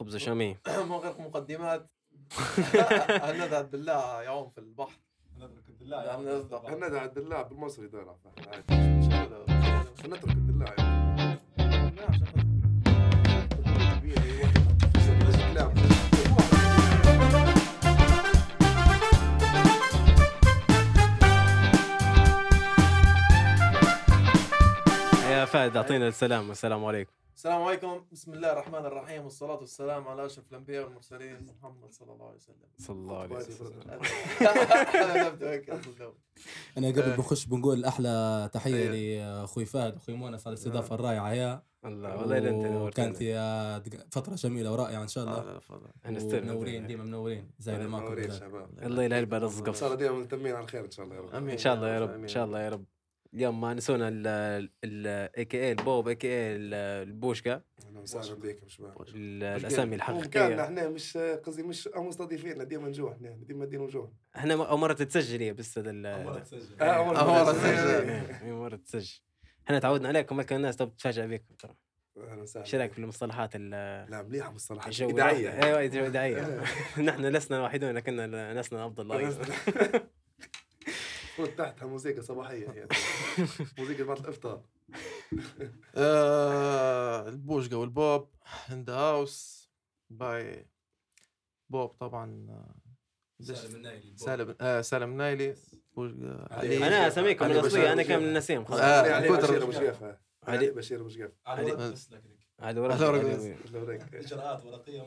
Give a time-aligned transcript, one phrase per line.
[0.00, 0.56] خبز شامي
[0.88, 1.90] من غير مقدمات.
[3.26, 4.98] هند عبد الله يعوم في البحر؟
[6.64, 8.16] هند عبد الله بالمصري دار
[8.46, 8.98] عادي.
[10.08, 10.74] نترك الدلاع
[25.30, 26.48] يا فهد أعطينا السلام.
[26.48, 27.19] والسلام عليكم.
[27.40, 28.04] السلام عليكم.
[28.12, 32.68] بسم الله الرحمن الرحيم والصلاة والسلام على أشرف الأنبياء والمرسلين محمد صلى الله عليه وسلم.
[32.78, 33.80] صلى الله عليه وسلم.
[36.78, 37.16] أنا قبل آه.
[37.16, 39.40] بنخش بنقول أحلى تحية أيوة.
[39.40, 39.94] لاخوي فهد.
[39.94, 41.62] واخوي مونس على الاستضافه الرائعه يا.
[41.84, 45.60] الله والله أنت وكانت نورتنا يا فترة جميلة ورائعة إن شاء الله.
[46.04, 47.50] آه، منورين ديما منورين.
[47.58, 48.30] زي ما معكم منورين.
[48.30, 48.68] شباب.
[48.82, 51.34] الله إن شاء الصقف الله دائما ملتمين على الخير إن شاء الله يا رب.
[51.34, 51.50] آمين.
[51.50, 52.10] إن شاء الله يا رب.
[52.10, 52.84] إن شاء الله يا رب.
[53.34, 54.68] اليوم ما نسونا ال
[55.38, 56.56] اي كي اي البوب اي كي اي
[57.02, 57.62] البوشكا.
[57.86, 59.02] أهلا وسهلا بكم شباب.
[59.14, 60.64] ال- الاسامي الحقيقية.
[60.64, 65.40] إحنا مش قصدي مش مستضيفين ديما نجوع إحنا ديما ندير وجوه إحنا أول مرة تتسجل
[65.40, 66.82] هي بس هذا ال- مرة تسجل.
[66.82, 67.62] آه، مرة مرة تسجل.
[67.62, 68.48] تسجل.
[68.48, 69.20] أول مرة تتسجل
[69.66, 70.76] إحنا تعودنا عليكم كان الناس.
[70.76, 71.74] تبغى تتفاجئ بكم ترى.
[72.18, 76.62] أهلا وسهلا إيش رأيك في المصطلحات ال- لا مليحة مصطلحات الجو ادعيه أيوه ادعيه
[77.08, 78.16] نحن لسنا الوحيدون لكن
[78.52, 79.06] لسنا أفضل
[81.40, 82.88] فوت تحتها موسيقى صباحية يعني
[83.78, 84.62] موسيقى بعد الأفطار.
[85.94, 88.28] آه، البوشقة والبوب
[88.72, 89.68] ان ذا هاوس
[90.10, 90.66] باي
[91.70, 92.74] بوب طبعا آه،
[93.42, 95.54] سالم النايلي سالم آه سالم نايلي
[96.50, 96.76] علي.
[96.86, 98.16] أنا اساميكم الأصلية أنا.
[98.18, 98.80] من النسيم خلاص.
[98.80, 100.18] آه، علي كتر- بشير مشقفه علي
[100.58, 101.94] علي بشير مشقف على
[102.60, 103.08] هذا ورق هذا
[103.74, 104.14] ورق.
[104.14, 105.04] إجراءات ورقية.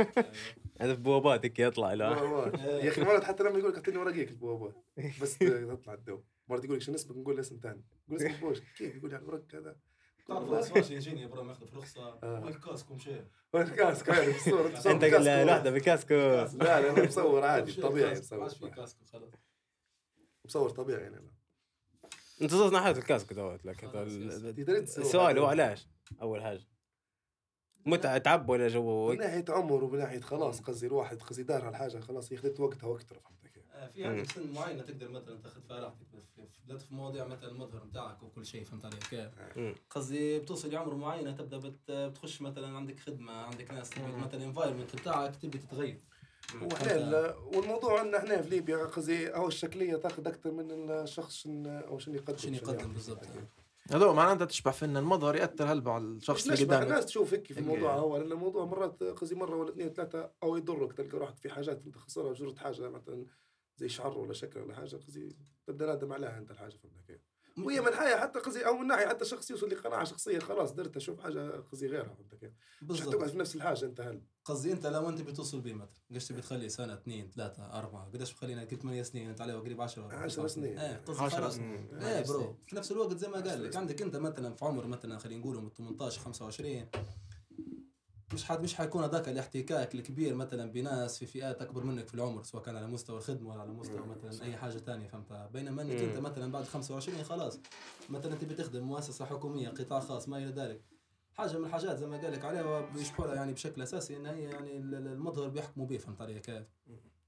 [0.80, 2.08] هذا في بوابات هيك يطلع لا
[2.84, 4.74] يا أخي مرات حتى لما يقول لك اعطيني ورقيك البوابات
[5.22, 5.38] بس
[5.72, 6.22] تطلع الدو.
[6.48, 8.58] مرات يقول لك شو نسبك؟ نقول اسم ثاني يقول اسم بوش.
[8.60, 9.76] كيف يقول يعني ورق كذا
[10.28, 12.44] تعرف ماشي يجيني برا ماخذ في رخصه آه.
[12.44, 16.14] وين كاسكم شيء كاس كاس بالصورة انت قل بكاسكو.
[16.14, 16.46] لا
[16.80, 19.30] لا أنا مصور عادي طبيعي مصور في كاسكو خلاص.
[20.44, 21.16] مصور طبيعي يعني.
[21.16, 21.30] أنا
[22.42, 24.42] انت صرت ناحية الكاسكو دوت لك خلاص، ال- يس.
[24.42, 25.46] تقدر تصور السؤال هو.
[25.46, 25.88] علاش؟
[26.22, 26.60] أول حاجة.
[27.86, 29.08] متعة تعب ولا جو.
[29.12, 33.14] من ناحية عمر ومن ناحية خلاص قصدي الواحد قصدي دار هالحاجة خلاص ياخذت وقتها وأكثر
[33.14, 36.82] فهمت كيف؟ آه، في عندك سن معينه تقدر مثلا تأخذ فيها راحتك في- في- بدات
[36.82, 39.30] في مواضيع مثلا المظهر بتاعك وكل شيء فهمت علي كيف؟
[39.90, 44.02] قصدي بتوصل لعمر معين تبدا بت- بتخش مثلا عندك خدمة عندك ناس تبي.
[44.02, 46.00] مثلا ال environment بتاعك تبي تتغير.
[46.62, 51.66] وإحنا ال- والموضوع عندنا إحنا في ليبيا قصدي أو الشكلية تأخذ أكثر من الشخص شن
[51.66, 52.94] أو شنو يقدم شنو يقدم يعمل.
[53.90, 57.60] هذول معناتها تشبع فينا المظهر يأثر هلبة على الشخص اللي قدامك الناس تشوف هيك في.
[57.60, 61.48] الموضوع هو لأن الموضوع مرات قصدي مرة ولا اثنين ثلاثة أو يضرك تلقى روحك في
[61.50, 63.26] حاجات أنت خسرها جرت حاجة مثلا
[63.76, 67.27] زي شعر ولا شكل ولا حاجة قصدي تبدأ نادم عليها أنت الحاجة فهمت كيف؟
[67.66, 71.00] وهي من حياة حتى قصدي أو من ناحية حتى شخص يوصل لقناعه شخصية خلاص درتها
[71.00, 72.50] شوف حاجة قصدي غيرها فهمت كيف؟
[72.82, 76.28] مش بالضبط في نفس الحاجة أنت هل قصدي أنت لو أنت بتوصل بيه مثلا قديش
[76.28, 80.14] تبي تخلي سنة اثنين ثلاثة أربعة قديش بخلينا قلت 8 سنين أنت عليه قريب 10
[80.16, 80.78] 10 سنين.
[80.78, 81.54] إيه قصدي 10 خلاص.
[81.54, 81.88] سنين.
[82.02, 85.18] إيه برو في نفس الوقت زي ما قال لك عندك أنت مثلا في عمر مثلا
[85.18, 86.86] خلينا نقول من 18 25
[88.38, 92.42] مش حد مش حيكون هذاك الاحتكاك الكبير مثلا بناس في فئات أكبر منك في العمر
[92.42, 94.00] سواء كان على مستوى الخدمة ولا على مستوى.
[94.06, 95.92] مثلا أي حاجة ثانية فهمت بينما أنك.
[96.00, 97.60] أنت مثلا بعد 25 خلاص
[98.10, 100.80] مثلا تبي تخدم مؤسسة حكومية قطاع خاص ما إلى ذلك
[101.32, 102.62] حاجة من الحاجات زي ما قال لك عليها
[103.18, 106.64] لها يعني بشكل أساسي إن هي يعني ال- ال- المظهر بيحكموا به فهمت علي كيف؟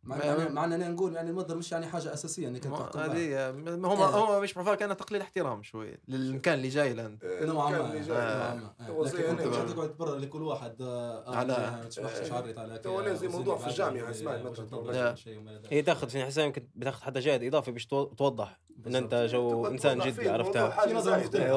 [0.05, 2.97] مع مع- مع اننا نقول يعني المظهر مش يعني حاجة أساسية انك انت.
[2.97, 4.06] هذه هم إيه.
[4.06, 8.00] هم مش فيها كانها تقليل احترام شوي للمكان اللي جاي لأنت نوعا كان ما اللي
[8.00, 8.16] جاي.
[8.16, 8.87] نوعا ما.
[8.87, 11.91] تو لكن زي انت مش تقعد برا لكل واحد آه، على-
[12.28, 14.93] شعرت على تو زي موضوع في الجامعة اسمعي مثلاً.
[14.93, 15.15] لا.
[15.71, 19.66] هي تاخذ في حساب يمكن بتاخذ حتى جهد إضافي باش تو- توضح إن أنت جو
[19.66, 20.71] إنسان جدي عرفتها.
[20.71, 20.99] حاجة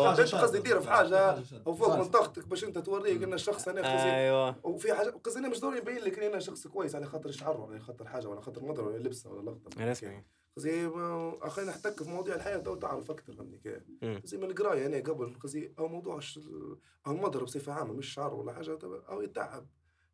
[0.09, 0.41] انت شاذة.
[0.41, 1.61] قصدي دير في حاجة حاجة شاذة.
[1.67, 2.05] أو فوق من.
[2.05, 5.97] طاقتك باش أنت توريك إن الشخص أنا أيوه وفي حاجة قصدي أنا مش ضروري يبين
[5.97, 8.97] لك إن أنا شخص كويس على خاطر شعره ولا خاطر حاجة ولا خاطر مضره ولا
[8.97, 9.69] لبسة ولا لقطة
[10.57, 13.83] قصدي ما- أخي نحتك في مواضيع الحياة تو تعرف أكثر فهمني كيف.
[14.25, 16.19] زي من القراية أنا قبل قصدي أو موضوع
[17.07, 19.67] أو المضرب بصفة عامة مش شعر ولا حاجة أو يتعب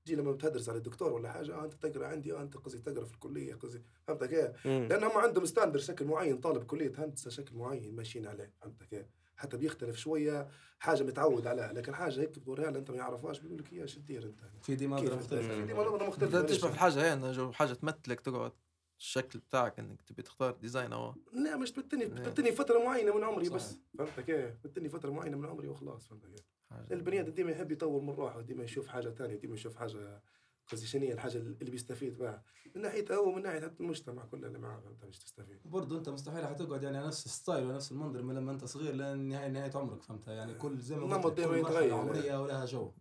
[0.05, 3.05] تجي لما بتدرس على الدكتور ولا حاجة آه أنت تقرأ عندي آه أنت قصدي تقرأ
[3.05, 7.55] في الكلية قصدي فهمت كيف؟ لأن هم عندهم standard شكل معين طالب كلية هندسة شكل
[7.55, 9.05] معين ماشيين عليه فهمت كيف؟
[9.39, 10.47] حتى بيختلف شوية
[10.79, 14.23] حاجة متعود عليها لكن حاجة هيك بتوريها أنت ما يعرفهاش بيقول لك يا شو تدير
[14.23, 17.31] أنت في دي نظرة كيف مختلفة دي نظره مختلفة انت تشبه في الحاجة هي انه
[17.31, 18.51] جو حاجة تمثلك تقعد
[18.99, 22.05] الشكل بتاعك إنك تبي تختار design أو لا مش بتني.
[22.05, 23.55] بتني فترة معينة من عمري صح.
[23.55, 27.51] بس فهمت كيف؟ بتني فترة معينة من عمري وخلاص فهمت كيف؟ حاجة البني آدم ديما
[27.51, 30.21] يحب يطور من روحه ديما يشوف حاجة ثانية ديما يشوف حاجة
[30.71, 32.43] قصدي شنو هي الحاجة اللي بيستفيد بها؟
[32.75, 35.59] من ناحية هو ومن ناحية حتى المجتمع كله اللي معاه فهمت؟ مش تستفيد.
[35.65, 38.93] برضه أنت مستحيل حتقعد يعني على نفس ال style ونفس المنظر من لما أنت صغير
[38.95, 41.95] لأن نهايه عمرك فهمتها يعني كل زي ما قلت كل مرحلة.
[41.95, 42.91] عمرية ولها جو.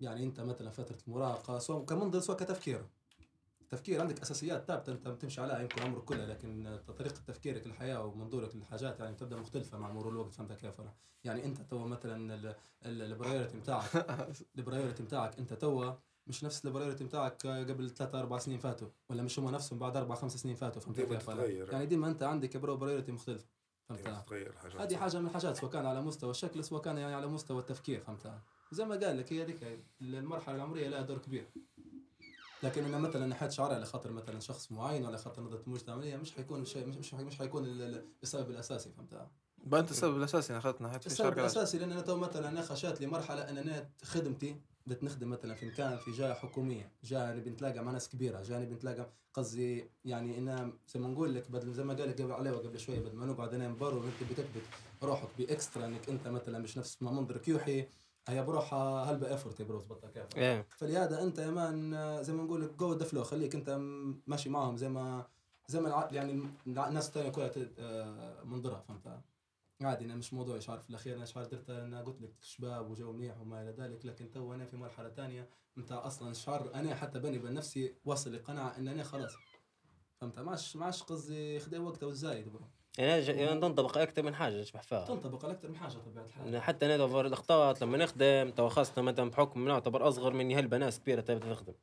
[0.00, 2.86] يعني أنت مثلا فترة المراهقه سواء كمنظر سواء كتفكير.
[3.70, 8.56] تفكير عندك أساسيات ثابتة أنت بتمشي عليها يمكن عمرك كله لكن طريقة تفكيرك للحياة ومنظورك
[8.56, 10.94] للحاجات يعني تبدا مختلفة مع مرور الوقت فهمت كيف أنا؟
[11.24, 12.54] يعني أنت تو مثلا
[12.86, 13.84] ال priority بتاعك
[14.58, 15.94] ال priority بتاعك أنت تو
[16.26, 19.96] مش نفس ال priority بتاعك قبل ثلاثة أربع سنين فاتوا ولا مش هم نفسهم بعد
[19.96, 23.46] أربع خمس سنين فاتوا؟ فهمت ديما كيف؟ تتغير يعني ديما أنت عندك bro priority مختلفه
[23.88, 24.06] فهمت
[24.80, 28.00] هذه حاجة من الحاجات سواء كان على مستوى الشكل سواء كان يعني على مستوى التفكير
[28.00, 28.42] فهمتها
[28.72, 31.48] زي ما قال لك هي ذيك المرحلة العمرية لها دور كبير.
[32.62, 36.32] لكن أنا مثلا نحيت شعري على خاطر مثلا شخص معين ولا خاطر نظرة المجتمعيه مش
[36.32, 39.30] حيكون شيء مش مش, مش حيكون ال- ال- السبب الأساسي فهمتها
[39.64, 43.00] بقى انت السبب الأساسي أنا أخذت ناحية السبب الأساسي لأن أنا تو مثلا أنا خشيت
[43.00, 44.56] لي مرحله أن أنا خدمتي
[44.86, 48.58] بدت نخدم مثلا في مكان في جهة حكومية جهة نبي نتلاقى مع ناس كبيرة جهة
[48.58, 52.32] نبي نتلاقى قصدي يعني أنا زي ما نقول لك بدل زي ما قال لك قبل
[52.32, 54.62] عليه قبل شوية بدل ما نقعد أنا نبرر وأنت بتثبت
[55.02, 57.86] روحك ب extra إنك أنت مثلا مش نفس ما منظرك يوحي
[58.28, 60.66] هي بروحها هلبة effort يا bro تبطل كيف؟ إيه.
[60.76, 61.92] فلهذا أنت يا man
[62.22, 63.78] زي ما نقول لك go the flow خليك أنت
[64.26, 65.26] ماشي معهم زي ما
[65.68, 69.20] زي ما يعني الناس الثانية كلها آه، منظرها فهمت؟
[69.84, 73.12] عادي أنا مش موضوع شعار في الأخير أنا شعار درت أنا قلت لك شباب وجو
[73.12, 75.48] منيح وما إلى ذلك لكن تو أنا في مرحلة ثانية
[75.78, 79.32] أنت أصلا شعار أنا حتى بيني وبين نفسي واصل لقناعة إن أنا خلاص.
[80.20, 82.64] فهمت؟ ماش ماش قصدي خذ وقت والزايد برو
[82.98, 86.62] يعني يعني تنطبق أكثر من حاجة اشبح فيها تنطبق أكثر من حاجة طبيعة الحال.
[86.62, 91.00] حتى أنا دور الأخطاء لما نخدم تو خاصة مثلا بحكم نعتبر أصغر مني هلبة ناس
[91.00, 91.74] كبيرة تبدا تخدم.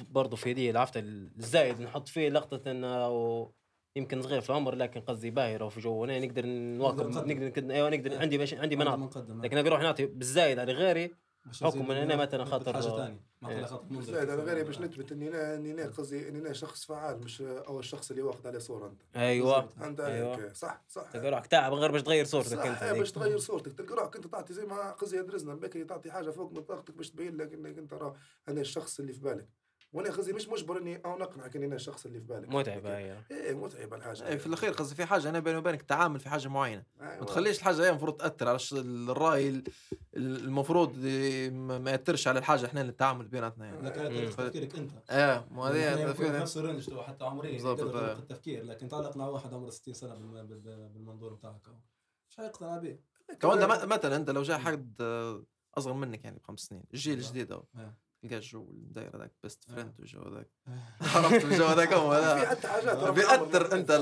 [0.00, 3.52] برضه في دي عرفت الزايد نحط فيه لقطة إنه
[3.96, 8.18] يمكن صغير في العمر لكن قصدي باهرة وفي جو أنا نقدر نواكب نقدر أيوه نقدر
[8.18, 11.14] عندي باش عندي مناط لكن أنا أروح نعطي بالزايد على غيري
[11.62, 13.56] حكم أنا نثبت مثلاً خاطر- حاجة ثانية ما إيه.
[13.56, 14.62] على زائد على غيري.
[14.64, 18.22] باش نثبت إني أنا إني أنا قصدي إني أنا شخص فعال مش أو الشخص اللي
[18.22, 19.00] واخد عليه صورة أنت.
[19.16, 19.68] أيوه.
[19.82, 20.36] انت أيوة.
[20.36, 21.10] هيك صح صح.
[21.12, 22.92] تلقى روحك تعب غير باش تغير صورتك أنت إيه،.
[22.92, 23.72] باش تغير صورتك.
[23.72, 27.10] تلقى روحك أنت تعطي زي ما قصدي درسنا بكري تعطي حاجة فوق من طاقتك باش
[27.10, 28.14] تبين لك إنك أنت راه
[28.48, 29.48] أنا الشخص اللي في بالك.
[29.94, 32.48] وأنا قصدي مش مجبر اني أو نقنعك اني أنا الشخص اللي في بالك.
[32.48, 33.18] متعبة هي.
[33.30, 34.26] إيه متعبة الحاجة.
[34.28, 36.84] اي في الأخير قصدي في حاجة أنا بيني وبينك تعامل في حاجة معينة.
[37.00, 37.18] أيوة.
[37.20, 39.64] ما تخليش الحاجة هي المفروض تأثر على الرأي ال-
[40.16, 40.96] المفروض
[41.52, 42.66] ما ما يأثرش على الحاجة.
[42.66, 43.82] إحنا اللي التعامل بيناتنا يعني.
[43.82, 44.90] لكن تفكيرك أنت.
[45.10, 47.80] آه ما يعني هذه يكون في- نفس ال range تو حتى عمريا بالضبط،.
[47.80, 48.64] طريقه التفكير.
[48.64, 51.60] لكن تعلق مع واحد عمره 60 سنة بالم- بال- بالمنظور بتاعك.
[52.30, 52.98] مش حيقتنع به؟
[53.40, 55.44] كمان مثلا أنت لو جاء حد آه،
[55.78, 57.18] أصغر منك يعني بخمس سنين الجيل.
[57.18, 57.58] الجديد.
[58.24, 59.72] تلقى الجو الدايره ذاك best آه.
[59.74, 60.50] friend والجو ذاك
[61.14, 63.92] عرفت الجو ذاك هو؟ هذا بيأثر أنت.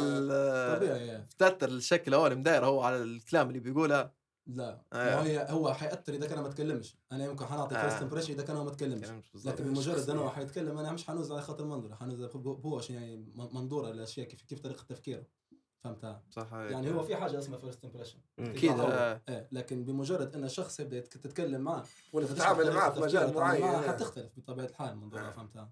[1.34, 4.10] بتأثر الشكل هو اللي مداير هو على الكلام اللي بيقوله.
[4.46, 4.82] لا.
[4.92, 5.16] آه.
[5.16, 6.96] ما هي هو حيأثر إذا كان ما تكلمش.
[7.12, 7.80] أنا يمكن حنعطي آه.
[7.88, 9.08] first impression إذا كان هو ما تكلمش.
[9.44, 13.90] لكن بمجرد هو حيتكلم أنا مش حنوز على خاطر منظره حنوز هو يعني من- منظوره
[13.90, 15.24] الاشياء كيف كيف طريقة تفكيره.
[15.84, 16.52] فهمتها صح.
[16.52, 19.20] يعني هو في حاجة اسمها first impression أكيد آه.
[19.28, 24.32] إيه لكن بمجرد إن الشخص يبدأ تتكلم معه ولا تتعامل معاه في مجال معين حتختلف
[24.38, 25.30] بطبيعة الحال منظورها آه.
[25.30, 25.70] فهمتها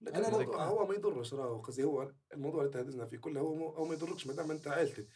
[0.00, 3.94] لكن أنا هو ما يضرش راهو قصدي هو الموضوع اللي تهدزنا فيه كله هو ما
[3.94, 5.06] يضركش ما دام أنت عائلتك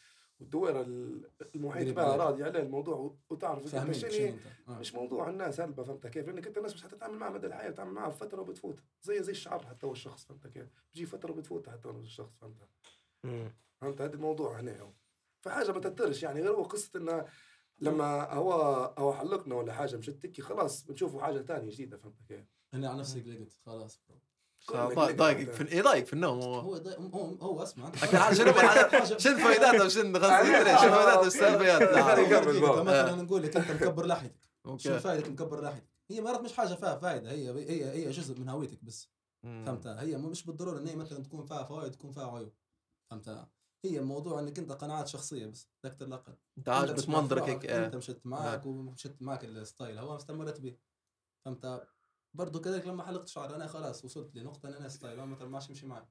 [0.41, 2.17] والدويرة ال- المحيط بها.
[2.17, 4.39] راضي عليه الموضوع وتعرف فاهمين أنت
[4.69, 4.79] آه.
[4.79, 7.93] مش موضوع الناس هلبة فهمت كيف؟ لأنك أنت الناس مش حتتعامل معها مدى الحياة تتعامل
[7.93, 11.89] معها فترة وبتفوت زي زي الشعر حتى هو الشخص فهمت كيف؟ بيجي فترة وبتفوت حتى
[11.89, 12.69] هو الشخص فهمت.
[13.85, 14.93] فهمت؟ هذا الموضوع هنا هو.
[15.41, 17.25] فحاجة ما تأثرش يعني غير هو قصة انه
[17.81, 18.53] لما هو
[18.99, 22.45] هو حلقنا ولا حاجة مشت تكي خلاص بنشوفوا حاجة ثانية جديدة فهمت كيف؟
[22.75, 24.01] أنا على نفسي قلقت خلاص.
[24.09, 24.19] bro.
[24.95, 25.51] ضايقك.
[25.51, 26.55] في يضايقك في النوم هو.
[26.55, 26.75] هو
[27.41, 27.93] هو أسمع.
[27.95, 28.33] شنو
[29.25, 32.87] شنو فائداته وشنو قصدي شنو فائداته والسلبيات؟ خلينا نعم.
[32.87, 34.41] مثلا نقول لك أنت مكبر لحيتك.
[34.65, 38.41] شو أوكي فائدة مكبر لحيتك؟ هي مرات مش حاجة فيها فائده هي هي هي جزء
[38.41, 39.11] من هويتك بس.
[39.43, 42.53] فهمتها هي مش بالضرورة إن هي مثلا تكون فيها فوائد تكون فيها عيوب.
[43.11, 43.49] فهمتها
[43.87, 47.67] هي الموضوع إنك أنت قناعات شخصية بس لا أكثر لا أقل أنت عاجبك منظرك هيك
[47.67, 47.87] آه.
[47.87, 49.99] أنت مشيت معك ومشيت معك ال style.
[49.99, 50.77] هو استمرت به
[51.45, 51.89] فهمت؟
[52.35, 55.27] برضه كذلك لما حلقت شعر أنا خلاص وصلت لنقطة إن أنا style.
[55.27, 56.07] مثلا ماشي يمشي معي.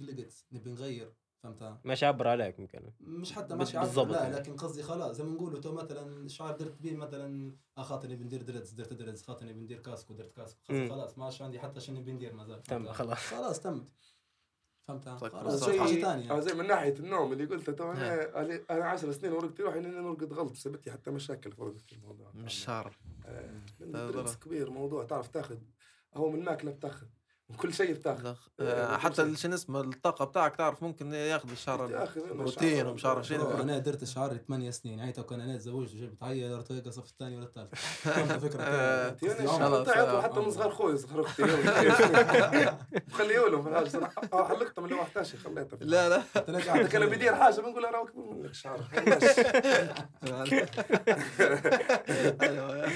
[0.00, 1.14] قلقت نبي نغير.
[1.42, 4.34] فهمت؟ ماشي عبر عليك يمكن مش حتى ماشي عبر لا يعني.
[4.34, 8.42] لكن قصدي خلاص زي ما نقولوا تو مثلا شعر درت بيه مثلا آه خاطرني بندير
[8.42, 10.60] dreads درت dreads خاطرني بندير كاسكو درت كاسكو.
[10.64, 12.62] خلاص خلاص ما عادش عندي حتى شنو بندير ما زال.
[12.62, 13.18] تم؟ خلاص.
[13.18, 13.88] خلاص تمت.
[14.88, 15.70] فهمت؟ صح.
[15.70, 19.32] شيء حاجة زي ثانية زي من ناحية النوم اللي قلته تو أنا أنا 10 سنين
[19.32, 22.30] ورقت روحي إني نرقد غلط سبت لي حتى مشاكل في رقدة الموضوع.
[22.34, 22.96] مش شعر
[23.26, 23.50] آه،
[23.82, 24.34] ضرر.
[24.44, 25.58] كبير موضوع تعرف تاخذ
[26.14, 27.06] هو من ماكلة بتاخذ.
[27.62, 31.48] كل شيء بتاخذ إيه، آه، حتى شنو اسمه الطاقة بتاعك تعرف ممكن ياخذ
[32.34, 32.88] بروتين شعر.
[32.88, 33.50] ومش عارف شنو.
[33.50, 35.12] أنا درت شعري 8 سنين.
[35.12, 37.74] تو كان أنا تزوجت وجبت عيل رحت الصف الثاني ولا الثالث.
[37.74, 39.16] فهمت الفكرة آه،
[40.18, 40.50] آه، حتى من آه.
[40.50, 41.42] صغار خوي صغار أختي.
[43.18, 43.62] خليه لهم.
[43.62, 46.22] في الحاجة صراحة حلقته من اللي 11 خليته في لا لا.
[46.34, 47.10] حتى كان أتكلم.
[47.10, 48.80] بيدير حاجة بنقول أنا اكبر منك شعر
[52.42, 52.88] أيوة.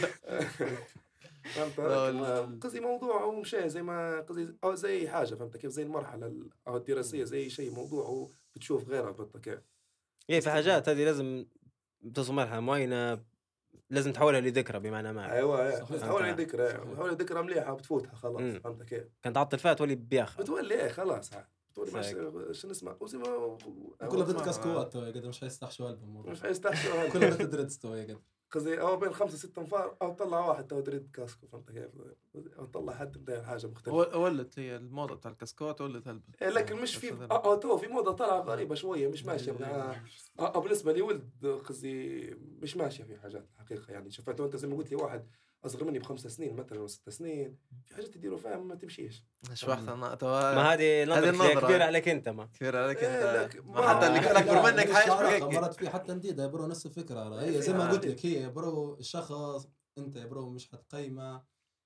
[1.55, 5.83] فهمت ال- قصدي موضوع هو مشى زي ما قصدي أو زي حاجة فهمت كيف؟ زي
[5.83, 9.61] المرحلة ال- أو الدراسية زي شيء موضوع بتشوف غيره فهمت كيف؟
[10.31, 11.47] إيه في حاجات هذه لازم
[12.15, 13.25] توصل مرحله معينة
[13.91, 15.33] لازم تحولها لذكرى بمعنى ما.
[15.33, 15.93] أيوه صحيح.
[15.93, 16.41] بس تحول فهمت.
[16.41, 16.93] ذكرى صحيح.
[16.93, 18.57] تحول ذكرى مليحة بتفوتها خلاص.
[18.57, 21.31] فهمت كيف؟ كان تعطل فيها تولي بياخر بتولي إيه خلاص.
[21.31, 21.49] صحيح.
[22.53, 23.59] شو نسمع؟ وزي ما
[24.11, 28.19] كلها بنت كاسكوات قد مش حيستحشوا ألبوم مش حيستحشوا كلها بنت دريدز تو قد
[28.53, 31.89] قصدي أو بين خمسة سته أنفار أو طلع واحد تو دريد كاسكو فهمت كيف؟
[32.59, 33.97] أو طلع حد مداير حاجة مختلفة.
[33.97, 37.77] ول- ولت هي الموضة بتاع الكاسكوت ولت هلبة إيه لكن مش في هذا- آه تو
[37.77, 39.53] في موضة طالعه غريبة شوية مش ماشية
[40.39, 42.21] آه بالنسبة لي ولد قصدي
[42.63, 44.11] مش ماشية في حاجات الحقيقة يعني.
[44.11, 45.27] شفت أنت زي ما قلت لي واحد
[45.67, 49.25] أصغر مني بخمس سنين مثلا أو ست سنين في حاجات يديروا فيها ما تمشيش.
[49.55, 50.41] شبحت أنا ما توا
[50.75, 51.61] هذه نظرة.
[51.61, 52.47] كبيرة عليك أنت ما.
[52.55, 53.57] كثير عليك إيه، أنت.
[53.57, 57.41] ما ما- حتى اللي أكبر منك هيك مرات في حتى نديدة يا bro نفس الفكرة
[57.41, 58.07] هي إيه، زي ما قلت.
[58.07, 59.69] لك هي يا bro الشخص
[59.99, 61.43] أنت يا bro مش حتقيمه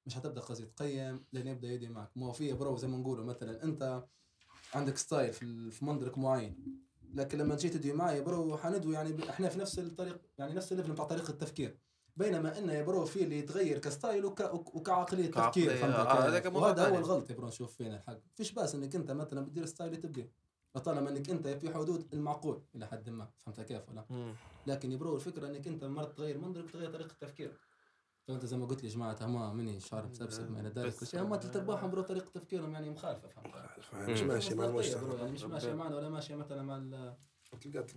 [0.06, 2.10] مش حتبدا قصدي تقيم لين يبدأ يدي معك.
[2.16, 4.04] ما في يا bro زي ما نقولوا مثلا أنت
[4.74, 6.80] عندك style في في منظرك معين.
[7.14, 10.72] لكن لما تجي تدوي معي يا bro حندوي يعني إحنا في نفس الطريق يعني نفس
[10.72, 11.78] ال level بتاع طريقة التفكير.
[12.16, 14.40] بينما انه يا bro في اللي يتغير ك style وك...
[14.40, 16.98] وك- وكعقلية كعقلية، تفكير فهمت آه،؟ هذاك وهذا هو.
[16.98, 20.30] الغلط يا bro نشوف فينا الحق فيش بأس إنك أنت مثلا بتدير style اللي تبغيه
[20.84, 24.34] طالما إنك أنت في حدود المعقول إلى حد ما فهمت كيف ولا مم.
[24.66, 27.60] لكن يا برو الفكرة إنك أنت مرات تغير منظرك تغير طريقة تفكيرك
[28.28, 31.06] فانت زي ما قلت لي يا جماعة ما مني شعر مسبسب ما إلى ذلك كل
[31.06, 34.22] شيء هم ثلاث ارباعهم برو طريقة تفكيرهم يعني مخالفة فهمت مش.
[34.22, 36.76] ماشي مع المجتمع يعني مش ماشية معنا ولا ماشية مثلا مع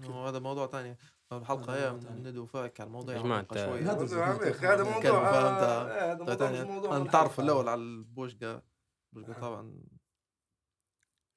[0.10, 0.98] وهذا موضوع ثاني.
[1.32, 2.20] الحلقة هذا هي.
[2.20, 3.16] ندو فاك على الموضوع.
[3.16, 3.22] يا
[3.66, 3.80] شوي.
[3.80, 5.66] هذا موضوع هذا.
[5.66, 7.40] آه، هذا مش موضوع انت تعرف.
[7.40, 8.64] الأول على البوشقة.
[9.14, 9.42] بوشقه أها.
[9.42, 9.84] طبعا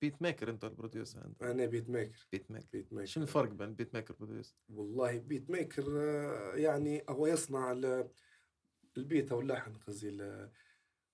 [0.03, 3.49] beat maker أنت ال producer أنت؟ أنا beat maker beat maker beat maker شنو الفرق
[3.51, 8.09] بين beat maker وال producer؟ والله beat maker آه، يعني هو يصنع ال-
[8.97, 10.51] ال beat أو اللحن قصدي ال-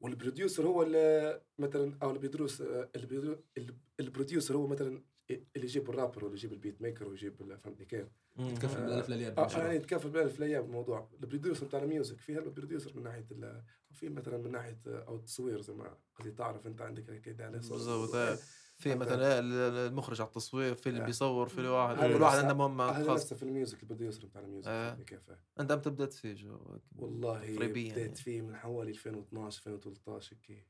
[0.01, 5.41] وال producer هو اللي مثلا أو البيدروس آه، البيدرو- الب- ال producer هو مثلا اللي
[5.67, 9.59] يجيب الرابر واللي يجيب ال beat maker ويجيب فهمتني كيف؟ تكفل آه، بالالف للياء آه
[9.59, 13.03] يعني يتكفل بالالف للياء بالموضوع ال producer بتاع ال music في هذا ال producer من
[13.03, 13.63] ناحية ال-
[13.93, 17.59] في مثلا من ناحية آه، أو التصوير زي ما قصدي تعرف أنت عندك على.
[17.77, 18.39] بالضبط، آه.
[18.79, 19.39] في مثلا
[19.87, 21.05] المخرج على التصوير في اللي آه.
[21.07, 24.47] بيصور في الواحد كل واحد عنده مهمه خاصه في ال music ال producer بتاع ال
[24.47, 24.95] music آه.
[24.95, 25.21] كيف؟
[25.61, 26.59] أنت متى بدأت فيه
[26.97, 28.15] والله تقريباً بديت يعني.
[28.15, 30.67] فيه من حوالي 2012 2013 هيك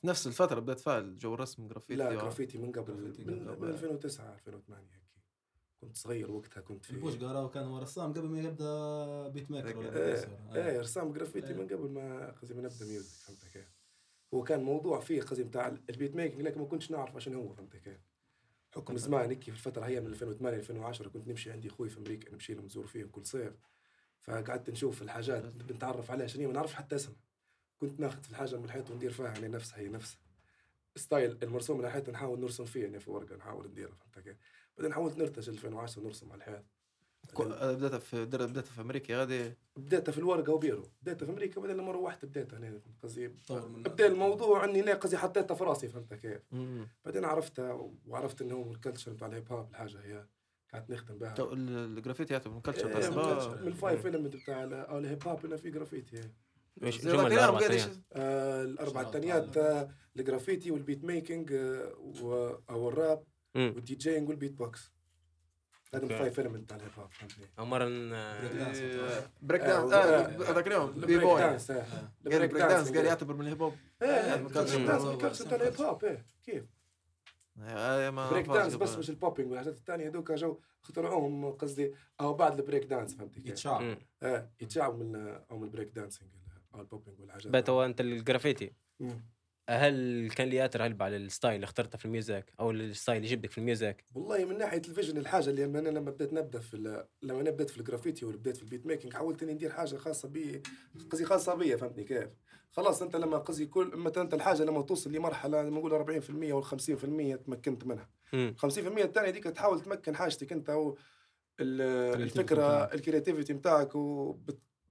[0.00, 3.32] في نفس الفترة بدأت فيها جو الرسم جرافيتي لا و- جرافيتي من قبل جرافيتي من,
[3.38, 3.68] من من قبل.
[3.68, 5.02] 2009 2008 هيك
[5.80, 9.76] كنت صغير وقتها كنت في البوش قرا كان هو رسام قبل ما يبدأ beat maker
[9.78, 10.28] ولا إيه، producer.
[10.50, 10.54] آه.
[10.54, 11.54] إيه رسام جرافيتي إيه.
[11.54, 13.68] من قبل ما قصدي ما نبدا music فهمت كيف؟
[14.34, 17.52] هو كان موضوع فيه قصدي بتاع ال beat making لكن ما كنتش نعرف عشان هو
[17.52, 18.00] فهمت كيف؟
[18.74, 22.32] حكم زمان هيك في الفترة هي من 2008 2010 كنت نمشي عندي أخوي في أمريكا
[22.32, 23.52] نمشي لهم نزور فيهم كل صيف
[24.22, 27.16] فقعدت نشوف الحاجات بنتعرف عليها عشان هي ما نعرفش حتى اسمها
[27.80, 30.18] كنت ناخذ في الحاجة من الحيط وندير فيها يعني نفسها هي نفسها.
[30.96, 34.36] style المرسوم من الحيط نحاول نرسم فيه يعني في ورقة نحاول نديرها فهمت كيف؟
[34.78, 36.64] بعدين حاولت نرتجل 2010 نرسم على الحيط.
[37.40, 40.82] آه، بدأت في بدأت في أمريكا هذه بديتها في الورقة وبيرو.
[41.02, 45.54] بديتها في أمريكا بعدين لما روحت بديتها هنا قصدي؟ بدأ الموضوع اني هنا قصدي حطيتها
[45.54, 46.42] في راسي فهمت كيف؟
[47.04, 50.26] بعدين عرفتها وعرفت إنه هو الكلتشر بتاع الهيب هوب الحاجة هي
[50.72, 51.34] قعدت نخدم بها.
[51.52, 53.60] الجرافيتي يعتبر من كلتشر إيه، من ما- culture.
[53.60, 54.64] من الفايف ايلمنت بتاع
[54.98, 56.20] الهيب هوب هنا في جرافيتي
[56.82, 56.88] هي.
[56.88, 57.90] وش زي جمل ذاك اليوم الأربع قاعد أيام.
[57.90, 59.02] يش- آه الأربع
[59.56, 63.24] آه الجرافيتي والبيت ميكينج آه أو الراب.
[63.54, 64.92] وال DJing وال beatbox
[65.94, 66.14] هذا أوكي.
[66.14, 68.78] ال five element بتاع ال hip hop فهمتني عمر بريك دانس.
[68.78, 71.34] إيه، بريك آه، دانس هذاك اليوم بي بوي
[72.24, 73.04] بريك دانس قال إيه.
[73.06, 74.46] يعتبر من ال hip hop إيه يعني
[75.26, 75.80] أحسن بتاع ال hip.
[75.80, 76.64] hop إيه كيف
[78.30, 78.96] break dance بس.
[78.96, 83.40] مش ال popping والحاجات الثانية هذوك جو اخترعوهم قصدي أو بعد ال break dance فهمتي
[83.40, 83.98] كيف؟ يتشعب.
[84.22, 85.16] إيه يتشعبوا من
[85.50, 86.30] أو من ال break dancing
[86.80, 88.72] ال popping والحاجات بات هو أنت الجرافيتي.
[89.68, 92.78] هل كان لي اثر هل على ال style اللي اخترته في ال music أو ال
[92.78, 96.10] style اللي جبتك في ال music والله من ناحية ال vision الحاجة اللي أنا لما
[96.10, 99.42] بديت نبدأ في لما أنا بديت في الجرافيتي ولا بديت في ال beat making حاولت
[99.42, 100.62] إني ندير حاجة خاصة بي
[101.10, 102.28] قصدي خاصة بيا فهمتني كيف؟
[102.70, 106.64] خلاص أنت لما قصدي كل مثلا أنت الحاجة لما توصل لمرحلة لما نقول 40% ولا
[106.64, 108.54] 50% تمكنت منها مم.
[108.58, 110.70] 50% الثانية ديك تحاول تمكن حاجتك أنت
[111.60, 112.94] الفكرة.
[112.94, 113.96] ال creativity بتاعك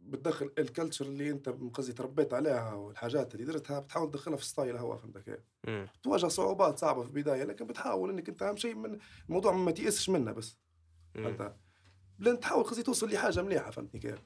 [0.08, 4.78] وبتدخل ال culture اللي انت قصدي تربيت عليها والحاجات اللي درتها بتحاول تدخلها في style
[4.78, 5.40] هو فهمت كيف؟
[6.04, 8.98] تواجه صعوبات صعبة في البداية لكن بتحاول إنك أنت أهم شيء من
[9.30, 10.58] الموضوع ما تيأسش منه بس.
[11.16, 11.56] فهمت
[12.20, 14.22] لأن تحاول قصدي توصل لحاجة مليحة فهمتني كيف؟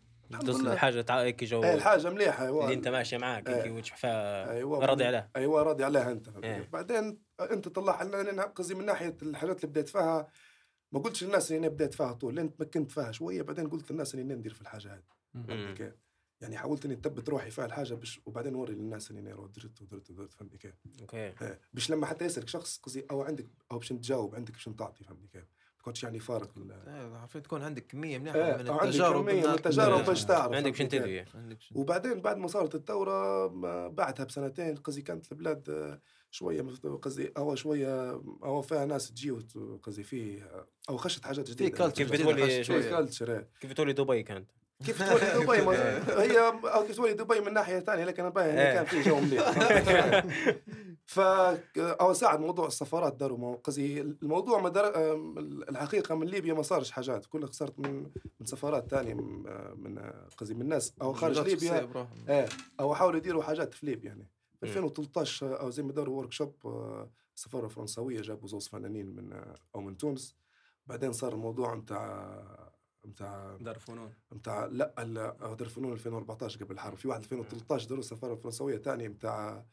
[0.45, 0.73] توصل.
[0.73, 3.49] لحاجة هيك جو إيه الحاجة مليحة أيوه اللي أنت ماشيه معاك.
[3.49, 6.29] هيك وتشوفها أيوه راضي عليها أيوه راضي عليها أنت.
[6.29, 7.91] كيف؟ بعدين أنت طلع
[8.43, 10.27] قصدي من ناحية الحاجات اللي بديت فيها
[10.91, 14.15] ما قلتش للناس إني أنا بديت فيها طول لأن تمكنت فيها شوية بعدين قلت للناس
[14.15, 15.18] إني ندير في الحاجة هذه.
[15.33, 15.93] فهمت كيف؟
[16.41, 20.09] يعني حاولت إني أثبت روحي في الحاجة باش وبعدين نوري للناس إني أنا درت ودرت
[20.09, 23.89] ودرت فهمتني كيف؟ أوكي إيه، باش لما حتى يسألك شخص قصدي أو عندك أو باش
[23.89, 27.85] تجاوب عندك باش تعطي فهمتني كيف؟ ما تكونش يعني فارق ال- إيه، عارفين تكون عندك
[27.87, 30.05] كمية مليحه إيه، من التجارب كمية من التجارب.
[30.05, 30.75] باش تعرف عندك
[31.35, 33.47] عندك شن- وبعدين بعد ما صارت الثورة
[33.87, 36.61] بعدها بسنتين قصدي كانت البلاد آه، شوية
[37.01, 38.09] قصدي أو شوية
[38.43, 39.31] أو فيها ناس تجي
[39.83, 40.51] قصدي فيه
[40.89, 42.11] أو خشت حاجات جديدة كيف
[42.61, 42.89] شوية.
[42.97, 44.51] كلتشر كيف تقولي دبي كانت
[44.85, 48.73] كيف تولي دبي؟ ما- هي أو كيف تولي دبي من ناحية ثانية لكن الباقي إيه.
[48.73, 49.49] كان في جو مليح.
[51.05, 51.19] ف
[51.77, 55.37] أو ساعد موضوع السفارات داروا قصدي الموضوع ما دار أم،
[55.69, 57.25] الحقيقة من ليبيا ما صارش حاجات.
[57.25, 58.03] كلها خسرت من
[58.39, 59.43] من سفارات ثانية من
[59.83, 60.93] من قصدي من ناس.
[61.01, 61.89] أو خارج ليبيا.
[62.29, 62.45] إيه.
[62.79, 64.27] أو حاولوا يديروا حاجات في ليبيا يعني.
[64.59, 64.71] في مم.
[64.71, 66.53] 2013 أو زي ما داروا ورك شوب
[67.35, 70.35] السفاره الفرنسويه جابوا زوز فنانين من آه، أو من تونس.
[70.87, 72.39] بعدين صار الموضوع نتاع
[73.09, 74.93] نتاع دار فنون نتاع لا
[75.39, 76.97] دار الفنون 2014 قبل الحرب.
[76.97, 79.65] في واحد 2013 داروا السفاره الفرنسويه ثانية نتاع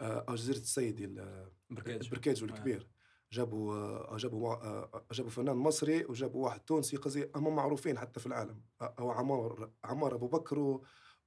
[0.00, 2.88] آه، أو جزيره السيدي ال- بركاج البركاج الكبير.
[3.32, 8.26] جابوا آه، جابوا آه، جابوا فنان مصري وجابوا واحد تونسي قصدي هم معروفين حتى في
[8.26, 8.60] العالم.
[8.80, 10.80] آه، هو عمار عمار أبو بكر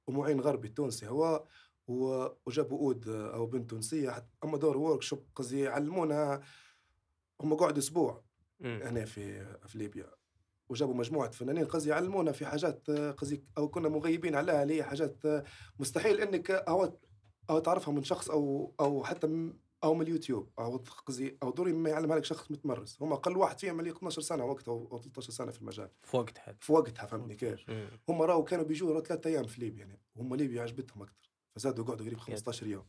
[0.06, 1.46] ومعين غربي التونسي هو
[1.88, 4.26] وجابوا أود آه، أو بنت تونسية.
[4.44, 6.40] هم داروا ورك شوب قصدي علمونا
[7.40, 8.24] هم قعدوا أسبوع.
[8.60, 10.10] هنا في في ليبيا.
[10.70, 14.82] وجابوا مجموعة فنانين قصدي يعلمونا في حاجات آه، قصدي أو كنا مغيبين عليها اللي هي
[14.82, 15.44] حاجات آه،
[15.78, 16.98] مستحيل إنك أو
[17.50, 19.52] أو تعرفها من شخص أو أو حتى
[19.84, 23.02] أو من اليوتيوب أو قصدي أو ضروري ما يعلمها لك شخص متمرس.
[23.02, 25.90] هم أقل واحد فيهم اللي 12 سنة وقتها أو 13 سنة في المجال.
[26.02, 27.70] في وقت حد في وقتها فهمتني كيف.
[28.08, 30.00] هم راهو كانوا بيجوا راهو ثلاثة أيام في ليبيا يعني.
[30.16, 32.86] هم ليبيا عجبتهم أكثر فزادوا قعدوا قريب 15 يوم.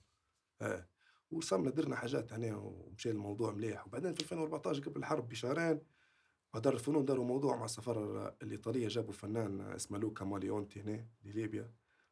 [0.62, 0.88] آه.
[1.32, 3.88] وصلنا درنا حاجات هنا ومشي الموضوع مليح.
[3.88, 5.82] وبعدين في 2014 قبل الحرب بشهرين
[6.54, 11.72] ودار الفنون داروا موضوع مع السفارة الإيطالية جابوا فنان اسمه لوكا ماليونتي هنا لليبيا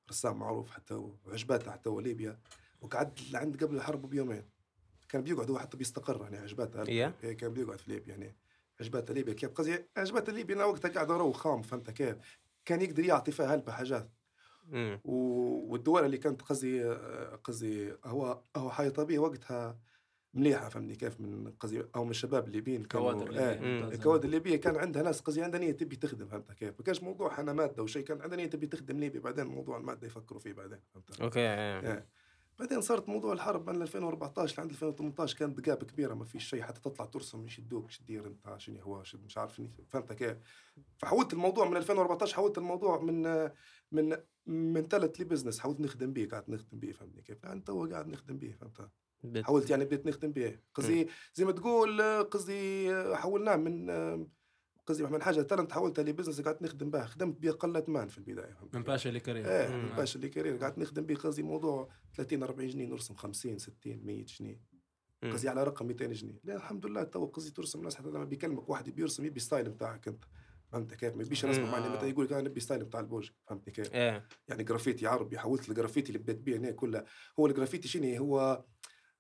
[0.10, 2.40] رسام معروف حتى هو وعجباته حتى هو ليبيا
[2.82, 4.44] وقعد لعند قبل الحرب بيومين.
[5.10, 8.36] كان بيقعد هو حتى بيستقر يعني عجباته إيه؟ إيه، كان بيقعد في ليبيا يعني
[8.82, 12.16] عجباته ليبيا كيف؟ قصدي عجباته ليبيا أنا وقتها قاعد أروح خام فهمت كيف؟
[12.66, 14.10] كان يقدر يعطي فيها هلبة حاجات.
[15.04, 16.84] و- والدول اللي كانت قصدي
[17.44, 19.80] قصدي هو هو حي طبيعي وقتها
[20.34, 23.54] مليحة فهمني كيف من قصدي أو من الشباب الليبيين كانوا كوادر آه.
[23.94, 27.40] الكوادر الليبية كان عندها ناس قصدي عندها نية تبي تخدم فهمت كيف؟ ما كانش موضوع
[27.40, 30.80] أنا مادة وشيء كان عندها نية تبي تخدم ليبيا بعدين موضوع المادة يفكروا فيه بعدين
[30.94, 31.40] فهمت أوكي.
[31.40, 32.06] إيه.
[32.60, 36.82] بعدين صارت موضوع الحرب من 2014 لعند 2018 كانت دقاب كبيرة ما فيش شيء حتى
[36.82, 40.38] تطلع ترسم يشدوك إيش تدير أنت شنو هو مش عارف فهمت كيف
[40.98, 43.50] فحولت الموضوع من 2014 حولت الموضوع من
[43.92, 48.08] من من ثلاث لبزنس حاولت نخدم به قاعد نخدم به فهمتني كيف يعني تو قاعد
[48.08, 48.90] نخدم به فهمت
[49.24, 53.90] بت- حاولت يعني بديت نخدم به قصدي زي ما تقول قصدي حولناه من
[54.86, 58.54] قصدي من حاجة تالنت حولتها لبزنس قاعد نخدم به خدمت به قلة مان في البداية
[58.54, 59.86] فهمت من؟ باشا لكريم إيه مم.
[59.86, 63.76] من باش اللي كارير قاعد نخدم به قصدي موضوع 30 40 جنيه نرسم 50 60
[64.06, 64.62] 100 جنيه.
[65.24, 65.34] مم.
[65.34, 66.40] قصدي على رقم 200 جنيه.
[66.44, 70.08] لا الحمد لله تو قصدي ترسم ناس حتى لما بيكلمك واحد بيرسم يبي style بتاعك
[70.08, 70.24] أنت.
[70.72, 71.72] فهمت كيف؟ ما يبيش رسمه.
[71.72, 71.90] معني.
[71.90, 73.30] مثلا يقول لك أنا نبي style بتاع البوج.
[73.48, 74.26] فهمتني كيف؟ إيه.
[74.48, 75.38] يعني جرافيتي عربي.
[75.40, 77.06] حولت الجرافيتي اللي بديت بيه هنا كلها
[77.40, 78.64] هو الجرافيتي شنو؟ هو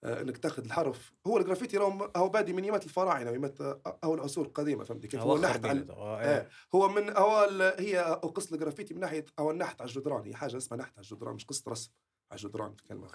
[0.04, 3.62] إنك تاخذ الحرف هو الجرافيتي راهو هو بادي من يمات الفراعنة ويمات
[4.04, 5.86] أو العصور القديمة فهمت كيف هو نحت على.
[5.90, 6.50] آه، إيه إيه.
[6.76, 8.00] هو من هو هي
[8.36, 11.46] قصة الجرافيتي من ناحية أو النحت على الجدران هي حاجة اسمها نحت على الجدران مش
[11.46, 11.92] قصة رسم
[12.32, 13.08] على الجدران كلمه؟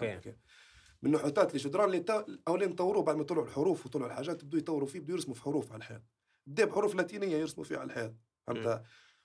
[1.02, 2.26] من نحوتات الجدران اللي تا...
[2.48, 5.42] أو اللي طوروه بعد ما طلعوا الحروف وطلعوا الحاجات بدوا يطوروا فيه بدوا يرسموا في
[5.42, 6.02] حروف على الحيط
[6.46, 8.14] بدأ بحروف لاتينية يرسموا فيها على الحيط
[8.46, 8.82] فهمت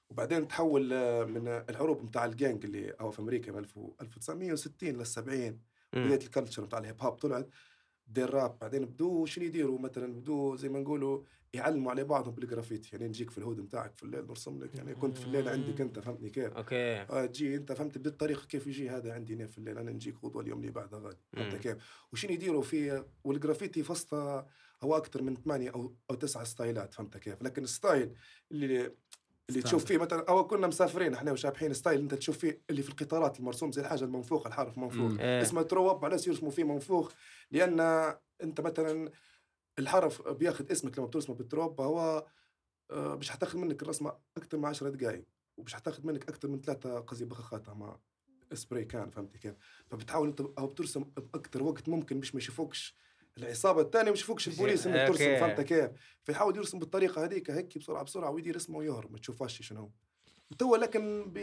[0.10, 5.08] وبعدين تحول آه، من الحروب نتاع الجانج اللي أو في أمريكا من 1000 1960 لل
[5.08, 5.60] 70 مم.
[5.93, 7.49] بدايه ال culture نتاع الهيب هوب طلعت
[8.08, 11.23] دي الراب بعدين بدو شنو يديروا مثلا؟ بدو زي ما نقولوا
[11.54, 14.95] يعلموا على بعضهم بالجرافيتي يعني نجيك في ال hood نتاعك في الليل نرسم لك يعني
[14.95, 17.02] كنت في الليل عندك أنت فهمتني كيف؟ أوكي.
[17.02, 20.15] آه تجي أنت فهمت بدي الطريقة كيف يجي هذا عندي هنا في الليل أنا نجيك
[20.23, 21.56] غدوة اليوم اللي بعده غادي فهمت.
[21.56, 21.78] كيف؟
[22.13, 24.47] وشنو يديروا فيه والجرافيتي فسطة
[24.84, 28.13] هو أكثر من ثمانية أو أو تسعة ستايلات فهمت كيف؟ لكن ال style
[28.52, 28.91] اللي
[29.49, 32.89] اللي تشوف فيه مثلا أو كنا مسافرين إحنا وشابحين style أنت تشوف فيه اللي في
[32.89, 35.19] القطارات المرسوم زي الحاجة المنفوخة الحرف منفوخ.
[35.19, 35.41] إيه.
[35.41, 37.12] اسمه throw-up علاش يرسموا فيه منفوخ.
[37.51, 37.79] لأن
[38.43, 39.12] أنت مثلا
[39.79, 42.25] الحرف بياخذ اسمك لما بترسمه بال throw-up هو
[42.91, 45.25] آه، مش حتاخذ منك الرسمة أكثر من 10 دقائق
[45.57, 47.97] ومش حتاخذ منك أكثر من ثلاثة قصدي بخاخات مع
[48.54, 49.55] spray can فهمت كيف؟
[49.88, 52.95] فبتحاول أنت أو بترسم باكثر وقت ممكن مش ما يشوفوكش.
[53.39, 55.39] العصابة الثانية ما يشوفوكش البوليس انك ترسم.
[55.39, 55.89] فهمت كيف
[56.23, 59.89] فيحاول يرسم بالطريقة هذيك هيك بسرعة بسرعة ويدير اسمه ويهرب ما تشوفهاش شنو هو
[60.58, 61.34] تو لكن.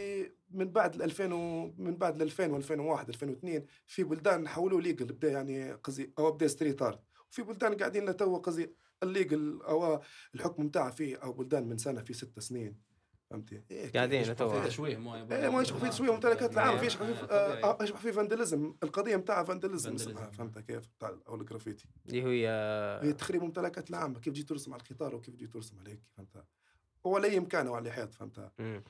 [0.51, 1.73] من بعد ال 2000 و...
[1.79, 6.47] من بعد ال 2000 و2001 2002 في بلدان حولوا legal بدا يعني قصدي أو بدا
[6.47, 10.01] street art وفي بلدان قاعدين لتو قصدي ال legal أو
[10.35, 12.77] الحكم بتاعها فيه أو بلدان من سنة في ست سنين
[13.31, 17.09] فهمتي؟ إيه قاعدين تو تشويه ما ما يشبه فيه تسويه ممتلكات العام إيه، في يشبه
[17.09, 17.25] إيه، فيه.
[17.31, 20.11] آه، يشبه فيه vandalism القضية نتاعها vandalism vandalism.
[20.11, 22.49] اسمها فهمت كيف؟ بتاع أو الجرافيتي اللي هي
[23.03, 24.21] هي تخريب ممتلكات العامة.
[24.21, 26.45] كيف تجي ترسم على القطار وكيف تجي ترسم عليك فهمت؟
[27.05, 28.85] ولا اي امكانه وعلى حيط فهمت؟ مم.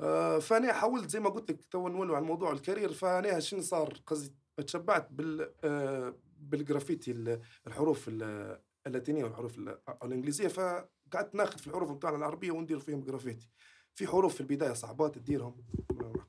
[0.00, 3.60] آه فأنا حاولت زي ما قلت لك تو نولوا على موضوع ال career فأنا شنو
[3.60, 4.34] صار؟ قصدي
[4.66, 10.48] تشبعت بال آه بالجرافيتي ال- الحروف ال- اللاتينية والحروف ال- الإنجليزية.
[10.48, 13.48] فقعدت ناخذ في الحروف بتاعنا العربية وندير فيهم جرافيتي.
[13.94, 15.56] في حروف في البداية صعبات تديرهم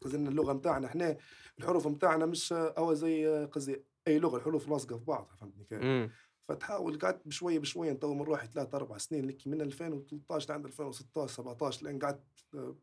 [0.02, 1.18] قصدي اللغة بتاعنا إحنا
[1.60, 6.12] الحروف بتاعنا مش أو زي قصدي أي لغة الحروف لاصقه في بعضها فهمتني كيف.
[6.48, 11.34] فتحاول قعدت بشوية بشوية نطور من روحي ثلاث أربع سنين لك من 2013 لعند 2016
[11.34, 12.24] 17 لين قعدت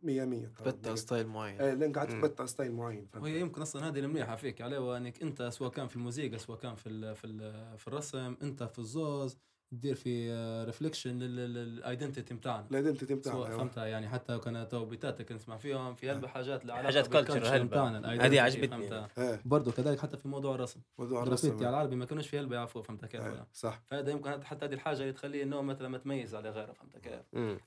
[0.03, 2.21] 100 100 بتة style معين إيه، لين قعدت مم.
[2.21, 5.97] بتع style معين؟ وهي يمكن أصلا هذه المليحة فيك عليه إنك أنت سواء كان في
[5.97, 9.38] الموسيقى سواء كان في ال في ال في الرسم أنت في الزوز
[9.72, 10.32] تدير في
[10.66, 12.66] reflection لل identity بتاعنا.
[12.70, 13.50] ال identity أيوة.
[13.50, 17.31] فهمتها يعني حتى كان تو بيتاتك نسمع فيهم في هلبة حاجات لها حاجات بال culture
[17.46, 17.64] هلبة.
[17.64, 18.26] بتاعنا.
[18.26, 18.88] هذه عجبتني.
[18.88, 20.80] فهمتها إيه برضه كذلك حتى في موضوع الرسم.
[20.98, 23.82] موضوع الرسم على العربي ما كانوش في هلبة يعرفوا فهمت كيف صح.
[23.90, 27.22] فهذا يمكن حتى هذه الحاجة اللي تخليه إنه مثلا متميز على غيره فهمت كيف.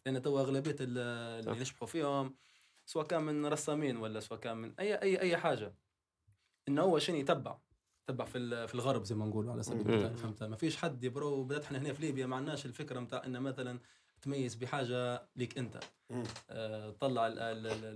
[0.06, 0.98] لأن تو أغلبية ال-
[1.50, 2.36] اللي يشبحوا فيهم
[2.86, 5.74] سواء كان من رسامين ولا سواء كان من اي اي أي حاجة
[6.68, 7.58] إنه هو شنو يتبع.
[8.10, 9.82] يتبع في في الغرب زي ما نقولوا على سبيل.
[9.82, 13.00] المثال فهمت ما فيش حد يا برو بدات إحنا هنا في ليبيا ما عندناش الفكرة
[13.00, 13.80] نتاع انه مثلا
[14.22, 15.80] تميز بحاجة ليك أنت.
[16.50, 17.34] آه، طلع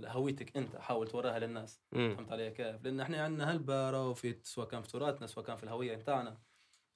[0.06, 1.80] هويتك أنت حاول توراها للناس.
[1.92, 5.56] فهمت علي كيف؟ لأن إحنا عندنا هلبة راهو في سواء كان في تراثنا سواء كان
[5.56, 6.38] في الهوية بتاعنا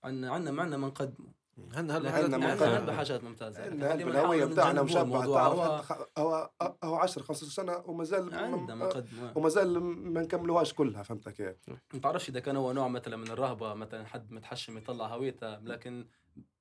[0.05, 1.33] عندنا عندنا معنا ما نقدمه
[1.75, 2.75] هن هل عندنا عندنا من عندنا قبل.
[2.77, 4.83] هلبة حاجات يعني عندنا الهويه نحاول بتاعنا.
[5.35, 10.23] تعرف هو هو هو 10 15 سنه وما زال عندنا م- مقدمه وما زال ما
[10.23, 11.57] نكملوهاش كلها فهمت كيف؟
[11.95, 16.07] ما تعرفش اذا كان هو نوع مثلا من الرهبه مثلا حد متحشم يطلع هويته لكن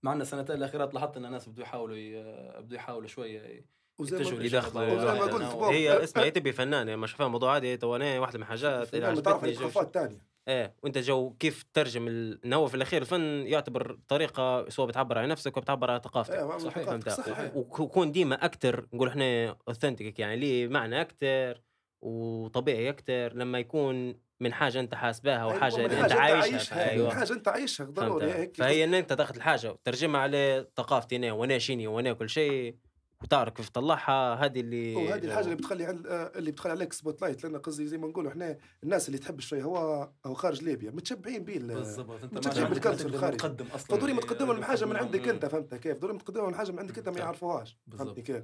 [0.04, 3.66] معنا السنتين الاخيرات لاحظت ان الناس بدوا يحاولوا بدوا يحاولوا شوية
[4.00, 5.22] وزي يتجهوا ما يدخلوا.
[5.22, 9.22] قلت هي اسمها تبي فنانه ما شافها الموضوع هذه تو أنا واحدة من الحاجات اللي
[9.22, 12.08] تعرف عجبتني الثقافات الثانية إيه وأنت جو كيف تترجم
[12.46, 16.36] إن هو في الأخير الفن يعتبر طريقة سواء بتعبر عن نفسك وبتعبر عن ثقافتك.
[16.36, 17.52] إيه صحيح، فهمت صحيح.
[17.56, 21.62] ويكون ديما أكتر نقول إحنا authentic يعني ليه معنى أكتر
[22.02, 26.54] وطبيعي أكتر لما يكون من حاجة أنت حاسباها أيوة، وحاجه حاجة أنت عايشها.
[26.54, 28.58] عايشها من أيوه حاجة أنت عايشها ضروري هيك.
[28.58, 32.76] فهي إن أنت تاخذ الحاجة وترجمها على ثقافتي أنا وأنا شيني وأنا كل شيء.
[33.24, 37.44] وتعرف كيف تطلعها هذه اللي وهذه الحاجة اللي بتخلي عند آه، اللي بتخلي عليك spotlight
[37.44, 41.44] لأن قصدي زي ما نقولوا إحنا الناس اللي تحب شوية هو أو خارج ليبيا متشبعين
[41.44, 43.38] به ال- بالضبط أنت متشبع ما عندك بال culture تقدر الخارجي.
[43.38, 46.72] تقدم أصلا فضروري متقدم لهم حاجة من عندك أنت فهمت كيف؟ ضروري متقدم لهم حاجة
[46.72, 47.20] من عندك أنت ما.
[47.20, 47.78] يعرفوهاش.
[47.98, 48.44] فهمتني كيف؟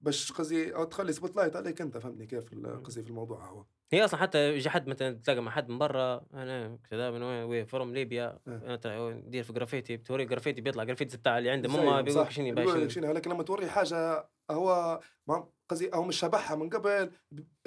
[0.00, 2.44] باش قصدي تخلي spotlight عليك أنت فهمتني كيف
[2.84, 6.24] قصدي في الموضوع هو هي أصلا حتى يجي حد مثلا تلاقى مع حد من برا
[6.34, 8.54] أنا كذا من وين وين from ليبيا إيه.
[8.54, 12.24] أنا ترى ندير في جرافيتي بتوري جرافيتي بيطلع جرافيتي بتاع اللي عنده ماما ما بيقول
[12.24, 12.30] صح.
[12.30, 16.70] شنو بيقول لك شنو لكن لما توري حاجة هو ما قصدي أو مش شبحها من
[16.70, 17.10] قبل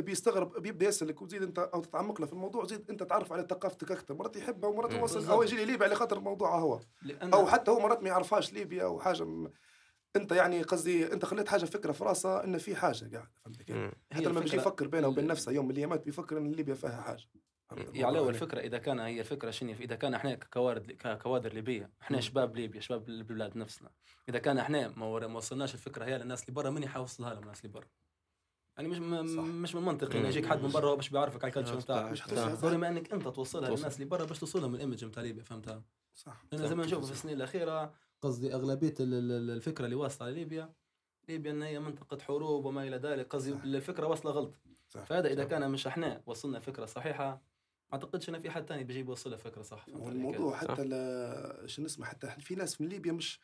[0.02, 3.92] بيستغرب بيبدا يسالك وتزيد أنت أو تتعمق له في الموضوع زيد أنت تعرف على ثقافتك
[3.92, 4.94] أكثر مرات يحبها ومرات.
[4.94, 5.34] يوصل بالضبط.
[5.34, 6.80] أو يجي لي ليبيا على خاطر الموضوع هو
[7.22, 9.28] أو حتى هو مرات ما يعرفهاش ليبيا أو حاجة.
[10.16, 13.92] انت يعني قصدي انت خليت حاجة فكرة في راسه إن في حاجة قاعد فهمت كيف؟
[14.12, 17.24] حتى لما بيجي يفكر بينه وبين نفسه يوم من الايامات بيفكر إن ليبيا فيها حاجة
[17.72, 22.18] علي الموضوع الفكرة إذا كان هي الفكرة شنو إذا كان إحنا ككوادر ككوادر ليبية إحنا
[22.18, 22.22] مم.
[22.22, 23.90] شباب ليبيا شباب البلاد نفسنا
[24.30, 27.74] إذا كان إحنا ما وصلناش الفكرة هي للناس اللي برا من يحوصلها لهم الناس اللي
[27.74, 27.88] برا
[28.78, 29.62] يعني مش م...
[29.62, 30.20] مش من المنطقي مم.
[30.20, 31.84] انه يجيك حد من برا باش بيعرفك على ال culture صح.
[31.84, 33.80] بتاعك مش حتوصل ضروري ما إنك أنت توصلها توصل.
[33.80, 35.84] للناس اللي برا باش توصلهم ال image بتاع ليبيا فهمتها؟
[36.16, 40.30] صح لأن زي ما نشوف في السنين الأخيرة قصدي أغلبية ال- ال- الفكرة اللي واصلة
[40.30, 40.74] لليبيا
[41.30, 43.64] ليبيا إن هي منطقة حروب وما إلى ذلك قصدي صح.
[43.64, 44.54] الفكرة واصلة غلط
[44.90, 45.50] صح فهذا إذا صح.
[45.50, 47.26] كان مش إحنا وصلنا فكرة صحيحة
[47.90, 50.56] ما أعتقدش إن في حد ثاني بيجي يوصلها فكرة صح؟ والموضوع.
[50.58, 50.84] حتى
[51.66, 53.40] شو اسمه حتى في ناس من ليبيا مش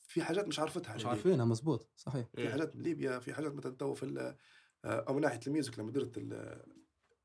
[0.00, 1.06] في حاجات مش عارفتها مش.
[1.06, 4.36] عارفينها مزبوط صحيح في حاجات من ليبيا في حاجات مثلا تو في ال-
[4.84, 6.62] آه، أو من ناحية ال music لما درت ال-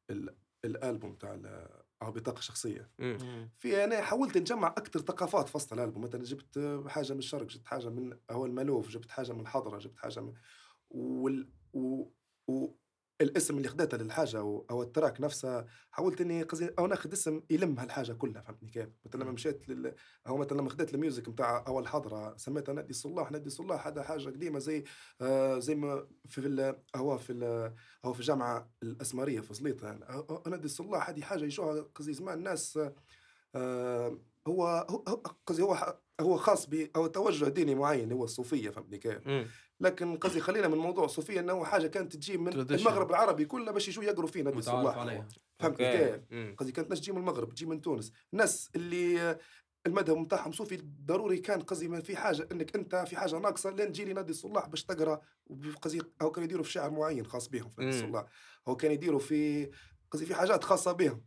[0.09, 1.33] ال- الألبوم تاع
[2.05, 2.89] أو بطاقة شخصية.
[3.57, 7.65] في أنا حاولت نجمع أكثر ثقافات في وسط الألبوم مثلا جبت حاجة من الشرق جبت
[7.67, 10.33] حاجة من هو المألوف جبت حاجة من الحضرة جبت حاجة من
[10.89, 12.03] وال و...
[12.47, 12.67] و...
[13.21, 17.41] الاسم اللي خديته للحاجة أو, أو ال track نفسها حاولت إني قصدي أو ناخذ اسم
[17.49, 19.33] يلم هالحاجة كلها فهمتني كيف؟ مثلا لما مم.
[19.33, 19.95] مشيت لل
[20.27, 24.29] أو مثلا لما خديت الميوزك نتاع اول حضره سميتها نادي الصلاح نادي الصلاح هذا حاجة
[24.29, 24.83] قديمة زي
[25.21, 27.73] آه زي ما في ال- هو في ال-
[28.05, 30.05] هو في الجامعة الأسمرية في سليطه يعني
[30.47, 32.79] نادي الصلاح هذه حاجة يشوها قصدي زمان الناس
[33.55, 38.69] آه هو هو هو- قصدي هو هو خاص ب أو توجه ديني معين هو الصوفيه
[38.69, 39.45] فهمتني كيف؟
[39.79, 42.53] لكن قصدي خلينا من موضوع الصوفيه إنه هو حاجة كانت تجي من.
[42.53, 45.27] المغرب العربي كله باش يجوا يقروا فيه نادي متعارف الصلاح عليها
[45.59, 45.91] فهمتني.
[45.97, 49.37] كيف؟ قصدي كانت ناس تجي من المغرب تجي من تونس الناس اللي
[49.87, 53.91] المذهب نتاعهم صوفي ضروري كان قصدي ما في حاجة إنك أنت في حاجة ناقصة لين
[53.91, 55.21] تجي نادي الصلاح باش تقرأ
[55.81, 57.97] قصدي أو كانوا يديروا في شعر معين خاص بهم في نادي.
[58.03, 58.25] الصلاح
[58.67, 59.69] أو كانوا يديروا في
[60.13, 61.21] قصدي في حاجات خاصة بهم.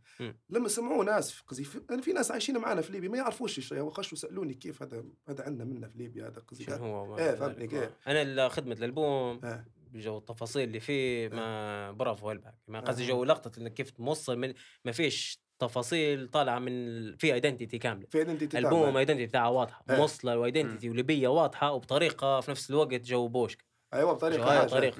[0.49, 4.17] لما سمعوا ناس قصدي في, في ناس عايشين معنا في ليبيا ما يعرفوش الشيء وخشوا
[4.17, 7.67] سالوني كيف هذا هذا عندنا منا في ليبيا هذا قصدي هو إيه فهمتني.
[7.67, 9.65] كيف أنا خدمة الألبوم آه.
[9.93, 13.07] جو التفاصيل اللي فيه ما برافو هلبك ما قصدي آه.
[13.07, 14.53] جو لقطة إنك كيف توصل من
[14.85, 16.71] ما فيش تفاصيل طالعة من
[17.17, 19.97] في identity كاملة في identity ألبوم identity بتاعها واضحة إيه.
[19.97, 24.43] موصله و identity وليبية واضحة وبطريقة في نفس الوقت جو بوشك أيوه بطريقة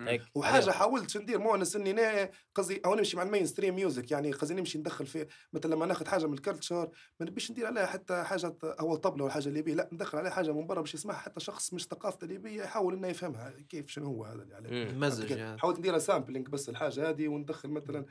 [0.10, 0.22] هيك.
[0.36, 4.54] وحاجة حاولت ندير مونس إني نا قصدي أو نمشي مع ال mainstream music يعني قصدي
[4.54, 8.24] نمشي ندخل في مثلا لما ناخذ حاجة من ال culture ما نبيش ندير عليها حتى
[8.24, 11.40] حاجة أو طبلة ولا حاجة ليبية لا ندخل عليها حاجة من برا باش يسمعها حتى
[11.40, 15.00] شخص مش ثقافته ليبية يحاول إنه يفهمها كيف شنو هو هذا اللي عليه مم.
[15.00, 15.60] مزج يعني.
[15.60, 18.06] حاولت نديرها sampling بس الحاجة هذه وندخل مثلا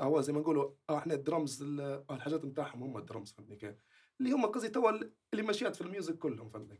[0.00, 3.74] هو زي ما نقولوا آه، إحنا الدرمز ال- الحاجات نتاعهم هم الدرمز فهمتني كيف؟
[4.20, 4.90] اللي هم قصدي توا
[5.32, 6.76] اللي ماشيات في ال music كلهم فهمتني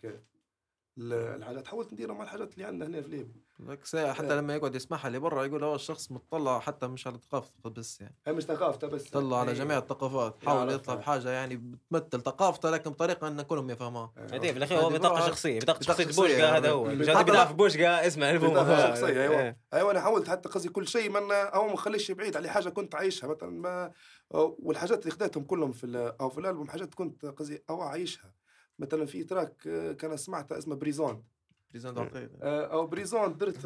[0.98, 3.78] الحاجات حاولت نديرهم مع الحاجات اللي عندنا هنا في ليبيا.
[3.84, 7.70] ساعة حتى لما يقعد يسمعها اللي برا يقول هو الشخص مطلع حتى مش على ثقافته
[7.70, 8.14] بس يعني.
[8.26, 9.10] هي مش ثقافته بس.
[9.10, 10.96] طلع على هي- جميع الثقافات حاول يطلع آه.
[10.96, 14.12] بحاجة يعني بتمثل ثقافته لكن بطريقة إن كلهم يفهموها.
[14.32, 17.40] هذه في الأخير هو بطاقة شخصية بطاقة بطاقة شخصية شخصية بوشكا هذا يعني.
[17.50, 17.52] هو.
[17.54, 19.40] بوشكا اسمع الالبوم بطاقة شخصية، أيوة.
[19.42, 19.56] إيه.
[19.74, 22.94] أيوه أنا حاولت حتى قصدي كل شيء من أو ما نخليش بعيد على حاجة كنت
[22.94, 23.92] عايشها مثلا ما
[24.30, 28.34] والحاجات اللي خديتهم كلهم في أو في الألبوم حاجات كنت قصدي أو عايشها
[28.78, 31.24] مثلا في تراك آه، كان سمعته اسمه بريزون.
[31.70, 33.60] بريزون دعطيه آه، أو بريزون درت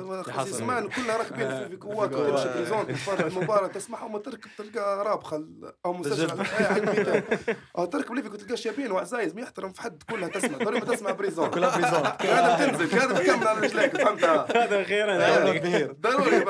[0.46, 2.11] زمان كلها راكبين في- في كواك.
[2.11, 5.49] تمشي بريزون تتفرج المباراه تسمعها وما تركب تلقى رابخه
[5.87, 7.25] أو مسجل إيه،.
[7.79, 10.59] أو تركب ليفيك وتلقى شابين وعزايز ما يحترم في حد كلها تسمع.
[10.59, 11.51] ضروري ما تسمع بريزون.
[11.55, 12.07] كلها بريزون.
[12.31, 16.44] هذا بتنزل هذا بتكمل على رجليك فهمتها هذا أخيرا إيه، ضروري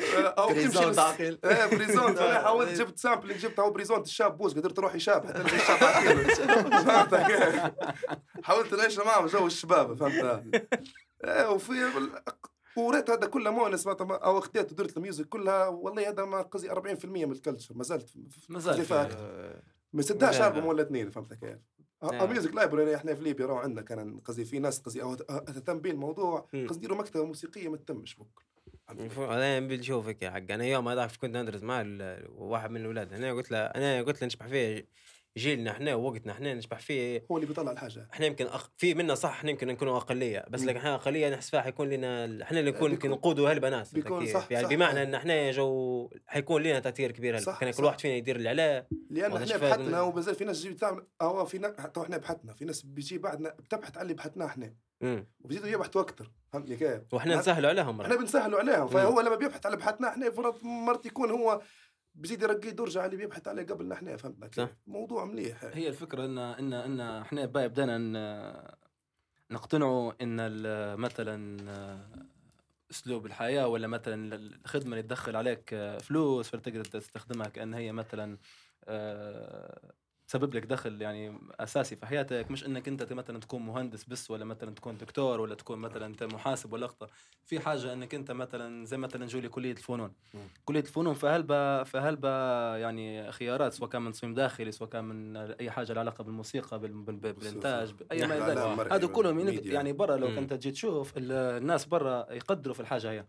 [0.00, 2.76] أو تمشي تعقيل إيه بريزون أنا حاولت إيه.
[2.76, 6.24] جبت سامبل جبت هو بريزون الشاب بوس قدرت أروح يشاب حتى نجي الشاب عقيل.
[6.84, 7.62] فهمت كيف
[8.44, 10.42] حاولت نعيش معهم جو الشباب فهمت
[11.24, 11.72] إيه وفي
[12.76, 17.04] وريت هذا كله مونس ما- أو خديت ودرت الميوزك كلها والله هذا ما قصدي 40%
[17.06, 18.10] من الكلتشر ما زلت
[18.48, 19.18] ما زال قصدي في- فاك.
[19.92, 20.68] ما سداش البوم لا.
[20.68, 21.58] ولا اثنين فهمت كيف؟
[22.12, 22.30] نعم.
[22.32, 25.90] music library إحنا في ليبيا راهو عندنا كان قصدي في ناس قصدي أو تهتم به
[25.90, 26.48] الموضوع.
[26.68, 28.44] قصدي مكتبة موسيقية ما تتمش بكل
[28.90, 31.84] أنا بنشوفك يا حق أنا يوم هذاك كنت ندرس مع
[32.28, 34.88] واحد من الاولاد أنا قلت له أنا قلت له نشبح فيه
[35.36, 38.70] جيلنا إحنا ووقتنا إحنا نشبح فيه هو اللي بيطلع الحاجة إحنا يمكن أخ...
[38.76, 40.62] في منا صح إحنا يمكن نكونوا أقلية بس.
[40.62, 44.52] لكن إحنا أقلية نحس فيها حيكون لنا إحنا اللي نكون يمكن نقودوا هالبنات بيكون صح-
[44.52, 44.70] يعني صح.
[44.74, 47.84] بمعنى إن إحنا جو حيكون لنا تأثير كبير صح- كان كل.
[47.84, 50.00] واحد فينا يدير اللي عليه لأن إحنا بحثنا.
[50.00, 53.50] ومازال في ناس تجي تعمل هو في نا- حتى إحنا بحثنا في ناس بيجي بعدنا
[53.50, 54.74] بتبحث على اللي بحثناه إحنا.
[55.40, 57.40] وبيزيدوا يبحثوا أكثر فهمتني كيف؟ وإحنا نعم.
[57.40, 58.16] نسهلوا عليهم إحنا.
[58.16, 61.60] بنسهلوا عليهم فهو لما بيبحث على بحثنا إحنا فرض مرات يكون هو
[62.14, 66.38] بيزيد يرقي على اللي بيبحث عليه قبلنا إحنا فهمنا كيف؟ موضوع مليح هي الفكرة ان
[66.38, 68.76] ان إن إحنا بدينا
[69.50, 70.36] نقتنعوا إن
[70.96, 71.56] مثلا
[72.90, 78.38] أسلوب الحياة ولا مثلا الخدمة اللي تدخل عليك فلوس فتقدر تستخدمها كأن هي مثلا
[78.84, 79.92] آه،
[80.28, 84.44] تسبب لك دخل يعني أساسي في حياتك مش إنك أنت مثلا تكون مهندس بس ولا
[84.44, 87.08] مثلا تكون دكتور ولا تكون مثلا أنت محاسب ولا لقطه
[87.44, 90.12] في حاجة إنك أنت مثلا زي مثلا نجولي كلية الفنون.
[90.64, 92.28] كلية الفنون فهلبا فهلبا
[92.76, 96.78] يعني خيارات سواء كان من تصميم داخلي سواء كان من أي حاجة لها علاقة بالموسيقى
[96.78, 98.92] بال- بال- بال- بالإنتاج اي ما إلى ذلك.
[98.92, 99.72] هذا كلهم يعني- بالميديا.
[99.74, 100.26] يعني برا لو.
[100.36, 103.24] كنت تجي تشوف ال- الناس برا يقدروا في الحاجة هي.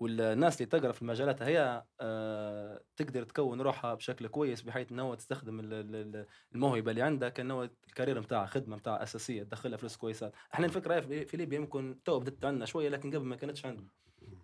[0.00, 5.60] والناس اللي تقرأ في المجالات هي آه، تقدر تكون روحها بشكل كويس بحيث إنه تستخدم
[5.60, 9.96] ال- ال- ال- الموهبة اللي عندك إنه ال career نتاعها خدمة نتاعها أساسية تدخلها فلوس
[9.96, 10.32] كويسات.
[10.54, 13.88] إحنا الفكرة في ليبيا يمكن تو بدت عندنا شوية لكن قبل ما كانتش عندنا.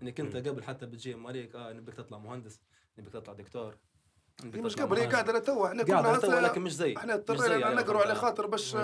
[0.02, 2.60] إنك أنت قبل حتى بتجي مالك آه نبيك تطلع مهندس
[2.98, 3.76] نبيك تطلع دكتور
[4.54, 5.06] هي مش قبل هي.
[5.06, 8.76] قاعدة لتو إحنا كنا تو لكن مش زي إحنا اضطرينا على نقروا على خاطر- باش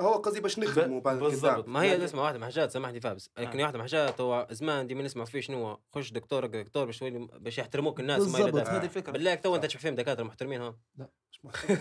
[0.00, 1.68] هو قصدي باش نخدموا بعد بالضبط.
[1.68, 3.62] ما هي نسمع واحدة من الحاجات سامحني فيها بس لكن آه.
[3.62, 7.28] واحدة من الحاجات هو زمان ديما نسمع فيه شنو هو خش دكتور دكتور باش تولي
[7.32, 10.74] باش يحترموك الناس بالضبط هذه الفكرة بالله تو انت تشوف فيهم دكاترة محترمين ها.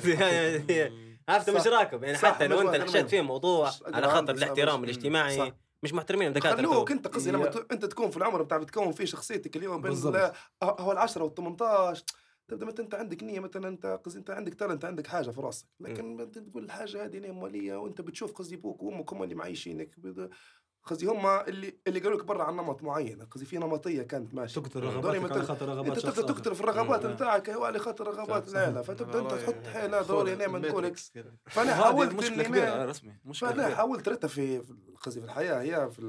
[0.06, 1.68] يعني عرفت مش.
[1.78, 2.76] راكب يعني حتى لو انت.
[2.82, 5.52] نحشت فيهم موضوع على خاطر الاحترام الاجتماعي صح.
[5.84, 6.94] مش محترمين الدكاتره خلوك تو.
[6.94, 9.92] انت قصدي لما انت تكون في العمر بتاع بتكون فيه شخصيتك اليوم بين.
[9.92, 10.32] ال-
[10.64, 12.04] هو ال 10 وال 18
[12.48, 15.68] تبدأ مثلا أنت عندك نية مثلا أنت قصدي أنت عندك talent عندك حاجة في راسك.
[15.80, 19.96] لكن انت تقول الحاجة هذه نية مالية وأنت بتشوف قصدي أبوك وأمك هم اللي معيشينك.
[20.88, 24.62] قصدي هم اللي اللي قالوا لك برا عن نمط معين قصدي في نمطية كانت ماشيه
[24.62, 26.20] تقتل دوري رغباتك ما خاطر رغبات أنت.
[26.20, 27.06] تقتل في الرغبات.
[27.06, 28.48] نتاعك هو على خاطر رغبات.
[28.50, 31.34] العيله فتبدا أنت تحط حيلة ضروري أنا نقول لك matrix كده.
[31.46, 34.62] فأنا حاولت مشكلة كبيره ما- رسمي مشكلة فأنا كبيره حاولت ريتها في
[35.04, 36.02] قصدي في الحياة هي في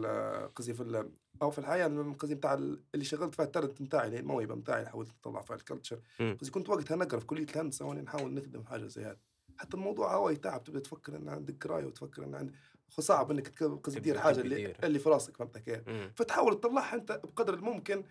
[0.57, 1.09] قصدي في
[1.43, 4.55] أو في الحياة قصدي بتاع ال- اللي شغلت فيها ال talent نتاعي اللي هي الموهبه
[4.55, 5.99] نتاعي حاولت نطلع فيها ال culture.
[6.21, 9.17] قصدي كنت وقتها نقرأ في كلية الهندسة وأنا نحاول نخدم حاجة زي هذه
[9.59, 12.55] حتى الموضوع هواي تعب تبدا تفكر إن عندك قرايه وتفكر إن عندك
[12.91, 13.49] صعب إنك
[13.85, 14.73] تدير حاجة اللي.
[14.85, 15.89] اللي في راسك فهمت كيف.
[16.17, 18.05] فتحاول تطلعها أنت بقدر الممكن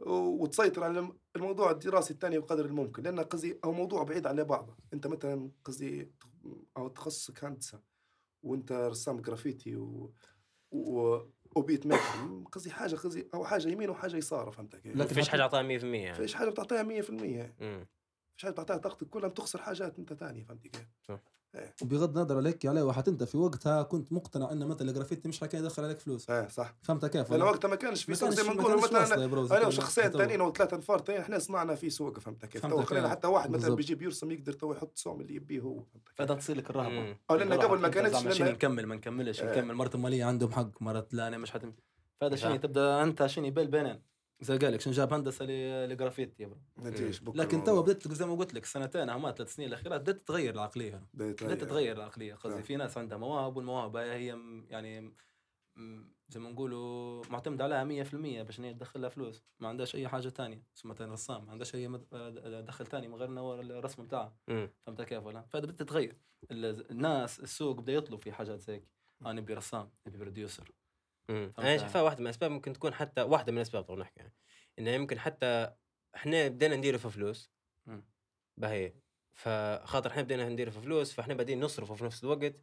[0.00, 4.76] وتسيطر على الم- الموضوع الدراسي الثاني بقدر الممكن لأن قصدي هو موضوع بعيد على بعضه
[4.92, 6.12] أنت مثلا قصدي
[6.76, 7.80] أو تخصصك هندسة
[8.42, 10.12] وأنت رسام جرافيتي و,
[10.70, 11.18] و...
[11.56, 15.28] و beat maker قصدي حاجة قصدي أو حاجة يمين وحاجة يسار فهمت كيف؟ ما فيش
[15.28, 17.10] حاجة أعطاها 100% يعني فيش حاجة بتعطيها 100%
[17.60, 17.86] مم.
[18.36, 20.86] فيش حاجة بتعطيها طاقتك كلها بتخسر حاجات أنت ثانية فهمت كيف؟
[21.82, 25.56] وبغض النظر عليك عليه واحد انت في وقتها كنت مقتنع ان مثلا الجرافيتي مش حكي
[25.56, 28.48] يدخل عليك فلوس إيه صح فهمت كيف؟ لأن؟ وقتها ما كانش في سوق زي ما
[28.48, 30.10] ما نقول كانش واصلة مثلا أنا وشخصين.
[30.10, 32.82] ثانيين أو ثلاثة انفار ثانيين إحنا صنعنا في سوق فهمت كيف؟ فهمت تو.
[32.82, 33.76] خلينا حتى واحد مثلا بالضبط.
[33.76, 37.16] بيجي بيرسم يقدر تو يحط سوم اللي يبيه هو فهمت كيف؟ فهذا تصير لك الرهبة
[37.30, 39.50] لأن قبل ما كانتش نكمل ما نكملش إيه.
[39.50, 41.72] نكمل مرت الماليه عندهم حق مرت لا أنا مش حتم
[42.20, 42.60] فهذا شنو صح.
[42.60, 44.02] تبدأ أنت شنو بين بينين
[44.40, 47.64] زي قال لك شنو جاب هندسة ل- لجرافيتي يا بكرة لكن.
[47.64, 51.38] تو بدأت زي ما قلت لك سنتين أو ثلاث سنين الأخيرات بدأت تتغير العقلية بدأت
[51.38, 51.56] تغير.
[51.56, 52.62] تتغير العقلية قصدي نعم.
[52.62, 55.14] في ناس عندها مواهب والمواهب هي يعني
[56.28, 60.28] زي ما نقولوا معتمد عليها 100% باش هي تدخل لها فلوس ما عندهاش أي حاجة
[60.28, 64.36] تانية بس مثلا رسام ما عندهاش أي مد- دخل تاني من غير هو الرسم بتاعه
[64.48, 64.70] مم.
[64.86, 66.16] فهمت كيف ولا؟ فهذا بدها تتغير
[66.50, 68.88] ال- الناس السوق بدا يطلب في حاجات زي هيك
[69.22, 70.70] أنا نبي رسام نبي بروديوسر.
[71.30, 74.32] أنا شايفها واحدة من الأسباب ممكن تكون حتى واحدة من الأسباب طبعا نحكي يعني.
[74.78, 75.72] إنه يمكن حتى
[76.14, 77.50] إحنا بدينا نديره في فلوس.
[78.56, 78.92] بهي.
[79.34, 82.54] فخاطر إحنا بدينا نديره في فلوس فإحنا بعدين نصرفه في نفس الوقت.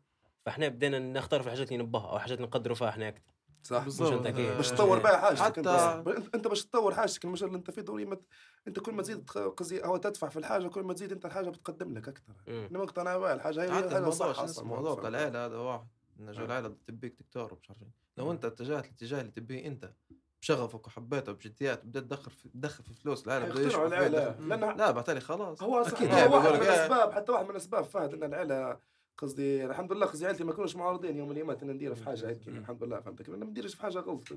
[0.46, 3.84] فإحنا بدينا نختار في الحاجات اللي نبها أو حاجات نقدروا فيها إحنا أكثر صح.
[3.84, 4.28] بالضبط.
[4.28, 5.64] باش تطور بها حاجتك.
[5.66, 7.26] حتى- أنت باش تطور حاجتك.
[7.26, 8.22] المجال اللي أنت فيه دوري مت...
[8.68, 11.98] أنت كل ما تزيد قصدي أو تدفع في الحاجة كل ما تزيد أنت الحاجة بتقدم
[11.98, 12.34] لك أكثر.
[12.48, 15.88] أنا مقتنع بها الحاجة هي حتى الموضوع الموضوع بتاع العيله هذا واحد.
[16.20, 16.46] جو آه.
[16.46, 18.03] العيلة تبيك دكتور ومش عارف إيه.
[18.18, 18.32] لو مم.
[18.32, 19.94] انت اتجهت الاتجاه اللي تبيه انت
[20.42, 24.44] بشغفك وحبيته بجديات بدأت تدخل في تدخل في فلوس العيله بده فيه.
[24.46, 25.82] لأن لا بعتلي خلاص هو.
[25.82, 26.76] أكيد يعني هو واحد بقول من إيه.
[26.76, 28.80] الأسباب حتى واحد من الأسباب فهد إن العيلة
[29.18, 32.30] قصدي الحمد لله قصدي عيلتي ما كانوش معارضين يوم اللي مات ان ندير في حاجة
[32.30, 32.58] هيك مم.
[32.58, 34.28] الحمد لله فهمت كيف؟ ما نديرش في حاجة غلط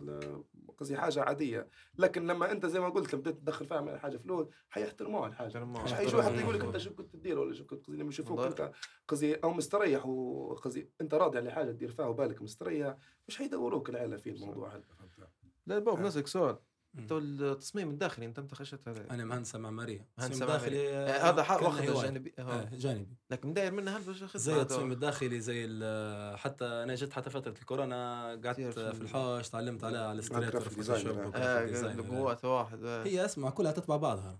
[0.78, 5.28] قصدي حاجة عادية لكن لما أنت زي ما قلت بدأت تدخل فيها حاجة فلوس حيحترموها
[5.28, 5.64] الحاجة.
[5.64, 6.40] مش حيجوا حتى.
[6.40, 8.40] يقول لك أنت شو كنت تدير ولا شو كنت قصدي لما يشوفوك.
[8.40, 8.72] أنت
[9.08, 12.96] قصدي أو مستريح وقصدي أنت راضي على حاجة تدير فيها وبالك مستريح
[13.28, 14.84] مش حيدوروك العيلة في الموضوع هذا؟
[15.66, 16.02] لا بوب آه.
[16.02, 16.58] نسألك سؤال
[16.98, 20.46] التصميم الداخلي أنت إمتى خشيت هذا أنا مهندسه معماريه معمارية.
[20.46, 22.02] داخلي آه، هذا واخذ.
[22.02, 22.42] جانبي آه.
[22.42, 26.64] آه، جانبي لكن داير منها هل باش خدمة زي هذا؟ التصميم الداخلي زي ال- حتى
[26.64, 30.58] أنا جيت حتى فترة الكورونا قعدت في في ال- الحوش تعلمت عليها على designer.
[30.68, 32.08] Photoshop آه،.
[32.16, 33.04] قوات واحد آه.
[33.04, 34.38] هي اسمع كلها تتبع بعضها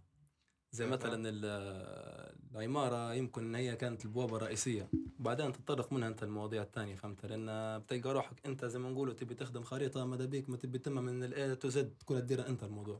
[0.76, 0.88] زي آه.
[0.88, 4.88] مثلا ال- العمارة يمكن هي كانت البوابة الرئيسية.
[5.18, 9.34] بعدين تتطرق منها أنت المواضيع الثانية فهمت؟ لأن بتلقى روحك أنت زي ما نقولوا تبي
[9.34, 12.62] تخدم خريطة ماذا بيك ما تبي تتم من ال A to Z كلها تديرها أنت
[12.64, 12.98] الموضوع.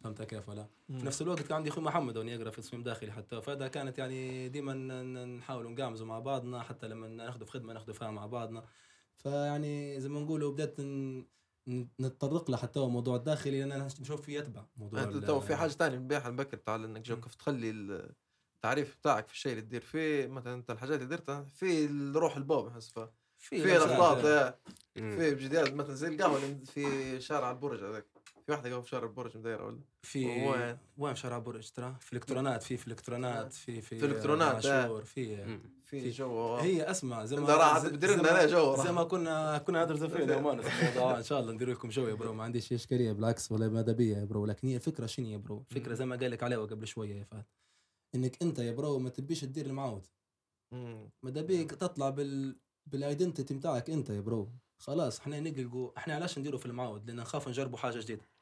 [0.00, 3.12] فهمت كيف ولا؟ في نفس الوقت كان عندي أخوي محمد وأنا يقرأ في تصميم داخلي
[3.12, 4.74] حتى فهذا كانت يعني ديما
[5.24, 8.64] نحاول نقامزوا مع بعضنا حتى لما ناخذ في خدمة ناخذ فيها مع بعضنا.
[9.16, 10.76] فيعني زي ما نقولوا بدأت
[12.00, 15.56] نتطرق له حتى هو موضوع الداخلي لأن أنا نشوف فيه يتبع موضوع أنت تو في
[15.56, 17.20] حاجة ثانية نبيعها البكر تعال إنك جو مم.
[17.20, 17.70] كيف تخلي
[18.56, 22.66] التعريف بتاعك في الشيء اللي تدير فيه مثلا أنت الحاجات اللي درتها في الروح البوب
[22.66, 23.62] احس ف- في
[24.20, 24.48] كده.
[24.48, 24.58] آه،
[24.96, 25.16] مم.
[25.16, 28.06] في بجديات مثلا زي القهوة اللي في شارع البرج هذاك
[28.46, 31.96] في واحدة قهوه في شارع البرج مدايره ولا؟ في وين؟ وين في شارع برج ترى؟
[32.00, 34.82] في الكترونات في في الكترونات في في في الإلكترونات، آه.
[34.82, 35.58] عاشور في.
[35.84, 38.92] في جو هي اسمع زي ما راح تدير لنا جو زي.
[38.92, 39.96] ما كنا كنا أنا
[40.62, 41.00] في.
[41.18, 42.32] إن شاء الله ندير لكم جو يا برو.
[42.32, 44.46] ما عنديش إشكالية بالعكس ولا ماذا بيا يا برو.
[44.46, 47.24] لكن هي الفكرة شنو يا برو؟ فكره زي ما قال لك عليها قبل شوية يا
[47.24, 47.44] فهد.
[48.14, 50.06] إنك أنت يا برو ما تبيش تدير المعود.
[51.22, 54.48] ماذا بيك تطلع بال بالايدنتيتي بتاعك أنت يا برو.
[54.78, 58.33] خلاص إحنا نلقوا إحنا علاش نديروا في المعود لأن نخاف نجربوا حاجة جديدة.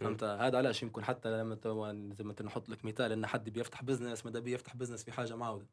[0.00, 3.50] فهمت؟ هذا علاش يمكن حتى لما تو- زي ما انت نحط لك مثال إن حد
[3.50, 5.66] بيفتح business ماذا بيه يفتح business في حاجة معوده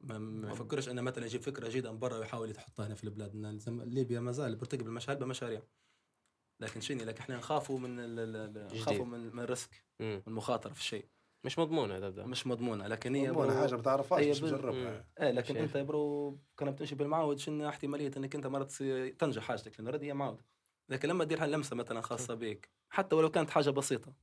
[0.00, 3.36] ما, يفكرش إنه مثلا يجيب فكرة جديدة من برا ويحاول يحطها هنا في البلاد.
[3.68, 5.62] ليبيا ما زال بيرتكب المشاريع بمشاريع.
[6.60, 8.80] لكن شنو؟ لكن إحنا نخافوا من ال- ال- ال- جديد.
[8.80, 11.06] نخافوا من من ال risk المخاطره في الشيء.
[11.44, 12.26] مش مضمون هذا ده.
[12.26, 15.66] مش مضمونة لكن هي مضمونة bro- حاجة ما تعرفهاش مش مجربها إيه لكن شايف.
[15.66, 18.72] أنت يا bro كان بتمشي بالمعود شنو احتمالية إنك أنت مرات
[19.18, 20.40] تنجح حاجتك؟ لأن هي معود
[20.88, 24.14] لكن لما تدير هاللمسة مثلا خاصة بك حتى ولو كانت حاجة بسيطة.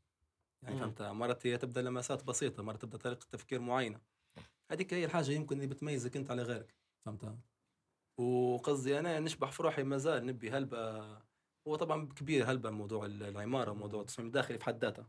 [0.63, 0.79] يعني.
[0.79, 4.01] فهمت؟ مرات هي تبدأ لمسات بسيطة مرات تبدأ طريقة تفكير معينة.
[4.71, 7.37] هذيك هي الحاجة يمكن اللي بتميزك أنت على غيرك فهمت؟
[8.17, 11.01] وقصدي أنا نشبح في روحي ما زال نبي هلبة
[11.67, 15.05] هو طبعا كبير هلبة موضوع العمارة وموضوع التصميم الداخلي في حد ذاته.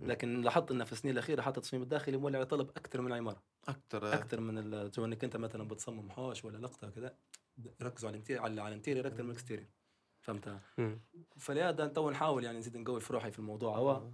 [0.00, 3.42] لكن لاحظت إن في السنين الأخيرة حتى التصميم الداخلي مولع على طلب أكثر من العمارة.
[3.68, 4.14] أكثر.
[4.14, 7.16] أكثر من إنك أنت مثلا بتصمم حوش ولا لقطة كذا
[7.82, 9.68] ركزوا على ال interior على على ال interior أكثر من ال exterior
[10.20, 10.60] فهمت.
[11.38, 13.76] فلهذا تو نحاول يعني نزيد نقوي في روحي في الموضوع.
[13.78, 14.10] هو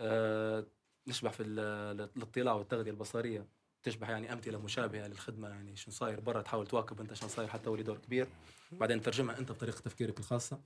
[0.00, 0.66] آه
[1.06, 3.46] نشبح في ال- الاطلاع والتغذية البصرية.
[3.82, 7.70] تشبه يعني أمثلة مشابهة للخدمة يعني شنو صاير برا تحاول تواكب أنت شنو صاير حتى
[7.70, 8.28] ولي دور كبير.
[8.72, 10.60] بعدين ترجمها أنت بطريقة تفكيرك الخاصة.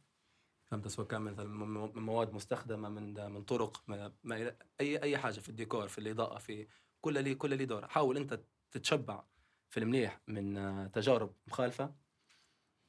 [0.70, 5.40] فهمت؟ سواء كان مثلا من مواد مستخدمة من من طرق ما ما أي أي حاجة
[5.40, 6.66] في الديكور في الإضاءة في
[7.00, 7.86] كل لي كل لي دور.
[7.88, 8.40] حاول أنت
[8.70, 9.24] تتشبع
[9.68, 11.94] في المليح من آه، تجارب مخالفة.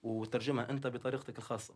[0.04, 1.76] وترجمها أنت بطريقتك الخاصة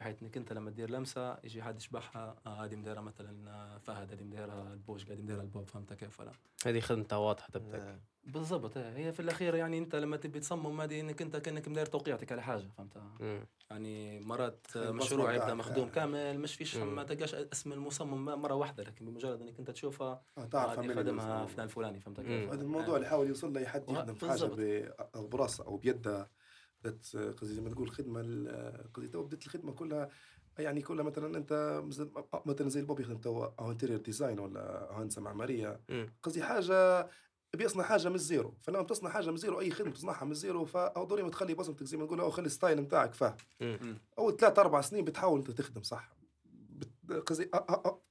[0.00, 4.12] بحيث إنك أنت لما تدير لمسة يجي حد يشبعها آه هذه مديرها مثلا آه، فهد
[4.12, 6.32] هذه مديرها البوش قاعد مديرها البوب فهمت كيف ولا
[6.66, 8.96] هذه خدمتها واضحة تبتك آه، بالضبط إيه.
[8.96, 12.42] هي في الأخير يعني أنت لما تبي تصمم هذه إنك أنت كأنك مدير توقيعتك على
[12.42, 13.46] حاجة فهمت مم.
[13.70, 15.90] يعني مرات البصمة مشروع يبدأ مخدوم آه.
[15.90, 16.76] كامل مش فيش.
[16.76, 20.96] ما تلقاش اسم المصمم مرة واحدة لكن بمجرد إنك أنت تشوفها آه، تعرف هذه عمل
[20.96, 21.46] خدمها.
[21.46, 22.20] فلان الفلاني فهمت.
[22.20, 26.30] كيف؟ هذا الموضوع اللي حاول يوصل له حد يخدم في حاجة براسه أو بيده
[26.84, 30.08] بدأت قصدي زي ما تقول خدمة ال- قصدي تو بدأت الخدمة كلها
[30.58, 32.10] يعني كلها مثلا أنت مثل-
[32.46, 35.80] مثلا زي البوب يخدم تو أو interior design ولا هندسة معمارية.
[36.22, 37.08] قصدي حاجة
[37.54, 38.54] بيصنع حاجة من ال zero.
[38.60, 41.28] فلما تصنع حاجة من ال zero أي خدمة تصنعها من ال zero فا ضروري ما
[41.30, 43.98] تخلي بصمتك زي ما نقول أو خلي ال style نتاعك فاه مم.
[44.18, 46.16] أول ثلاث أربع سنين بتحاول أنت تخدم صح.
[47.26, 47.50] قصدي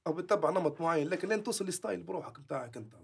[0.06, 2.94] أو بتتبع نمط معين لكن لين توصل ل style بروحك نتاعك أنت.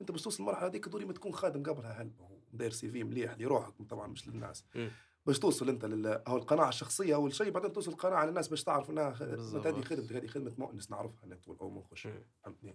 [0.00, 2.33] أنت باش توصل المرحله هذيك ضروري ما تكون خادم قبلها هلبة.
[2.54, 4.64] وداير سي في مليح لروحك طبعا مش للناس.
[5.26, 8.90] باش توصل أنت لل أو القناعة الشخصية أول شيء بعدين توصل القناعة للناس باش تعرف
[8.90, 9.08] إنها.
[9.20, 12.08] هذه خدمتك هذه خدمة مؤنس نعرفها نت أو ما نخش.
[12.44, 12.74] فهمتني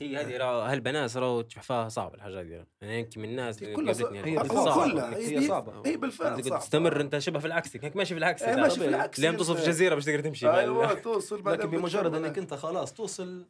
[0.00, 3.92] هي هذه راهو هالبنات راهو تشوفها صعب الحاجات دي يعني يمكن من الناس هي اللي
[3.92, 4.30] كلها يعني.
[4.30, 4.48] هي.
[4.48, 5.16] كلها.
[5.16, 6.60] هي هي- صعبة اي بالفعل أنت صعب.
[6.60, 8.56] تستمر أنت شبه في العكس هيك ماشي في العكس إيه،.
[8.56, 9.20] ماشي في العكس.
[9.20, 12.14] لين توصل في جزيره باش تقدر تمشي أيوه توصل بعدين لكن بمجرد.
[12.14, 13.46] إنك أنت خلاص توصل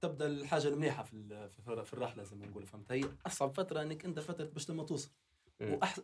[0.00, 3.82] تبدأ الحاجة المليحة في ال- في في الرحلة زي ما نقول فهمت هي أصعب فترة
[3.82, 5.10] إنك أنت فترة باش لما توصل.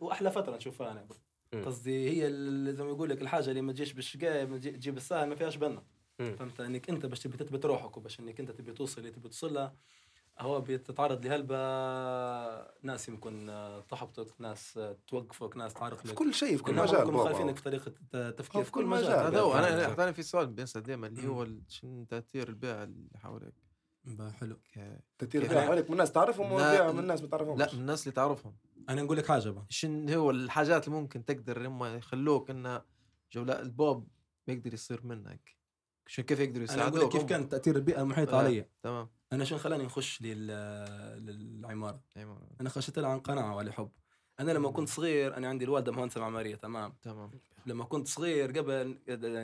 [0.01, 1.07] وأحلى فترة نشوفها أنا.
[1.65, 2.31] قصدي هي
[2.73, 5.55] زي ما يقول لك الحاجة اللي ما تجيش بالشقايه ما تجي- تجيب الساهل ما فيهاش
[5.55, 5.83] بنا.
[6.19, 9.53] فهمت؟ إنك أنت باش تبي تثبت روحك وباش إنك أنت تبي توصل اللي تبي توصل
[9.53, 9.75] لها
[10.39, 11.57] هو بتتعرض لهلبة
[12.83, 13.51] ناس يمكن
[13.89, 16.13] تحبطك ناس توقفك ناس تعرض في لك.
[16.13, 17.11] كل شيء في كل مجال.
[17.11, 19.05] مخالفينك في طريقة التفكير هو في كل مجال.
[19.11, 19.53] هذا هو.
[19.53, 23.53] أنا في سؤال بينسى دائما اللي هو شنو تأثير البيئة اللي حواليك.
[24.05, 24.57] با حلو.
[25.19, 27.59] كيف؟ بيع حواليك من الناس تعرفهم لا، وبيع من الناس ما تعرفهمش.
[27.59, 28.55] لا من الناس اللي تعرفهم.
[28.89, 29.65] أنا نقول لك حاجة بقى.
[29.69, 32.81] شنو هو الحاجات اللي ممكن تقدر هم يخلوك إن
[33.31, 34.07] جولاء البوب
[34.47, 35.55] يقدر يصير منك.
[36.07, 38.43] شو كيف يقدروا أنا أقول يساعدوك؟ لك كيف؟ كان تأثير البيئة المحيطة آه.
[38.43, 38.65] علي.
[38.83, 39.09] تمام.
[39.33, 40.47] أنا شنو خلاني نخش لل-
[41.25, 42.47] للعمارة؟ أيوة.
[42.61, 43.91] أنا خشيت لها عن قناعة ولا حب.
[44.39, 46.93] أنا لما كنت صغير أنا عندي الوالدة مهندسة معمارية تمام.
[47.01, 47.31] تمام.
[47.65, 48.97] لما كنت صغير قبل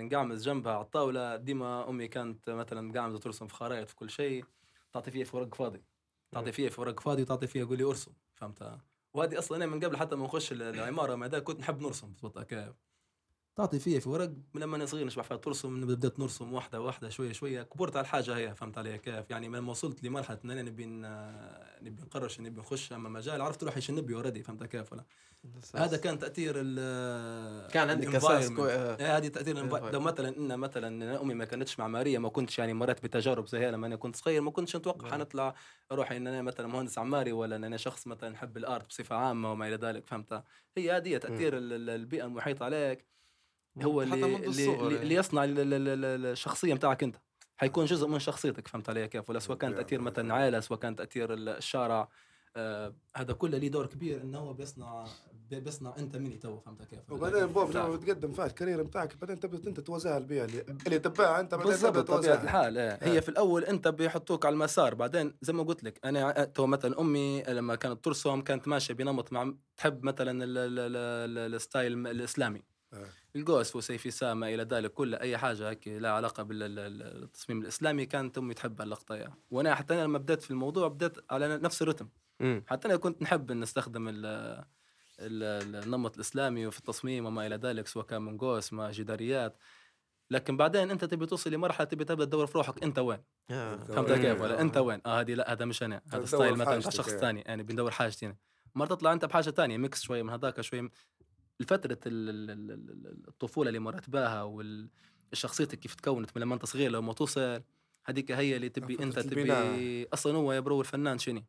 [0.05, 4.45] نقعمز جنبها على الطاولة ديما أمي كانت مثلا قاعمزه ترسم في خرائط في كل شيء
[4.93, 5.84] تعطي فيها في ورق فاضي.
[6.32, 8.78] تعطي فيها في ورق فاضي وتعطي فيها قول لي ارسم فهمت؟
[9.13, 12.13] وهذه أصلا أنا من قبل حتى ما نخش ال- العمارة ما كنت نحب نرسم
[12.49, 12.74] كيف
[13.62, 17.09] تعطي فيها في ورق من لما أنا صغير نشبع فيها ترسم بدأت نرسم واحدة واحدة
[17.09, 20.62] شوية شوية كبرت على الحاجة هي فهمت علي كيف يعني لما وصلت لمرحلة إن أنا
[20.62, 21.01] نبي ن-
[21.82, 25.03] نبي نقرر نبي نخش أما مجال عرفت روحي شو نبي اوريدي فهمت كيف ولا
[25.76, 28.51] هذا كان تأثير ال كان عندك أساس.
[28.59, 28.97] آه.
[28.99, 29.55] إيه هذه تأثير.
[29.91, 33.88] لو مثلا إن مثلا أمي ما كانتش معماريه ما كنتش يعني مريت بتجارب زي لما
[33.88, 35.12] أنا كنت صغير ما كنتش نتوقع نعم.
[35.20, 35.55] حنطلع
[35.91, 39.51] روحي إن أنا مثلا مهندس عماري ولا إن أنا شخص مثلا نحب الأرت بصفة عامة
[39.51, 40.43] وما إلى ذلك فهمت
[40.78, 43.05] هي هذه تأثير ال- ال- البيئة المحيطة عليك
[43.82, 44.95] هو اللي اللي, اللي, يعني.
[45.01, 47.15] اللي يصنع ال- ال- ال- ال- الشخصية بتاعك أنت
[47.57, 50.34] حيكون جزء من شخصيتك فهمت علي كيف ولا سواء كان تأثير مثلا.
[50.34, 52.09] عائلة سواء كان تأثير ال- الشارع
[52.55, 55.05] آه هذا كله ليه دور كبير إنه هو بيصنع
[55.49, 59.17] بي- بيصنع أنت مني تو فهمت كيف وبعدين بوب لما بتقدم فيها ال career بتاعك
[59.17, 62.78] بعدين تبدا أنت توازيها البيئه اللي, اللي تبعها أنت بعدين تبدا بالضبط طبيعه توازيها الحال
[62.78, 62.89] إيه.
[62.89, 63.07] آه.
[63.07, 67.01] هي في الأول أنت بيحطوك على المسار بعدين زي ما قلت لك أنا تو مثلا
[67.01, 71.64] أمي لما كانت ترسم كانت ماشية بنمط مع تحب مثلا ال- ال- ال- ال- ال
[71.64, 72.61] style الإسلامي.
[73.35, 78.53] القوس وسيفي وما إلى ذلك كل أي حاجة هيك لها علاقة بالتصميم الإسلامي كانت أمي
[78.53, 79.33] تحب اللقطة يعني.
[79.51, 82.09] وأنا حتى أنا لما بدأت في الموضوع بدأت على نفس الرتم.
[82.67, 84.25] حتى أنا كنت نحب إن نستخدم ال
[85.19, 89.57] ال- النمط الإسلامي وفي التصميم وما إلى ذلك سواء كان من قوس ما جداريات
[90.31, 93.19] لكن بعدين أنت تبي توصل لمرحلة تبي تبدأ تدور في روحك أنت وين
[93.51, 93.75] آه.
[93.75, 97.09] فهمت؟ كيف ولا أنت وين آه هذه لا هذا مش أنا هذا style مثلا شخص
[97.09, 97.19] إيه.
[97.19, 98.35] ثاني يعني بندور حاجتي أنا.
[98.75, 100.89] مرة تطلع أنت بحاجة ثانية mix شوية من هذاك شوية
[101.62, 106.55] من- الفترة ال- ال- ال- ال- الطفولة اللي مرت بها والشخصيتك كيف تكونت من لما
[106.55, 107.62] انت صغير لما توصل
[108.05, 109.20] هذيك هي اللي تبي انت.
[109.20, 111.43] تبي أصلا هو يا برو الفنان شنو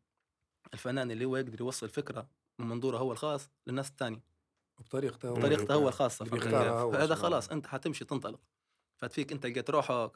[0.75, 4.23] الفنان اللي هو يقدر يوصل فكره من منظوره هو الخاص للناس الثانية
[4.79, 6.25] بطريقته هو بطريقته هو الخاصة
[7.05, 7.15] هذا.
[7.15, 8.41] خلاص انت حتمشي تنطلق
[8.99, 10.13] فتفيك انت لقيت روحك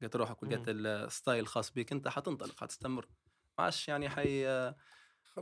[0.00, 0.64] لقيت روحك ولقيت.
[0.68, 3.08] ال style الخاص بك انت حتنطلق حتستمر
[3.58, 4.44] ما عادش يعني حي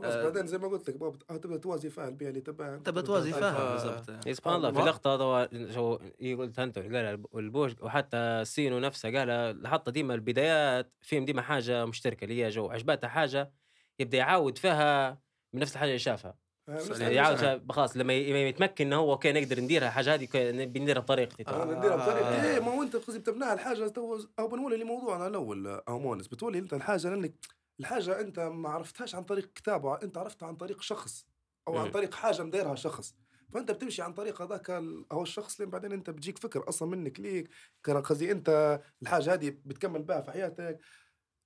[0.01, 0.23] خلاص آه.
[0.23, 3.57] بعدين زي ما قلت لك آه، تبدا توازي فيها البيئه اللي تبعها انت بتوازي فيها
[3.57, 3.73] آه.
[3.73, 8.79] بالضبط إيه سبحان الله في لقطة هذا شو هي قلت انت قال البوش وحتى سينو
[8.79, 9.27] نفسه قال
[9.61, 13.51] لاحظت ديما البدايات فيهم ديما حاجة مشتركة اللي هي جو عجباتها حاجة
[13.99, 15.19] يبدأ يعاود فيها
[15.53, 16.35] بنفس الحاجة اللي شافها
[16.69, 20.79] آه، يعني يعاود خلاص لما يتمكن إنه هو okay نقدر نديرها الحاجة هذه كي- نبي
[20.79, 21.43] نديرها بطريقتي.
[21.47, 22.53] أنا نديرها بطريقة آه.
[22.53, 26.59] إيه ما هو أنت قصدي بتبناها الحاجة تو أو بنولي لموضوعنا الأول أو مونس بتولي
[26.59, 27.33] أنت الحاجة لأنك
[27.79, 31.27] الحاجة أنت ما عرفتهاش عن طريق كتابه أنت عرفتها عن طريق شخص
[31.67, 31.91] أو عن مم.
[31.91, 33.15] طريق حاجة مديرها شخص
[33.53, 34.69] فأنت بتمشي عن طريق هذاك
[35.11, 37.49] أو الشخص اللي بعدين أنت بتجيك فكر أصلا منك ليك
[37.83, 40.79] قصدي أنت الحاجة هذه بتكمل بها في حياتك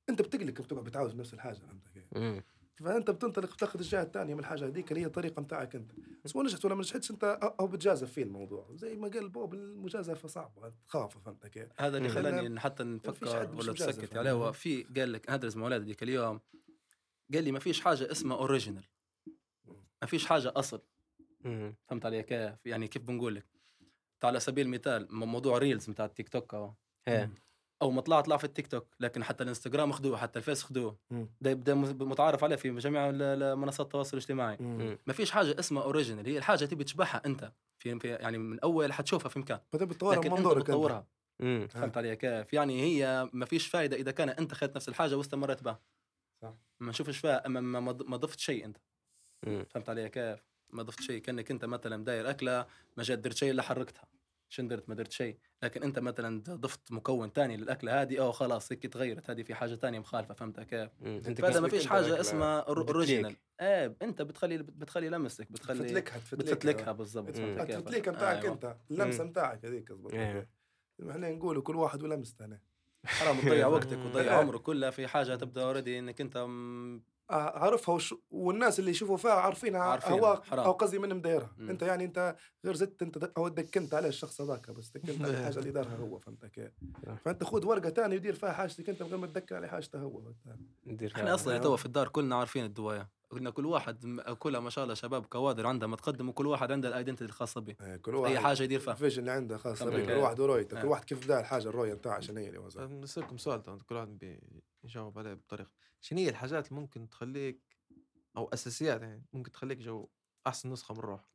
[0.10, 2.44] أنت بتقلق بتقعد بتعاود نفس الحاجة فهمت كيف؟ مم.
[2.76, 5.92] فأنت بتنطلق بتاخذ الجهة الثانية من الحاجة هذيك اللي هي الطريقة نتاعك أنت
[6.26, 7.24] سواء نجحت ولا ما نجحتش أنت
[7.60, 12.10] أو بتجازف فيه الموضوع زي ما قال بوب المجازفة صعبة تخاف فهمت كيف هذا اللي.
[12.10, 14.20] خلاني حتى نفكر ولا تسكت يعني.
[14.20, 16.40] عليه هو في قال لك ندرس مع أولاد ذيك اليوم
[17.34, 18.84] قال لي ما فيش حاجة اسمها original
[20.02, 20.82] ما فيش حاجة أصل.
[21.88, 23.46] فهمت علي كيف يعني كيف بنقول لك
[24.24, 26.76] على سبيل المثال موضوع reels بتاع التيك توك.
[27.08, 27.32] إيه.
[27.82, 28.88] أو ما طلع طلع في التيك توك.
[29.00, 31.30] لكن حتى الإنستغرام خدوه حتى الفيس خدوه مم.
[31.42, 34.58] ده يبدا م- متعارف عليه في جميع ال- ال- منصات التواصل الاجتماعي.
[35.08, 37.52] ما فيش حاجة اسمها original هي الحاجة تبي تشبعها أنت.
[37.80, 39.60] في في- يعني من أول حتشوفها في مكان.
[39.74, 40.66] بعدين بتطورها لكن أنت منظورك أنت.
[40.70, 41.08] بتطورها.
[41.40, 41.68] مم.
[41.72, 45.64] فهمت علي كيف؟ يعني هي ما فيش فائده إذا كان أنت خدت نفس الحاجة واستمرت
[45.64, 45.80] بها.
[46.42, 46.54] صح.
[46.80, 48.78] ما نشوفش فيها ما, ما, ما ضفت شيء أنت.
[49.70, 51.22] فهمت علي كيف؟ ما ضفت شيء.
[51.22, 52.66] كأنك أنت مثلا داير أكلة
[52.98, 54.04] ما جات درت شيء إلا حركتها.
[54.52, 58.72] شن درت ما درت شيء لكن أنت مثلا ضفت مكون تاني للأكلة هذه أو خلاص
[58.72, 60.90] هيك تغيرت هذه في حاجة تانية مخالفة فهمت كيف.
[61.06, 62.60] أنت فهذا ما فيش حاجة اسمها.
[62.60, 67.56] original إيه أنت بتخلي بتخلي لمسك بتخلي بتفتلكها تفتلكها بتفتلكها بالضبط مم.
[67.56, 68.54] فهمت كيف التفتليك نتاعك أيوة.
[68.54, 69.30] أنت اللمسة مم.
[69.30, 70.50] نتاعك هذيك إيه.
[71.10, 72.60] إحنا نقولوا كل واحد ولمسته هنا
[73.06, 74.06] حرام تضيع وقتك إيه.
[74.06, 76.38] وتضيع عمرك كله في حاجة تبدأ already إنك أنت
[77.32, 78.16] آه، عارفها وش...
[78.32, 80.66] والناس اللي يشوفوا فيها عارفينها عارفينها، هو حرام.
[80.66, 81.56] أو قصدي من مدايرها.
[81.60, 85.32] أنت يعني أنت غير زدت أنت د- أو دكنت عليه الشخص هذاك بس دكنت على
[85.40, 86.72] الحاجة اللي دارها هو فهمت كيف
[87.06, 87.16] صح.
[87.26, 90.22] فأنت خذ ورقة ثانية ودير فيها حاجتك أنت من غير ما تدكن على حاجته هو
[91.22, 91.34] إحنا.
[91.34, 95.26] أصلا توا في الدار كلنا عارفين الدوايه قلنا كل واحد كلها ما شاء الله شباب
[95.26, 97.76] كوادر عندها ما تقدم وكل واحد عنده ال identity الخاصة به.
[97.82, 98.94] آه، كل واحد أي حاجة يدير فيها.
[98.94, 99.90] ال vision اللي عنده خاصه.
[99.90, 100.82] به كل واحد ورؤيته آه.
[100.82, 104.40] كل واحد كيف بدا الحاجة الرؤيه نتاعها شنو هي اللي وزع نسألكم سؤال كل واحد
[104.84, 105.72] بيجاوب عليه بطريقة.
[106.02, 107.62] شنو هي الحاجات اللي ممكن تخليك
[108.38, 110.08] أو أساسيات يعني ممكن تخليك جو
[110.48, 111.26] أحسن نسخة من روحك؟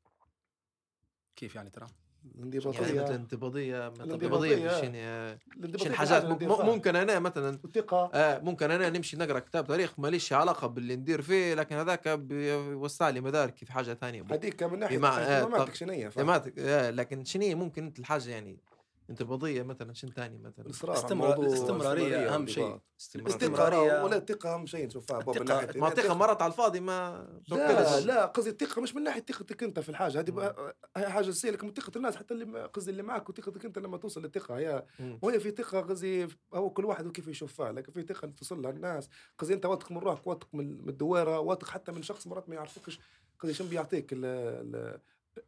[1.37, 1.87] كيف يعني ترى؟
[2.35, 4.55] يعني مثل الانضباطية الانضباطية مثل الانضباطية.
[4.55, 4.91] الانضباطية شنو
[6.57, 6.74] فيها.
[6.74, 11.22] ممكن أنا مثلا والثقة آه ممكن أنا نمشي نقرأ كتاب تاريخ ماليش علاقة باللي ندير
[11.22, 15.41] فيه لكن هذاك بيوسع لي مداركي في حاجة ثانية هذيك من ناحية بمعنى- آه،
[16.09, 18.59] فاهم؟ اهتماماتك آه لكن شنو ممكن انت الحاجة يعني
[19.11, 22.63] انتباضيه مثلا شنو ثاني مثلا؟ استمرار- استمرارية أهم شيء.
[22.65, 22.83] والانضباط.
[23.01, 23.83] استمرار استمرارية.
[23.87, 28.01] الثقه ولا الثقة أهم شيء نشوفها بابا ناحيه ما الثقة مرات على الفاضي؟ ما لا.
[28.01, 30.21] لا قصدي الثقة مش من ناحية ثقتك أنت في الحاجة.
[30.21, 33.97] هذه حاجة أساسية لكن من ثقة الناس حتى اللي قصدي اللي معك وثقتك أنت لما
[33.97, 34.59] توصل للثقة.
[34.59, 34.85] هي.
[35.23, 37.73] وهي في ثقة قصدي هو كل واحد وكيف يشوفها.
[37.73, 39.09] لكن في ثقة توصل لها الناس.
[39.39, 42.55] قصدي أنت واثق من روحك واثق من من الدويرة واثق حتى من شخص مرات ما
[42.55, 43.01] يعرفكش
[43.41, 44.11] قصدي شنو بيعطيك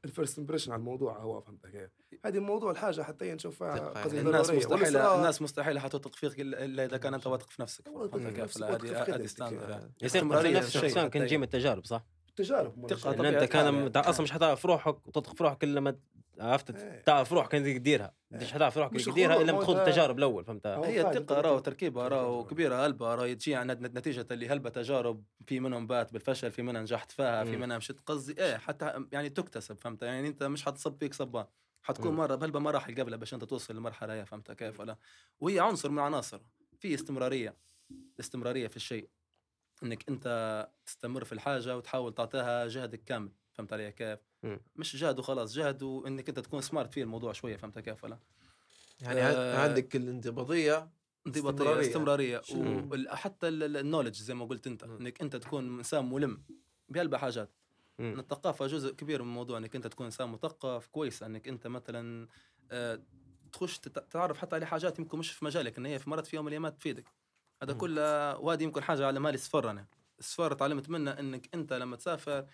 [0.04, 1.90] ال first impression على الموضوع هو فهمت كيف؟
[2.24, 4.28] هذه الموضوع الحاجة حتى نشوفها قصدي يعني.
[4.28, 4.58] الناس ضرورية.
[4.58, 5.18] مستحيل والإصرار.
[5.18, 9.26] الناس مستحيل حتثق فيك الا إلا إذا كان أنت واثق في نفسك هذه هذه خدمتك
[9.26, 9.92] standard يعني.
[10.02, 11.36] يصير استمرارية نفس الشيء كان هي.
[11.36, 12.06] من التجارب صح؟
[12.38, 13.12] تجارب شيء.
[13.20, 13.92] إن أنت كان.
[13.96, 15.96] أصلا مش حتعرف روحك وتثق في روحك إلا لما
[16.40, 17.02] عرفت؟ إيه.
[17.02, 18.14] تعرف روحك كان تديرها.
[18.30, 21.58] مش حتعرف روحك تديرها إلا لما ما تخوض التجارب الأول فهمتها هو هي أنت راهو
[21.58, 26.12] تركيبها راهو كبيرة هلبة راهو تجي عن نت- نتيجة اللي هلبة تجارب في منهم بات
[26.12, 27.56] بالفشل في منها نجحت فيها في.
[27.56, 28.42] منها مشيت قصدي.
[28.42, 31.46] إيه حتى يعني تكتسب فهمت؟ يعني أنت مش حتصب فيك صبان
[31.82, 32.14] حتكون.
[32.14, 34.96] مرة بهلبة مراحل قبلها باش أنت توصل للمرحلة هي فهمت كيف ولا؟
[35.40, 36.40] وهي عنصر من عناصر
[36.78, 37.54] في استمرارية.
[38.20, 39.08] استمرارية في الشيء.
[39.82, 44.60] إنك أنت تستمر في الحاجة وتحاول تعطيها جهدك كامل فهمت علي كيف؟ مم.
[44.76, 48.18] مش جهد وخلاص جهد وإنك أنت تكون سمارت في الموضوع شوية فهمت كيف ولا؟
[49.00, 49.58] يعني آه.
[49.58, 50.90] عندك الانضباطية
[51.26, 52.40] انضباطية استمرارية.
[52.40, 52.90] استمرارية مم.
[53.12, 54.96] وحتى النولج زي ما قلت أنت مم.
[54.96, 56.42] إنك أنت تكون إنسان ملم
[56.88, 57.50] بهلبة حاجات
[58.00, 58.18] إن.
[58.18, 62.28] الثقافة جزء كبير من الموضوع إنك أنت تكون إنسان مثقف كويس إنك أنت مثلا
[62.70, 63.02] آه،
[63.52, 66.36] تخش تت- تعرف حتى على حاجات يمكن مش في مجالك إن هي في مرات في
[66.36, 67.04] يوم من الأيام تفيدك
[67.62, 67.72] هذا.
[67.72, 69.86] كله وهذه يمكن حاجة على مالي السفر أنا
[70.18, 72.46] السفر تعلمت منه إنك أنت لما تسافر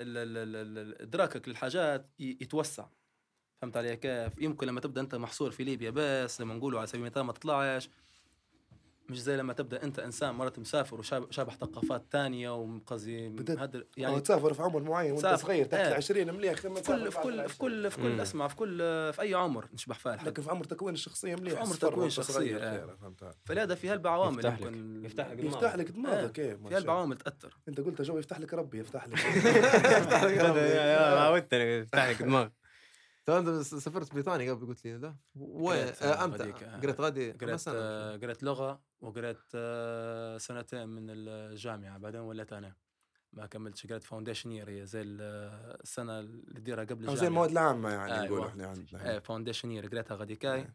[0.00, 2.86] إدراكك للحاجات يتوسع
[3.62, 7.00] فهمت علي كيف؟ يمكن لما تبدأ أنت محصور في ليبيا بس لما نقولوا على سبيل
[7.00, 7.88] المثال ما تطلعش
[9.10, 14.20] مش زي لما تبدأ أنت إنسان مرات مسافر وشابح ثقافات تانية وقصدي هذا يعني يعني
[14.20, 15.26] تسافر في عمر معين وأنت.
[15.26, 15.86] صغير تحت.
[15.86, 18.20] ال 20 مليح في كل في كل في كل في كل.
[18.20, 18.78] اسمع في كل
[19.12, 22.10] في أي عمر نشبح فيها لكن في عمر تكوين الشخصية مليح في عمر تكوين.
[22.10, 26.52] خير، فهمتها فلهذا في هلبة عوامل يفتح لك- يفتح لك يفتح لك دماغك ما في
[26.56, 26.92] هلبة شاء الله.
[26.92, 29.18] عوامل تأثر أنت قلت جو يفتح لك ربي يفتح لك
[30.44, 32.48] ما ودتني يفتح لك دماغ
[33.26, 37.32] ترى سافرت بريطانيا قبل قلت لي لا وين قريت، آه، آه، إمتى آه، قريت غادي
[37.32, 42.76] قريت؟ آه، قريت لغة وقريت آه، سنتين من الجامعة بعدين وليت أنا
[43.32, 45.22] ما كملتش قريت foundation year هي زي ال-
[45.82, 48.26] السنة اللي تديرها قبل الجامعة زي المواد العامة يعني أيوة.
[48.26, 50.74] نقول إحنا عندنا إيه foundation year قريتها غاديكا إيه.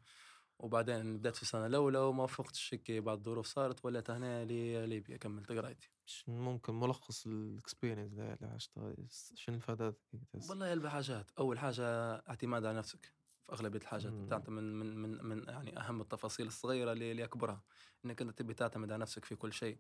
[0.61, 5.51] وبعدين بدأت في السنة الأولى وما وفقتش هيك بعض الظروف صارت وليت هنا لليبيا كملت
[5.51, 5.89] قرايتي
[6.27, 8.95] ممكن ملخص ال experience اللي عشتها
[9.35, 10.01] شنو الفادات
[10.49, 11.31] والله يلبى حاجات.
[11.39, 11.83] أول حاجة
[12.15, 13.05] اعتماد على نفسك
[13.45, 14.13] في أغلبية الحاجات.
[14.29, 17.63] تعتمد من من من من يعني أهم التفاصيل الصغيرة لاكبرها
[18.05, 19.77] إنك أنت تبي تعتمد على نفسك في كل شيء.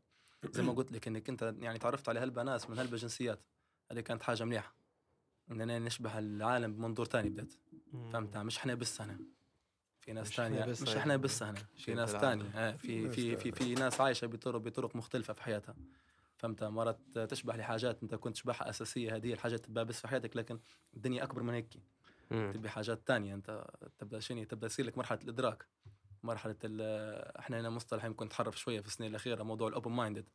[0.51, 3.41] زي ما قلت لك إنك أنت يعني تعرفت على هلبة ناس من هلبة جنسيات.
[3.91, 4.75] هذه كانت حاجة مليحة.
[5.51, 7.53] إننا نشبه العالم بمنظور تاني بدأت.
[8.13, 9.19] فهمت؟ مش إحنا بس هنا
[10.01, 12.11] في ناس مش بس مش هاي إحنا بس هنا في ناس.
[12.11, 13.51] تانية آه، في في في.
[13.51, 15.75] في ناس عايشة بطرق بطرق مختلفة في حياتها
[16.37, 16.99] فهمت مرات
[17.29, 20.59] تشبه لحاجات أنت كنت تشبهها أساسية هذه الحاجات تبقى بس في حياتك لكن
[20.97, 21.67] الدنيا أكبر من هيك.
[22.29, 23.65] تبي حاجات تانية أنت
[23.99, 25.65] تبدأ شنو تبدأ يصير لك مرحلة الإدراك
[26.23, 30.29] مرحلة ال- إحنا هنا مصطلح يمكن تحرف شوية في السنين الأخيرة موضوع ال open minded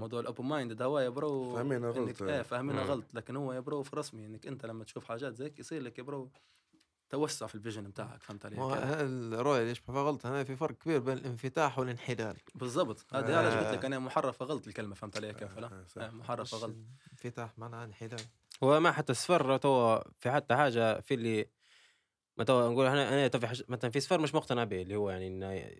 [0.00, 2.22] موضوع ال open minded هو يا برو فاهمينها إنك- غلط.
[2.22, 2.90] إيه فاهمينها مم.
[2.90, 5.98] غلط لكن هو يا برو في رسمي إنك أنت لما تشوف حاجات زيك يصير لك
[5.98, 6.30] يا برو
[7.08, 8.66] توسع في ال vision بتاعك فهمت علي؟ كيف؟
[9.00, 13.06] الرؤية اللي يشبه غلط هنا في فرق كبير بين الانفتاح والانحلال بالضبط.
[13.14, 13.38] هذه آه.
[13.38, 16.00] علاش قلت لك أنا محرفه غلط الكلمة فهمت علي كيف؟ لا؟ آه،.
[16.00, 16.76] آه، محرفه غلط.
[17.12, 18.20] انفتاح معناها انحلال
[18.62, 21.50] هو ما حتى السفر تو في حتى حاجة في اللي
[22.36, 23.38] ما تو نقول أنا أنا تو
[23.68, 25.76] مثلا في سفر مش مقتنع به اللي هو يعني إنه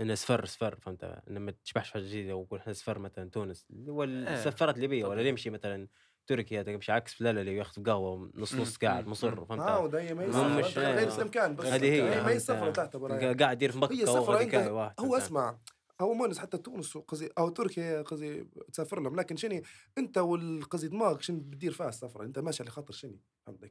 [0.00, 3.92] إنه سفر سفر فهمت؟ إنه ما تشبهش حاجة جديدة ونقول إحنا سفر مثلا تونس اللي
[3.92, 5.88] هو السفرات الليبيه ولا يمشي مثلا
[6.30, 8.54] تركيا تمشي عكس لا لا اللي ياخذ قهوة نص.
[8.54, 9.06] نص قاعد.
[9.06, 9.44] مصر.
[9.44, 11.14] فهمت عاود هي ما سفرة، مش- غير آه.
[11.16, 13.34] الامكان بس هذه هي ما سفره تعتبر.
[13.34, 15.58] قاعد يدير في هي مكه سفرة كاي واحد هو؟ اسمع
[16.00, 19.62] هو مونس حتى تونس قصدي أو تركيا قصدي تسافر لهم لكن شني
[19.98, 23.64] أنت والقصدي دماغك شنو بتدير فيها السفره أنت ماشي على خاطر شني فهمت.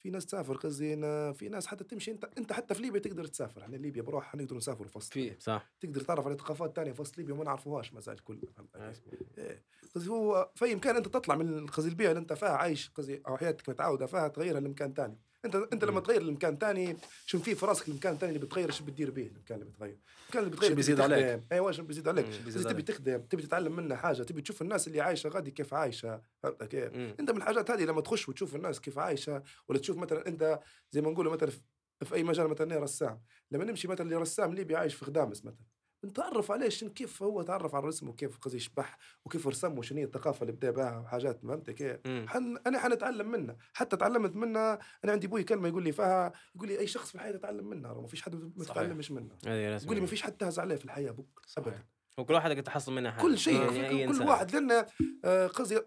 [0.00, 0.96] في ناس تسافر قصدي
[1.34, 3.62] في ناس حتى تمشي انت انت حتى في ليبيا تقدر تسافر.
[3.62, 5.70] إحنا ليبيا بروح نقدر نسافر في وسط فيه صح.
[5.80, 8.76] تقدر تعرف على ثقافات تانية في وسط ليبيا نعرفوهاش ما زال كل فهمت
[9.10, 9.64] كيف؟ إيه.
[9.94, 13.36] قصدي هو في امكان أنت تطلع من قصدي البيئة اللي أنت فيها عايش قصدي أو
[13.36, 15.20] حياتك متعودة فيها تغيرها لمكان تاني.
[15.44, 16.00] أنت أنت لما.
[16.00, 19.60] تغير لمكان تاني شوف في في راسك المكان الثاني اللي بتغير شو بتدير به المكان
[19.60, 21.42] اللي بتغير المكان اللي بتغير شو بيزيد عليك.
[21.52, 22.26] أيوه شو بيزيد عليك
[22.64, 22.82] تبي.
[22.82, 26.94] تخدم تبي تتعلم منها حاجة تبي تشوف الناس اللي عايشة غادي كيف عايشة فهمت كيف.
[27.20, 30.60] أنت من الحاجات هذه لما تخش وتشوف الناس كيف عايشة ولا تشوف مثلا أنت
[30.90, 34.76] زي ما نقولوا مثلا في- أي مجال مثلا أنا رسام لما نمشي مثلا لرسام ليبي
[34.76, 35.64] عايش في خدامس مثلا
[36.04, 40.04] نتعرف عليه شن كيف هو تعرف على الرسم وكيف قصدي يشبح وكيف رسم وشنو هي
[40.04, 42.00] الثقافة اللي بدا بها وحاجات فهمت كيف.
[42.06, 44.60] حن أنا حنتعلم منه حتى تعلمت منه
[45.04, 48.00] أنا عندي أبوي كلمة يقول لي فيها يقول لي أي شخص في الحياة يتعلم منه
[48.00, 48.64] ما فيش حد ما.
[48.64, 49.38] تتعلمش منه.
[49.46, 51.26] يقول لي ما فيش حد تهز عليه في الحياة بك
[51.58, 51.84] ابدا.
[52.18, 54.28] وكل واحد يقدر تحصل منها حاجة كل شيء يعني كل إنسان.
[54.28, 54.86] واحد لأن
[55.24, 55.80] آه، قصدي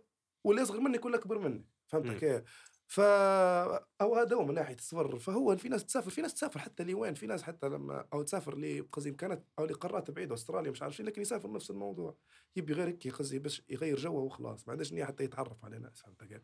[0.43, 2.11] واللي يصغر مني يكون اكبر مني فهمت.
[2.19, 2.43] كيف؟
[2.93, 2.99] ف
[4.01, 7.13] أو هذا هو من ناحية الصفر فهو في ناس تسافر في ناس تسافر حتى لوين؟
[7.13, 11.21] في ناس حتى لما أو تسافر لقصدي امكانات أو لقارات بعيده أستراليا مش عارف لكن
[11.21, 12.15] يسافر نفس الموضوع.
[12.55, 14.67] يبي غير هيك قصدي بس يغير جوه وخلاص.
[14.67, 16.41] ما عندهاش نية حتى يتعرف على ناس فهمت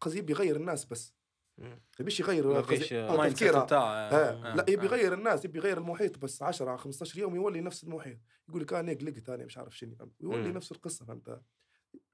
[0.00, 1.14] قصدي يبي يغير الناس بس.
[1.58, 1.80] مم.
[2.00, 3.60] يبيش يغير set تفكيره.
[3.60, 4.54] بتاع آه.
[4.54, 8.18] لا يبي يغير الناس يبي يغير المحيط بس 10 15 يوم يولي نفس المحيط.
[8.48, 9.96] يقول لك أنا قلقت أنا مش عارف شنو.
[10.20, 10.56] ويولي مم.
[10.56, 11.40] نفس القصة فهمت؟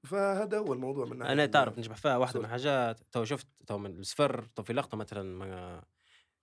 [0.05, 2.45] فهذا هو الموضوع من أنا تعرف نجبح فيها واحدة من.
[2.45, 5.83] الحاجات تو شفت تو من السفر تو في لقطة مثلا ما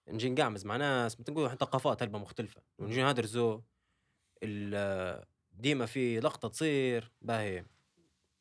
[0.09, 2.63] نجي نقعمز مع ناس مثل نقول ثقافات هلبة مختلفة.
[2.79, 3.03] ونجي
[4.43, 7.65] ال- ديما في لقطة تصير باهي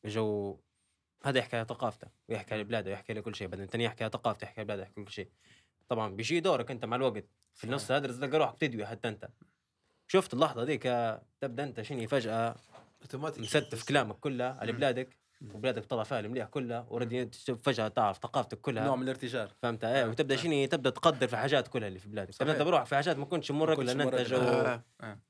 [0.05, 0.59] جو
[1.23, 3.47] هذا يحكي على ثقافته ويحكي على بلاده ويحكي على كل شيء.
[3.47, 5.29] بعدين الثاني يحكي على ثقافته يحكي على بلاده يحكي على كل شيء.
[5.87, 7.25] طبعا بيجي دورك أنت مع الوقت.
[7.53, 9.29] في النص تدرس تلقى روحك تدوي حتى أنت.
[10.07, 10.83] شفت اللحظة ذيك
[11.41, 12.55] تبدأ أنت شنو فجأة؟
[13.01, 13.43] أوتوماتيك.
[13.43, 14.71] مستف كلامك كله على.
[14.71, 15.21] بلادك
[15.53, 18.85] وبلادك طلع فيها المليح كلها ورد فجأة تعرف ثقافتك كلها.
[18.85, 19.49] نوع من الارتجال.
[19.61, 22.33] فهمت؟ إيه وتبدأ شنو؟ تبدأ تقدر في حاجات كلها اللي في بلادك.
[22.33, 22.67] تبدا أنت صحيح.
[22.67, 24.15] بروحك في حاجات ما كنتش مركز لأن انت.
[24.15, 24.83] جو آه.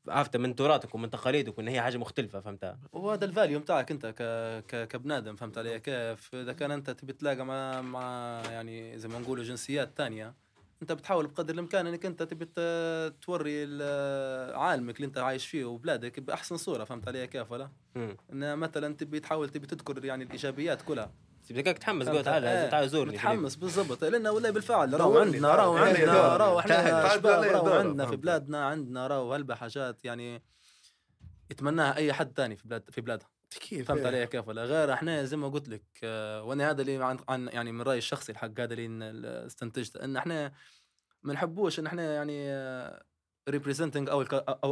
[0.08, 4.06] عرفت؟ من تراثك ومن تقاليدك وإن هي حاجة مختلفة فهمت؟ وهذا ال value بتاعك أنت
[4.06, 4.22] ك...
[4.68, 4.88] ك...
[4.88, 9.44] كبنادم فهمت علي؟ كيف؟ إذا كان أنت تبي تلاقى مع مع يعني زي ما نقولوا
[9.44, 10.34] جنسيات تانية
[10.82, 15.66] انت بتحاول بقدر الامكان انك انت تبي ت- توري ال- عالمك اللي انت عايش فيه
[15.66, 20.24] وبلادك بأحسن صورة فهمت علي كيف ولا؟ امم إن مثلا تبي تحاول تبي تذكر يعني
[20.24, 21.12] الإيجابيات كلها
[21.50, 23.12] بدك تحمس فهمت؟ قول تعال إيه، تعال زورني.
[23.14, 28.16] متحمس بالضبط لأن والله بالفعل راهو عندنا راهو عندنا راهو إحنا شباب راهو عندنا في.
[28.16, 30.44] بلادنا عندنا راهو هلبة حاجات يعني
[31.52, 33.28] يتمناها أي حد تاني في بلاد في بلادها
[33.60, 34.08] كيف؟ فهمت إيه.
[34.08, 37.48] علي كيف ولا غير إحنا زي ما قلت لك آه، وأنا هذا اللي عن, عن
[37.48, 40.04] يعني من رأيي الشخصي الحق هذا اللي استنتجته.
[40.04, 40.54] إن إحنا
[41.24, 42.52] ما نحبوش إن إحنا يعني
[43.50, 44.22] representing our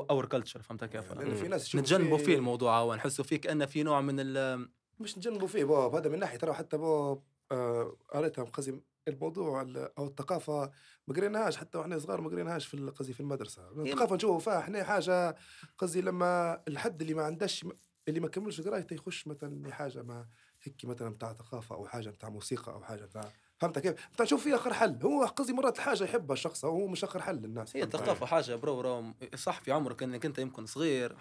[0.09, 3.65] our culture فهمت كيف ولا لأن في ناس نتجنبوا فيه الموضوع هو نحسوا فيه كانه
[3.65, 4.69] في نوع من ال
[4.99, 6.37] مش نجنبوا فيه باب هذا من ناحية.
[6.37, 10.71] ترى حتى باب آه، قريتها قصدي الموضوع ال- أو الثقافة
[11.07, 11.57] ما قريناهاش.
[11.57, 13.69] حتى وإحنا صغار ما قريناهاش في قصدي في المدرسة.
[13.77, 14.59] الثقافة نشوفوا فيها.
[14.59, 15.35] إحنا حاجة
[15.77, 17.65] قصدي لما الحد اللي ما عندهش
[18.09, 20.27] اللي ما كملش قرايته يخش مثلا حاجة ما
[20.63, 24.43] هيك مثلا بتاع ثقافة أو حاجة بتاع موسيقى أو حاجة بتاع فهمت كيف؟ أنت شوف
[24.43, 27.83] في آخر حل هو قصدي مرات الحاجة يحبها الشخص هو مش آخر حل للناس هي
[27.83, 31.15] الثقافة حاجة برو برو صح في عمرك إنك أنت يمكن صغير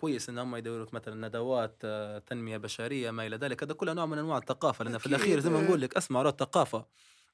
[0.00, 3.92] كويس إن هم يدوروا لك مثلا ندوات آه، تنمية بشرية ما إلى ذلك هذا كله
[3.92, 5.64] نوع من أنواع الثقافة لأن في الأخير زي ما إيه.
[5.64, 6.84] نقول لك أسمع راه الثقافة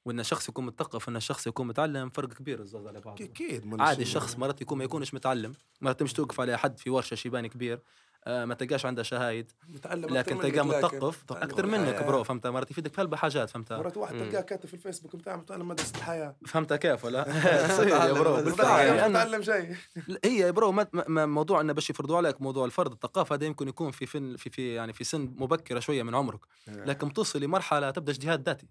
[0.04, 4.02] وإن الشخص يكون مثقف وإن الشخص يكون متعلم فرق كبير الزوز على بعض أكيد عادي
[4.02, 7.74] الشخص مرات يكون ما يكونش متعلم مرات مش توقف على حد في ورشة شيباني كبير
[7.74, 7.80] آه،
[8.26, 9.52] ما تلقاش عنده شهايد.
[9.68, 12.02] متعلم لكن تلقاه مثقف أكثر منك.
[12.02, 14.14] bro فهمت؟ مرات يفيدك في هلبة حاجات فهمت؟ مرات واحد.
[14.14, 16.36] تلقاه كاتب في الفيسبوك بتاعه متعلم مدرسة الحياة.
[16.46, 17.22] فهمت كيف ولا؟
[17.68, 19.76] تصير يا bro متعلم شيء.
[20.24, 24.36] هي bro موضوع إنه باش يفرضوا عليك موضوع الفرض الثقافة هذا يمكن يكون في في
[24.36, 26.40] في يعني في سن مبكرة شوية من عمرك.
[26.66, 28.66] لكن توصل لمرحلة تبدأ اجتهاد ذاتي.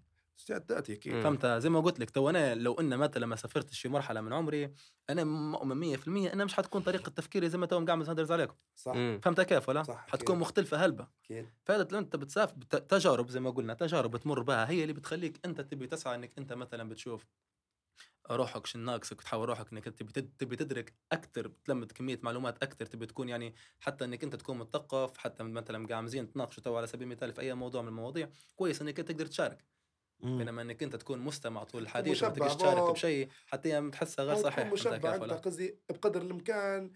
[0.50, 1.22] ذاتي أكيد.
[1.22, 4.32] فهمت؟ زي ما قلت لك تو أنا لو ان مثلا ما سافرتش في مرحلة من
[4.32, 4.74] عمري
[5.10, 8.94] أنا مؤمن 100% أنها مش حتكون طريقة تفكيري زي ما تو قاعد ندرس عليكم صح.
[8.94, 9.20] مم.
[9.22, 10.38] فهمت كيف ولا؟ صح، حتكون.
[10.38, 11.08] مختلفة هلبة.
[11.24, 11.48] أكيد.
[11.66, 15.60] فهذا أنت بتسافر بت- تجارب زي ما قلنا تجارب تمر بها هي اللي بتخليك أنت
[15.60, 17.26] تبي تسعى إنك أنت مثلا بتشوف
[18.30, 23.06] روحك شو ناقصك وتحاول روحك إنك تبي تبي تدرك أكثر تلمد كمية معلومات أكثر تبي
[23.06, 27.02] تكون يعني حتى إنك أنت تكون مثقف حتى مثلا قاعد مزيان تناقشوا تو على سبيل
[27.02, 29.64] المثال في أي موضوع من المواضيع كويس إنك أنت تقدر تشارك.
[30.24, 32.92] بينما إنك أنت تكون مستمع طول الحديث وما تقدرش تشارك.
[32.92, 36.90] بشيء حتى تحسها غير صحيح مشبع أنت؟ قصدي بقدر الإمكان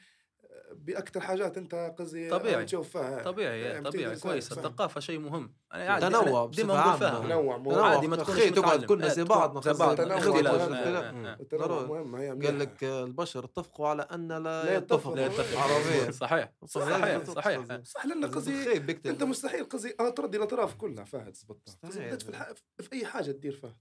[0.72, 2.64] باكثر حاجات أنت قصدي طبيعي.
[2.64, 4.52] تشوف فيها طبيعي يعني طبيعي كويس.
[4.52, 6.98] الثقافة شيء مهم أنا عادي تنوع أنا ديما نقول.
[6.98, 7.88] فيها تنوع مو تنوع.
[7.88, 8.84] عادي ما تكونش تقعد.
[8.84, 10.74] كلنا إيه، زي تكون بعض، زي نخزن بعض تنوع اختلاف مهم.
[10.74, 10.84] إيه،.
[10.84, 11.34] إيه، إيه.
[11.40, 11.86] التنوع ضروري.
[11.88, 12.52] مهم هي قال منيحة.
[12.52, 15.16] لك البشر اتفقوا على أن لا, يتفقوا.
[15.16, 15.58] لا يتفق.
[15.58, 18.76] عربيا صحيح صحيح صحيح صح لأن قصدي
[19.06, 21.36] أنت مستحيل قصدي تردي الأطراف كلها فهد.
[21.82, 23.76] بدأت في, أي حاجة تدير فيها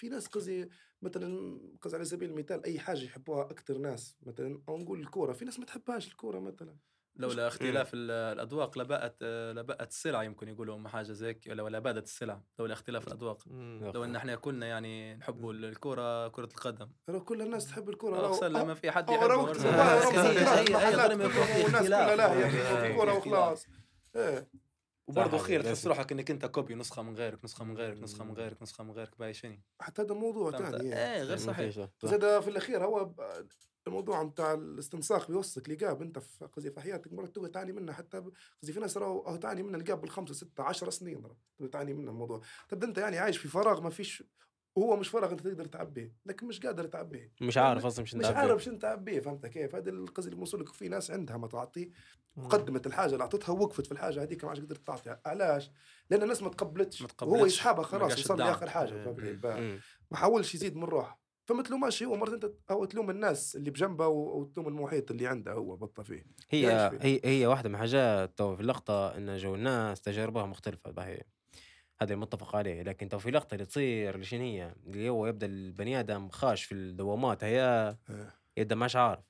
[0.00, 0.70] في ناس قصدي
[1.02, 5.44] مثلا قصدي على سبيل المثال أي حاجة يحبوها أكثر ناس مثلا أو نقول الكورة في
[5.44, 6.76] ناس ما تحبهاش الكورة مثلا.
[7.16, 9.22] لولا اختلاف ال- الأذواق لبقت
[9.56, 13.48] لبقت السلع يمكن يقولوا حاجة زي هيك ولا لبادت السلع لولا اختلاف الأذواق.
[13.94, 16.90] لو إن إحنا كنا يعني نحبوا الكره كرة القدم.
[17.06, 18.26] ترى كل الناس تحب الكورة.
[18.26, 19.52] اقسم لو- لما في حد ظلم يكون كلهم،
[21.46, 23.16] في والناس كلها لا في اختلاف.
[23.26, 23.66] وخلاص.
[24.16, 24.48] إيه.
[25.06, 25.62] وبرضه خير.
[25.62, 28.84] تحس روحك إنك أنت كوبي نسخة من غيرك نسخة من غيرك نسخة من غيرك نسخة
[28.84, 29.60] من غيرك بأي شيء.
[29.80, 31.88] حتى هذا موضوع؟ ثاني إيه غير صحيح.
[32.02, 33.14] زاد في الأخير هو
[33.86, 38.18] الموضوع بتاع الاستنساخ بيوصلك لقاب أنت في قصدي في حياتك مرات تقعد تعاني منها حتى
[38.62, 42.12] قصدي في ناس راهو تعاني منها القاب بالخمسة سته عشر سنين راه تقعد تعاني منها
[42.12, 42.40] الموضوع.
[42.68, 44.24] تبدا أنت يعني عايش في فراغ ما فيش
[44.76, 47.32] وهو مش فراغ أنت تقدر تعبيه لكن مش قادر تعبيه.
[47.40, 50.88] مش عارف أصلا مش مش عارف شنو تعبيه فهمت كيف؟ هذا القصدي اللي بوصلك في
[50.88, 51.90] ناس عندها ما تعطي
[52.36, 55.70] وقدمت الحاجة اللي أعطتها ووقفت في الحاجة هذيك ما عادش قدرت تعطيها علاش؟
[56.10, 57.52] لأن الناس ما تقبلتش تقبلتش.
[57.52, 58.48] يسحبها خلاص الدعم.
[58.48, 59.04] لاخر حاجة؟
[60.10, 64.06] ما حاولش يزيد من روحه فما تلوماش هو مرات أنت أو تلوم الناس اللي بجنبه
[64.06, 66.98] وتلوم المحيط اللي عنده هو بطل فيه هي فيه.
[67.02, 71.22] هي هي واحدة من حاجات تو في اللقطة إن جو الناس تجاربها مختلفة باهي
[72.02, 75.46] هذا المتفق عليه لكن تو في لقطة اللي تصير اللي شنو هي اللي هو يبدأ
[75.46, 78.34] البني آدم خاش في الدوامات هي إيه.
[78.56, 79.24] يبدأ ماش عارف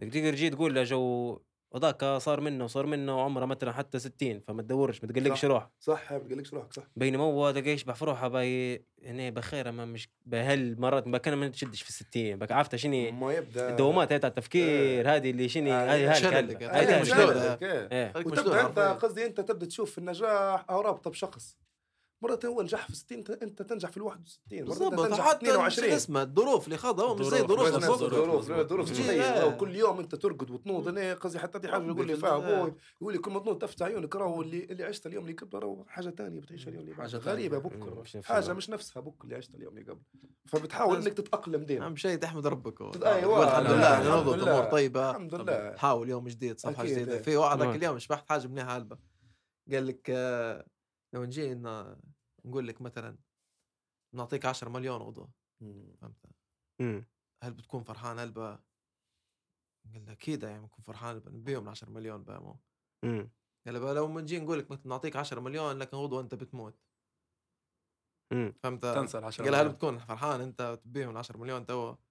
[0.00, 1.38] تقدر تجي تقول له جو
[1.72, 5.44] وذاك صار منه وصار منه عمره مثلا حتى 60 فما تدورش ما تقلقش صح.
[5.44, 9.72] روح صح ما تقلقش روحك صح بينما هو تلقى يشبح في روحه باي هنا بخير
[9.72, 13.70] ما مش بهل مرات ما كان ما تشدش في الستين بك عرفت شنو ما يبدأ
[13.70, 16.94] الدوامات هاي تاع التفكير هذه اللي شنو آه، هذه شنو هذه اللي هذه قاعد- هذه
[16.96, 17.24] هذه مش مشكلة.
[17.26, 17.58] دولة.
[17.62, 17.88] إيه.
[17.92, 18.12] إيه.
[18.16, 18.78] هذيك مش وتبدا أنت.
[18.78, 21.56] قصدي أنت تبدأ تشوف في النجاح أو رابطة بشخص
[22.22, 25.22] مرات هو نجح في 60 انت- تنجح في ال 61 مرات انت بالضبط تنجح في
[25.22, 27.74] حتى شو 22 اسمه الظروف اللي خاضها هو مش زي ظروف،.
[27.74, 28.44] الظروف.
[28.68, 32.36] ظروف كل يوم أنت ترقد وتنوض أنا قصدي حتى دي حاجة يقول لي فيها.
[32.36, 35.60] أبوي يقول لي كل ما تنوض تفتح عيونك راهو اللي اللي عشت اليوم اللي قبله
[35.60, 37.16] راهو حاجة ثانية بتعيش اليوم اللي تانية.
[37.16, 38.52] غريبة بكرة حاجة.
[38.52, 40.04] مش نفسها بك اللي عشت اليوم اللي قبله
[40.46, 43.02] فبتحاول إنك تتأقلم ديما أهم شيء تحمد ربك تقول
[43.42, 44.42] الحمد لله نوضت.
[44.48, 47.18] امور طيبة الحمد لله حاول يوم جديد صفحة جديدة.
[47.22, 47.74] في واحد نعم.
[47.74, 48.98] اليوم شبحت حاجة منيحه هلبة
[49.72, 50.66] قال لك آه،
[51.12, 51.54] لو نجي
[52.44, 53.18] نقول لك مثلا
[54.14, 55.30] نعطيك 10 مليون غدوه
[56.00, 56.26] فهمت
[56.80, 57.04] مم.
[57.42, 58.50] هل بتكون فرحان هلبة
[59.94, 62.60] قال له أكيد يعني بكون فرحان ال 10 مليون بقى مو
[63.04, 63.30] مم.
[63.66, 66.78] قال بقى لو نجي نقول لك مثلا نعطيك 10 مليون لكن غدوه أنت بتموت.
[68.62, 69.68] فهمت تنسى العشرة قال له هل.
[69.68, 71.66] بتكون فرحان أنت تبيهم ال 10 مليون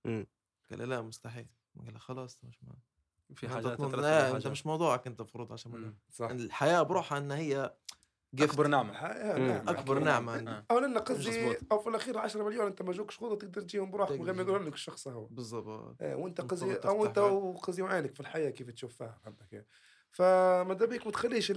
[0.06, 0.26] مم.
[0.72, 1.48] قال لا مستحيل
[1.86, 2.76] قال له خلاص مش ما
[3.36, 3.96] في حاجات أنت
[4.34, 4.48] حاجات.
[4.48, 5.98] مش موضوعك أنت المفروض 10 مليون.
[6.12, 7.76] صح الحياة بروحها إن هي.
[8.40, 8.94] أكبر نعمة.
[9.70, 10.00] أكبر.
[10.00, 10.66] نعمة آه.
[10.72, 11.58] أو لأن قصدي.
[11.72, 14.38] أو في الأخير 10 مليون أنت ما جوكش خذ تقدر تجيهم بروحك من غير ما
[14.44, 14.50] تقدر.
[14.50, 17.32] يقولون لك الشخص هو بالضبط إيه، وأنت قصدي أو أنت عين.
[17.32, 19.64] وقصدي وعينك في الحياة كيف تشوفها فهمتك كيف
[20.12, 21.52] فماذا بيك ما تخليش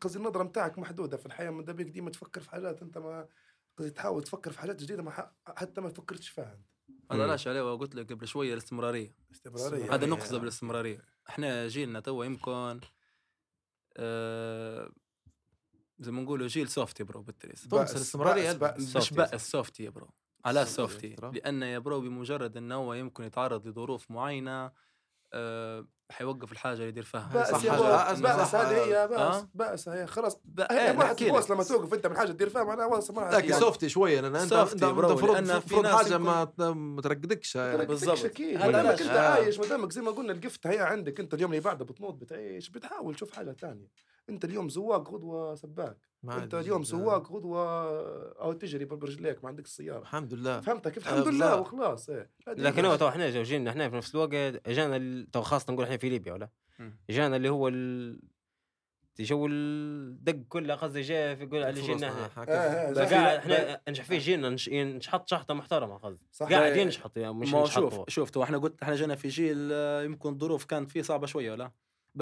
[0.00, 3.28] قصدي النظرة نتاعك محدودة في الحياة ماذا بيك ديما تفكر في حاجات أنت ما
[3.78, 6.58] قصدي تحاول تفكر في حاجات جديدة ما ح- حتى ما فكرتش فيها
[7.10, 7.28] هذا مم.
[7.28, 10.98] لاش عليه وقلت لك قبل شوية الاستمرارية استمرارية هذا نقصد بالاستمراريه
[11.28, 12.80] إحنا جيلنا توا يمكن
[13.96, 14.90] آه
[15.98, 18.80] زي ما نقولوا جيل سوفتي برو بالتريس بأس- بأس.
[18.80, 19.14] مش سوفتي.
[19.14, 20.08] بأس سوفتي يا برو
[20.44, 21.16] على سوفتي.
[21.32, 24.70] لأن يا برو بمجرد إنه هو يمكن يتعرض لظروف معينة
[25.32, 27.56] آه حيوقف الحاجة اللي يدير فيها بأس صح.
[27.78, 28.54] بأس بأس.
[28.54, 29.48] هذه هي بأس آه.
[29.54, 30.38] بأس هي خلاص
[30.70, 31.50] هي إيه، تبوس لك.
[31.50, 34.52] لما توقف أنت من حاجة تدير فيها معناها واصل ما لكن سوفتي شوية لأن انت
[34.52, 37.86] المفروض المفروض حاجة ما ترقدكش يعني.
[37.86, 38.24] بالضبط.
[38.24, 39.02] أكيد ما دامك علاش.
[39.02, 39.10] انت.
[39.10, 42.68] عايش ما دامك زي ما قلنا القفت هي عندك أنت اليوم اللي بعده بتموت بتعيش
[42.70, 43.88] بتحاول تشوف حاجة ثانية
[44.28, 45.96] أنت اليوم زواق غدوة سباك
[46.30, 46.82] أنت اليوم.
[46.82, 47.62] سواق غدوة
[48.32, 51.54] أو تجري برجليك ما عندك السياره الحمد لله فهمتك كيف الحمد لله لا.
[51.54, 52.84] وخلاص إيه لكن.
[52.84, 54.32] هو تو إحنا جو جينا إحنا في نفس الوقت
[54.66, 56.48] اجانا ال- تو خاصة نقول إحنا في ليبيا ولا.
[57.10, 58.20] اجانا اللي هو ال...
[59.20, 64.04] جو الدق كله قصدي جاء في يقول على آه، إحنا زي- قاعد بقى- إحنا نجح
[64.04, 66.82] فيه جينا نش- نشحط شحطة محترمة قصدي صح قاعد إيه.
[66.82, 68.10] ينشحط يعني مش ما نشحط شوف.
[68.10, 71.52] شوف تو إحنا قلت إحنا جينا في جيل آه، يمكن الظروف كانت فيه صعبة شوية
[71.52, 71.70] ولا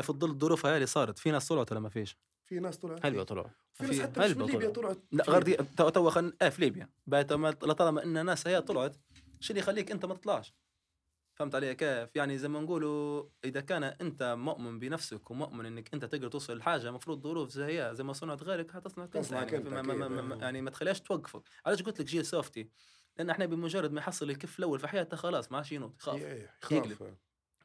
[0.01, 1.18] ظل الظروف هاي اللي صارت.
[1.18, 4.30] في ناس طلعت ولا ما فيش؟ في ناس طلعت هلبة طلعوا؟ في ناس حتى مش
[4.30, 4.68] من ليبيا.
[4.68, 4.99] طلعت.
[5.12, 6.36] لا غير دي تو تو خل...
[6.43, 6.88] آه في ليبيا.
[7.07, 8.97] بعد ما لطالما إن ناس هي طلعت
[9.40, 10.55] شو اللي يخليك أنت ما تطلعش؟
[11.34, 16.05] فهمت علي كيف؟ يعني زي ما نقولوا إذا كان أنت مؤمن بنفسك ومؤمن إنك أنت
[16.05, 19.82] تقدر توصل لحاجة المفروض ظروف زي هي زي ما صنعت غيرك هتصنعك انت يعني, ما
[19.82, 20.38] ما ما آه.
[20.38, 21.43] يعني ما تخليهاش توقفك.
[21.66, 22.68] علاش قلت لك جيل softy؟
[23.18, 26.22] لأن إحنا بمجرد ما يحصل الكف الأول في حياته خلاص ما عادش ينوض يخاف
[26.70, 27.16] يقلب.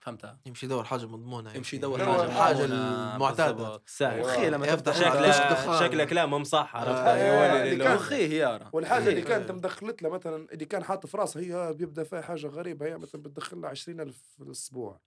[0.07, 1.87] فهمتها يمشي يدور حاجة مضمونة يمشي يعني.
[1.87, 3.51] يدور هو حاجة المعتادة.
[3.51, 3.89] بالضبط.
[3.89, 5.79] سهل وخي لما يفتح تفتح شكله- شكله دخان.
[5.87, 9.23] شكله كلام مصح عرفت آه، وخيه يارا والحاجة اللي إيه.
[9.25, 12.97] كانت مدخلت له مثلا اللي كان حاطط في راسه هي بيبدأ فيها حاجة غريبة هي
[12.97, 14.99] مثلا بتدخل له 20000 في الأسبوع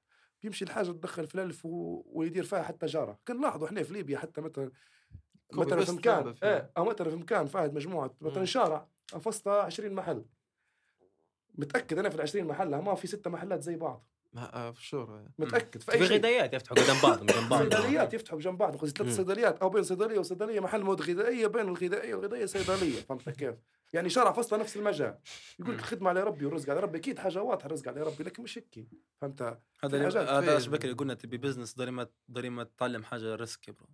[0.42, 2.03] بيمشي الحاجة تدخل في الألف و...
[2.07, 4.70] ويدير فيها حتى جارة كان لاحظوا إحنا في ليبيا حتى مثلا
[5.55, 6.34] كوبي مثلا في مكان.
[6.42, 8.44] إيه أو مثلا في مكان فاهد مجموعة مثلا.
[8.44, 8.86] شارع
[9.20, 10.24] فصلها 20 محل
[11.55, 14.86] متأكد أنا في ال 20 محل ما في ستة محلات زي بعض ما- آه، for
[14.86, 18.76] sure متأكد في أي شيء غدايات يفتحوا قدام بعض جنب بعض صيدليات يفتحوا بجنب بعض
[18.76, 19.16] قصدي ثلاث.
[19.16, 23.54] صيدليات أو بين صيدلية وصيدلية محل مواد غذائية بين الغذائية والغذائية صيدلية فهمت كيف؟
[23.93, 25.18] يعني شارع فصله نفس المجال.
[25.59, 26.99] يقول لك الخدمة على ربي والرزق على ربي.
[26.99, 28.88] أكيد حاجة واضحة الرزق على ربي لكن مش هيك.
[29.20, 29.43] فهمت؟
[29.84, 33.88] هذا هذا إيش بكري قلنا تبي business ضريمة ضريمة تتعلم حاجة risk يا bro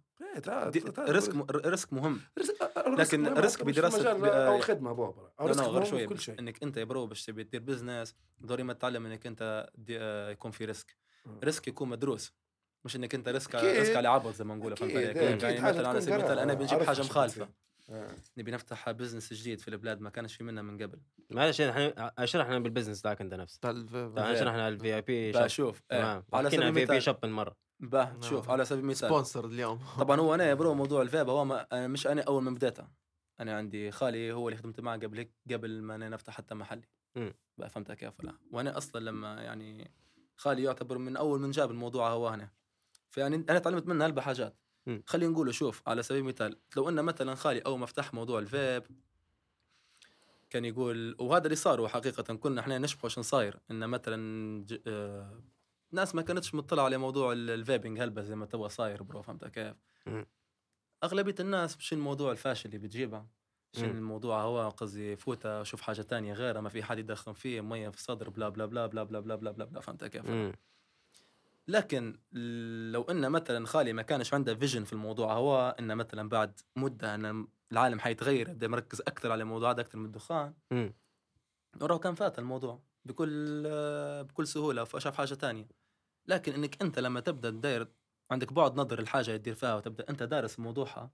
[0.98, 2.20] risk risk مهم.
[2.38, 3.34] risk- ال risk لكن مهم.
[3.38, 6.18] risk حتى مش في بدراسة مجال ب- أو خدمة بابا أو risk غير شوية كل
[6.20, 6.38] شيء.
[6.38, 10.64] إنك أنت يا برو باش تبي تدير business ضروري تتعلم إنك أنت آه، يكون في
[10.64, 10.96] risk.
[11.44, 12.32] risk يكون مدروس.
[12.84, 13.54] مش إنك أنت risk.
[13.54, 16.54] risk على عبط زي ما نقول فهمت علي؟ يعني حاجة مثلا على سبيل المثال أنا
[16.54, 17.42] بنجيب حاجة مخالفة.
[17.42, 17.48] آه.
[18.36, 21.00] نبي نفتح business جديد في البلاد ما كانش في منها من قبل.
[21.30, 25.82] معلش إحنا شرحنا بال business ذاك انت نفسه بتاع الف- تعال شرحنا ال VIP شوف
[25.90, 27.56] آه، على حكينا سبيل VIP المثال شوب مرة.
[27.80, 28.22] باه نعم.
[28.22, 29.08] شوف على سبيل المثال.
[29.08, 29.78] sponsor اليوم.
[30.00, 32.92] طبعا هو أنا يا برو موضوع الفيب هو ما أنا مش أنا أول من بديتها
[33.40, 36.88] أنا عندي خالي هو اللي خدمت معه قبل هيك قبل ما أنا نفتح حتى محلي.
[37.58, 39.90] بقى فهمتها كيف ولا وأنا أصلا لما يعني
[40.36, 42.48] خالي يعتبر من أول من جاب الموضوع هو هنا.
[43.10, 44.56] فيعني أنا تعلمت منه هلبة حاجات.
[45.06, 48.82] خلينا نقول شوف على سبيل المثال لو ان مثلا خالي اول ما فتح موضوع الفيب
[50.50, 54.80] كان يقول وهذا اللي صار حقيقه كنا إحنا نشبه شن صاير إن مثلا ج...
[54.86, 55.42] آه...
[55.92, 59.44] ناس ما كانتش مطلعة على موضوع ال vaping هلبة زي ما توا صاير برو فهمت
[59.44, 59.76] كيف؟
[61.04, 63.26] أغلبية الناس شن الموضوع الفاشل اللي بتجيبها
[63.72, 67.88] شن الموضوع؟ هو قصدي فوتة شوف حاجة تانية غيرها ما في حد يدخن فيه مية
[67.88, 70.36] في الصدر بلا بلا بلا بلا بلا بلا بلا, بلا, بلا فهمت كيف؟
[71.68, 72.18] لكن
[72.92, 77.14] لو إن مثلا خالي ما كانش عنده vision في الموضوع هو ان مثلا بعد مدة
[77.14, 80.54] إن العالم حيتغير يبدأ مركز أكثر على الموضوع هذا أكثر من الدخان.
[80.70, 80.94] مم.
[81.80, 83.62] وراه كان فات الموضوع بكل
[84.24, 85.68] بكل سهولة فشاف حاجة تانية.
[86.26, 87.88] لكن إنك أنت لما تبدأ تداير
[88.30, 91.10] عندك بعد نظر الحاجة اللي تدير فيها وتبدأ أنت دارس موضوعها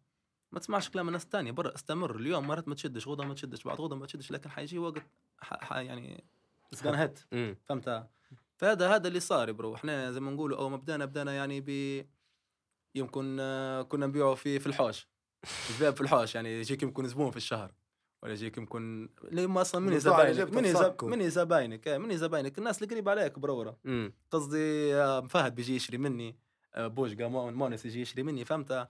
[0.52, 2.16] ما تسمعش كلام الناس الثانية برا استمر.
[2.16, 5.02] اليوم مرات ما تشدش غدا ما تشدش بعد غدا ما تشدش لكن حيجي وقت
[5.38, 5.64] ح...
[5.64, 5.76] ح...
[5.76, 6.24] يعني
[6.72, 7.18] it's hit.
[7.68, 8.08] فهمت؟
[8.62, 9.74] فهذا هذا اللي صار برو.
[9.74, 11.70] إحنا زي ما نقولوا أول ما بدأنا بدأنا يعني ب
[12.94, 15.08] يمكن آه، كنا نبيعه في في الحوش.
[15.70, 17.74] الباب في الحوش يعني يجيك يمكن زبون في الشهر
[18.22, 20.84] ولا يجيك يمكن ليه ما أصلا اللي زباينك جبته مني في زب...
[20.84, 21.06] صكه.
[21.06, 23.78] مني زباينك إيه، مني زباينك الناس اللي قريب عليك برورة.
[24.30, 26.36] قصدي آه، فهد بيجي يشتري مني
[26.74, 28.88] آه، بوشقا مون مونس يجي يشتري مني فهمت؟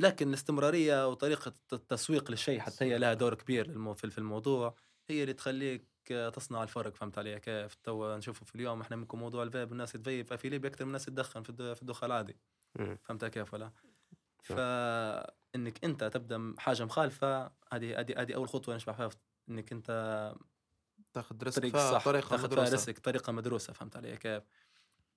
[0.00, 4.74] لكن الاستمرارية وطريقة التسويق للشيء حتى هي لها دور كبير في الموضوع
[5.08, 8.80] هي اللي تخليك تصنع الفرق فهمت علي؟ كيف تو نشوفه في اليوم.
[8.80, 11.82] إحنا منكم موضوع الفيب الناس تفيب في ليبيا أكثر من الناس تدخن في الد- في
[11.82, 12.36] الدخان العادي.
[13.04, 13.70] فهمت كيف ولا.
[14.42, 19.10] فانك أنت تبدأ حاجة مخالفة هذه هذه هذه أول خطوة نشبع فيها
[19.48, 20.34] إنك أنت
[21.12, 22.70] تاخذ risk طريق صح طريقة تاخذ مدروسة.
[22.70, 24.42] risk طريقة مدروسة فهمت علي كيف؟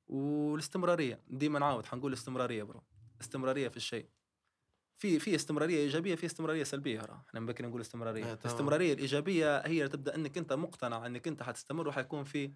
[0.08, 2.84] والإستمرارية ديما نعاود حنقول إستمرارية برو.
[3.22, 4.10] إستمرارية في الشيء.
[5.02, 8.34] في في استمرارية إيجابية في استمرارية سلبية راه إحنا ممكن نقول استمرارية آه،.
[8.34, 12.52] الاستمرارية الإيجابية هي تبدأ إنك أنت مقتنع إنك أنت حتستمر وحيكون في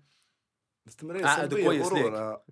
[0.88, 2.18] استمرارية عقد سلبية كويس غرور.
[2.18, 2.44] آه.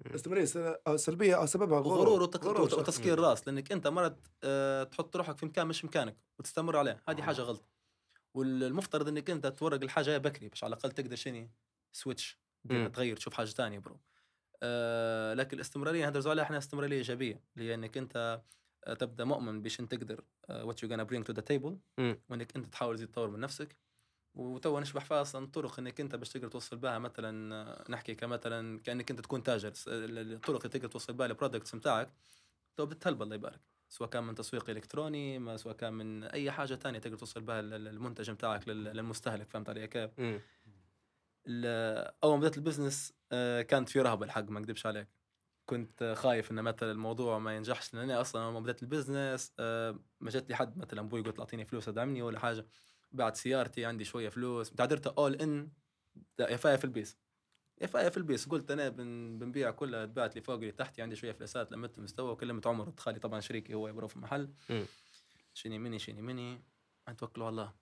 [0.87, 2.61] آه، سلبية أو سببها غرور غرور.
[2.61, 7.21] وتسكير راس لأنك أنت مرات آه، تحط روحك في مكان مش مكانك وتستمر عليه هذه
[7.21, 7.69] حاجة غلط
[8.33, 11.49] والمفترض إنك أنت تورق الحاجة بكري باش على الأقل تقدر شنو
[11.91, 12.39] switch.
[12.93, 13.99] تغير تشوف حاجة ثانية برو
[14.63, 18.43] آه لكن الاستمرارية هندرزوا عليها إحنا استمرارية إيجابية اللي هي انك أنت آه،
[18.99, 21.77] تبدأ مؤمن باش أنت تقدر what you gonna bring to the table.
[22.29, 23.77] وإنك أنت تحاول تزيد تطور من نفسك.
[24.35, 28.79] وتوا نشبح فيها أصلا طرق إنك أنت باش تقدر توصل بها مثلا آه، نحكي كمثلا
[28.79, 32.13] كأنك أنت تكون تاجر الطرق اللي تقدر توصل بها ال products نتاعك
[32.77, 33.59] تو بتهلب الله يبارك.
[33.89, 37.59] سواء كان من تسويق إلكتروني ما سواء كان من أي حاجة تانية تقدر توصل بها
[37.59, 40.11] ال- ال- المنتج نتاعك لل- للمستهلك فهمت علي كيف؟
[42.23, 45.07] أول ما بدأت ال business آه، كانت في رهبة الحق ما اكذبش عليك.
[45.65, 49.53] كنت خايف إن مثلا الموضوع ما ينجحش لأن أنا أصلا اول ما بدأت ال business
[49.59, 52.67] آه، ما جات لي حد مثلا أبوي قلت له أعطيني فلوس أدعمني ولا حاجة.
[53.11, 55.69] بعد سيارتي عندي شوية فلوس تعدرت اول ان
[56.39, 57.17] يفايا في البيس.
[57.81, 61.31] يفايا في البيس قلت أنا بن بنبيع كلها تبعت لي فوق لي تحتي عندي شوية
[61.31, 64.53] فلوسات لمت مستوى وكلمت عمر خالي طبعا شريكي هو يبرو في المحل.
[65.53, 66.63] شيني مني شيني مني.
[67.17, 67.73] توكلوا على الله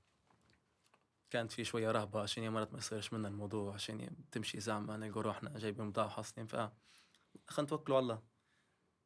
[1.30, 5.60] كانت في شوية رهبة عشان مرات ما يصيرش منا الموضوع عشان تمشي زعما نلقوا روحنا
[5.60, 6.56] جايبين بضاعه حاصلين ف
[7.48, 8.22] خلينا نتوكلوا على الله.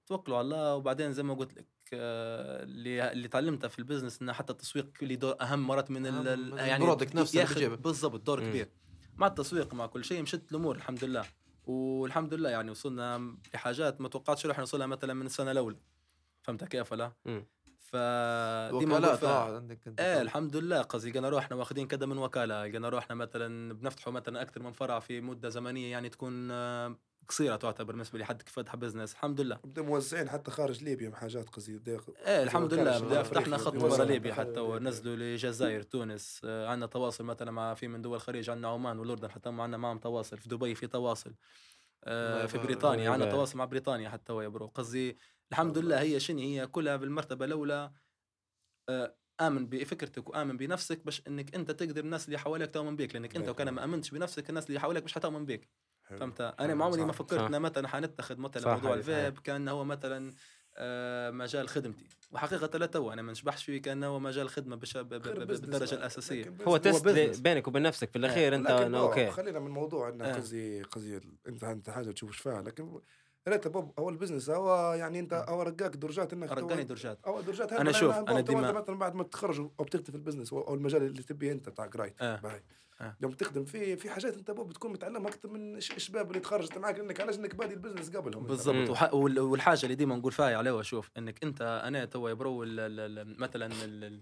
[0.08, 4.22] توكلوا على الله وبعدين زي ما قلت لك آه، اللي اللي تعلمته في ال business
[4.22, 7.40] إنه حتى التسويق له دور أهم مرات من ال- يعني ال product نفسه.
[7.76, 8.50] بالضبط دور مم.
[8.50, 8.70] كبير.
[9.16, 11.26] مع التسويق مع كل شيء مشت الأمور الحمد لله.
[11.66, 15.78] والحمد لله يعني وصلنا لحاجات ما توقعتش راح نوصلها مثلا من السنة الأولى.
[16.44, 17.12] فهمت كيف ولا؟
[18.70, 20.82] نقول وكالات فيها- آه عندك أنت إيه الحمد لله.
[20.82, 25.00] قصدي لقينا روحنا واخذين كذا من وكالة لقينا روحنا مثلا بنفتحوا مثلا أكثر من فرع
[25.00, 26.96] في مدة زمنية يعني تكون آه،
[27.28, 31.82] قصيرة تعتبر بالنسبة لحد كيف فتح business الحمد لله موزعين حتى خارج ليبيا بحاجات قصدي
[32.26, 34.60] إيه الحمد لله فتحنا خط برا ليبيا حتى.
[34.60, 39.32] ونزلوا للجزائر تونس آه، عندنا تواصل مثلا مع في من دول الخليج عندنا عمان والأردن
[39.32, 41.36] حتى عندنا معهم تواصل في دبي في تواصل
[42.04, 42.58] آه، في.
[42.58, 43.32] بريطانيا عندنا.
[43.32, 45.18] تواصل مع بريطانيا حتى هو يا برو قصدي
[45.52, 47.92] الحمد لله هي شنو هي كلها بالمرتبة الأولى
[48.90, 53.36] آه، آمن بفكرتك وآمن بنفسك باش إنك أنت تقدر الناس اللي حواليك تؤمن بيك لأنك
[53.36, 53.50] أنت.
[53.50, 55.70] وكان ما آمنتش بنفسك الناس اللي حواليك مش حتؤمن بيك حلو.
[56.10, 57.12] فهمت أنا ما عمري ما.
[57.12, 57.39] فكرت.
[57.39, 60.34] ان مثلا حنتخذ مثلا موضوع الفيب كان هو مثلا
[60.78, 64.97] آه، مجال خدمتي وحقيقة لا تو أنا ما نشبحش فيه كان هو مجال خدمة بش-
[64.97, 65.95] بالدرجة.
[65.95, 66.78] الأساسية هو.
[66.78, 67.41] test.
[67.41, 70.34] بينك وبين نفسك في الأخير أنت لكن إنه بابا، أوكي خلينا من موضوع إنه آه.
[70.36, 72.99] قصدي قصدي انت انت حاجة تشوف إيش فيها لكن
[73.47, 73.68] ريت
[73.99, 77.91] هو ال business هو يعني أنت هو رقاك درجات إنك رقاني درجات أو درجات أنا
[77.91, 81.24] شوف، أنا ديما مثلا بعد ما تتخرج أو بتكتب في ال business أو المجال اللي
[81.24, 82.36] تبيه أنت بتاع قرايت آه.
[82.36, 82.62] باهي آه.
[83.22, 86.96] يوم تخدم فيه في حاجات انت بتكون متعلمها أكثر من الش- الشباب اللي تخرجت معك
[87.00, 88.43] لأنك علاش إنك بادي ال business قبلهم.
[88.43, 88.89] بالضبط.
[88.89, 92.80] وح- وال- والحاجة اللي ديما نقول فيها عليها شوف إنك أنت أنا تو bro ال-
[92.80, 94.22] ال- ال- مثلا ال- ال-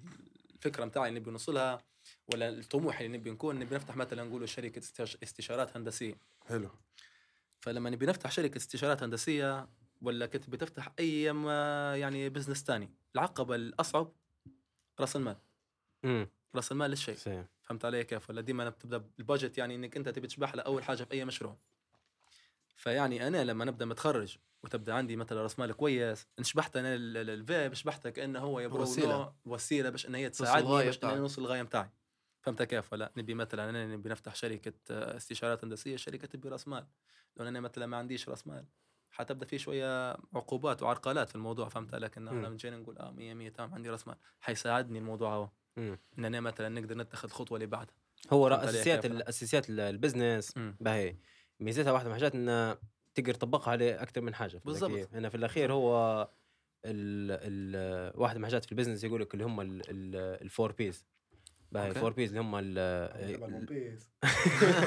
[0.55, 1.83] الفكرة نتاعي اللي نبي نوصلها
[2.33, 6.15] ولا الطموح اللي نبي نكون نبي نفتح مثلا نقولوا شركة استش- استشارات هندسية.
[6.45, 6.69] حلو.
[7.59, 9.67] فلما نبي نفتح شركة استشارات هندسية
[10.01, 11.23] ولا كنت بتفتح أي
[11.99, 14.11] يعني business تاني العقبة الأصعب
[14.99, 15.37] رأس المال.
[16.05, 17.43] امم رأس المال للشيء.
[17.63, 21.11] فهمت علي كيف؟ ولا ديما بتبدأ البادجت يعني إنك أنت تبي تشبح لأول حاجة في
[21.13, 21.57] أي مشروع.
[22.75, 27.29] فيعني أنا لما نبدأ متخرج وتبدأ عندي مثلا رأس مال كويس نشبحت أنا ال- ال-
[27.29, 29.07] الفيب شبحته كأنه هو وسيلة.
[29.07, 31.09] نوع- وسيلة باش ان هي تساعدني باش ان.
[31.09, 31.89] أنا نوصل للغايه بتاعي.
[32.41, 36.67] فهمت كيف؟ ولا نبي مثلا أنا نبي نفتح شركة آه، استشارات هندسية شركة تبي رأس
[36.67, 36.87] مال.
[37.37, 38.65] لو أنا مثلا ما عنديش رأس مال
[39.11, 41.69] حتبدأ في شوية عقوبات وعرقلات في الموضوع.
[41.69, 42.49] فهمت لكن إحنا.
[42.49, 44.17] جينا نقول آه 100 100 تمام عندي رأس مال.
[44.39, 45.49] حيساعدني الموضوع هو.
[45.77, 45.99] مم.
[46.19, 47.95] إن أنا مثلا نقدر نتخذ الخطوه اللي بعدها
[48.33, 50.53] هو اساسيات؟ اساسيات ال- ال business.
[50.57, 51.15] باهي
[51.59, 52.77] ميزتها واحدة من الحاجات انه
[53.15, 54.91] تقدر تطبقها على أكثر من حاجة في بالضبط.
[54.91, 55.07] الأخير.
[55.13, 56.21] هنا في الأخير هو
[56.85, 59.81] ال ال واحدة من الحاجات في ال business يقول لك اللي هم
[60.41, 61.05] ال four P's
[61.71, 61.89] باهي.
[61.89, 62.79] ال four P's اللي هم ال.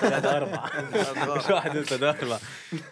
[0.02, 0.70] هذا أربعة
[1.38, 2.40] مش واحد انت ده أربعة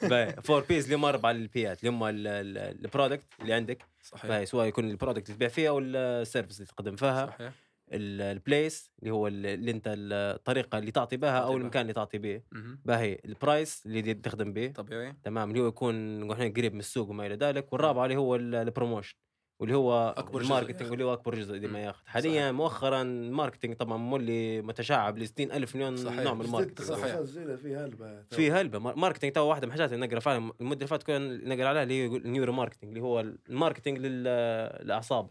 [0.03, 4.47] باهي four P's اللي هم أربعة البيات اللي هم ال product اللي عندك صحيح باهي
[4.47, 7.53] سواء يكون ال product اللي تبيع فيها أو ال service اللي تقدم فيها صحيح
[7.95, 11.57] ال place اللي هو ال- اللي أنت الطريقة اللي تعطي بها أو.
[11.57, 12.43] المكان اللي تعطي به.
[12.85, 14.69] باهي ال price اللي تخدم به.
[14.73, 15.15] طبيعي.
[15.25, 15.51] تمام.
[15.51, 17.73] اللي هو يكون إحنا قريب من السوق وما إلى ذلك.
[17.73, 19.17] والرابعه اللي هو ال- ال promotion
[19.61, 20.91] واللي هو ال marketing ياخذ.
[20.91, 21.81] واللي هو أكبر جزء ما.
[21.81, 26.21] ياخذ حاليا مؤخرا ال marketing طبعا مولي متشعب ل 60 ألف مليون صحيح.
[26.21, 26.89] نوع من جديد ال marketing.
[26.89, 27.21] صحيح.
[27.57, 28.79] في هلبة في هلبة.
[28.79, 31.83] mar- marketing تو واحدة من الحاجات اللي نقرأ فيها المدة اللي فاتت كان نقرأ عليها
[31.83, 35.29] اللي هي ال neuro marketing اللي هو ال marketing للأعصاب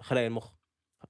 [0.00, 0.50] خلايا المخ.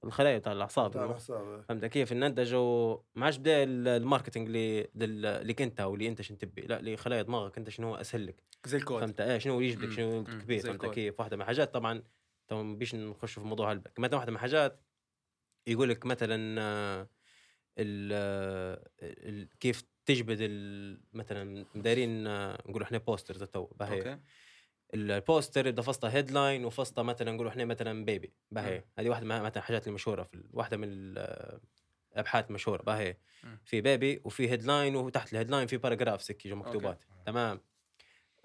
[0.03, 0.97] الخلايا بتاع الأعصاب.
[0.97, 6.07] الحساب فهمت كيف؟ ننتجوا ما عادش بدا ال- ال marketing اللي لل- ليك أنت واللي
[6.07, 6.61] أنت شنو تبي.
[6.61, 8.43] لا لخلايا دماغك أنت شنو أسهل لك.
[8.65, 8.99] زي الكود.
[9.01, 9.91] فهمت؟ إيه شنو يجبدك.
[9.91, 10.85] شنو زي فهمت.
[10.85, 12.03] كيف؟ واحدة من الحاجات طبعا
[12.47, 14.79] تو ما بيش نخش في موضوع هلبة مثلا واحدة من الحاجات
[15.67, 17.09] يقول لك مثلا آه،
[17.79, 24.17] ال آه، ال- كيف تجبد ال- مثلا دايرين آه، نقولوا إحنا posters تو باهي okay.
[24.93, 28.83] ال poster اذا فصله headline وفصله مثلا نقولوا إحنا مثلا baby باهي.
[28.99, 31.59] هذه واحدة من مثلا الحاجات المشهورة في واحدة من ال-
[32.13, 33.17] الابحاث المشهوره باهي.
[33.65, 37.03] في baby وفي headline وتحت ال headline في paragraph هيك مكتوبات.
[37.25, 37.61] تمام.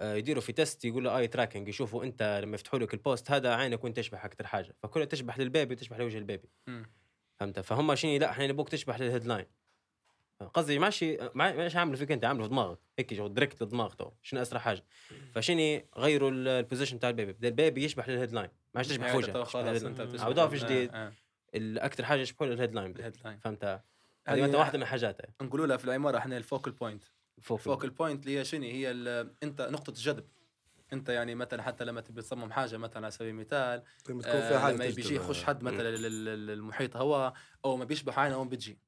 [0.01, 3.55] آه، يديروا في test يقولوا eye tracking يشوفوا أنت لما يفتحوا لك ال post هذا
[3.55, 4.75] عينك وين تشبح أكثر حاجة.
[4.83, 6.49] فكلها تشبح لل baby وتشبح لوجه ال baby.
[7.37, 9.47] فهمت؟ فهم شنو؟ لا إحنا نبوك تشبح لل headline
[10.47, 12.79] قصدي ماشي ما- ماش عامله فيك انت؟ عامله في دماغك.
[12.99, 14.11] هيك جو direct للدماغ تو.
[14.23, 14.85] شنو أسرع حاجة؟
[15.35, 18.79] فشني غيروا ال- ال position تاع ال baby؟ بدا ال baby يشبح لل headline ما
[18.81, 19.83] عادش تشبح يعني وجهه خلاص.
[19.83, 20.91] أنت عودوها في ال- جديد.
[20.95, 21.13] آه، آه.
[21.55, 23.01] الاكثر حاجة يشبحوا لل headline بدا.
[23.01, 23.81] ال headline فهمت؟ هذه
[24.27, 25.27] هذه مثلا واحدة من حاجاتها.
[25.43, 27.05] نقولوا لها في العمارة إحنا ال focal point
[27.39, 28.91] ال focal point اللي هي شنو؟ هي
[29.43, 30.25] أنت نقطة الجذب.
[30.93, 34.57] أنت يعني مثلا حتى لما تبي تصمم حاجة مثلا على سبيل المثال لما تكون فيها
[34.57, 35.13] آه حاجة لما يجي تجذب.
[35.17, 37.33] يخش حد مثلا لل- لل- للمحيط هو
[37.65, 38.79] أول ما بيشبح عينه وين بتجي.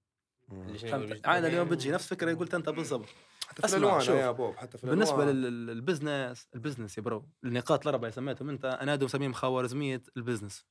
[1.25, 3.07] عينه اليوم بتجي نفس فكره قلت انت بالضبط.
[3.49, 4.01] حتى في الألوان.
[4.19, 5.37] يا بوب حتى في بالنسبة الألوان.
[5.37, 10.03] لل- لل business ال business يا bro النقاط الأربعة اللي سميتهم أنت أنا مسميهم خوارزمية
[10.17, 10.67] ال business.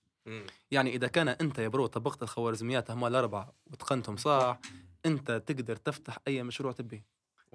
[0.72, 4.60] يعني إذا كان أنت يا bro طبقت الخوارزميات هم الأربعة واتقنتهم صح
[5.06, 7.06] أنت تقدر تفتح أي مشروع تبيه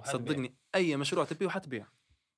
[0.04, 1.86] صدقني أي مشروع تبيه وحتبيع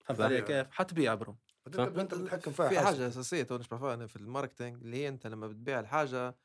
[0.04, 0.46] فهمت علي صحيح.
[0.62, 1.36] كيف؟ حتبيع bro.
[1.66, 1.80] أنت
[2.14, 2.68] بتتحكم فيها.
[2.68, 5.80] في حاجة أساسية تو نشبح فيها أنا في ال marketing اللي هي أنت لما بتبيع
[5.80, 6.36] الحاجة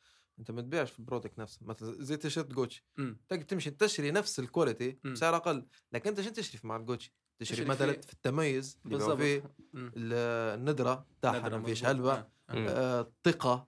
[0.42, 2.86] انت ما تبيعش في ال product نفسه مثلا زي تيشيرت جوتشي.
[3.30, 4.98] تقدر تمشي تشتري نفس ال quality.
[5.04, 9.44] بسعر أقل لكن انت شنو تشتري في مع جوتشي تشتري مثلا في التميز بالضبط
[9.76, 11.86] الندره تاعها ما فيش.
[11.86, 12.14] هلبة.
[12.14, 12.28] آه.
[12.50, 12.68] مم.
[12.70, 13.68] آه، الثقة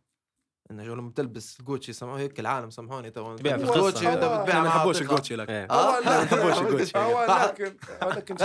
[0.71, 3.91] انه لما تلبس جوتشي سمعوه هيك العالم سامحوني تو تبيع في تلبس القصة.
[3.91, 5.01] جوتشي أنت آه، بتبيع ما نحبوش.
[5.01, 5.49] الجوتشي لك.
[5.49, 6.97] آه، لا نحبوش الجوتشي.
[6.97, 7.25] هو
[8.01, 8.37] لكن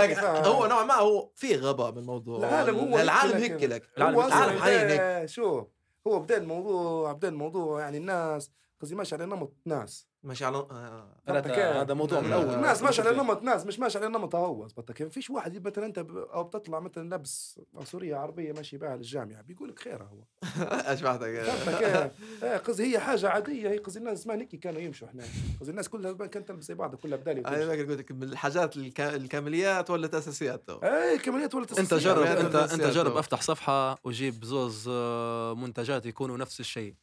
[0.45, 3.37] هو نوعا ما هو في غباء بالموضوع العالم هو العالم.
[3.37, 5.67] هيك لك العالم حاليا هيك شو
[6.07, 10.08] هو بدأ الموضوع بدأ الموضوع يعني الناس قصدي ماشي على نمط ناس.
[10.23, 11.09] ماشي على آه.
[11.27, 14.07] كيف؟ هذا موضوع من لا، اول لا، الناس ماشي على نمط ناس مش ماشي على
[14.07, 18.53] نمط هو زبطة كيف فيش واحد مثلا أنت ب- أو بتطلع مثلا لابس سوريه عربية
[18.53, 20.23] ماشي بها للجامعة بيقول لك خير هو
[20.71, 25.07] اشبعتك فهمت كيف؟ إيه، قصدي هي حاجة عادية هي قصدي الناس زمان هيك كانوا يمشوا
[25.07, 25.23] إحنا
[25.59, 27.67] قصدي الناس كلها كانت تلبس زي بعض كلها بدالي أنا.
[27.67, 31.97] فاكر قلت لك من الحاجات الك- الكماليات ولا اساسيات تو اي كماليات ولا أنت تسلسية.
[31.97, 32.81] جرب يعني انت أنت.
[32.83, 36.95] جرب أفتح صفحة وجيب زوز آه، منتجات يكونوا نفس الشيء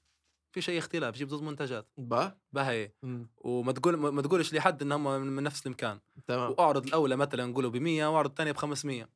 [0.57, 1.87] في شيء اختلاف جيب زوز منتجات.
[1.99, 2.93] با؟ باهي.
[3.37, 5.99] وما تقول ما تقولش لحد انهم من من نفس المكان.
[6.27, 6.51] تمام.
[6.51, 9.09] وأعرض الأولى مثلا نقولوا ب 100 وأعرض الثانية ب 500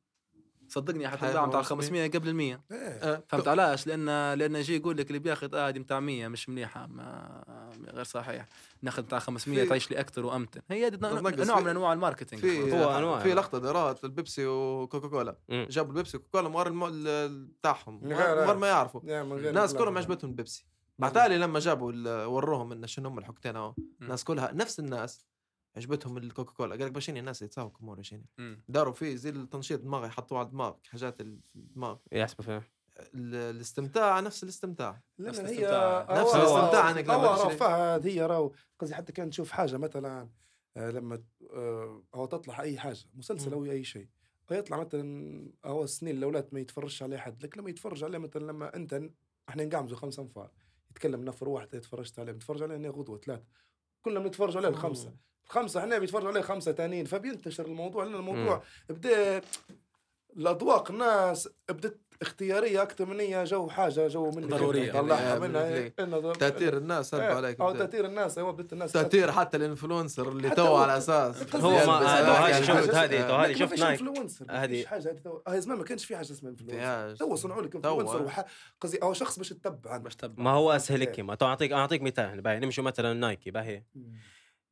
[0.67, 1.81] صدقني حتتباع بتاع 500.
[1.81, 2.77] 500 قبل ال 100 إيه.
[2.77, 6.49] آه، فهمت علاش؟ لأن لأن يجي يقول لك اللي بياخذ آه هذه بتاع 100 مش
[6.49, 6.87] مليحة.
[6.87, 7.43] ما
[7.93, 8.45] غير صحيح.
[8.81, 10.61] ناخذ بتاع 500 في- تعيش لي أكثر وأمتن.
[10.69, 12.41] هي دي نوع من أنواع ال marketing.
[12.41, 13.19] في هو أنواع.
[13.19, 15.37] في لقطة دارت ال Pepsi و Coca-Cola.
[15.49, 17.99] جابوا ال Pepsi و Coca-Cola الم- ال- بتاعهم.
[18.03, 19.01] من من غير- غير ما يعرفوا.
[19.03, 19.73] من غير الناس.
[19.73, 20.65] كلهم عجبتهم البيبسي.
[21.01, 25.25] مع تالي لما جابوا وروهم انه شنو هم الحكتين اهو الناس كلها نفس الناس
[25.75, 28.25] عجبتهم ال Coca-Cola قال لك باشيني الناس يتساووا كمور شيني.
[28.37, 28.63] مم.
[28.67, 31.97] داروا فيه زي التنشيط دماغ يحطوه على الدماغ حاجات الدماغ.
[32.11, 32.63] يحسبوا فيها.
[32.99, 35.01] ال- الاستمتاع نفس الاستمتاع.
[35.19, 36.21] نفس الاستمتاع.
[36.21, 36.91] نفس الاستمتاع.
[36.91, 37.07] تشتري.
[37.15, 40.29] راهو فهد هي راهو قصدي حتى كان تشوف حاجة مثلا
[40.77, 41.23] آه، لما
[41.53, 43.53] آه، هو تطلع أي حاجة مسلسل.
[43.53, 44.07] أو أي شيء
[44.51, 48.75] يطلع مثلا هو السنين الأولاد ما يتفرجش عليه حد لكن لما يتفرج عليه مثلا لما
[48.75, 49.01] أنت
[49.49, 50.51] إحنا نقعمزوا خمس أنفار.
[50.91, 53.43] يتكلم نفر واحد تفرجت عليه بتفرج عليه أنا غدوة ثلاثة.
[54.01, 55.13] كلنا بنتفرج عليه الخمسة.
[55.45, 59.41] الخمسة إحنا بيتفرجوا عليه خمسة تانيين فبينتشر الموضوع لأن الموضوع بدا
[60.37, 64.87] الأذواق الناس بدت اختيارية أكثر من هي جو حاجة جو منك ضرورية.
[64.87, 65.67] أنت طلعها يعني منها.
[65.67, 65.93] إيه،
[66.33, 67.61] تأثير الناس هلبة عليك.
[67.61, 67.71] أو.
[67.71, 68.91] تأثير الناس هو بدت الناس.
[68.91, 71.43] تأثير حتى ال influencer اللي تو على أساس.
[71.43, 73.99] قصدي هو هذه شفت هذه هذه شفت Nike.
[74.01, 75.15] influencer ما هذه- حاجة
[75.47, 77.15] هذه زمان ما كانش في حاجة اسمها influencer.
[77.15, 77.75] تو صنعوا لك.
[77.75, 78.31] influencer
[78.81, 82.01] قصدي أو شخص باش تتبع باش تبع ما هو اسهل هيك ما تو اعطيك أعطيك
[82.01, 82.59] مثال باهي.
[82.59, 83.83] نمشوا مثلا Nike باهي.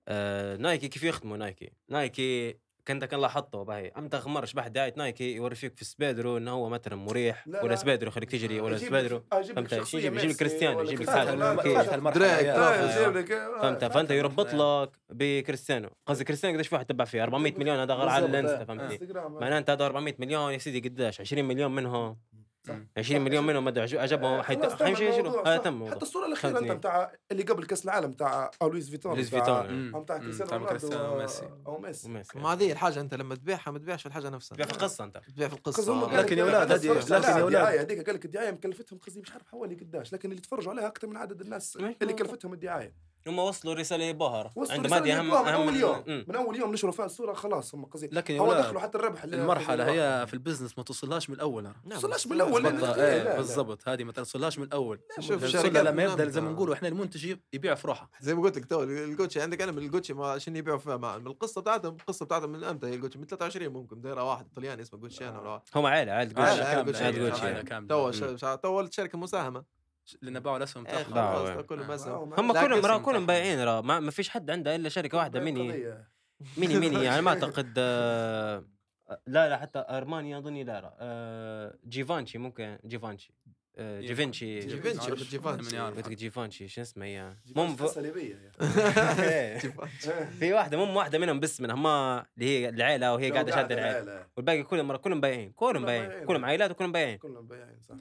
[0.07, 2.57] آه Nike كيف يخدموا Nike؟ Nike
[2.89, 6.69] كنت كان لاحظته باهي إمتى مرة شبح دعاية Nike يوري فيك في سبيدرو إنه هو
[6.69, 7.75] مثلا مريح لا، ولا لا.
[7.75, 11.09] سبيدرو يخليك تجري ولا سبيدرو آه، فهمت يجيب يجيب كريستيانو يجيب لك.
[11.09, 12.73] آه، آه.
[12.73, 14.83] آه، فهمت فاتح فانت يربط الإنستغرام.
[14.83, 18.61] لك بكريستيانو قصدي كريستيانو قديش واحد تبع فيه 400 مليون هذا غير على ال Insta
[18.61, 18.63] آه.
[18.63, 19.27] فهمتني آه.
[19.27, 22.17] معناه انت هذا 400 مليون يا سيدي قداش 20 مليون منهم.
[22.97, 25.57] 20 مليون منهم ما عجب- عجبهم آه، حيمشي يشيلوا.
[25.57, 25.89] تم.
[25.91, 26.71] حتى الصورة الأخيرة انت.
[26.71, 30.17] بتاع اللي قبل كأس العالم تاع أو Louis Vuitton Louis بتاع- Vuitton، بتاع.
[30.17, 31.15] كريستيانو رونالدو.
[31.15, 31.49] وميسي.
[31.67, 32.07] أو ميسي.
[32.09, 32.39] وميسي.
[32.39, 34.55] ما هذه الحاجة أنت لما تبيعها ما تبيعش في الحاجة نفسها.
[34.55, 35.17] تبيع في القصة أنت.
[35.35, 36.01] تبيع في القصة.
[36.01, 37.45] قال لكن لك يا أولاد أنا هذه- لكن يا.
[37.47, 40.13] الدعايه هذيك قال لك الدعاية مكلفتهم قصدي مش عارف حوالي قداش.
[40.13, 41.77] لكن اللي تفرجوا عليها أكثر من عدد الناس.
[42.01, 43.08] اللي كلفتهم الدعاية.
[43.27, 46.25] هم وصلوا رسالة باهره وصلوا رسالة اهم للإخوان من أول يوم مم.
[46.27, 49.35] من أول يوم نشروا فيها الصورة خلاص هم قصدي لكن هو دخلوا حتى الربح اللي
[49.35, 51.73] المرحلة هي في ال business ما توصلهاش من الأول نعم.
[51.97, 52.97] وصلناش من الأول بالضبط.
[52.97, 56.51] لا، بالضبط هذه ما توصلهاش من الأول شوف توصلها الشركات لما يبدأ من زي ما.
[56.51, 59.77] نقولوا إحنا المنتج يبيع في روحه زي ما قلت لك تو الجوتشي عندك أنا من
[59.77, 63.19] الجوتشي ما عشان يبيعوا فيها مع من القصة بتاعتهم القصة بتاعتهم من أمتى هي الجوتشي
[63.19, 65.61] من 23 ممكن دايرة واحد طلياني اسمه جوتشيانو ولا واحد.
[65.75, 66.83] هم عائلة عائلة Gucci.
[66.83, 67.19] Gucci.
[67.19, 67.45] Gucci.
[67.45, 68.11] عائلة كاملة.
[68.11, 69.78] تو تو ولد شركه مساهمة
[70.21, 71.61] لأن باعوا الاسهم إيه بتاعهم باعوا، خلاص إيه.
[71.61, 73.25] كله آه، مساهمه هم كلهم راه كلهم.
[73.25, 73.59] بايعين.
[73.63, 75.95] راه ما فيش حد عنده إلا شركة واحدة ميني.
[76.57, 77.03] ميني ميني.
[77.05, 78.65] يعني ما أعتقد آه،
[79.27, 80.97] لا لا حتى Armani أظني لا لا.
[80.99, 83.33] آه، Givenchy ممكن Givenchy.
[83.77, 85.97] آه، Givenchy Givenchy Givenchy؟ من يعرف.
[85.97, 87.75] قلت لك Givenchy شو اسمها هي مم
[89.19, 89.57] إيه.
[90.39, 94.25] في واحدة مم واحدة منهم بس منهم ما اللي هي العيلة وهي قاعدة شادة العيلة.
[94.37, 96.25] والباقي كلهم كلهم بايعين كلهم كلهم بايعين.
[96.25, 97.17] كلهم عائلات وكلهم بايعين.
[97.17, 97.95] كلهم بايعين صح.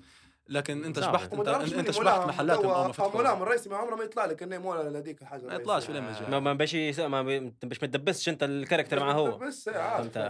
[0.49, 1.13] لكن أنت صعب.
[1.17, 4.59] شبحت انت أنت شبحت ما آه، فتحوا مولاهم الرئيسي ما عمره ما يطلع لك انه
[4.59, 6.11] مولا هذيك الحاجة ما يطلعش الرئيسية.
[6.21, 6.31] مجال.
[6.31, 7.23] ما ما باش ما
[7.63, 9.71] باش ما تدبسش أنت ال character مع هو بس.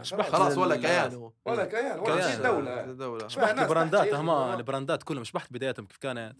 [0.02, 2.30] شبح خلاص ولا كيان ولا كيان ولا.
[2.30, 4.54] شيء دولة دوله شبح شبحت البراندات تحت هم يجوا.
[4.54, 6.36] البراندات كلهم شبحت بداياتهم كيف كانت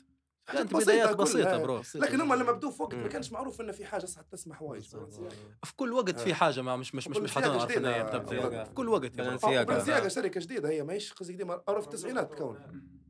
[0.47, 1.17] كانت بسيطة بدايات.
[1.17, 3.09] بسيطة برو لكن هم لما بدوا في وقت ما.
[3.09, 4.83] كانش معروف إنه في حاجة صح تسمح وايد
[5.65, 8.03] في كل وقت في حاجة ما مش مش مش مش جديدة.
[8.03, 8.65] بتبدا سياقة.
[8.65, 9.17] في كل وقت.
[9.17, 9.63] بلنسياغا.
[9.65, 12.59] بلنسياغا شركة جديدة هي ماهيش قصدي قديمه أو في التسعينات تكون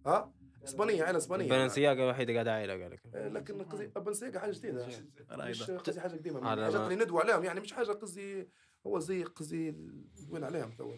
[0.07, 0.31] ها
[0.69, 1.49] إسبانية عائله إسبانية.
[1.49, 3.01] بلنسياغا الوحيدة قاعدة عائله قال لك.
[3.15, 4.87] آه، لكن قصدي بلنسياغا حاجة جديدة.
[5.31, 5.63] مش.
[5.71, 6.49] قصدي حاجة قديمة.
[6.49, 8.49] على ما- اللي ندوا عليهم يعني مش حاجة قصدي
[8.87, 9.75] هو زي قصدي
[10.31, 10.93] وين عليهم تو.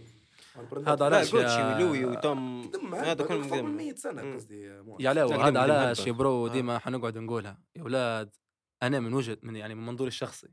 [0.86, 2.70] هذا علاش Gucci و Louis Vuitton.
[2.94, 4.34] هذا كلهم أكثر من قدم 100 سنة.
[4.34, 4.62] قصدي
[5.01, 6.05] يا علاوي لا، هذا هلبة.
[6.06, 6.52] يا bro آه.
[6.52, 7.62] ديما حنقعد نقولها.
[7.76, 8.36] يا أولاد
[8.82, 10.48] أنا من وجهة من يعني من منظوري الشخصي.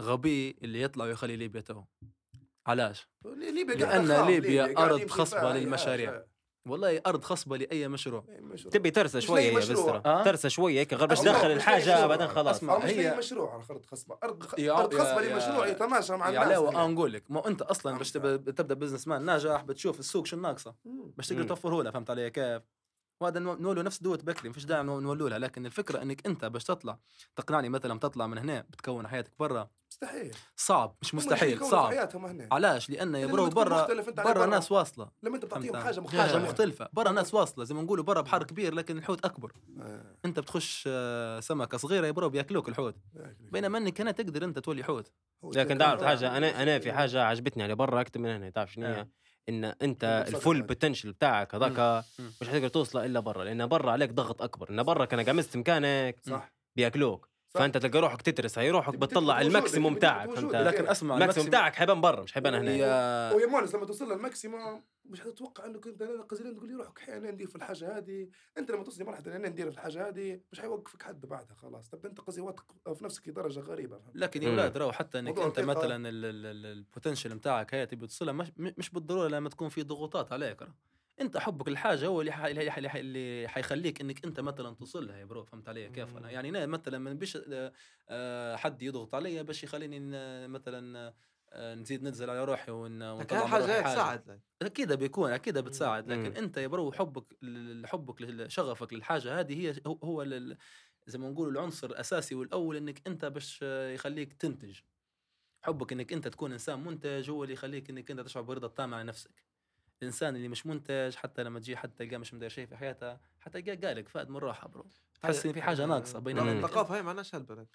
[0.00, 1.84] غبي اللي يطلع ويخلي ليبيا تو.
[2.66, 6.24] علاش؟ ليبيا خام، ليبيا فيها أي للمشاريع.
[6.68, 8.24] والله أرض خصبة لأي مشروع.
[8.70, 9.68] تبي ترسى شوية بس.
[9.68, 12.06] ترى آه؟ ترسى شوية هيك غير باش تدخل الحاجة.
[12.06, 12.74] بعدين خلاص أسمع.
[12.74, 16.12] أو مش هي- مشروع على أرض خصبة أرض خ- يا- أرض خصبة يا- لمشروع يتماشى
[16.12, 16.84] مع يا الناس علاوه يعني.
[16.84, 18.12] آه نقول لك ما أنت أصلا باش.
[18.12, 20.74] تبدأ businessman ناجح بتشوف السوق شو ناقصه.
[21.16, 21.42] باش تقدر.
[21.44, 22.62] توفره لها فهمت علي كيف؟
[23.22, 26.26] وهذا نو- نقوله نفس دوت بكري ما فيش داعي نو- نولوا لها لكن الفكرة إنك
[26.26, 26.98] أنت باش تطلع
[27.36, 29.68] تقنعني مثلا تطلع من هنا بتكون حياتك برا.
[29.90, 30.34] مستحيل.
[30.56, 31.88] صعب مش مستحيل صعب.
[31.90, 33.86] حياتهم هنا علاش؟ لأن يا لأن bro برا
[34.24, 34.46] برا.
[34.46, 35.08] ناس واصلة.
[35.22, 36.22] لما أنت بتعطيهم؟ حاجة مختلفة.
[36.32, 36.88] حاجة مختلفة.
[36.92, 39.52] برا ناس واصلة زي ما نقولوا برا بحر كبير لكن الحوت أكبر.
[39.80, 40.16] آه.
[40.24, 42.94] أنت بتخش آه، سمكة صغيرة يا bro بيأكلوك الحوت.
[43.40, 45.12] بينما إنك هنا تقدر أنت تولي حوت.
[45.42, 46.02] لكن تعرف.
[46.04, 49.06] حاجة أنا أنا في حاجة عجبتني على برا أكثر من هنا تعرف شنو هي؟
[49.48, 50.24] إن أنت.
[50.28, 52.04] ال full potential بتاعك هذاك.
[52.40, 56.16] مش حتقدر توصله إلا برا لأن برا عليك ضغط أكبر إن برا كان قمست مكانك
[56.22, 57.60] صح بيأكلوك صح.
[57.60, 60.54] فأنت تلقى روحك تترس هي روحك بتطلع ال maximum تبي فهمت.
[60.54, 64.12] لكن أسمع ال maximum بتاعك حيبان برا مش حيبان هنا يا ويا مونس لما توصل
[64.12, 68.28] لل maximum مش حتتوقع انك انت قصير تقول لي روحك أنا ندير في الحاجة هذه
[68.58, 72.08] أنت لما توصل لمرحلة أنا ندير في الحاجة هذه مش حيوقفك حد بعدها خلاص تبدا
[72.08, 72.64] أنت قصدي واثق
[72.94, 74.48] في نفسك لدرجة غريبة فهمت؟ لكن يا.
[74.50, 75.60] أولاد راهو حتى إنك أنت.
[75.60, 80.62] مثلا ال potential نتاعك هي تبي توصلها مش, مش بالضرورة لما تكون في ضغوطات عليك
[80.62, 80.74] راه.
[81.20, 82.50] أنت حبك للحاجه هو اللي حي...
[82.50, 83.00] اللي حي...
[83.00, 86.66] اللي حيخليك إنك أنت مثلا توصل لها يا bro فهمت علي كيف أنا؟ يعني أنا
[86.66, 87.38] مثلا ما نبيش
[88.08, 90.00] آه، حد يضغط علي باش يخليني
[90.48, 91.12] مثلا
[91.52, 93.02] آه، نزيد ننزل على روحي ون...
[93.02, 96.36] روحي هيك تساعد أكيد بيكون أكيد بتساعد لكن مم.
[96.36, 97.24] أنت يا bro حبك
[97.86, 100.56] حبك شغفك للحاجة هذه هي هو- لل-
[101.06, 104.80] زي ما نقول العنصر الأساسي والأول إنك أنت باش آه، يخليك تنتج.
[105.62, 109.04] حبك إنك أنت تكون إنسان منتج هو اللي يخليك إنك أنت تشعر برضا التام على
[109.04, 109.51] نفسك.
[110.02, 113.62] الإنسان اللي مش منتج حتى لما تجي حتى تلقاه مش مدير شيء في حياته حتى
[113.62, 114.86] تلقاه قالك فاد من راحه برو
[115.22, 117.68] تحس إن في حاجة ناقصة بينما الثقافة هي معناش هالبلد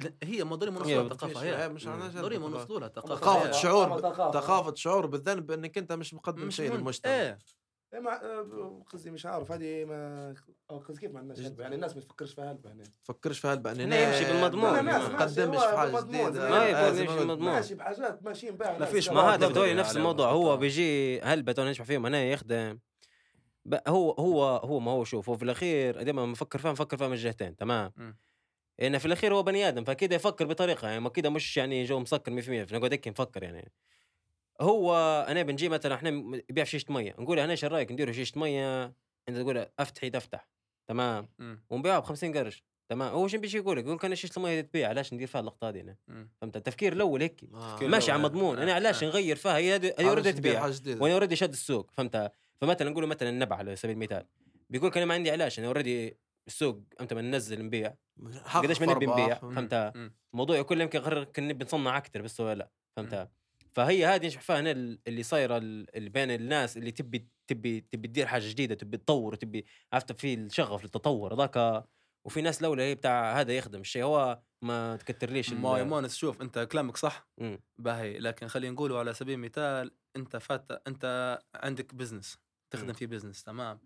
[0.00, 1.86] لا، هي ما ضروري نوصلها ثقافه هي مش.
[1.86, 3.52] معناش ضروري ثقافه ثقافة هي.
[3.52, 4.40] شعور ثقافة.
[4.40, 7.12] ثقافة شعور بالذنب إنك أنت مش مقدم شيء للمجتمع.
[7.12, 7.38] إيه.
[7.94, 10.34] إيه مع آه، قصدي مش عارف هذه ما
[10.68, 13.72] قصدي كيف ما عندناش هلبة يعني الناس ما تفكرش فيها هلبة هنا تفكرش في هالبقى
[13.72, 14.74] هنا يمشي بالمضمون.
[14.74, 16.30] لا، ما تقدمش في حاجة بالمضمون.
[16.30, 16.50] جديدة.
[16.50, 17.16] ما يمشي ما.
[17.18, 17.52] بالمضمون.
[17.52, 18.78] ماشي بحاجات ماشيين بها.
[18.78, 19.08] ناس فيش.
[19.08, 20.30] ما ما هذا بدوري نفس الموضوع.
[20.30, 20.56] هو.
[20.56, 22.78] بيجي هلبة تو نشبع فيهم؟ أنا يخدم.
[23.64, 27.08] ب- هو هو هو ما هو شوف هو في الأخير دائما نفكر فيها نفكر فيها
[27.08, 27.92] من جهتين تمام.
[28.78, 30.88] لأن في الأخير هو بني آدم فأكيد يفكر بطريقة.
[30.88, 33.72] يعني ما كده مش يعني جو مسكر 100% فنقعد هيك نفكر يعني.
[34.60, 34.96] هو
[35.28, 38.84] أنا بنجي مثلا إحنا نبيع في شيشة مية نقول أنا إيش رايك نديروا شيشة مية
[39.28, 40.48] أنت تقول أفتحي تفتح
[40.88, 41.28] تمام.
[41.70, 44.88] ونبيعها ب 50 قرش تمام هو شو بيجي يقول لك يقول كان شيشة الميه تبيع
[44.88, 46.28] علاش ندير فيها اللقطة أنا؟ مم.
[46.40, 47.72] فهمت التفكير الأول هيك آه.
[47.74, 48.22] تفكير ماشي على.
[48.22, 49.06] مضمون أنا آه، علاش آه.
[49.06, 53.76] نغير فيها هي already تبيع وأنا already شاد السوق فهمت فمثلا نقول مثلا النبع على
[53.76, 54.26] سبيل المثال
[54.70, 56.16] بيقول كان ما عندي علاش أنا already
[56.46, 57.94] السوق إمتى ما ننزل نبيع
[58.54, 59.06] قديش ما نبي.
[59.06, 59.34] نبيع.
[59.34, 59.92] فهمت.
[60.32, 63.06] الموضوع كله يمكن غير كان نبي نصنع أكثر بس هو لا مم.
[63.06, 63.28] فهمت
[63.76, 67.80] فهي هذه نشوف فيها هنا ال- اللي صايرة ال- اللي بين الناس اللي تبي تبي
[67.80, 71.84] تبي تدير حاجة جديدة تبي تطور وتبي عرفت في الشغف للتطور هذاك
[72.24, 76.42] وفي ناس الاولى هي بتاع هذا يخدم الشيء هو ما تكترليش ما يا مونس شوف
[76.42, 77.58] انت كلامك صح مم.
[77.78, 82.38] باهي لكن خلينا نقولوا على سبيل المثال انت فات انت عندك business
[82.70, 82.92] تخدم مم.
[82.92, 83.80] في business تمام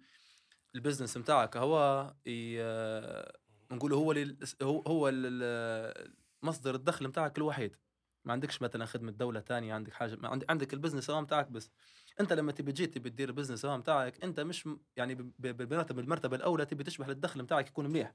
[0.75, 2.59] ال business بتاعك هو ي...
[3.73, 4.13] نقولوا هو
[4.63, 7.77] هو هو ال- مصدر الدخل بتاعك الوحيد
[8.25, 11.49] ما عندكش مثلا خدمة دولة تانية عندك حاجة ما عندك عندك ال business هو بتاعك
[11.51, 11.71] بس
[12.21, 15.57] أنت لما تبي تجي تبي تدير ال business هو بتاعك أنت مش يعني ب- ب-
[15.57, 18.15] بالمرتبه المرتبه الأولى تبي تشبه الدخل بتاعك يكون مليح.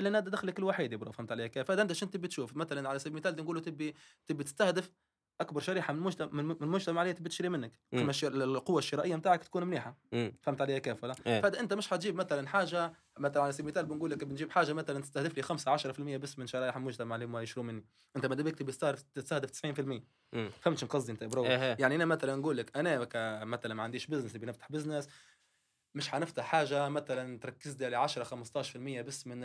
[0.00, 2.88] لأن هذا دخلك الوحيد يا bro فهمت علي كيف؟ فهذا أنت شنو تبي تشوف مثلا
[2.88, 3.94] على سبيل المثال نقولوا تبي
[4.26, 4.92] تبي تستهدف
[5.42, 7.72] أكبر شريحة من المجتمع من المجتمع اللي تبي تشتري منك.
[7.92, 10.32] كما القوة الشرائية بتاعك تكون مليحة مم.
[10.42, 11.40] فهمت علي كيف ولا؟ إيه.
[11.40, 15.00] فهذا أنت مش حتجيب مثلا حاجة مثلا على سبيل المثال بنقول لك بنجيب حاجة مثلا
[15.00, 17.84] تستهدف لي 5 10% بس من شرائح المجتمع اللي هم يشتروا مني
[18.16, 20.02] أنت ما دامك تبي تستهدف تستهدف 90%
[20.32, 20.50] مم.
[20.60, 21.76] فهمت شنو قصدي أنت bro؟ إيه.
[21.80, 23.08] يعني أنا مثلا نقول لك أنا
[23.44, 25.08] مثلا ما عنديش business نبي نفتح business
[25.94, 29.38] مش حنفتح حاجة مثلا تركز لي على 10 15% بس من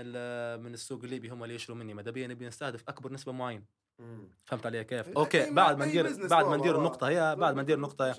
[0.61, 3.64] من السوق الليبي هم اللي يشتروا مني ماذا بيا نبي نستهدف أكبر نسبة معينة
[4.45, 7.76] فهمت علي كيف؟ okay بعد ما ندير بعد ما ندير النقطة هي بعد ما ندير
[7.76, 8.14] النقطة هي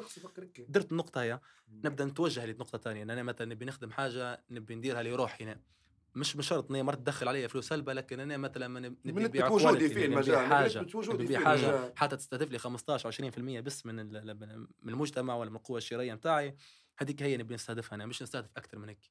[0.68, 1.40] درت النقطة هي.
[1.84, 5.60] نبدأ نتوجه لنقطة ثانية ان أنا مثلا نبي نخدم حاجة نبي نديرها لروحي هنا.
[6.14, 9.22] مش مش شرط ان هي مرة تدخل علي فلوس هلبة لكن أنا مثلا نبي من
[9.22, 10.80] نبيع وجودي في نبي نبيع المجال حاجة.
[11.14, 11.92] نبي نبيع حاجة.
[11.96, 16.56] حتى تستهدف لي 15 20% بس من ال- من المجتمع ولا من القوة الشرائية نتاعي
[16.98, 19.10] هذيك هي نبي نستهدفها أنا مش نستهدف أكثر من هيك.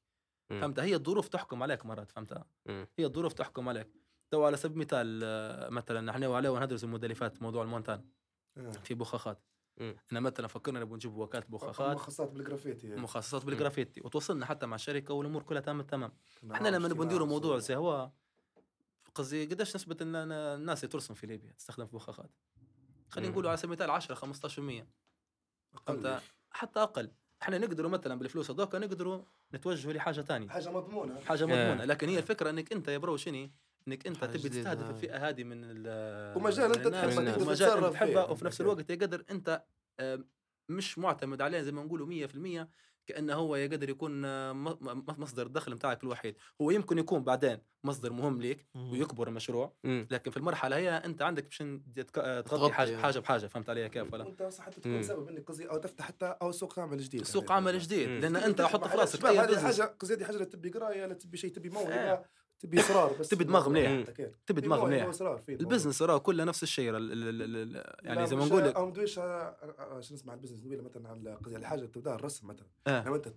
[0.60, 2.44] فهمت؟ هي الظروف تحكم عليك مرات فهمتها.
[2.98, 3.88] هي الظروف تحكم عليك.
[4.30, 8.04] تو على سبيل المثال آه، مثلا نحن وعليه ندرس الموديليفات موضوع المونتان
[8.56, 8.70] آه.
[8.70, 9.38] في بخاخات.
[9.80, 14.00] إحنا مثلا فكرنا نبغى نجيب وكالة بخاخات مخصصات بالجرافيتي مخصصات بالجرافيتي.
[14.00, 16.12] وتوصلنا حتى مع الشركة والأمور كلها تمام تمام.
[16.52, 18.10] إحنا لما نبغى نديروا موضوع زي هو
[19.14, 22.30] قصدي قديش نسبة إن الناس اللي ترسم في ليبيا تستخدم في بخاخات
[23.08, 23.32] خلينا.
[23.32, 24.86] نقول على سبيل المثال 10 15%
[25.86, 27.10] فهمت؟ حتى أقل.
[27.42, 29.22] إحنا نقدروا مثلا بالفلوس هذوك نقدروا
[29.54, 31.20] نتوجهوا لحاجة ثانية حاجة مضمونة.
[31.20, 31.46] حاجة إيه.
[31.46, 33.52] مضمونه لكن هي الفكرة إنك أنت يا bro شني
[33.88, 34.90] إنك أنت تبي تستهدف.
[34.90, 38.32] الفئة هذه من ال- ومجال تحبه ومجال انت تتصرف تحبه فيه.
[38.32, 38.60] وفي نفس.
[38.60, 39.62] الوقت يقدر أنت
[40.68, 42.68] مش معتمد عليه زي ما نقولوا 100%
[43.06, 44.52] كأنه هو يقدر يكون آه،
[45.18, 49.72] مصدر الدخل بتاعك الوحيد هو يمكن يكون بعدين مصدر مهم ليك ويكبر المشروع.
[49.84, 51.58] لكن في المرحلة هي أنت عندك باش
[51.96, 53.02] تك- آه، تغطي حاجة يعني.
[53.02, 54.80] حاجة بحاجة فهمت علي كيف ولا وأنت صح حتى.
[54.80, 57.54] تكون سبب إنك قصدي أو تفتح حتى أو سوق عمل جديد سوق يعني.
[57.54, 58.08] عمل جديد.
[58.08, 61.36] لأن أنت حط في راسك هذه حاجة قصدي هذه حاجة لا تبي قراية لا تبي
[61.36, 62.24] شيء تبي موهبة آه.
[62.60, 64.10] تبي إصرار بس تبي دماغ مليح.
[64.10, 65.10] تبي في دماغ مليح.
[65.48, 68.76] ال business راه كله نفس الشيء ال- ال- ال- ال- يعني زي ما نقول لك
[68.76, 73.04] أو ندويش شو نسمع ال business مثلا على قصدي على حاجة تبدا الرسم مثلا آه.
[73.04, 73.28] لما أنت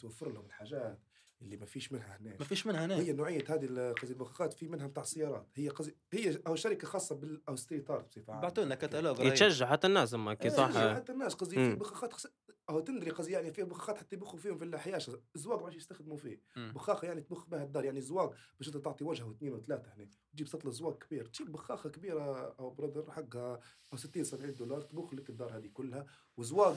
[0.00, 0.98] توفر لهم الحاجات
[1.42, 4.52] اللي ما فيش منها هنا ما فيش منها هنا هي نوعية هذه ال- قصدي البخاخات
[4.52, 8.32] في منها بتاع السيارات هي قصدي هي أو شركة خاصة بال أو street art بصفة
[8.32, 8.42] عامة.
[8.42, 9.20] بعتوا لنا كتالوج.
[9.20, 11.34] يتشجع حتى الناس أما أكيد إيه، صح؟ حتى الناس.
[11.34, 11.74] قصدي في.
[11.74, 12.26] بخاخات خص...
[12.70, 16.40] أو تندري قصدي يعني في بخاخات حتى يبخوا فيهم في الحياشه الزواق باش يستخدموا فيه.
[16.56, 17.84] بخاخه يعني تبخ بها الدار.
[17.84, 21.26] يعني زواق باش أنت تعطي وجهه واثنين وثلاثة هنا تجيب سطل زواق كبير.
[21.26, 23.60] تجيب بخاخه كبيرة أو برادر حقها
[23.92, 26.06] أو 60 70 دولار تبخ لك الدار هذه كلها.
[26.36, 26.76] وزواق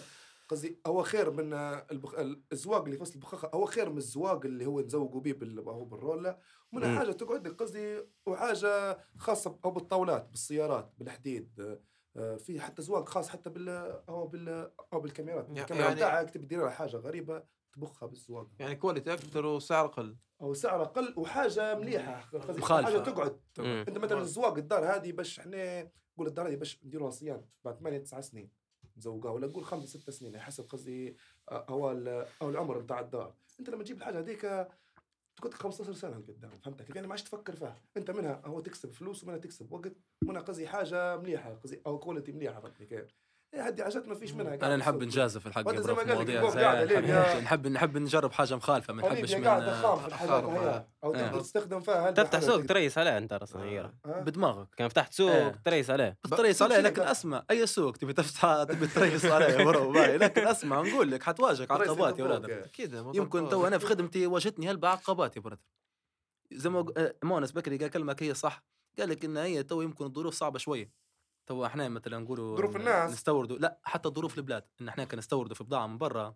[0.49, 1.53] قصدي هو خير من
[1.91, 2.15] البخ...
[2.51, 5.61] الزواق اللي فصل البخاخة هو خير من الزواق اللي هو نزوقوا به بال...
[5.85, 6.39] بالرولا.
[6.71, 6.97] مم.
[6.97, 11.79] حاجة تقعد لك قصدي وحاجة خاصة أو بالطاولات بالسيارات بالحديد
[12.17, 13.69] آه، في حتى زواق خاص حتى بال
[14.09, 15.45] أو بال أو بالكاميرات.
[15.47, 17.43] يعني- الكاميرا يعني- بتاعك تبي تدير لها حاجة غريبة
[17.73, 20.17] تبخها بالزواق يعني كواليتي أكثر وسعر أقل.
[20.41, 22.29] أو سعر أقل وحاجة مليحة.
[22.33, 22.89] قصدي مخالفة.
[22.91, 23.41] حاجة تقعد.
[23.59, 23.85] مم.
[23.87, 27.97] أنت مثلا الزواق الدار هذه باش إحنا نقول الدار هذه باش نديروها صيانه بعد 8
[27.97, 28.64] 9 سنين.
[28.97, 31.17] نزوقها ولا نقول خمس ست سنين حسب قصدي
[31.51, 31.91] آه، هو
[32.41, 33.35] أو العمر بتاع الدار.
[33.59, 34.41] أنت لما تجيب الحاجة هذيك
[35.35, 37.81] تقعد 15 سنة لقدام فهمت؟ كيف يعني ما عادش تفكر فيها.
[37.97, 39.93] أنت منها هو تكسب فلوس ومنها تكسب وقت
[40.23, 43.07] منها قصدي حاجة مليحة قصدي أو quality مليحة فهمتني
[43.55, 44.55] كيف إيه هذه حاجات ما فيش منها.
[44.55, 45.03] أنا نحب.
[45.03, 49.01] نجازف الحق زي ما في قال لك مواضيع زي نحب نحب نجرب حاجة مخالفه ما
[49.01, 49.47] نحبش من.
[49.47, 50.85] هي.
[51.03, 51.27] أو آه.
[51.27, 53.93] تقدر تستخدم فيها تفتح سوق تريس عليه أنت صغيرة.
[54.05, 54.21] آه.
[54.21, 54.67] بدماغك.
[54.77, 55.61] كان فتحت سوق إيه.
[55.65, 56.17] تريس عليه.
[56.25, 57.45] بتريس عليه لكن؟ أسمع.
[57.51, 62.49] أي سوق تبي تفتح تبي تريس عليه لكن أسمع نقول لك حتواجهك عقبات يا ولاد
[62.49, 62.65] إيه.
[62.65, 65.59] أكيد يمكن تو أنا في خدمتي واجهتني هلبة عقبات يا bro
[66.51, 68.63] زي ما آه، مونس بكري قال كلمة هي صح؟
[68.99, 71.04] قال لك إن هي تو يمكن الظروف صعبة شوية.
[71.47, 73.11] تو إحنا مثلا نقولوا ظروف الناس.
[73.11, 76.35] نستوردوا لا حتى ظروف البلاد إن إحنا كنستوردوا في بضاعة من برا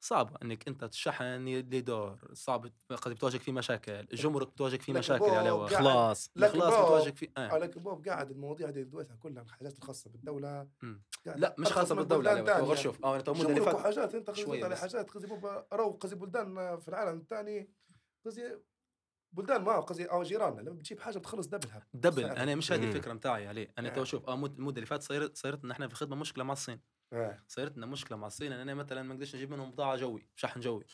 [0.00, 4.98] صعب إنك أنت تشحن يدي دور صعب قد بتواجهك فيه مشاكل الجمرك بتواجهك فيه لكن
[4.98, 7.58] مشاكل قاعد- خلاص خلاص بتواجهك فيه آه.
[7.58, 10.68] لكن بوب قاعد المواضيع هذه دويتها كلها الحاجات الخاصة بالدولة.
[11.26, 12.74] قاعد لا مش خاصة بالدولة غير.
[12.76, 14.76] شوف آه مدة اللي فات وحاجات انت قصدي على.
[14.76, 17.70] حاجات قصدي بابا رو قصدي بلدان في العالم الثاني
[18.26, 18.42] قصدي
[19.32, 22.36] بلدان ما قصدي أو جيراننا لما بتجيب حاجة بتخلص دبلها دبل سعر.
[22.36, 22.84] أنا مش هذه.
[22.84, 24.04] الفكرة متاعي عليه أنا تو آه.
[24.04, 26.80] شوف آه مد- المدة اللي فاتت صايرت صايرت لنا إحنا في الخدمه مشكله مع الصين
[27.12, 27.38] آه.
[27.48, 30.60] صايرت لنا مشكلة مع الصين إن أنا مثلا ما نقدرش نجيب منهم بضاعة جوي شحن
[30.60, 30.84] جوي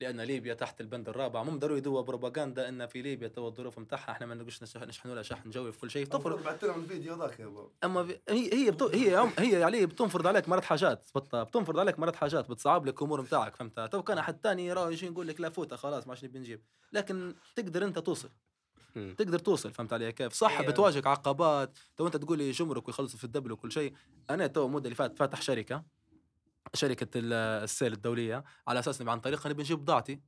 [0.00, 1.42] لأن ليبيا تحت البند الرابع.
[1.42, 5.14] مو ضروري يدوا بروباغندا إن في ليبيا تو الظروف نتاعها إحنا ما نقولش نشح- نشحنوا
[5.14, 6.06] لها شحن جوي في كل شيء.
[6.06, 9.64] تفرض بعت لهم الفيديو ذاك يا بابا أما في- هي هي بتو هي عم- هي
[9.64, 11.04] علي بتنفرض عليك مرات حاجات.
[11.14, 12.50] بط- بتنفرض عليك مرات حاجات.
[12.50, 15.76] بتصعب لك امور نتاعك فهمت؟ تو كان أحد ثاني راه يجي يقول لك لا فوته
[15.76, 16.62] خلاص ما عادش نبي نجيب.
[16.92, 18.28] لكن تقدر أنت توصل.
[18.94, 21.78] تقدر توصل فهمت علي كيف؟ صح بتواجهك عقبات.
[21.96, 23.92] تو أنت تقول لي جمرك ويخلصوا في ال double وكل شيء.
[24.30, 25.82] أنا تو المده اللي فاتت فاتح شركة.
[26.74, 27.32] شركة ال-
[27.64, 30.20] السيل الدولية على أساس نبي عن طريقها نبي نجيب بضاعتي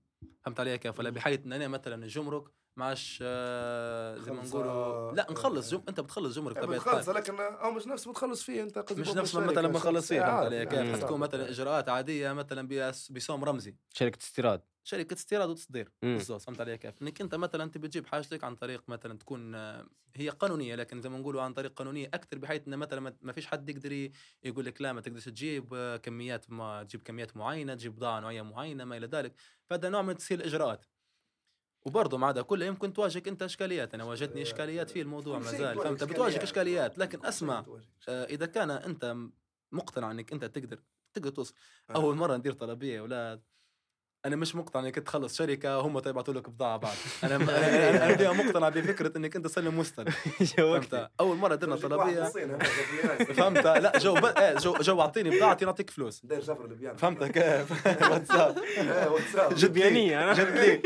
[0.43, 2.45] فهمت علي كيف ولا بحيث إن أنا مثلا الجمرك
[2.77, 5.77] معاش آه، زي ما نقولوا آه، لا نخلص آه.
[5.77, 5.83] جم...
[5.89, 9.35] أنت بتخلص جمرك طبيعه بتخلص الحال لكن أو مش نفس بتخلص فيه أنت مش نفس
[9.35, 10.97] ما مثلا بنخلص فيه فهمت علي كيف.
[10.97, 11.21] حتكون.
[11.21, 12.69] مثلا إجراءات عادية مثلا
[13.11, 15.93] بسوم رمزي شركة استيراد شركة استيراد وتصدير.
[16.03, 16.41] بالضبط.
[16.41, 19.87] فهمت علي كيف؟ إنك أنت مثلا تبي تجيب حاجتك عن طريق مثلا تكون آه،
[20.17, 23.33] هي قانونية لكن زي ما نقولوا عن طريق قانونية أكثر بحيث إنه مثلا ما- ما
[23.33, 24.11] فيش حد يقدر
[24.45, 28.43] يقول لك لا ما تقدرش تجيب آه، كميات ما تجيب كميات معينة تجيب بضاعة نوعية
[28.43, 29.35] معينة ما إلى ذلك.
[29.67, 30.85] فهذا نوع من تسهيل الإجراءات.
[31.87, 33.95] وبرضه مع هذا كله يمكن تواجهك أنت إشكاليات.
[33.95, 36.15] أنا واجهتني إشكاليات في الموضوع كل ما شيء زال تواجه فهمت؟ إشكاليات.
[36.17, 36.99] بتواجهك إشكاليات.
[36.99, 37.65] لكن أسمع.
[38.09, 39.17] آه، إذا كان أنت
[39.73, 40.79] مقتنع إنك أنت تقدر
[41.15, 41.55] تقدر توصل.
[41.95, 43.43] أول مرة ندير طلبية أولاد
[44.27, 46.97] أنا مش مقتنع إنك تخلص شركة هم يبعثوا لك بضاعة بعد.
[47.25, 50.11] أنا أنا أنا, مقتنع بفكرة إنك أنت تسلم مستلم
[50.57, 52.25] فهمت؟ أول مرة درنا طلبية.
[53.39, 54.25] فهمت؟ لا جو ب...
[54.25, 56.27] إيه، جو جو أعطيني بضاعتي نعطيك فلوس.
[56.27, 56.41] داير
[57.29, 60.33] كيف؟ واتساب إيه، واتساب جديانية أنا.
[60.33, 60.83] جد لي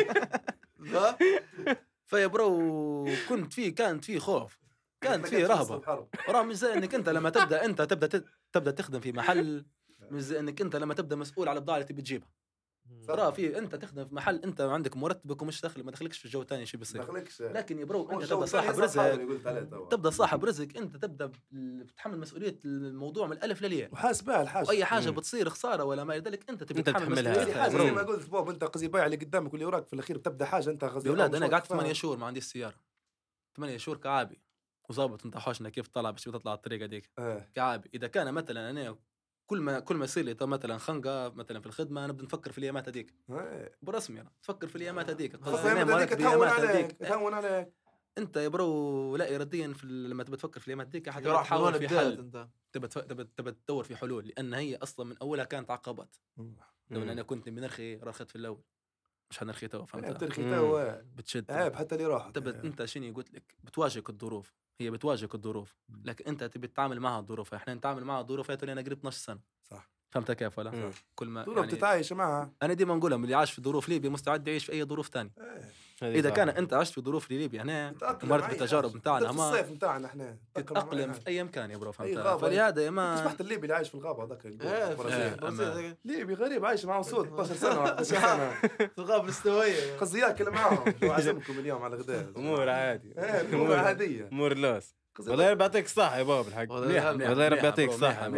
[2.06, 4.58] فيا برو كنت في كانت في خوف.
[5.00, 6.06] كانت في رهبة.
[6.28, 9.64] وراه مش زي إنك أنت لما تبدأ أنت تبدأ تبدأ تخدم في محل.
[10.10, 12.28] مش زي إنك أنت لما تبدأ مسؤول على البضاعة اللي تبي تجيبها.
[13.08, 16.42] راه في أنت تخدم في محل أنت عندك مرتبك ومش دخل ما دخلكش في الجو
[16.42, 19.88] تاني شو بيصير دخلكش لكن يا برو أنت تبدأ صاحب رزق.
[19.88, 23.92] تبدأ صاحب رزق أنت تبدأ بتحمل مسؤولية الموضوع من الألف للياء.
[23.92, 25.16] وحاسبها الحاجة وأي حاجة مم.
[25.16, 27.90] بتصير خصاره ولا ما إلى ذلك أنت حاجة يا زي.
[27.90, 30.84] ما قلت بوب أنت قصدي بايع اللي قدامك واللي وراك في الأخير بتبدأ حاجة أنت
[30.84, 31.78] قصدي يا أولاد أنا قعدت فاهم.
[31.78, 32.76] ثمانية شهور ما عنديش سياره
[33.56, 34.42] ثمانية شهور كعابي.
[34.90, 37.50] وظابط أنت حوشنا كيف طلع باش تطلع الطريقة ديك؟ إيه.
[37.54, 37.90] كعابي.
[37.94, 38.96] إذا كان مثلا أنا
[39.52, 42.58] كل ما كل ما يصير لي طب مثلا خنقة مثلا في الخدمة نبدا نفكر في
[42.58, 43.76] الأيامات هذيك إيه.
[43.82, 45.34] برسمي أنا تفكر في الأيامات هذيك
[45.84, 46.92] مالك تهون عليك هذيك.
[46.92, 47.72] تهون عليك.
[48.18, 51.74] أنت يا برو لا اراديا في لما تبى تفكر في الأيامات هذيك حتى تحاول حاول
[51.74, 52.48] في حل.
[52.72, 56.16] تبى تبى تبى تدور في حلول لأن هي أصلا من أولها كانت عقبات.
[56.90, 58.62] لو أنا كنت بنرخي رخيت في الأول.
[59.32, 60.24] مش حنرخي تو إيه، فهمت.
[60.34, 65.34] توا بتشد عيب حتى اللي راح تبى انت شنو قلت لك؟ بتواجهك الظروف هي بتواجهك
[65.34, 65.76] الظروف.
[66.04, 67.54] لكن انت تبي تتعامل معها الظروف.
[67.54, 69.40] إحنا نتعامل معها الظروف هي أنا قريب 12 سنة.
[69.62, 69.90] صح.
[70.10, 70.90] فهمت كيف ولا؟ مم.
[71.14, 72.52] كل ما يعني بتتعايش معها.
[72.62, 75.30] أنا ديما نقولها من اللي عاش في ظروف ليبيا مستعد يعيش في أي ظروف ثانية
[75.38, 75.72] إيه.
[76.02, 78.98] إذا كان أنت عشت في ظروف ليبيا هنا مرت بالتجارب حاجة.
[78.98, 80.36] نتاعنا في ما الصيف نتاعنا إحنا.
[80.54, 82.18] تتأقلم في اي مكان يا bro فهمت.
[82.40, 84.46] فلهذا يا ما سمعت الليبي اللي عايش في الغابة هذاك.
[84.46, 84.94] إيه.
[84.94, 88.50] برازيل ليبي غريب عايش معهم صوت 12 سنة 11 سنة.
[88.78, 92.26] في الغابة الاستوائيه قصدي ياكل معاهم شو عازمكم اليوم على الغداء.
[92.36, 94.28] أمور عادي إيه أمور عادية.
[94.32, 94.94] أمور لوس.
[95.18, 98.28] والله ربي يعطيك الصحة يا باب الحق والله مليحة يعطيك الصحة.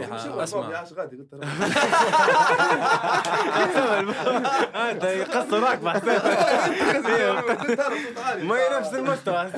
[0.42, 0.84] أسمع.
[0.94, 1.40] غادي قلت له.
[4.90, 6.09] أنت يقصر معك صوت
[8.18, 8.44] عالي.
[8.44, 9.51] ما نفس المستوى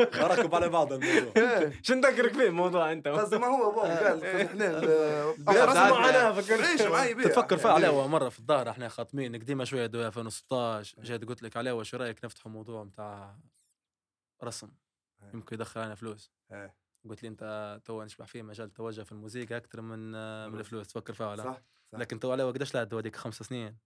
[0.00, 1.32] ركب على بعض الموضوع.
[1.82, 4.64] شو نذكرك فيه الموضوع أنت؟ قصدي ما هو بابا قال إحنا
[5.54, 9.36] لا رسموا عليها فكرت إيش معي بيه تتفكر فيها علاوه مرة في الظاهر إحنا خاطمين
[9.36, 13.34] قديمة شوية دو 2016 جيت قلت لك علاوه شو رايك نفتحوا موضوع بتاع
[14.44, 14.66] رسم.
[14.66, 14.89] إيه.
[15.34, 16.32] يمكن يدخل علينا فلوس.
[16.52, 16.74] إيه.
[17.08, 19.98] قلت لي أنت تو نشبع فيه مجال توجه في الموسيقى أكثر من
[20.52, 21.98] من الفلوس تفكر فيها ولا صح صح.
[21.98, 23.76] لكن تو علاوه قديش لا هذيك خمس سنين؟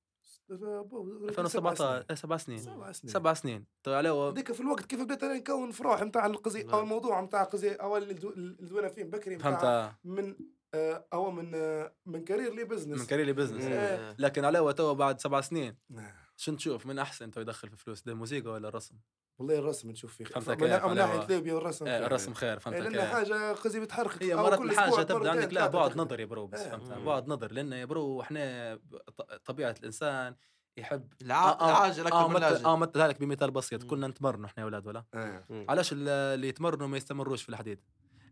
[0.49, 2.59] بابا، 2017 إيه، سبع سنين.
[2.59, 3.13] سبع سنين.
[3.13, 3.65] سبع سنين.
[3.83, 6.81] تو هذيك في الوقت كيف بديت أنا نكون فروح نتاع القضية أو نعم.
[6.83, 9.93] الموضوع نتاع القضية اول اللي دو- اللي دوينا فيه بكري فهمت.
[10.05, 10.37] من
[10.75, 14.17] آه، أو من آه، من career لي business من career لي business إيه.
[14.19, 15.77] لكن علاوه تو بعد سبع سنين.
[15.91, 16.13] نعم.
[16.37, 18.95] شو تشوف من أحسن تو يدخل في فلوس ده الموسيقى ولا الرسم؟
[19.39, 20.57] والله الرسم نشوف فيه فهمت من؟
[20.91, 22.07] من ناحية ليبيا والرسم إيه خير.
[22.07, 25.49] الرسم خير إيه، فهمت لأن كيف؟ حاجة قصدي بتحرك هي مرات كل الحاجة تبدا عندك
[25.49, 25.97] ثلاثة بعد.
[25.97, 26.71] نظري يا bro بس إيه.
[26.71, 26.93] فهمت.
[26.93, 28.75] بعد نظر لأن يا bro إحنا
[29.17, 30.35] ط- طبيعة الإنسان
[30.77, 33.85] يحب الع- العاجل أكثر آه من مثل اللاجل آه مثل لك بمثال بسيط.
[33.85, 35.47] كنا نتمرنوا إحنا يا أولاد ولا إيه.
[35.69, 37.81] علاش ال- اللي يتمرنوا ما يستمروش في الحديد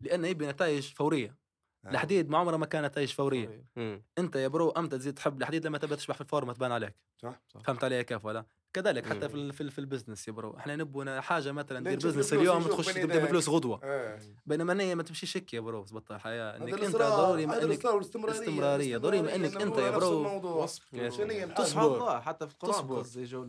[0.01, 1.42] لأنه يبي نتائج فورية إيه.
[1.87, 3.65] الحديد ما عمره ما كان نتائج فورية.
[4.19, 6.95] انت يا bro إمتى تزيد تحب الحديد لما تبدا تشبح في الفورمه تبان عليك.
[7.23, 7.61] صح صح.
[7.61, 9.29] فهمت علي كيف ولا؟ كذلك حتى.
[9.29, 12.33] في ال- في, ال- في ال business يا bro إحنا نبغى حاجة مثلا ندير business
[12.33, 13.25] اليوم تخش تبدأ.
[13.25, 14.19] بفلوس غدوة إيه.
[14.47, 18.97] بينما هي ما تمشيش هيك يا bro زبط الحياة إنك أنت ضروري ما إنك استمرارية.
[18.99, 20.67] ضروري ما أنت هو يا bro؟
[21.57, 22.21] تصبر.
[22.21, 22.99] حتى في القران تصبر.
[22.99, 23.47] قصدي جو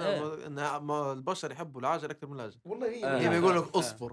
[0.00, 1.12] إيه.
[1.12, 3.18] البشر يحبوا العاجل أكثر من اللاجل والله هي آه.
[3.18, 3.60] هي هي بيقول آه.
[3.60, 4.12] لك اصبر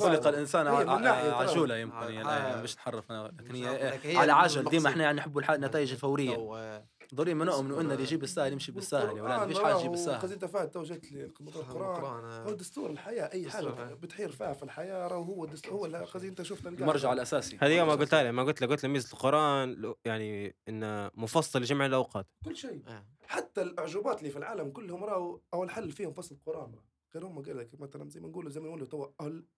[0.00, 0.66] خلق الإنسان.
[0.66, 2.08] عجولة يمكن آه.
[2.08, 4.64] يعني مش نحرف لكن هي على عجل.
[4.64, 6.84] ديما إحنا نحبوا الح- نتائج الفورية آه،
[7.14, 9.92] ضروري ما نؤمن إنه اللي يجيب السهل يمشي بالسهل يا ولاد ما فيش حاجة يجيب
[9.92, 13.94] قصدي بالسهل انت فات تو جيت لي القرآن هو دستور الحياة أي دستور حاجة.
[13.94, 16.80] بتحير فيها في الحياة راهو هو الدستور هو أنت شفت القاعدة.
[16.80, 21.10] المرجع الأساسي هذه ما قلت له ما قلت له قلت له ميزة القرآن يعني انه
[21.14, 23.06] مفصل لجميع الأوقات كل شيء آه.
[23.26, 26.84] حتى الأعجوبات اللي في العالم كلهم راهو أو الحل فيهم فصل القرآن راه.
[27.14, 29.10] غير هم قال لك مثلا زي ما نقولوا زي ما نقولوا تو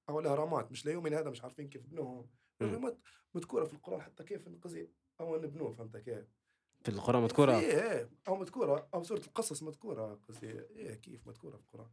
[0.08, 2.26] أو الأهرامات مش ليومنا هذا مش عارفين كيف بنوهم.
[2.60, 2.98] الأهرامات
[3.34, 6.24] مذكورة في القرآن حتى كيف قصدي أو نبنوه فهمت كيف؟
[6.86, 11.56] في القران مذكورة؟ إيه إيه أو مذكورة أو سورة القصص مذكورة قصدي إيه كيف مذكورة
[11.56, 11.88] في القرآن؟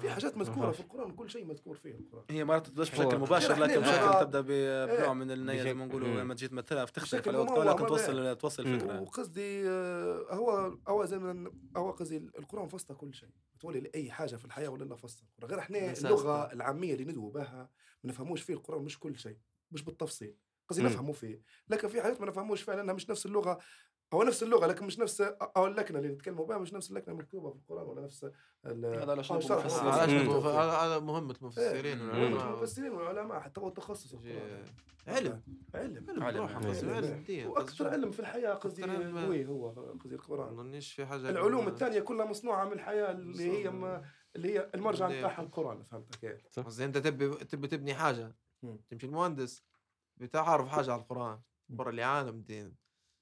[0.00, 2.24] في حاجات مذكورة في القرآن كل شيء مذكور فيه القرآن.
[2.30, 6.08] هي مرات تبداش بشكل مباشر لكن بشكل تبدأ ب- بنوع من النية زي ما نقولوا.
[6.08, 8.74] لما تجي تمثلها بتختلف على ما توصل توصل مم.
[8.74, 9.00] الفكرة.
[9.00, 13.28] وقصدي آه، هو هو زي ما هو قصدي القرآن فصل كل شيء.
[13.60, 15.78] تولي لأي حاجة في الحياة ولا لا فصل غير إحنا
[16.22, 16.52] ده.
[16.52, 17.70] العامية اللي ندوي بها
[18.04, 19.38] ما نفهموش فيه القرآن مش كل شيء
[19.70, 20.36] مش بالتفصيل.
[20.68, 20.88] قصدي مم.
[20.88, 21.42] نفهموا فيه.
[21.68, 23.58] لكن في حاجات ما نفهموش فيها لأنها مش نفس اللغة.
[24.14, 27.50] هو نفس اللغة لكن مش نفس أو اللكنة اللي نتكلموا بها مش نفس اللكنة المكتوبة
[27.50, 28.24] في القرآن ولا نفس
[28.66, 30.20] ال- هذا أو شرح المفسرين.
[30.20, 30.28] المفسرين.
[30.28, 30.98] علاش هذا هذا
[31.58, 32.02] إيه،.
[32.02, 32.46] والعلماء.
[32.46, 34.64] المفسرين والعلماء حتى هو القرآن.
[35.06, 35.42] علم
[35.74, 38.82] علم علم علم الدين وأكثر علم في الحياة قصدي.
[38.84, 43.50] قوي هو قصدي ما القران نظنيش في حاجة العلوم الثانية كلها مصنوعة من الحياة اللي
[43.50, 43.68] هي
[44.36, 48.78] اللي هي المرجع بتاعها القرآن فهمت كيف؟ قصدي أنت تبي تبي تبني حاجة مم.
[48.90, 49.64] تمشي المهندس
[50.16, 52.76] بتعرف حاجة على القرآن برا اللي عالم دين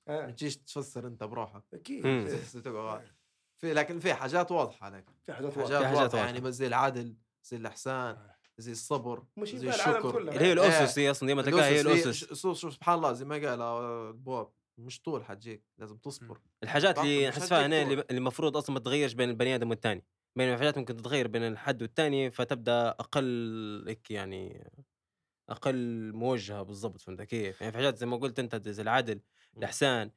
[0.08, 0.30] ما آه.
[0.30, 2.28] تجيش تفسر انت بروحك أكيد.
[2.64, 3.08] تقعد.
[3.56, 5.74] في لكن في حاجات واضحة لك في حاجات حاجات واضحة.
[5.74, 6.26] حاجات واضحة واضحة.
[6.26, 8.16] يعني بس زي العدل زي الإحسان
[8.58, 10.52] زي الصبر مش زي الشكر كله اللي هي إيه.
[10.52, 13.60] الأسس هي أصلا ديما تلقاها هي الأسس الاسس شوف شوف سبحان الله زي ما قال
[13.60, 18.56] آه، البواب مش طول حتجيك لازم تصبر الحاجات اللي مش نحس فيها هنا اللي المفروض
[18.56, 20.04] أصلا ما تتغيرش بين البني آدم والثاني
[20.36, 24.70] بين الحاجات ممكن تتغير بين الحد والثاني فتبدأ أقل هيك يعني
[25.48, 29.20] أقل موجهة بالضبط فهمت كيف؟ يعني في حاجات زي ما قلت أنت زي العدل
[29.56, 30.10] الاحسان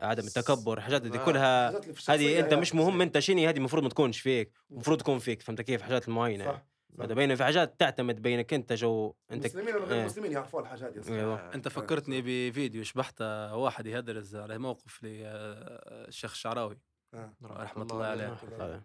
[0.00, 1.24] عدم التكبر الحاجات هذه آه.
[1.24, 3.02] كلها الحاجات هذه أنت هي مش مهم.
[3.02, 6.66] أنت شنو هذه المفروض ما تكونش فيك المفروض تكون فيك فهمت كيف حاجات معينه صح.
[7.00, 10.00] هذا بين في حاجات تعتمد بينك أنت جو أنت المسلمين وغير إيه.
[10.00, 11.36] المسلمين يعرفوا الحاجات دي أيوة.
[11.36, 11.54] صح.
[11.54, 13.20] أنت فكرتني بفيديو شبحت
[13.52, 16.78] واحد يهدرز على موقف للشيخ الشعراوي
[17.14, 17.30] آه.
[17.42, 18.36] رحمة الله عليه.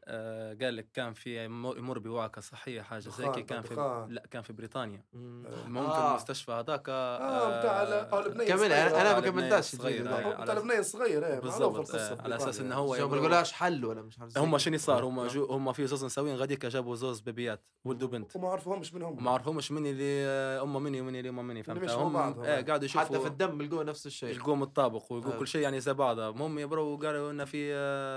[0.06, 4.06] آه، قال لك كان في يمر بوعكه صحية حاجة زي كي كان في.
[4.10, 5.46] لا كان في بريطانيا مم.
[5.66, 6.10] المهم في آه.
[6.12, 9.02] المستشفى هذاك آه بتاع آه، البنية كمل الصغيرة.
[9.02, 9.42] أنا أنا ما
[9.86, 10.00] على.
[10.04, 10.26] ده.
[10.38, 12.60] هو بتاع البنية الصغيرة إيه بالضبط آه، على أساس.
[12.60, 14.58] إنه هو شو ما يقول- بيقولهاش حل ولا مش عارف هم.
[14.58, 15.28] شنو صار هم آه.
[15.28, 19.32] جو هم في زوز نساويين غاديك جابوا زوز بيبيات ولد وبنت وما عرفوهمش منهم ما
[19.32, 20.24] عرفوش من اللي
[20.64, 22.44] ام مني ومن اللي ام مني فهمت هم هم.
[22.44, 25.38] آه قاعدوا يشوفوا حتى في الدم يلقوا نفس الشيء يلقوهم الطابق ويقول آه.
[25.40, 28.13] كل شيء يعني زي بعضه المهم يا برو قالوا إنه في آه،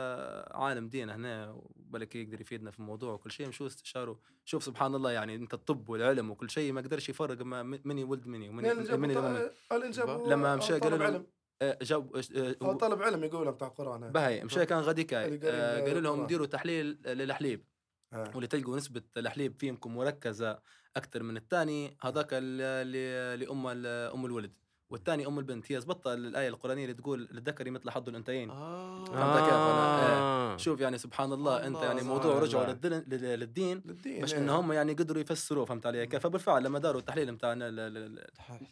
[0.51, 5.11] عالم دين هنا بالك يقدر يفيدنا في الموضوع وكل شيء مشوا استشاروا شوف سبحان الله
[5.13, 9.15] يعني أنت الطب والعلم وكل شيء ما قدرش يفرق ما مني ولد مني ومني مني
[9.71, 11.27] قال لما آه، مشى قالوا لهم علم
[11.83, 12.23] جاب
[12.63, 14.09] هو طالب علم يقول بتاع هذا.
[14.11, 16.27] بهي مشى كان اللي قريب آه، قالوا لهم.
[16.27, 17.65] ديروا تحليل للحليب
[18.13, 18.31] آه.
[18.35, 20.59] واللي تلقوا نسبة الحليب فيكم مركزة
[20.97, 24.53] أكثر من الثاني هذاك اللي لأم أم الولد
[24.91, 29.39] والثاني أم البنت هي زبطة الآية القرآنية اللي تقول للذكر مثل حظ الأنثيين آه فهمت
[29.45, 30.57] كيف أنا؟ آه.
[30.57, 32.65] شوف يعني سبحان الله أنت الله يعني سبحان موضوع رجعوا.
[32.67, 33.81] للدين, لل- للدين
[34.21, 34.41] باش إيه.
[34.41, 37.55] إن هم يعني قدروا يفسروه فهمت علي كيف فبالفعل لما داروا التحليل نتاع.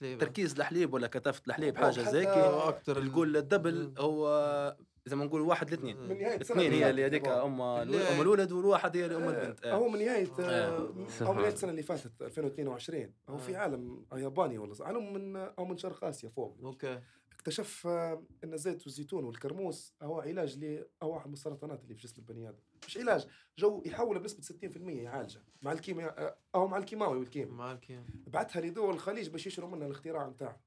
[0.01, 4.77] تركيز الحليب ولا كثافة الحليب أو حاجة زي كي تقول الدبل هو
[5.07, 5.97] زي ما نقول واحد لاثنين.
[5.97, 7.29] من نهاية السنة اثنين هي اللي هذيك.
[7.29, 9.65] أم أم الولد والواحد هي اللي أم البنت.
[9.65, 9.75] إيه.
[9.75, 10.89] هو من نهاية آه،.
[11.23, 13.59] أو من نهاية السنة اللي فاتت 2022 هو في آه.
[13.59, 16.59] عالم ياباني ولا عالم من أو من شرق آسيا فوق.
[16.63, 17.01] okay.
[17.33, 22.49] اكتشف آه، إن الزيت والزيتون والكرموس هو علاج لواحد من السرطانات اللي في جسم البني
[22.49, 22.59] آدم.
[22.87, 23.27] مش علاج
[23.59, 27.51] جو يحوله بنسبة 60% يعالجه مع الكيمياء آه، أو مع الكيماوي والكيمياء.
[27.55, 30.61] مالك بعتها لدول الخليج باش يشروا منها الاختراع نتاعه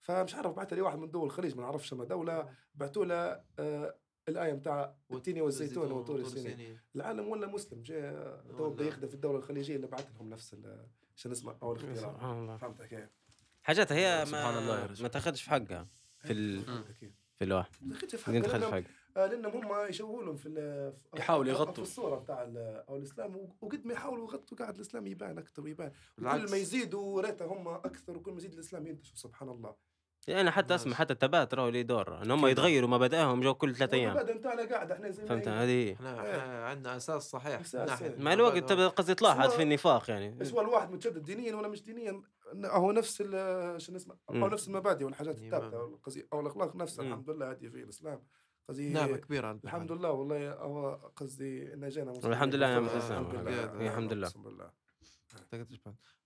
[0.00, 3.96] فمش عارف بعتها لواحد من دول الخليج ما نعرفش ما دوله بعتوا له آه
[4.28, 6.78] الآية نتاع التين والزيتون وطور السنين.
[6.96, 8.84] العالم ولا مسلم جاء تو بدا.
[8.84, 12.56] يخدم في الدولة الخليجية اللي بعت لهم نفس ال- شو اسمه أو الاختراع سبحان الله.
[12.56, 13.10] فهمت كيف؟
[13.62, 15.02] حاجات هي سبحان الله يا ما رجل.
[15.02, 16.84] ما تاخذش في حقها في ال...
[17.34, 17.70] في الواحد.
[17.82, 20.92] دخلت في بدين حقها تاخذ في لأنهم- حقها؟ آه، لأنهم هم يشوهوا لهم في ال-
[20.92, 21.82] في- يحاولوا في يغطوا.
[21.84, 23.36] الصورة بتاع ال- أو الإسلام.
[23.60, 25.92] وقد ما يحاولوا يغطوا قاعد الإسلام يبان أكثر ويبان.
[26.16, 26.22] كل.
[26.24, 29.74] ما يزيدوا ريته هم أكثر وكل ما يزيد الإسلام ينتشر سبحان الله.
[30.28, 30.94] يعني حتى اسمع.
[30.94, 32.46] حتى التبات راهو ليه دور إن هم.
[32.46, 35.48] يتغيروا مبادئهم جو كل ثلاث أيام المبادئ بتاعنا قاعد إحنا زي فهمت.
[35.48, 35.92] هذه هي.
[35.92, 36.38] إحنا إيه.
[36.38, 38.16] إحنا عندنا أساس صحيح أساس، إيه.
[38.18, 38.56] مع الوقت.
[38.58, 42.22] تبدأ قصدي تلاحظ في النفاق يعني سواء الواحد متشدد دينيا ولا مش دينيا
[42.64, 44.16] هو نفس ال- شو اسمه.
[44.30, 45.38] نفس المبادئ والحاجات.
[45.38, 45.98] الثابته
[46.32, 47.04] أو الأخلاق نفسها.
[47.04, 48.22] الحمد لله هذه في الإسلام
[48.68, 49.76] قصدي نعمة كبيرة على البحر.
[49.76, 52.24] الحمد لله والله هو قصدي ان مسلمين.
[52.24, 53.32] الحمد لله الإسلام.
[53.32, 53.86] لله.
[53.88, 54.30] الحمد لله.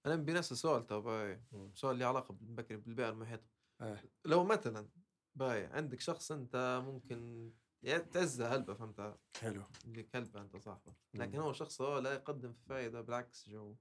[0.06, 1.28] أنا بنفس السؤال تو.
[1.74, 3.53] سؤال له علاقة بالبكري بالبيئة المحيطة
[3.84, 3.98] آه.
[4.24, 4.88] لو مثلا
[5.34, 7.50] باهي عندك شخص أنت ممكن
[7.82, 9.62] يا تعزها هلبة فهمتها حلو.
[9.84, 10.94] اللي كلبة أنت صاحبه.
[11.14, 13.74] لكن هو شخص هو لا يقدم في فائدة بالعكس جو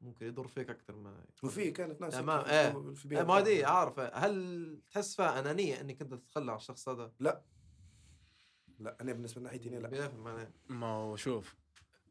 [0.00, 1.24] ممكن يضر فيك أكثر ما.
[1.42, 2.72] وفي كانت ناس تمام، هيك إيه.
[2.72, 6.88] في- إيه، بيئة ما دي عارفة هل تحس فيها أنانية إنك أنت تتخلى عن الشخص
[6.88, 7.42] هذا؟ لا.
[9.00, 10.50] أنا بالنسبة لناحيتي لا.
[10.68, 11.54] ما هو شوف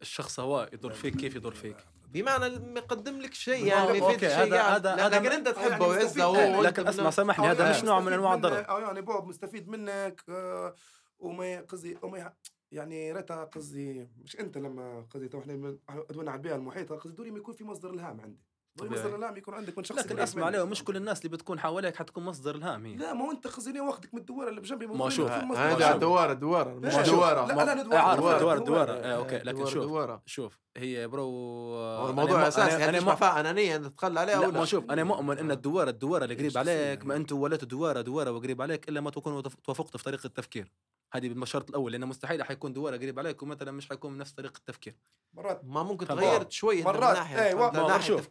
[0.01, 1.77] الشخص هو يضر فيك كيف يضر فيك؟
[2.13, 4.75] بمعنى ما يقدم لك شيء يعني ما okay، شيء هذا- يعني.
[4.75, 6.23] هذا- هذا لكن أنت يعني تحبه ويعزه.
[6.23, 9.67] هو لكن اسمع سامحني هذا يعني مش نوع من أنواع الضرر أو يعني بوب مستفيد
[9.69, 10.75] منك آه،
[11.19, 12.33] وما قصدي وما
[12.71, 15.77] يعني ريتها قصدي مش أنت لما قصدي تو إحنا
[16.09, 18.39] أدونا على البيئة المحيطة قصدي دوري ما يكون في مصدر إلهام عندي.
[18.81, 20.45] مصدر إلهام يكون عندك من شخص لكن اسمع.
[20.45, 23.47] عليه مش كل الناس اللي بتكون حواليك حتكون مصدر إلهام هي لا ما هو أنت
[23.47, 25.97] قصدي واخدك من الدوارة اللي بجنبي ما شوف، هذا شوف.
[25.97, 26.95] دوارة دوارة مش.
[27.09, 28.57] دوارة لا، لا، دوار.
[28.57, 32.89] دوار إيه، okay لكن شوف شوف هي bro هو أنا الموضوع مو- أساسي أنا- يعني
[32.89, 33.77] أنا تسمع مو- فيها انانيه
[34.19, 35.51] عليها لا ولا ما شوف أنا مؤمن إن.
[35.51, 37.15] الدوارة الدوارة اللي قريب عليك ما.
[37.15, 40.71] أنتم وليتوا دوارة دوارة وقريب عليك إلا ما تكونوا توافقتوا في طريقة التفكير
[41.13, 44.95] هذه بالشرط الأول لأنه مستحيل حيكون دوارة قريب عليك ومثلا مش حيكون بنفس طريقة التفكير
[45.33, 46.07] مرات ما ممكن.
[46.07, 47.17] تغيرت شوي انت من مرات،.
[47.17, 48.27] فهمت؟ ما شوف،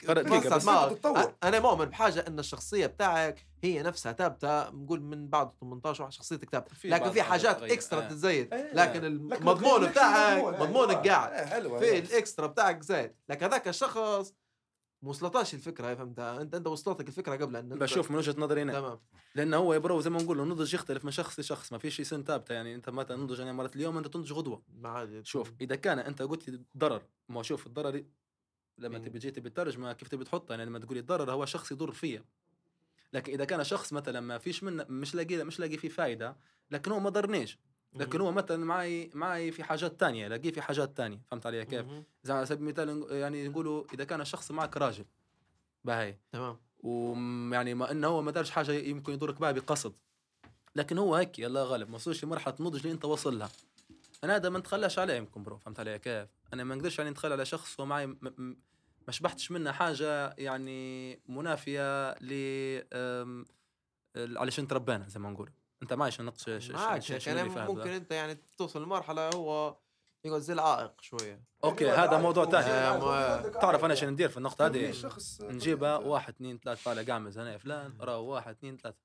[0.55, 0.65] بس.
[0.65, 1.35] ما- تتطور.
[1.45, 6.51] أنا مؤمن بحاجة إن الشخصية بتاعك هي نفسها ثابتة نقول من بعد 18 واحد شخصيتك
[6.51, 7.63] ثابتة لكن في حاجات.
[7.63, 8.09] extra آه.
[8.09, 8.75] تتزايد إيه.
[8.75, 10.69] لكن المضمون ما بتاعك المضمون.
[10.69, 11.09] مضمونك.
[11.09, 11.99] قاعد إيه، حلوة في.
[11.99, 14.35] ال extra بتاعك زايد لكن هذاك الشخص
[15.03, 18.73] وصلتاش الفكرة هاي فهمتها أنت انت وصلتك الفكرة قبل أن بشوف من وجهة نظري أنا
[18.73, 19.01] تمام
[19.35, 22.05] لأنه هو يا برو زي ما نقول النضج يختلف من شخص لشخص ما في شيء
[22.05, 25.53] سن ثابتة يعني أنت مثلا نضج أنا مرات اليوم أنت تنضج غدوة ما عاد شوف
[25.61, 28.05] إذا كان أنت قلت لي ضرر ما شوف الضرر
[28.79, 29.03] لما إيه.
[29.03, 32.25] تبي جيت بالترجمه كيف تبي تحطها يعني لما تقولي الضرر هو شخص يضر فيا
[33.13, 36.37] لكن إذا كان شخص مثلا ما فيش منه مش لاقي مش لاقي فيه فايدة
[36.71, 37.59] لكن هو ما ضرنيش.
[37.95, 41.21] لكن هو مثلا معي معي في حاجات تانية لاقيه في حاجات تانية.
[41.31, 41.87] فهمت علي كيف؟
[42.23, 45.05] زي على سبيل المثال يعني نقولوا إذا كان الشخص معك راجل
[45.85, 46.57] باهي تمام.
[46.79, 49.95] ويعني ما إنه هو ما دارش حاجة يمكن يضرك بها بقصد.
[50.77, 53.51] لكن هو هيك يلا غالب ما وصلش لمرحله النضج اللي أنت واصل لها.
[54.25, 55.57] أنا هذا ما نتخلاش عليه يمكن برو.
[55.59, 58.57] فهمت علي كيف؟ أنا ما نقدرش يعني نتخلى على شخص ومعي م- م-
[59.07, 62.33] ما شبحتش منه حاجة يعني منافية ل
[64.49, 65.51] شن تربينا زي ما نقول.
[65.83, 66.79] أنت معي شنو نقص شنو
[67.37, 69.77] يعني ممكن؟ أنت يعني توصل لمرحلة هو
[70.25, 71.45] يقعد زي العائق شوية.
[71.65, 74.93] أوكي هذا موضوع ثاني آه، ما- تعرف أنا شنو ندير في النقطة هذه؟
[75.41, 78.99] نجيبها واحد اثنين ثلاثة طالع قامز أنا فلان راه واحد اثنين ثلاثة.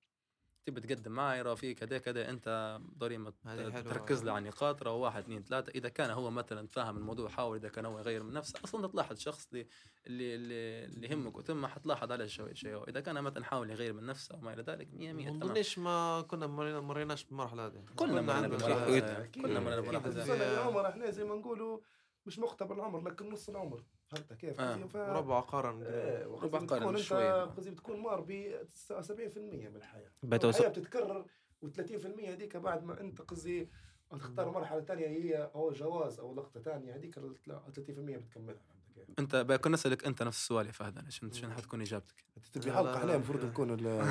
[0.67, 3.81] تبي تقدم معي راه في كذا كذا أنت ضروري حلوة.
[3.81, 7.57] تركز له على النقاط راه واحد اثنين ثلاثة إذا كان هو مثلا فاهم الموضوع حاول
[7.57, 9.67] إذا كان هو يغير من نفسه أصلا تلاحظ الشخص اللي
[10.07, 14.05] اللي اللي, اللي يهمك وتم حتلاحظ عليه شوي شيء إذا كان مثلا حاول يغير من
[14.05, 17.83] نفسه وما إلى ذلك 100 100 ما تمام نظنيش ما كنا مرينا مريناش بالمرحلة هذه
[17.95, 18.47] كلنا مرينا.
[18.87, 19.25] هذه.
[19.35, 20.29] كلنا مرينا بالمرحلة أكيد.
[20.29, 20.89] هذه.
[20.89, 21.79] إحنا زي ما نقولوا
[22.25, 24.75] مش مختبر العمر لكن نص العمر فهمت كيف؟ آه.
[24.85, 27.43] ف- ربع قرن إيه، ربع قرن شوية.
[27.45, 31.25] قصدي بتكون مار ب 70% من الحياة بتوصل الحياة بتتكرر
[31.65, 33.69] و30% هذيك بعد ما أنت قصدي
[34.11, 38.76] تختار مرحلة ثانية هي أو جواز أو لقطة ثانية هذيك ال 30% بتكملها؟
[39.19, 42.71] أنت بكون نسألك أنت نفس السؤال يا فهد أنا شنو شنو حتكون إجابتك؟ أنت تبي
[42.73, 43.13] حلقه إحنا.
[43.15, 43.83] المفروض نكون ال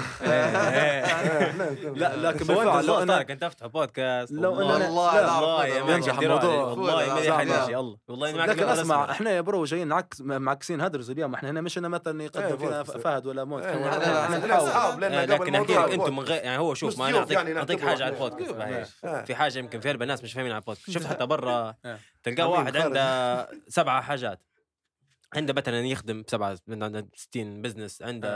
[1.97, 5.85] لا لكن بالفعل لو طارق أنت أفتح بودكاست لو والله- أنا- والله والله.
[5.85, 6.19] man ينجح.
[6.19, 6.55] الموضوع.
[6.65, 7.37] والله ما.
[7.37, 11.51] حاجة يلا والله ما لكن اسمع إحنا يا bro جايين نعكس معكسين هدرز اليوم إحنا
[11.51, 14.51] هنا مش هنا مثلا إيه، يقدم فينا بس- فهد ولا موت إيه، نحاول.
[14.53, 17.77] اصحاب لكن احكي لك أنتم من غير يعني هو شوف ما أنا اعطيك يعني اعطيك
[17.79, 18.15] نعتبره حاجة على.
[18.15, 18.97] البودكاست.
[19.27, 21.75] في حاجة يمكن في الناس مش فاهمين على البودكاست شفت حتى برا.
[22.23, 22.77] تلقاه واحد.
[22.77, 24.41] عنده سبعة حاجات
[25.35, 28.28] عنده مثلا يخدم بسبعة من عنده 60 business عنده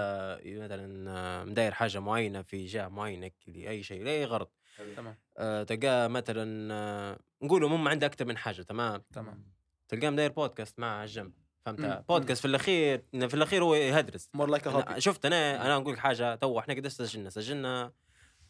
[0.45, 4.49] مثلا آه، مداير حاجة معينة في جهة معينة كذي أي شيء لأي غرض.
[4.97, 5.19] تمام.
[5.39, 9.45] آه، تلقاه مثلا آه، نقولوا مم عنده أكثر من حاجة تمام؟ تمام.
[9.89, 11.33] تلقاه مداير بودكاست معه على الجنب
[11.67, 11.77] مم.
[11.77, 14.29] فهمت بودكاست في الأخير إنه في الأخير هو يهدرز.
[14.35, 17.93] more like شفت أنا أنا أقول لك حاجة تو إحنا قد سجلنا؟ سجلنا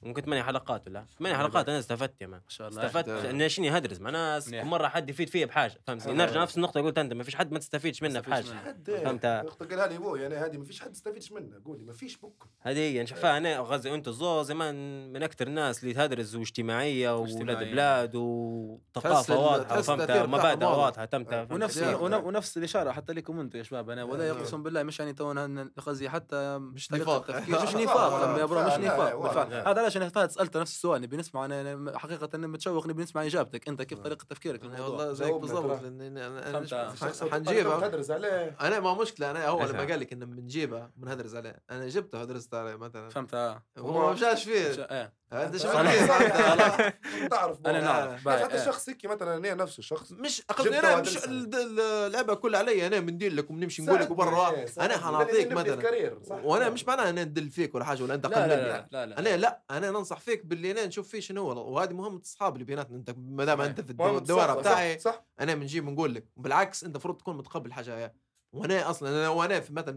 [0.03, 3.31] ممكن ثمانية حلقات ولا ثمانية حلقات أنا استفدت يا man ما شاء الله استفدت ده-
[3.31, 4.63] اني شنو هدرز مع ناس منيح.
[4.63, 6.09] كل مرة حد يفيد فيا بحاجة فهمت.
[6.09, 8.65] نرجع نفس النقطة قلت أنت ما فيش حد ما تستفيدش منه تستفيدش بحاجة.
[8.67, 11.93] حد فهمت؟ نقطة قالها لي أبوي أنا هذه ما فيش حد يستفيدش منها قولي ما
[11.93, 14.75] فيش بكم هذه هي نشوفها أنا غزي أنت الزوز زمان
[15.13, 17.73] من أكثر الناس اللي تدرس واجتماعية واولاد واجتماعية.
[17.73, 20.67] بلاد وثقافة واضحة التأثير مبادئ.
[20.67, 24.31] واضحة تمتع ونفس ونفس الإشارة حتى لكم أنتم يا شباب أنا ولا إيه.
[24.33, 27.31] اقسم بالله مش يعني تو أنا قصدي حتى مش نفاق.
[27.49, 29.69] مش نفاق يا برو مش نفاق.
[29.69, 33.03] هذا علاش أنا فهد سألت نفس السؤال نبي نسمع أنا أنا حقيقة أنا متشوق نبي
[33.03, 33.69] نسمع إجابتك.
[33.69, 35.83] أنت كيف طريقة تفكيرك يعني للموضوع؟ والله زيك بالضبط.
[35.83, 38.57] أنا الشخص حنجيبها تدرس عليه.
[38.61, 39.91] أنا ما مشكلة أنا هو لما أفهم.
[39.91, 41.63] قال لك إنه بنجيبها بنهدرز عليه.
[41.71, 43.09] أنا جبته هدرست عليه مثلا.
[43.09, 43.35] فهمت.
[43.35, 43.63] آه.
[43.79, 44.85] هو ما مشاش فيه.
[44.85, 45.21] إيه.
[45.33, 45.69] أنت شو؟
[47.31, 47.81] تعرف أنا.
[47.81, 48.29] نعرف.
[48.29, 48.61] بس حتى باي، إيه.
[48.61, 50.13] الشخص هيك مثلا أنا نفسه الشخص.
[50.13, 52.87] مش أنا مش اللعبة كلها علي.
[52.87, 56.19] أنا بندير لك وبنمشي نقول لك وبرا إيه، أنا حنعطيك مثلا.
[56.31, 59.07] وأنا مش معناها أنا ندل فيك ولا حاجة ولا أنت لا لا قلل لا لا
[59.07, 59.19] لا.
[59.19, 59.63] أنا لا.
[59.85, 61.73] أنا ننصح فيك باللي أنا نشوف فيه شنو هو.
[61.73, 62.97] وهذه مهمة اصحاب اللي بيناتنا.
[62.97, 63.61] انت ما دام.
[63.61, 65.25] انت في الدوره بتاعي صح, صح.
[65.41, 66.27] أنا بنجيب نقول لك.
[66.37, 68.15] بالعكس انت المفروض تكون متقبل حاجة.
[68.53, 69.95] وأنا أصلا أنا وأنا في مثلا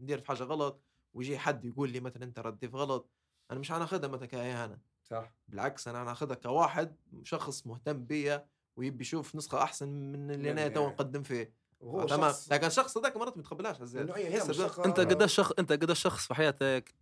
[0.00, 0.82] ندير في حاجة غلط
[1.14, 3.10] ويجي حد يقول لي مثلا انت ردي في غلط
[3.50, 5.34] أنا مش هناخذها مثلا كاهانه صح.
[5.48, 8.46] بالعكس أنا هناخذها كواحد شخص مهتم بيا
[8.76, 11.52] ويبي يشوف نسخة أحسن من اللي أنا تو نقدم فيه.
[11.80, 13.80] وهو تمام شخص لكن الشخص هذاك مرات ما يتقبلهاش.
[13.80, 15.04] أنت آه.
[15.04, 16.94] قداش شخص أنت قداش شخص في حياتك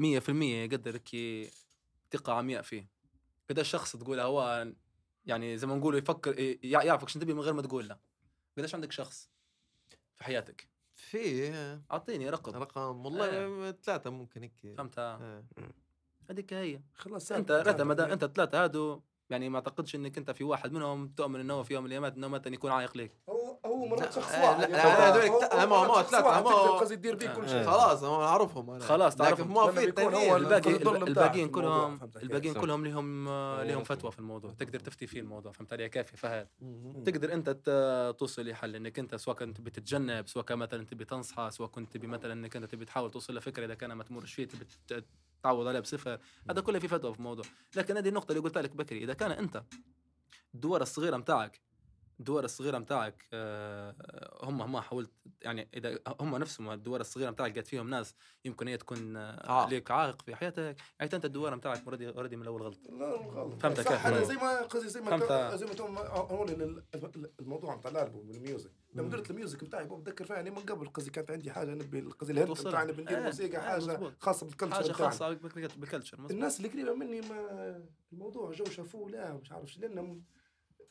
[0.00, 0.30] 100%
[0.72, 1.50] يقدرك ي-
[2.12, 2.88] ثقه عمياء فيه.
[3.50, 4.66] قداش شخص تقول هو
[5.26, 7.98] يعني زي ما نقول يفكر يعرفك شنو تبي من غير ما تقول له.
[8.58, 9.30] قداش عندك شخص
[10.16, 11.50] في حياتك؟ في
[11.90, 12.52] أعطيني رقم.
[12.56, 14.74] رقم والله ثلاثة ممكن هيك.
[14.76, 15.44] فهمتها آه.
[16.30, 16.80] هذيك هي.
[16.94, 21.08] خلاص أنت ما دام أنت الثلاثه هادو يعني ما أعتقدش إنك أنت في واحد منهم
[21.08, 24.10] تؤمن إنه في يوم من الأيام إنه مثلا يكون عايق ليك هو هو مرات لا،
[24.10, 27.46] شخص لا، واحد يعني هو- ت- هو ما- قصدي بيه كل آه.
[27.46, 29.54] شيء خلاص أنا أعرفهم أنا خلاص تعرفهم.
[29.54, 32.54] ما في الباقي الباقيين كلهم؟ الباقيين.
[32.54, 33.28] كلهم لهم.
[33.62, 36.48] لهم فتوى في الموضوع تقدر تفتي فيه الموضوع فهمت علي كافي فهد.
[37.06, 37.50] تقدر أنت
[38.18, 42.06] توصل لحل إنك أنت سواء كنت بتتجنب سواء كان مثلا تبي تنصحه سواء كنت تبي
[42.06, 44.66] مثلا إنك أنت تبي تحاول توصل لفكره إذا كان ما تمرش فيه تبي
[45.42, 46.18] تعوض عليها بصفر
[46.50, 47.44] هذا كله في فتوى في الموضوع
[47.76, 49.62] لكن هذه النقطة اللي قلت لك بكري إذا كان أنت
[50.54, 51.60] الدول الصغيرة متاعك
[52.20, 53.94] الدول الصغيرة متاعك آه،
[54.42, 55.10] هم ما حاولت
[55.42, 58.14] يعني إذا هم نفسهم الدول الصغيرة متاعك لقيت فيهم ناس
[58.44, 59.68] يمكن هي تكون آه، عائق.
[59.68, 63.62] ليك عائق في حياتك يعني أنت الدوار متاعك already already من الأول غلط لا غلط
[63.62, 64.06] فهمتك صح كيف.
[64.06, 65.54] أنا زي ما قصدي زي ما فهمت.
[65.54, 65.72] زي ما
[67.16, 70.56] ال- الموضوع بتاع الالبوم ال music لما درت ال music بتاعي بتذكر فيها يعني من
[70.58, 72.50] قبل قصدي كانت عندي حاجة نبي قصدي الهند.
[72.68, 74.12] بتاعنا بندير آه، موسيقى آه، حاجة مزبوط.
[74.20, 76.18] خاصة بال culture حاجة خاصة بالك- بال culture.
[76.30, 79.80] الناس اللي قريبة مني ما الموضوع جو شافوه لا مش عارف شو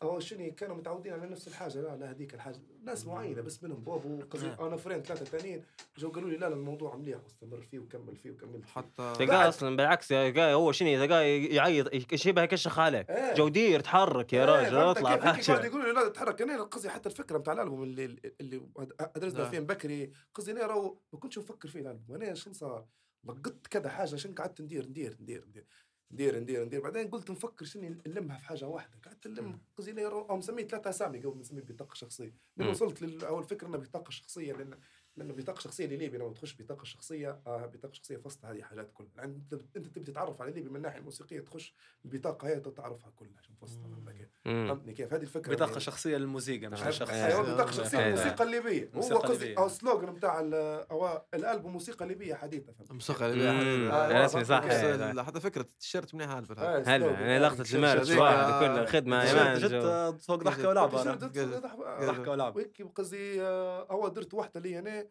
[0.01, 2.59] أو شنو كانوا متعودين على نفس الحاجة لا لا هذيك الحاجة.
[2.83, 3.83] ناس معينة بس منهم
[4.31, 4.67] قصدي آه.
[4.67, 5.63] أنا فرين ثلاثة ثانيين
[5.97, 8.71] جو قالوا لي لا لا الموضوع مليح واستمر فيه وكمل فيه وكمل فيه.
[8.71, 13.33] حتى تلقاه أصلا بالعكس تلقاه هو شنو تلقاه يعيط شبه يكشخ عليك إيه.
[13.33, 17.37] جودير تحرك يا إيه، راجل اطلع بحاجه يقولوا لي لا تتحرك أنا قصدي حتى الفكرة
[17.37, 18.61] بتاع الألبوم اللي اللي
[18.99, 19.51] أدرسنا نعم.
[19.51, 20.11] فيه بكري.
[20.33, 20.75] قصدي أنا
[21.13, 22.15] ما كنتش نفكر فيه الألبوم.
[22.15, 22.85] أنا شنو صار؟
[23.23, 25.65] لقطت كذا حاجة شنو قعدت ندير ندير ندير ندير.
[26.11, 26.81] ندير ندير ندير.
[26.81, 28.97] بعدين قلت نفكر شنو نلمها في حاجة واحدة.
[29.05, 29.59] قعدت نلم
[30.09, 32.35] راهو- أو مسميه ثلاثة أسامي قبل ما نسميه بطاقة شخصية.
[32.57, 32.67] مم.
[32.69, 34.79] وصلت للاول فكره إنها بطاقة شخصية لأن
[35.19, 39.09] لأنه بطاقة شخصية لليبي لما تخش بطاقة شخصية آه بطاقة شخصية فصل هذه حاجات كلها
[39.17, 41.73] يعني أنت أنت تبي تتعرف على الليبي من الناحية الموسيقية تخش
[42.05, 43.55] البطاقه هي تعرفها كلها عشان
[44.17, 44.67] كيف؟ مم.
[44.67, 46.87] فهمتني كيف هذه الفكرة بطاقة اللي- شخصية للموسيقى مش آه.
[46.87, 47.25] للشخص آه.
[47.27, 48.07] أيوه بطاقة شخصية آه.
[48.07, 49.57] الموسيقى الليبية هو قصدي.
[49.57, 50.53] أو ال slogan بتاع ال-
[50.91, 53.91] أو الألبوم موسيقى ليبية حديثة فهمت موسيقى مم.
[53.91, 55.11] آه، رسمي صح بس إيه،.
[55.11, 57.05] ال- حتى فكرة التيشيرت منيحه هالبر آه، هلا.
[57.11, 57.63] يعني لقطة
[58.21, 59.23] آه، كل خدمه
[59.55, 59.65] جد-.
[59.65, 61.03] جت فوق ضحكة ولعبة
[62.05, 65.05] ضحكة ولعبة وهيك قصدي آه، هو درت واحدة لي أنا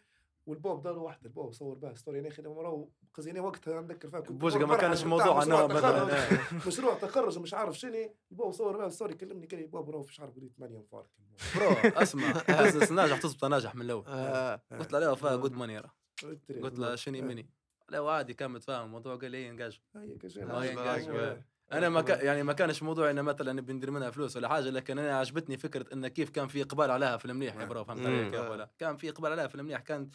[0.49, 4.21] والبوب دار واحدة البوب صور بها story أنا خدمه مرة قصدي أنا وقتها نذكر فيها
[4.21, 8.15] كنت ما كانش موضوع أنا مثلا تخرج- مشروع تخرج مش عارف شنو.
[8.31, 11.07] البوب صور بها story كلمني قال لي بوب راهو فيش عارف قلت 8 انفار
[11.57, 11.69] bro
[12.03, 12.33] اسمع.
[12.49, 14.05] business ناجح تزبط ناجح من الأول.
[14.09, 17.51] آه، قلت له عليه وفاء good money قلت له قلت له شنو مني؟
[17.89, 19.81] لا عادي كان متفاهم الموضوع قال لي إيه، انجاج.
[19.95, 21.09] بالعكس.
[21.73, 24.71] أنا ما كان يعني ما كانش موضوع إنه مثلا نبي ندير منها فلوس ولا حاجة
[24.71, 27.57] لكن أنا عجبتني فكرة انه كيف كان في إقبال عليها في المليح.
[27.57, 28.31] يا bro فهمت علي مم.
[28.31, 30.11] كيف ولا كان في إقبال عليها في المليح كان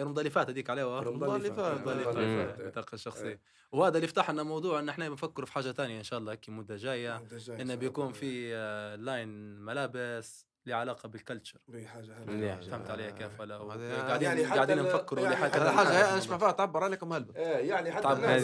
[0.00, 1.78] رمضان اللي فات هذيك عليه رمضان اللي فات.
[1.78, 2.04] رمضان اللي
[2.46, 2.66] فات فات.
[2.66, 3.40] بطاقه الشخصية
[3.72, 6.48] وهذا اللي فتح لنا موضوع إن إحنا بنفكر في حاجة ثانية إن شاء الله هيك
[6.48, 8.12] مده جاية انه بيكون.
[8.12, 9.28] في آه، line
[9.60, 12.24] ملابس له علاقة بال culture حاجة.
[12.26, 12.60] مليح.
[12.60, 16.50] فهمت علي كيف ولا قاعدين يعني حتى قاعدين ال- نفكروا يعني الحاجة حاجة نسمع فيها
[16.50, 18.42] تعبر عليكم هلبة إيه يعني حتى الناس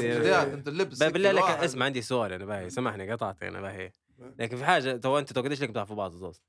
[0.68, 1.43] اللبس بالله لك.
[1.43, 3.93] اسمع عندي سؤال أنا باهي سامحني قطعت أنا باهي
[4.39, 6.43] لكن في حاجة تو أنت تو قديش لك بتعرفوا بعض الزوز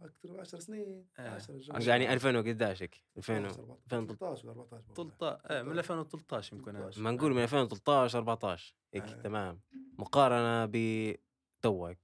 [0.00, 1.28] أكثر من 10 سنين إيه.
[1.28, 6.76] 10 يعني 2000 وقداش هيك؟ 2000 و- 13 ولا 14 13 إيه من 2013 يمكن
[6.76, 6.90] أنا.
[6.96, 9.22] ما نقول من 2013 14 هيك آه.
[9.22, 9.60] تمام.
[9.98, 11.96] مقارنة بتوك.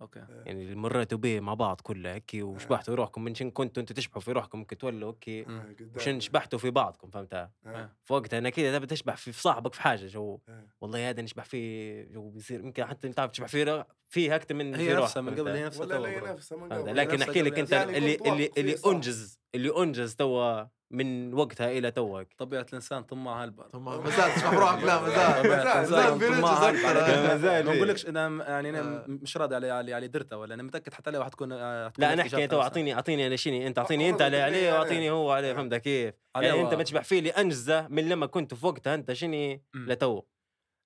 [0.00, 3.96] okay يعني اللي مريتوا به مع بعض كله هيك وشبحتوا روحكم من شن كنتوا أنتوا
[3.96, 7.90] تشبحوا في روحكم ممكن تولوا هيك آه، وشن شبحتوا في بعضكم فهمتها آه.
[8.04, 10.66] فوقتها أنا كذا تبي تشبح في صاحبك في حاجة جو آه.
[10.80, 14.76] والله هذا نشبح فيه جو بيصير يمكن حتى أنت تعرف تشبح فيه فيه أكثر من
[14.76, 16.26] في هي روحك، نفسها من قبل؟ هي نفسها ولا bro.
[16.26, 16.96] ينافس من؟ قبل.
[16.96, 18.76] لكن نفسها أحكي لك قبل أنت يعني اللي اللي اللي.
[18.86, 24.34] أنجز اللي أنجز توا من وقتها إلى توك طبيعة الإنسان طماع هالبال ثم ما زال
[24.34, 27.22] تشبح روحك لا ما زال طبيعة ما الإنسان زال طماع.
[27.22, 27.76] ما زال ما فيه.
[27.78, 29.04] نقولكش أنا يعني أنا آه.
[29.08, 32.22] مش راضي على على على درته ولا أنا متأكد حتى لو حتكون آه، لا أنا
[32.22, 32.60] أحكي تو.
[32.60, 34.74] أعطيني أعطيني أنا شيني أنت أعطيني آه، أنت عليه آه، عليه آه.
[34.74, 35.52] وأعطيني هو عليه.
[35.54, 39.12] فهمت كيف يعني أنت ما تشبح فيه اللي انجزه من لما كنت في وقتها أنت
[39.12, 39.86] شني مم.
[39.88, 40.22] لتو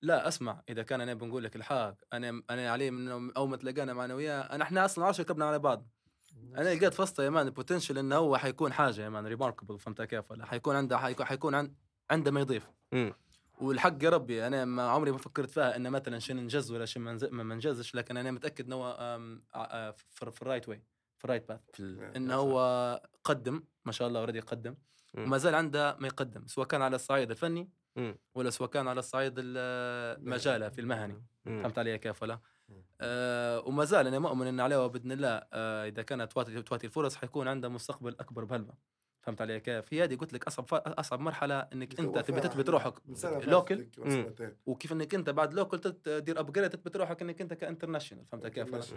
[0.03, 3.93] لا أسمع إذا كان أنا بنقول لك الحق أنا أنا عليه من أول ما تلاقينا
[3.93, 5.87] معنا وياه أنا إحنا أصلا عارف ركبنا على بعض
[6.41, 10.01] أنا لقيت فسطه يا man ال potential إنه هو حيكون حاجة يا man remarkable فهمت
[10.01, 11.73] كيف ولا حيكون عنده حيكون حيكون عن
[12.11, 12.67] عنده ما يضيف.
[13.61, 17.03] والحق يا ربي أنا ما عمري ما فكرت فيها ان مثلا شنو ننجز ولا شنو
[17.03, 18.93] ما نز- ما ما ننجزش لكن أنا متأكد إنه هو
[19.97, 20.83] في في ال right way
[21.17, 21.59] في ال right path
[22.15, 22.35] إنه.
[22.35, 24.75] هو قدم ما شاء الله already قدم.
[25.17, 27.69] وما زال عنده ما يقدم سواء كان على الصعيد الفني.
[28.35, 31.23] ولا سواء كان على الصعيد ال- مجاله في المهني.
[31.45, 32.39] فهمت علي كيف ولا؟
[33.01, 37.47] آه وما زال أنا مؤمن إن عليه باذن الله آه إذا كانت تواتي الفرص حيكون
[37.47, 38.92] عنده مستقبل أكبر بهلبة.
[39.23, 42.93] فهمت علي كيف؟ هي هذه قلت لك أصعب أصعب مرحلة إنك أنت تبي تثبت روحك
[43.47, 43.87] local.
[44.65, 48.93] وكيف إنك أنت بعد local تدير upgrade تثبت روحك إنك أنت ك international فهمت كيف؟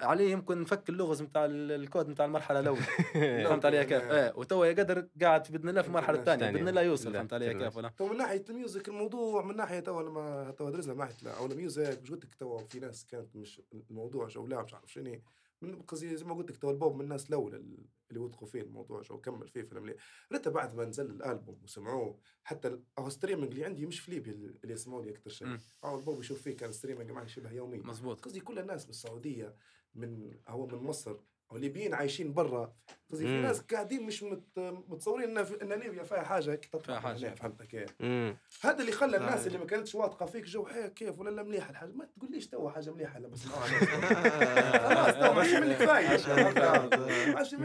[0.00, 2.80] عليه يمكن نفك اللغز نتاع الكود نتاع المرحلة الأولى
[3.48, 6.50] فهمت علي كيف؟ يعني- إيه وتو يقدر قاعد باذن الله في المرحله الثانية.
[6.50, 7.54] باذن الله يوصل فهمت علي.
[7.54, 10.98] كيف ولا؟ تو من ناحية ال music الموضوع من ناحية تو لما تو درسنا من
[10.98, 14.74] ناحية أو الميوزك مش قلت لك تو في ناس كانت مش الموضوع جو لا مش
[14.74, 15.18] عارف شنو
[15.62, 19.02] من قصدي زي ما قلت لك تو البوب من الناس الاولى اللي وثقوا فيه الموضوع
[19.02, 19.96] جو كمل فيه في المليء
[20.32, 24.32] ريتا بعد ما نزل الألبوم وسمعوه حتى ال- أو ستريمنج اللي عندي مش في ليبيا
[24.32, 25.48] اللي يسمعوا لي أكثر شيء.
[25.84, 29.56] أو البوب يشوف فيه كان ستريمنج معي شبه يومي مزبوط قصدي كل الناس من السعودية
[29.94, 31.16] من هو من مصر
[31.52, 32.72] أو ليبيين عايشين برا.
[33.12, 33.40] قصدي في.
[33.40, 37.26] ناس قاعدين مش مت متصورين إن ليبيا فيها حاجة فيها حاجة.
[37.26, 38.02] هنا، فهمت كيف.
[38.62, 39.46] هذا اللي خلى الناس.
[39.46, 42.68] اللي ما كانتش واثقة فيك جو هيك كيف؟ ولا لا مليحة الحاجة ما تقوليش تو
[42.70, 43.66] حاجة مليحة لما تسمعوها
[44.88, 46.16] خلاص تو ماشي منك كفايه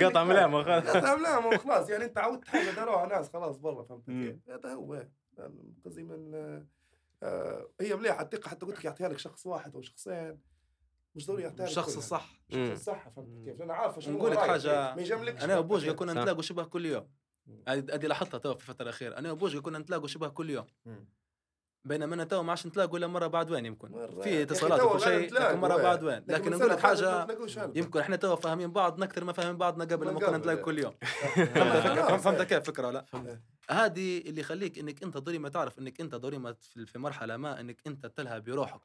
[0.07, 0.23] قطع.
[0.23, 0.87] ملامه خلاص.
[0.87, 1.89] قطع ملامه وخلاص.
[1.89, 4.05] يعني أنت عودت حاجة داروها ناس خلاص برا فهمت.
[4.05, 5.07] كيف هذا هو.
[5.85, 6.31] قصدي من
[7.23, 10.39] آه، هي مليحة الثقة حتى قلت لك يعطيها لك شخص واحد أو شخصين.
[11.15, 11.97] مش ضروري لك الشخص.
[11.97, 12.39] الصح.
[12.53, 14.65] الشخص الصح فهمت كيف أنا عارفه شنو نقول لك فيك.
[14.65, 16.13] ما يجاملكش أنا كيف؟ كنا.
[16.13, 17.07] نتلاقوا شبه كل يوم
[17.67, 20.65] هذه لاحظتها تو في الفترة الأخيرة أنا وبوجي كنا نتلاقوا شبه كل يوم.
[21.85, 25.25] بينما أنا تو ما عادش نتلاقوا إلا مرة بعد وين يمكن في اتصالات وكل شيء
[25.25, 25.81] نتلاقوا، لكن مرة.
[25.81, 27.27] بعد وين لكن نقول لك حاجة.
[27.75, 30.55] يمكن إحنا تو فاهمين بعض أكثر ما فاهمين بعضنا قبل ما كنا إيه.
[30.55, 30.93] كل يوم
[32.23, 32.41] فهمت.
[32.41, 33.41] كيف فكره ولا فهمت.
[33.69, 37.37] هذه اللي يخليك إنك أنت ضروري ما تعرف إنك أنت ضروري ما في في مرحلة
[37.37, 38.81] ما إنك أنت تلهى بروحك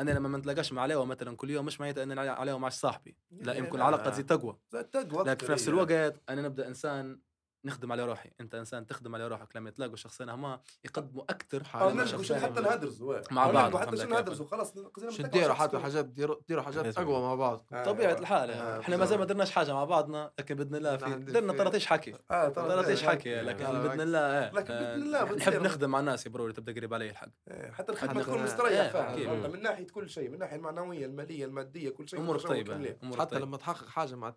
[0.00, 2.68] أنا لما ما نتلاقاش مع عليوه مثلا كل يوم مش معناته إن أنا عليوه مع
[2.68, 3.84] صاحبي لا لا، يمكن لا.
[3.84, 5.68] علاقه تزيد تقوى زي التقوى لكن في نفس.
[5.68, 7.20] الوقت أنا نبدأ إنسان
[7.64, 8.30] نخدم على روحي.
[8.40, 13.20] انت انسان تخدم على روحك لما يتلاقوا شخصين هما يقدموا أكثر من نلقوا حتى نهدرزوا
[13.30, 14.74] مع بعض، حتى شنو؟ نهدرزوا خلاص
[15.20, 16.98] ديروا حتى حاجات ديروا حاجات.
[16.98, 17.66] أقوى مع بعض.
[17.72, 18.18] آه، طبيعة آه.
[18.18, 19.24] الحال آه، إحنا ما زال ما.
[19.24, 22.12] درناش حاجة مع بعضنا لكن بإذن الله في درنا طرطيش حكي.
[22.28, 23.40] طرطيش حكي.
[23.40, 26.72] لكن لا، بإذن الله إيه لكن بإذن الله نحب نخدم مع الناس يا بروري تبدأ
[26.72, 27.28] قريب علي الحق.
[27.70, 32.08] حتى الخدمة تكون مستريح فيها؟ من ناحية كل شيء من الناحيه المعنوية المالية المادية كل
[32.08, 32.20] شيء.
[32.20, 34.34] أمورك طيبة حتى لما تحقق حاجة مع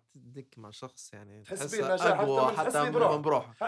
[0.56, 2.90] مع شخص يعني تحس تحس بيه نجاح اقوى حتى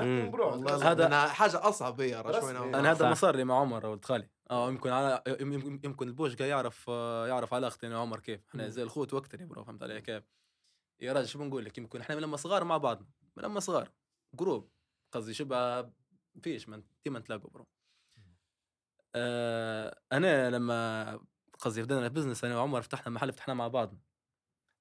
[0.02, 0.24] مم.
[0.24, 0.52] من بروحك.
[0.52, 2.50] والله هذا- حاجة أصعب هي شوي.
[2.50, 6.44] أنا هذا صار لي مع عمر ولد خالي آه يمكن على يم- يم- يمكن البوشقه
[6.44, 8.40] يعرف آه، يعرف علاقتي أنا وعمر كيف.
[8.48, 8.68] إحنا.
[8.68, 10.24] زي الخوت وقتني bro فهمت علي كيف؟
[11.00, 13.08] يا راجل شو بنقول لك؟ يمكن إحنا من لما صغار مع بعضنا.
[13.36, 13.90] من لما صغار.
[14.34, 14.70] group
[15.12, 15.82] قصدي شبه
[16.42, 17.66] فيش من ديما نتلاقوا bro.
[19.14, 21.20] آه أنا لما
[21.60, 23.98] قصدي بدأنا ال business أنا وعمر فتحنا محل فتحناه مع بعضنا.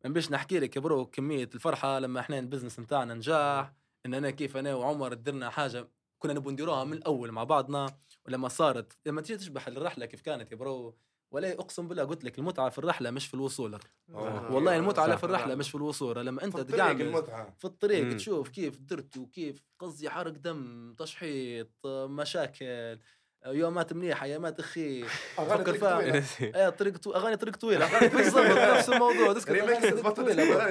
[0.05, 3.73] ما بيش نحكي لك يا bro كمية الفرحة لما إحنا ال business نتاعنا نجاح.
[4.09, 5.87] إن أنا كيف أنا وعمر درنا حاجة
[6.19, 10.51] كنا نبغى نديروها من الأول مع بعضنا ولما صارت لما تيجي تشبح الرحلة كيف كانت
[10.51, 10.97] يا bro
[11.31, 13.79] ولا أقسم بالله قلت لك المتعة في الرحلة مش في الوصول.
[14.09, 15.17] والله المتعة لا صح.
[15.19, 18.17] في الرحلة مش في الوصول لما أنت في الطريق تقعمل المتعة في الطريق مم.
[18.17, 22.99] تشوف كيف درت وكيف قصدي حرق دم تشحيط مشاكل
[23.45, 25.03] يومات منيحه ايامات أخي.
[25.35, 26.23] فكر فيها.
[26.41, 27.11] إيه طريق تو...
[27.11, 27.85] أغاني طريق طويلة.
[27.85, 29.33] أغاني بالضبط نفس الموضوع.
[29.33, 30.01] تسكت ريميكس أغاني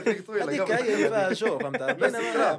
[0.01, 0.45] طريق طويلة.
[0.45, 0.71] هذيك.
[0.71, 2.59] هي فيها شو فهمت؟ بينما.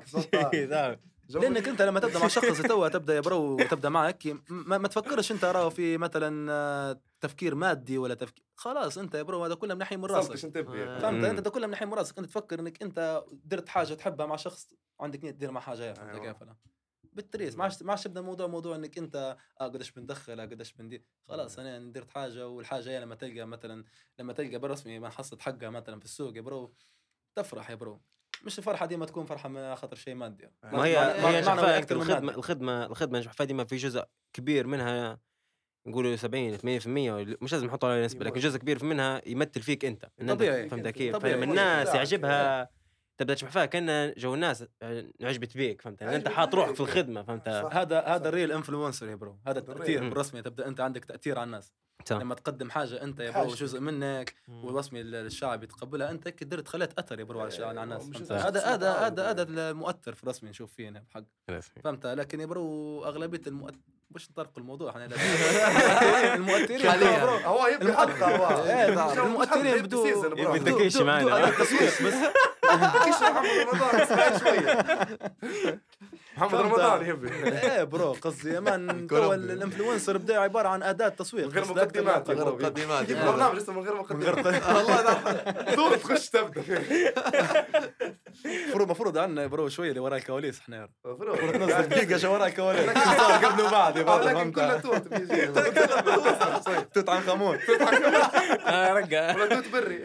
[1.29, 4.87] جو لأنك أنت لما تبدأ مع شخص توا تبدأ يا bro وتبدأ معك ما, ما
[4.87, 9.55] تفكرش أنت راهو في مثلا آه، تفكير مادي ولا تفكير خلاص أنت يا bro هذا
[9.55, 10.35] كله من ناحية من راسك.
[10.35, 11.25] فهمت.
[11.25, 12.17] أنت ده كله من ناحية من راسك.
[12.17, 14.67] أنت تفكر إنك أنت درت حاجة تحبها مع شخص
[14.99, 16.33] عندك نية تدير مع حاجة هي فهمت أيوة.
[16.33, 16.43] كيف
[17.09, 17.55] أنا بالتريس.
[17.57, 21.03] ما عادش ما عادش يبدا الموضوع موضوع إنك أنت آه قداش بندخل آه قداش بندير
[21.27, 23.83] خلاص أنا درت حاجة والحاجة هي لما تلقى مثلا
[24.19, 26.73] لما تلقى بالرسمي ما حصلت حقها مثلا في السوق يا bro
[27.35, 28.01] تفرح يا bro.
[28.43, 30.49] مش الفرحة دي ما تكون فرحة من خاطر شيء مادي.
[30.63, 32.33] ما هي معنى- هي أكتر من الخدمة.
[32.35, 34.03] الخدمة الخدمة شوف ديما في جزء
[34.33, 35.19] كبير منها
[35.87, 39.85] نقولوا 70 80% ولا- مش لازم نحطوا على نسبه لكن جزء كبير منها يمثل فيك
[39.85, 40.09] أنت.
[40.27, 40.69] طبيعي.
[40.69, 41.15] فهمت كيف.
[41.15, 41.95] فلما الناس بتاعك.
[41.97, 42.69] يعجبها.
[43.19, 46.73] تبدأ تشبح فيها كأن جو الناس يعني عجبت بيك فهمت يعني أنت حاط روحك.
[46.75, 47.49] في الخدمة فهمت.
[47.49, 47.99] هذا.
[47.99, 50.09] هذا ال real influencer يا bro هذا هذا التاثير.
[50.09, 51.73] بالرسمي تبدأ أنت عندك تأثير على الناس
[52.05, 52.15] صح.
[52.17, 53.53] لما تقدم حاجة أنت يا bro.
[53.53, 54.35] جزء منك.
[54.47, 59.29] والرسمي الشعب يتقبلها أنت قدرت خليت أثر يا bro على على الناس هذا هذا هذا
[59.29, 59.69] هذا يعني.
[59.69, 61.23] المؤثر في الرسمي نشوف فيه هنا بحق.
[61.83, 63.77] فهمت لكن يا bro أغلبية المؤثر
[64.11, 65.05] مش نطرق الموضوع إحنا
[66.35, 67.45] المؤثرين حالياً.
[67.47, 70.05] هو يبي حلقه هو إيه، المؤثرين بدو-.
[70.05, 71.25] يبي بدو- تكيش بدو- معنا.
[71.25, 72.13] بدو أداة تسويق بس
[73.05, 74.47] 这小孩不能到这儿，太脆。
[76.37, 77.29] محمد رمضان يبي.
[77.59, 79.33] إيه برو قصدي يا مان تو.
[79.33, 82.37] الانفلونسر بدا عبارة عن أداة تسويق من غير لا ولا مقدمات أقل.
[82.41, 83.31] غير مقدمات جيب يعني.
[83.31, 84.45] برنامج اسمه من غير من مقدمات
[84.75, 86.61] والله دور تخش تبدأ.
[88.45, 90.89] المفروض المفروض عندنا برو شوية اللي وراء الكواليس إحنا.
[91.05, 92.89] المفروض تنزل دقيقة شو وراء الكواليس.
[93.45, 95.47] قبل وبعد يا برو لكن فهمت؟ توت بيجي.
[96.93, 97.59] توت عنخ امون
[98.67, 100.03] آه، رقع ولا توت بري.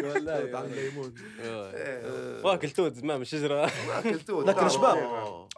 [0.00, 0.58] والله.
[0.58, 1.14] عن ليمون
[1.44, 2.44] إيه.
[2.44, 4.96] واكل توت زمان من الشجره اكل توت لكن شباب.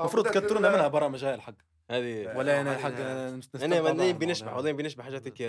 [0.00, 0.26] المفروض
[0.66, 1.54] ال- منها برامج هاي الحق.
[1.90, 3.40] هذه ولا آه، الحق أنا.
[3.80, 5.40] ما بنشبح والله بنشبح حاجات هيك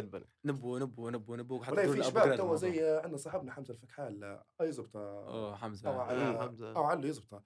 [0.45, 2.55] نبو نبو نبو نبو حتى في شباب تو.
[2.55, 5.89] زي عندنا صاحبنا حمزة الفكحال يزبط أوه حمزة.
[5.89, 6.75] أو آه، على حمزة.
[6.75, 7.43] أو علو يزبط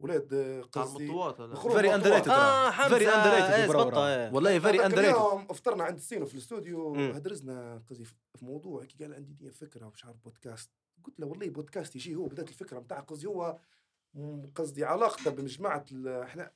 [0.00, 0.34] ولاد
[0.72, 1.06] قصدي
[1.72, 1.94] very.
[1.94, 2.98] under آه حمزة.
[2.98, 4.34] very underrated.
[4.34, 6.94] والله very underrated اليوم أفطرنا عند السينو في الاستوديو.
[6.94, 10.70] هدرزنا قصدي في موضوع هيك قال عندي دي فكرة ومش عارف بودكاست.
[11.04, 13.58] قلت له والله بودكاست يجي هو بدات الفكرة بتاع قصدي هو
[14.54, 16.52] قصدي علاقته بمجموعة ال- إحنا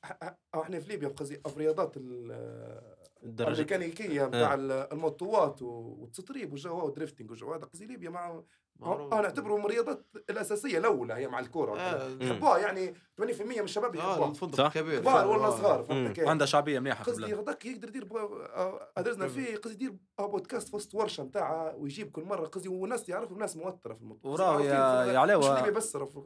[0.55, 2.93] إحنا في ليبيا قصدي الرياضات ال-
[3.23, 3.51] الدرجة.
[3.53, 8.43] الميكانيكيه بتاع ال- الموتوات والتطريب والجو وال drifting والجو هذا قصدي ليبيا مع
[8.79, 9.13] معروف.
[9.13, 12.05] آه نعتبره من الرياضات الأساسية الأولى هي مع الكورة وكذا.
[12.21, 15.49] آه، يحبوها يعني 80% من الشباب يحبوها الفندق صح؟ الكبير كبار ولا آه.
[15.49, 15.83] صغار.
[15.83, 18.05] فهمت كيف؟ عندها شعبية مليحة قصدي غداك يقدر يدير
[18.97, 23.37] ادرسنا فيه قصدي يدير بودكاست في وسط ورشة نتاعها ويجيب كل مرة قصدي وناس يعرفوا
[23.37, 25.05] ناس موترة في الموضوع وراه يا-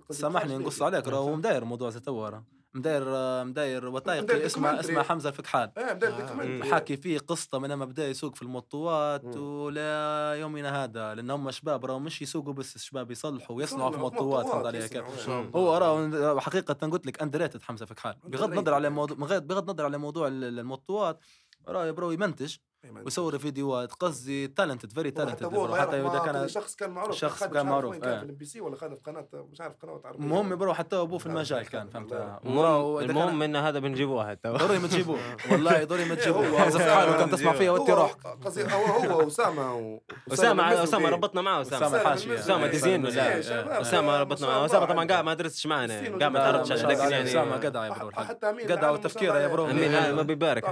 [0.09, 0.81] قصدي سامحني نقص.
[0.81, 2.43] عليك راه هو مداير موضوع زي تو راه
[2.77, 3.03] مداير
[3.43, 4.79] مداير وثائقي اسمه.
[4.79, 5.29] اسمه حمزة
[5.77, 6.19] آه بدا آه.
[6.19, 6.71] documentary.
[6.73, 9.41] حكي فيه قصته من لما بدا يسوق في المطوات مم.
[9.41, 14.45] ولا يومنا هذا لأن هم شباب راه مش يسوقوا بس الشباب يصلحوا ويصنعوا في المطوات
[14.45, 15.49] فهمت علي كيف الله.
[15.55, 18.89] هو راه حقيقة قلت لك underrated حمزه فكحال بغض النظر على.
[18.89, 21.19] موضوع بغض النظر على موضوع ال- المطوات
[21.67, 22.55] راه bro يمنتج.
[23.05, 27.91] ويصور فيديوهات قصدي talented very talented حتى إذا كان شخص كان معروف شخص كان معروف،
[27.91, 28.17] وين كان.
[28.19, 30.19] في ال MBC ولا خادم في قناة مش عارف قنوات عربية.
[30.19, 31.89] المهم bro حتى أبوه في المجال كان.
[31.89, 32.13] فهمت؟
[32.45, 34.57] المهم إن هذا بنجيبوه واحد توا.
[34.57, 35.17] ضروري ما تجيبوه.
[35.51, 36.59] والله ضروري ما تجيبوه.
[36.59, 39.99] حمزه فكحال كان تسمع فيها هو- روحك قصدي هو هو أسامة
[40.33, 40.83] أسامة.
[40.83, 41.87] أسامة ربطنا معه أسامة.
[41.87, 42.35] أسامة الحاشية.
[42.39, 43.81] أسامة إيه، design ولا.
[43.81, 45.07] أسامة ربطنا الله أسامة طبعا.
[45.07, 45.93] قاعد ما درستش معنا.
[45.93, 47.51] قاعد ما تعرفش لكن لا، يعني.
[47.51, 49.65] قدع يا برو حتى امين قدع وتفكيره يا برو.
[49.65, 50.65] امين ما بيبارك.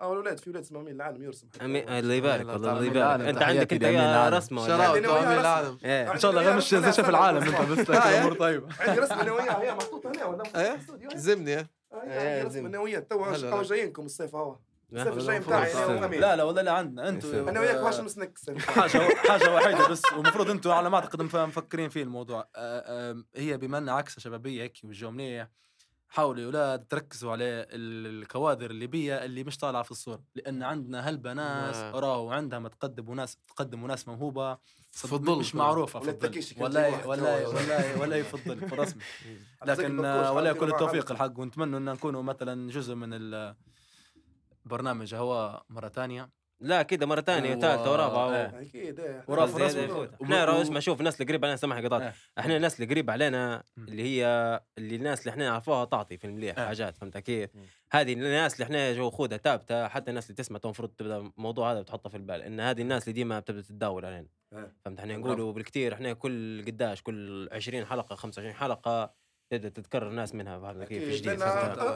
[0.00, 0.18] تعرف خارج وين- الصندوق.
[0.18, 1.46] وين- أولاد في ولاد اسمه امين العالم يرسم.
[1.62, 4.34] أمين الله يبارك والله الله يبارك أنت عندك أنت.
[4.34, 5.40] رسمة شراوة وياه امين رسم.
[5.40, 7.08] العالم إيه إن عندي شاء الله غير مش زي شاف رسم.
[7.10, 11.18] العالم أنت بس آه، الأمور طيبة عندي رسمة أنا وياه هي محطوطة هنا ولا في.
[11.18, 12.66] زمني إيه، عندي زين.
[12.66, 13.62] رسمة أنا وياه تو.
[13.62, 14.56] جايينكم الصيف هو
[14.92, 19.14] الصيف لا، الجاي بتاعي لا لا والله لا عندنا أنتم أنا وياك واش مسنك حاجة
[19.28, 23.78] حاجة وحيدة بس والمفروض أنتم على ما أعتقد مف- مفكرين فيه الموضوع آه، هي بما
[23.78, 25.48] انها عكسه شبابية هيك والجو منيح
[26.14, 30.22] حاولوا يا أولاد تركزوا على ال- الكوادر الليبيه اللي مش طالعة في الصورة.
[30.34, 31.90] لأن عندنا هلبة ناس آه.
[31.90, 34.58] راهو عندها ما تقدم وناس تقدم وناس موهوبة.
[34.90, 35.54] في الظل مش.
[35.54, 36.06] معروفة في
[36.58, 37.08] ولا الظل.
[37.08, 37.48] ولا ولا.
[37.48, 39.02] ولا ولا يفضل في الرسمي
[39.66, 41.38] لكن ولا كل التوفيق الحق.
[41.38, 43.56] ونتمنى إن نكونوا مثلا جزء من ال-
[44.64, 48.60] برنامج هو مرة ثانية لا كده مرة ثانية و- وثالثه ورابعة إيه.
[48.60, 49.24] أكيد إيه.
[49.84, 50.10] يفوت.
[50.20, 52.14] وم- إحنا اسمع شوف الناس اللي قريب علينا سامح قطعت إيه.
[52.38, 53.62] إحنا الناس اللي قريب علينا.
[53.78, 54.26] اللي هي
[54.78, 56.56] اللي الناس اللي إحنا نعرفوها تعطي في المليح.
[56.56, 57.50] حاجات فهمت كيف.
[57.92, 61.80] هذه الناس اللي إحنا جو خودها ثابتة حتى الناس اللي تسمع المفروض تبدأ الموضوع هذا
[61.80, 64.26] بتحطه في البال إن هذه الناس اللي ديما بتبدأ تتداول علينا.
[64.84, 65.16] فهمت إحنا.
[65.16, 69.14] نقولوا بالكثير إحنا كل قداش كل 20 حلقة 25 حلقة
[69.50, 71.26] تبدأ تتكرر ناس منها فهمت كيف؟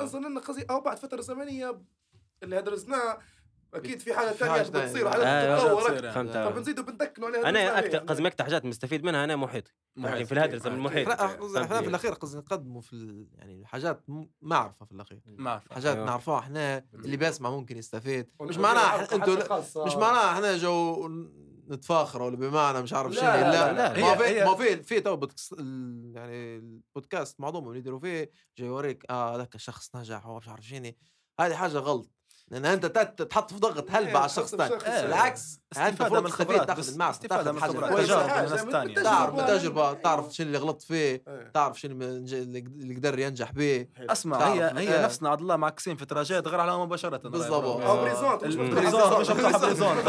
[0.02, 1.80] اظن إن قصدي أو بعد فترة زمنية
[2.42, 3.18] اللي درسناه
[3.74, 4.86] أكيد في حاجة في ثانية ثانية.
[4.86, 6.10] تصير آه، حاجات حاجات تتطور.
[6.12, 6.32] فهمت.
[6.32, 7.98] فبنزيدوا بندكنوا عليها أنا أكثر.
[7.98, 12.12] قصدي أكثر حاجات مستفيد منها أنا محيطي يعني في الهدرس من محيطي إحنا في الأخير
[12.12, 14.04] قصدي نقدموا في ال- يعني حاجات
[14.42, 15.20] معرفه في الأخير.
[15.26, 15.72] ما أعرف.
[15.72, 16.06] حاجات أيوة.
[16.06, 18.30] نعرفوها إحنا اللي بيسمع ممكن يستفيد.
[18.40, 19.84] مش معناها إنتوا.
[19.86, 21.08] مش معناها إحنا جو
[21.70, 23.26] نتفاخر ولا بمعنى مش عارف لا، شنو.
[23.30, 25.20] لا، لا, لا، ما هي- في هي- ما في في تو
[26.14, 30.92] يعني البودكاست معظمهم اللي يديروا فيه جاي يوريك آه ذاك الشخص نجح ومش عارف شنو.
[31.40, 32.10] هذه حاجة غلط.
[32.50, 34.84] لأن أنت تت- تحط في ضغط هلبة على الشخص الثاني شخص.
[34.88, 35.02] إيه.
[35.06, 38.46] بالعكس انت المفروض من الخبرات تاخذ المعرفة تاخذ من حاجة الخبرات كويسه تجارب حاجة من
[38.46, 39.10] الناس من الثانية التجربة.
[39.36, 39.60] تعرف.
[39.60, 40.94] تجربة تعرف شنو اللي غلط فيه
[41.28, 41.50] إيه.
[41.54, 45.04] تعرف شنو اللي قدر ينجح به اسمع هي هي إيه.
[45.04, 47.82] نفسنا عبد الله معكسين في تراجيت غير على مباشرة بالضبط.
[47.82, 48.40] أو بريزونت.
[48.44, 50.08] بريزونت مش مفتوح بريزونت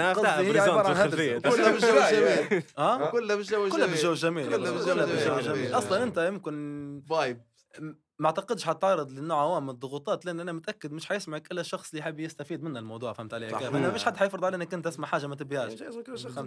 [0.00, 1.10] قصدي هي بريزونت عبارة عن.
[1.40, 5.42] كلها بالجو الجميل ها كلها بالجو كلها بالجو الجميل جميل كلها بالجو بالجو جميل.
[5.42, 7.42] جميل أصلا أنت يمكن فايب
[8.18, 12.00] ما اعتقدش حتعرض للنوع عوام من الضغوطات لأن أنا متأكد مش حيسمعك إلا الشخص اللي
[12.00, 13.46] يحب يستفيد من الموضوع فهمت علي.
[13.46, 15.82] كيف؟ لأن مش حد حيفرض عليك إنك أنت تسمع حاجة ما تبيهاش.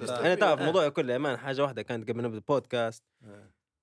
[0.10, 3.04] أنا تعرف الموضوع كله أمان حاجة واحدة كانت قبل نبدأ البودكاست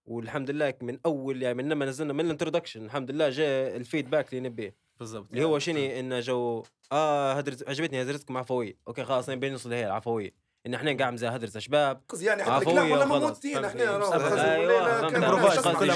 [0.04, 4.48] والحمد لله من أول يعني من لما نزلنا من الانترودكشن الحمد لله جاء الفيدباك اللي
[4.48, 4.76] نبيه.
[4.98, 8.78] بالضبط اللي هو شنو؟ إنه جو آه هدرز عجبتني هدرتكم عفوية.
[8.88, 12.56] أوكي خلاص نبي نوصل هي العفويه ان إحنا قاعد زي هدرس شباب قصدي يعني حتى
[12.56, 13.05] الكلام ولا.
[13.05, 13.97] موتين إحنا إيه؟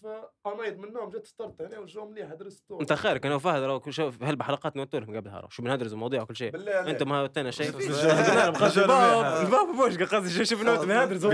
[0.46, 3.92] عمايد من النوم جيت فطرت هنا والجو مليح درست انت خيرك أنا وفهد راهو كل
[3.92, 6.88] شيء هلبة حلقات نوتو لكم قبلها راهو شو بنهدرز المواضيع وكل شيء بالله عليك.
[6.88, 7.68] انت ما تنا شيء.
[7.68, 11.26] الباب الباب بوش قصدي شوف نوت بنهدرز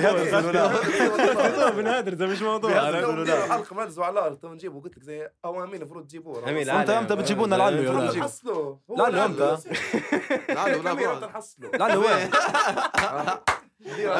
[1.77, 2.71] بنهدرز مش موضوع
[3.47, 6.91] حلقه ما نزوا على الأرض تو نجيبوا قلت لك زي اوامين المفروض تجيبوها أمين، انت
[6.91, 7.93] إمتى لنا لا، العلو
[10.77, 11.21] لا، ولاد لعلو
[11.59, 12.01] لا لعلو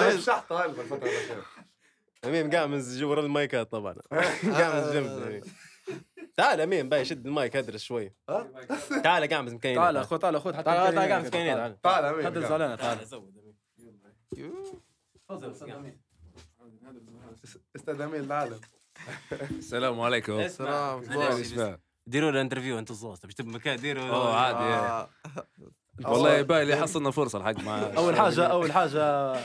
[0.05, 1.45] وين؟ شحطة الفترة الأخيرة.
[2.25, 3.95] امين قامز جوا المايكات طبعا.
[4.43, 5.41] قامز جنبنا
[6.37, 8.15] تعال امين باي شد المايك أدرس شوي؟
[9.03, 9.77] تعال قامز مكينين.
[9.77, 11.81] تعال اخو تعال خذ حتى تعال تعال قامز تعال.
[11.83, 12.53] تعال امين تعال.
[12.53, 12.99] علينا تعال
[17.77, 18.61] أستاذ امين العالم.
[19.51, 20.49] السلام عليكم.
[20.49, 23.21] سلام يا شباب ديروا له interview انت الزوز.
[23.21, 24.09] تبي تبي مكان؟ ديروا.
[24.09, 24.59] أوه عادي.
[24.59, 25.09] آه.
[26.05, 29.37] والله باهي لي حصلنا فرصة الحق مع أول حاجة أول حاجة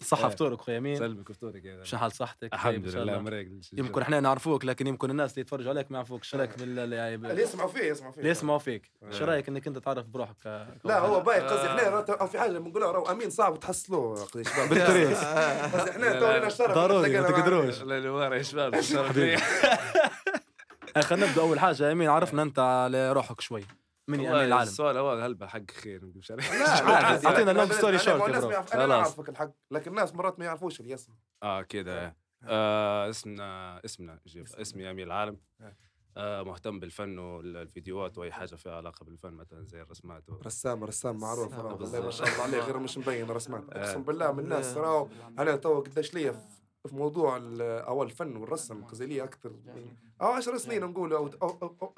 [0.00, 3.18] صحة فطورك أخوي أمين سلمك وفطورك يا شو حال صحتك؟ طيب الحمد لله.
[3.18, 6.22] مريق يمكن إحنا نعرفوك لكن يمكن الناس اللي يتفرجوا عليك ما يعرفوك.
[6.34, 8.18] رأيك يعني اللي يسمعوا فيه يسمعوا فيه.
[8.20, 8.90] اللي يسمعوا فيك.
[9.02, 9.10] آه.
[9.10, 13.10] شو رأيك إنك أنت تعرف بروحك لا؟ هو باهي قصدي إحنا في حاجة بنقولها راهو
[13.10, 14.26] أمين صعب تحصلوه
[14.70, 15.18] بالتريس.
[15.74, 17.30] قصدي إحنا لا، تو لا، لنا الشرف ضروري، ما.
[17.30, 17.82] تقدروش.
[17.82, 18.74] اللي ورا يا شباب.
[20.96, 23.64] آه، خلينا نبدأ أول حاجة يمين عرفنا أنت على روحك شوي.
[24.08, 24.62] من والله العالم.
[24.68, 28.48] السؤال أول هلبة حق خير؟ short ما يا الناس برو.
[28.48, 28.88] ما يعرف- أنا خلاص.
[28.88, 31.12] نعرفك الحق لكن الناس مرات ما يعرفوش الاسم
[31.42, 32.16] آه كده.
[32.44, 34.46] آه اسمنا اسمنا جيب.
[34.60, 35.36] اسمي امين العالم.
[36.16, 36.42] آه.
[36.42, 40.34] مهتم بالفن والفيديوهات وأي حاجة فيها علاقة بالفن مثلا زي الرسمات و...
[40.46, 41.54] رسام رسام معروف.
[41.54, 43.78] ما شاء الله عليه غير مش مبين رسمات آه.
[43.80, 45.08] أقسم بالله من الناس راهو
[45.38, 46.40] أنا تو قداش ليا
[46.88, 49.86] في- موضوع أو الفن والرسم لي أكثر من
[50.22, 51.28] أو 10 سنين نقول أو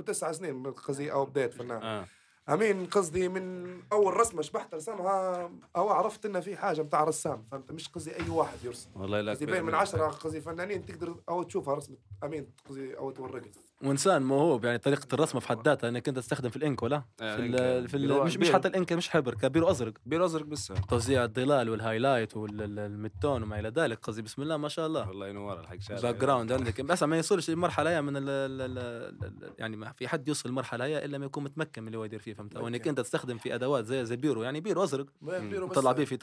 [0.06, 1.82] تسع سنين قصدي أو بدايه فنان.
[1.82, 2.06] آه.
[2.48, 7.72] أمين قصدي من أول رسمة شبحت رسمها أو عرفت ان في حاجة بتاع رسام فهمت؟
[7.72, 8.90] مش قصدي أي واحد يرسم.
[8.96, 9.74] والله لا قصدي بين من.
[9.74, 11.96] عشرة قصدي فنانين تقدر أو تشوفها رسمة.
[12.24, 13.50] أمين قصدي أو تورقها
[13.85, 17.36] وانسان موهوب يعني طريقة الرسم في حد ذاتها إنك أنت تستخدم في الإنك ولا؟ آه،
[17.36, 18.51] في إنك، ال في بيرو- ال مش مش.
[18.53, 20.73] حتى الإنك مش حبر كبيرو ازرق بير ازرق بس.
[20.89, 23.98] توزيع الظلال وال highlight وال midtone وما إلى ذلك.
[23.98, 25.09] قصدي بسم الله ما شاء الله.
[25.09, 26.01] والله ينور الحق شارع.
[26.01, 26.81] background عندك.
[26.81, 30.85] بس ما يوصلش للمرحله هي من ال ال ال يعني ما في حد يوصل للمرحله
[30.85, 32.89] هي إلا ما يكون متمكن من اللي هو يدير فيه فهمت؟ وانك.
[32.89, 34.43] أنت تستخدم في أدوات زي زي بيرو.
[34.43, 36.16] يعني بيرو ازرق بيرو بس- طلع به في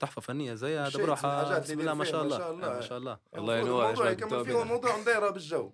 [0.00, 2.38] تحفة فنية زي هذا الحاجات بسم الله ما شاء الله.
[2.38, 3.18] ما شاء الله.
[3.32, 3.58] شاء الله.
[3.58, 4.62] ينور الموضوع يكمل فيه.
[4.62, 5.72] الموضوع دايره بالجو.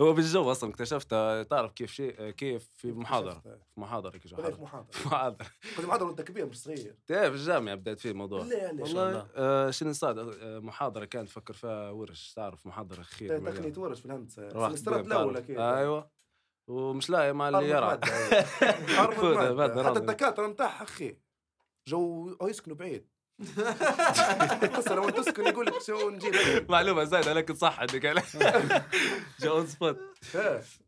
[0.00, 0.53] هو بالجو.
[0.54, 1.10] أصلا اكتشفت
[1.50, 4.88] تعرف كيف شيء كيف في محاضرة في محاضرة كيف في محاضره محاضرة.
[5.06, 5.46] محاضرة.
[5.76, 6.96] قصدي محاضرة وأنت كبير مش صغير.
[7.06, 8.42] تعرف في الجامعة بدأت فيه الموضوع.
[8.44, 13.28] لا لا والله آه شنو صار؟ آه، محاضرة كانت تفكر فيها ورش تعرف محاضرة خير
[13.28, 13.78] تقنية مليان.
[13.78, 14.48] ورش في الهندسة.
[14.48, 14.88] بتعرف.
[15.06, 15.58] الأول أكيد.
[15.58, 16.10] أيوه.
[16.70, 18.10] ومش لاقي مع اللي يرى حتى.
[19.98, 21.16] الدكاترة نتاعها أخي
[21.88, 23.08] جو يسكنوا بعيد.
[24.76, 28.04] قصة لو تسكن يقول لك شو نجيب معلومة زايدة لكن صح عندك.
[29.40, 29.98] جو on spot.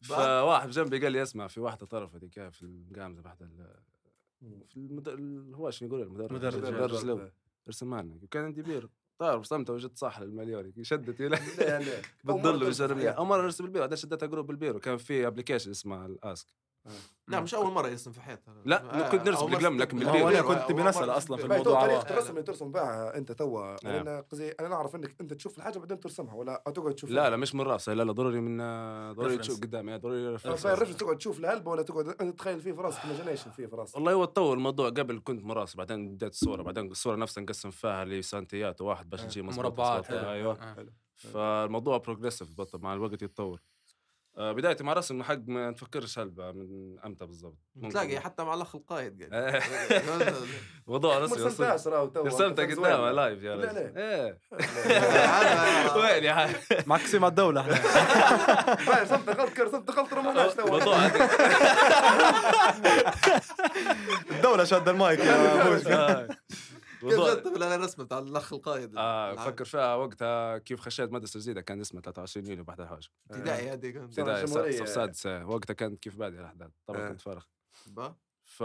[0.02, 3.80] فواحد جنبي قال لي اسمع في واحدة طرف هذيك في المقامزه بعد ال-
[4.68, 5.08] في المد...
[5.54, 6.56] هو شنو يقول المدرج مدرج.
[6.74, 7.30] مدرج له
[7.68, 8.88] رسم معنا وكان عندي بير.
[9.18, 11.22] طار رسمته وجدت صح للمليون شدت
[12.24, 16.06] بتضل ويجرب لي أول مرة ارسم بالبيرو بعدين شدتها جروب بالبيرو كان في ابلكيشن اسمه
[16.06, 16.46] الاسك
[17.28, 20.02] لا مش أول مرة يرسم في حياتها لا، كنت نرسم بالقلم، لكن.
[20.02, 20.40] هو أنا.
[20.42, 23.16] كنت أول تبي مرة نسال ترسم أصلا في الموضوع طريقة هو- الرسم اللي ترسم بها
[23.16, 24.20] أنت توا نعم.
[24.32, 27.54] قصدي أنا نعرف إنك أنت تشوف الحاجة بعدين ترسمها ولا تقعد تشوف لا لا مش
[27.54, 28.56] من راسه لا لا ضروري من
[29.12, 29.40] ضروري Reference.
[29.40, 30.38] تشوف قدامي ضروري.
[30.38, 33.76] فال reference تقعد تشوف الهلبة ولا تقعد أنت تتخيل فيه في راسك imagination فيه في
[33.76, 37.42] راسك والله هو تطور الموضوع قبل كنت من رأسي بعدين بديت الصورة بعدين الصورة نفسها
[37.42, 40.04] نقسم فيها لسانتيات واحد باش تجي مظبوطة، مربعات.
[40.06, 40.30] حلو.
[40.30, 40.86] أيوه آه.
[41.14, 43.75] فالموضوع progressive بطل مع الوقت يتطور آه،
[44.38, 47.56] بدايتي مع رسم حق ما نفكرش هلبة من أمتى بالضبط.
[47.90, 49.32] تلاقي حتى مع الأخ القايد قاعد.
[49.62, 50.32] آه،
[50.86, 51.46] موضوع ما رسمي أصلاً.
[51.48, 53.12] رسمتهاش راهو تو رسمتها قدامها.
[53.12, 53.74] live يا رجل.
[53.74, 53.92] لا.
[53.96, 54.38] إيه.
[56.00, 56.50] وين يا حاج
[56.86, 57.74] معك سيم على الدولة إحنا.
[59.02, 61.30] رسمت غلط رسمت غلط رموناش تو موضوع هذا-
[64.30, 66.28] الدولة شاد المايك يا بوش آه.
[67.00, 69.46] كيف جت الرسمه بتاع الأخ القايد؟ آه العام.
[69.50, 73.10] فكر فيها وقتها كيف خشيت مدرسة جديدة كان اسمها 23 يوليو بعد الحوش.
[73.30, 74.18] ابتدائي هذه كانت.
[74.18, 74.72] ابتدائي.
[74.76, 75.26] صف سادس.
[75.26, 77.08] آه، وقتها كانت كيف بادئ الأحداث؟ طبعا آه.
[77.08, 77.42] كنت فارغ.
[77.86, 78.14] با.
[78.44, 78.62] ف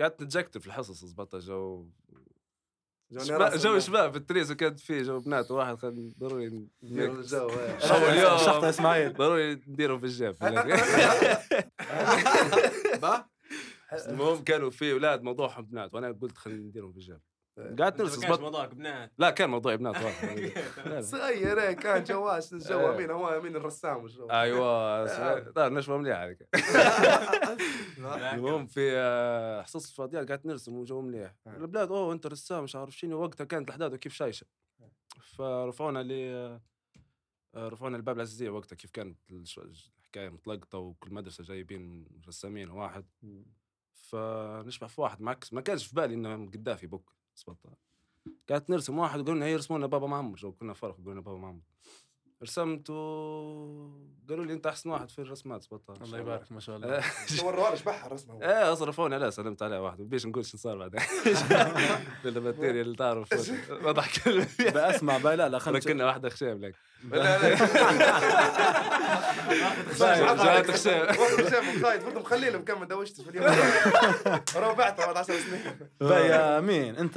[0.00, 1.86] قعدت نتجكتر في الحصص زبطة جو.
[3.18, 3.52] شباب.
[3.56, 7.48] جو شباب في التريس وكانت فيه جو بنات واحد كان ضروري نديروا ن- الجو
[8.68, 9.12] إسماعيل.
[9.12, 10.36] ضروري نديره في الجيب.
[13.02, 13.29] با.
[13.92, 17.20] المهم كانوا في أولاد موضوعهم بنات وأنا قلت خلينا نديرهم في الجيب.
[17.78, 18.40] قاعد نرسم كانش بط...
[18.40, 21.00] موضوعك بنات لا كان موضوع بنات واضح.
[21.00, 22.96] صغير هيك كان جواش الجو إيه.
[22.96, 25.04] مين هو مين الرسام أيوه
[25.56, 26.48] لا نشوى مليح عليك
[27.98, 31.34] المهم في حصص فاضيات قاعد نرسم وجو مليح.
[31.46, 31.56] آه.
[31.56, 34.46] البلاد أوه أنت رسام مش عارف شنو وقتها كانت الأحداث كيف شايشة.
[35.36, 36.12] فرفعونا ل
[37.54, 39.58] آه، رفعونا الباب العزيزيه وقتها كيف كانت الش-
[39.98, 43.04] الحكاية متلقطه وكل مدرسة جايبين رسامين واحد.
[44.10, 45.22] فنشبع في واحد.
[45.22, 47.70] معكس ما كانش في بالي إنه قدافي بك سبطة.
[48.50, 51.38] قعدت نرسم واحد وقالوا لنا هي رسمونا بابا معمر جو كنا فرق قالوا لنا بابا
[51.38, 51.60] معمر
[52.42, 55.62] رسمت وقالوا لي أنت أحسن واحد في الرسمات.
[55.62, 56.04] سبطة.
[56.04, 57.00] الله يبارك ما شاء الله.
[57.40, 58.42] صوروا لك بحر رسمه هو.
[58.42, 60.00] إيه صرفوني عليه سلمت عليه واحد.
[60.00, 61.00] بيش نقول شو صار بعدين.
[62.24, 63.50] بالبكتيريا اللي تعرف.
[63.84, 66.74] وضح كلمه بأسمع بقى لا لا خلنا كنا واحدة خشيم لك.
[67.10, 67.56] لا لا.
[70.00, 70.76] وقت
[71.50, 73.46] شاف خايف برضه مخلي له مكمل دوشت في اليوم.
[74.56, 75.60] ربعته بعد 10 سنين.
[76.00, 77.16] بقى يا امين انت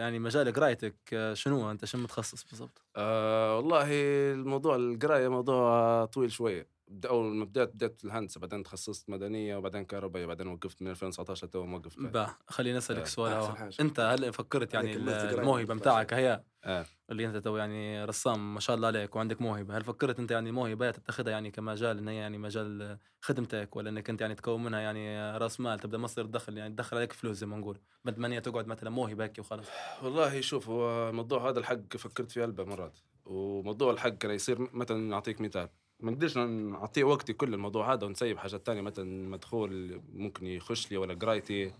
[0.00, 0.94] يعني مجال قرايتك
[1.32, 3.86] شنو انت؟ شو متخصص بالضبط؟ آه والله
[4.32, 6.75] الموضوع القراية موضوع طويل شوية.
[7.06, 11.46] أول ما بدأت بدأت في الهندسة بعدين تخصصت مدنية وبعدين كهربائية بعدين وقفت من 2019
[11.46, 12.10] تو فيها.
[12.10, 13.56] با خليني أسألك آه، سؤال.
[13.56, 13.74] حاجة.
[13.80, 16.86] أنت هل فكرت يعني الموهبة ما متاعك هي آه.
[17.10, 20.52] اللي أنت تو يعني رسام ما شاء الله عليك وعندك موهبة هل فكرت أنت يعني
[20.52, 24.80] موهبة تتخذها يعني كمجال إن هي يعني مجال خدمتك ولا إنك أنت يعني تكون منها
[24.80, 28.28] يعني رأس مال تبدأ مصدر دخل يعني تدخل عليك فلوس زي ما نقول بدل ما
[28.28, 29.66] هي تقعد مثلا موهبة هيك وخلاص
[30.02, 34.98] والله شوف هو الموضوع هذا الحق فكرت فيه ألبا مرات وموضوع الحق كان يصير مثلا
[34.98, 35.68] نعطيك مثال
[36.00, 40.96] ما نقدرش نعطيه وقتي كل الموضوع هذا ونسيب حاجات تانية مثلا مدخول ممكن يخش لي
[40.96, 41.72] ولا قرايتي.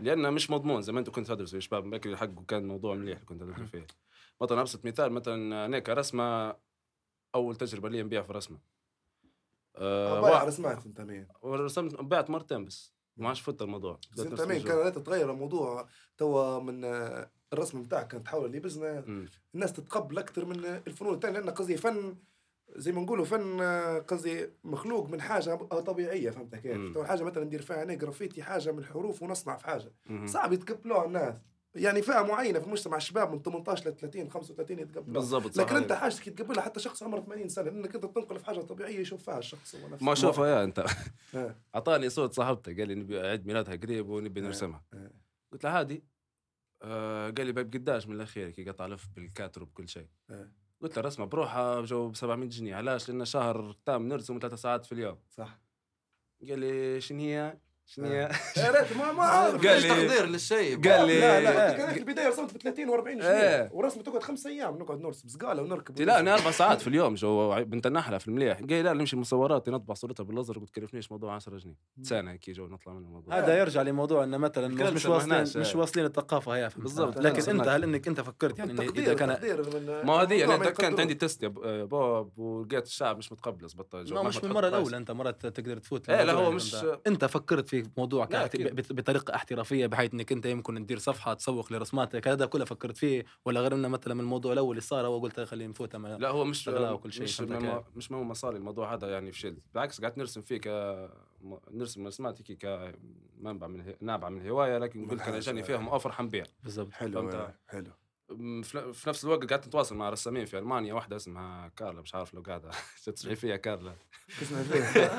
[0.00, 3.14] لأنه مش مضمون زي ما انت كنت تدرس يا شباب بكري الحق وكان موضوع مليح
[3.14, 3.86] اللي كنت ادرس فيه.
[4.40, 6.56] مثلا أبسط مثال مثلا أنا كرسمه
[7.34, 8.58] أول تجربة لي نبيع في رسمة.
[9.76, 13.98] أه بايع رسمات أنت مين؟ ورسمت بعت مرتين بس ما عادش فت الموضوع.
[14.12, 14.62] بس أنت مين.
[14.62, 15.88] كان تتغير الموضوع.
[16.18, 19.04] توا من آه، الرسم بتاعك كان تحول ل business.
[19.54, 22.16] الناس تتقبل أكثر من الفنون الثانية لأن قصدي فن
[22.76, 27.44] زي ما نقولوا فن آه، قصدي مخلوق من حاجة طبيعية فهمت كيف؟ تو حاجة مثلا
[27.44, 30.26] ندير فيها أنا جرافيتي حاجة من الحروف ونصنع في حاجة مم.
[30.26, 31.34] صعب يتقبلوها الناس
[31.74, 35.92] يعني فئة معينة في المجتمع الشباب من 18 ل 30 35 يتقبلوها بالضبط لكن أنت.
[35.92, 39.38] حاجتك يتقبلها حتى شخص عمره 80 سنة لانك أنت تنقل في حاجة طبيعية يشوف فيها
[39.38, 40.84] الشخص هو نفسه ما شوفها يا أنت.
[41.74, 44.40] أعطاني صوت صاحبته قال لي نبي عيد ميلادها قريب ونبي.
[44.40, 44.82] نرسمها.
[45.52, 46.04] قلت له عادي
[46.82, 50.06] آه قال لي باب قداش من الأخير كي قطع لف بالكاتر وبكل شيء.
[50.82, 54.84] قلت له رسمه بروحها جو ب 700 جنيه علاش؟ لأن شهر تام نرسم ثلاث ساعات
[54.86, 55.18] في اليوم.
[55.30, 55.60] صح.
[56.48, 57.58] قال لي شنو هي؟
[57.94, 61.92] شنو هي يا ريت ما ما عارف قال لي- تقدير للشيء قال لي لا لا
[61.92, 63.68] في البداية رسمت ب 30 و40 جنيه إيه.
[63.72, 67.64] ورسمه تقعد خمس أيام نقعد نرسم سقاله ونركب لا أنا أربع ساعات في اليوم جو
[67.64, 71.34] بنت النحلة في المليح قال لي لا نمشي مصورات نطبع صورتها بالازرق قلت كلفنيش موضوع
[71.34, 75.42] 10 جنيه سنة هيك جو نطلع منه الموضوع هذا يرجع لموضوع إنه مثلا مش واصلين
[75.42, 75.78] مش آه.
[75.78, 77.68] واصلين الثقافة هي؟ بالضبط، لكن أنت.
[77.68, 81.14] هل إنك أنت فكرت يعني التقدير إذا كان من ما هذه يعني أنت كانت عندي.
[81.14, 84.12] تست يا ب- آه، بوب ولقيت الشعب مش متقبل زبط مش
[84.44, 84.68] من المره.
[84.68, 86.76] الأولى أنت مرات تقدر تفوت إيه، لا، هو يعني مش-؟
[87.06, 88.28] أنت فكرت في موضوع
[88.90, 92.28] بطريقة احترافية بحيث إنك أنت يمكن تدير صفحة تسوق لرسماتك.
[92.28, 95.70] هذا كله فكرت فيه ولا غير إنه مثلا من الموضوع الأول اللي صار وقلت خلينا
[95.70, 97.40] نفوت لا هو مش وكل شيء، مش.
[97.96, 100.68] مش مهم مصاري الموضوع هذا يعني فشلت بالعكس قعدت نرسم فيه ك
[101.70, 105.40] نرسم رسمات هيك كمنبع من نابعه من الهواية لكن قلت أنا.
[105.40, 106.92] جاني فيهم اوفر حنبيع بالضبط.
[106.92, 107.92] حلو حلو.
[108.92, 112.42] في نفس الوقت قعدت نتواصل مع رسامين في ألمانيا واحدة اسمها كارلا مش عارف لو
[112.42, 112.70] قاعدة.
[113.06, 113.94] تسمعي فيها كارلا؟
[114.42, 115.10] اسمها فيه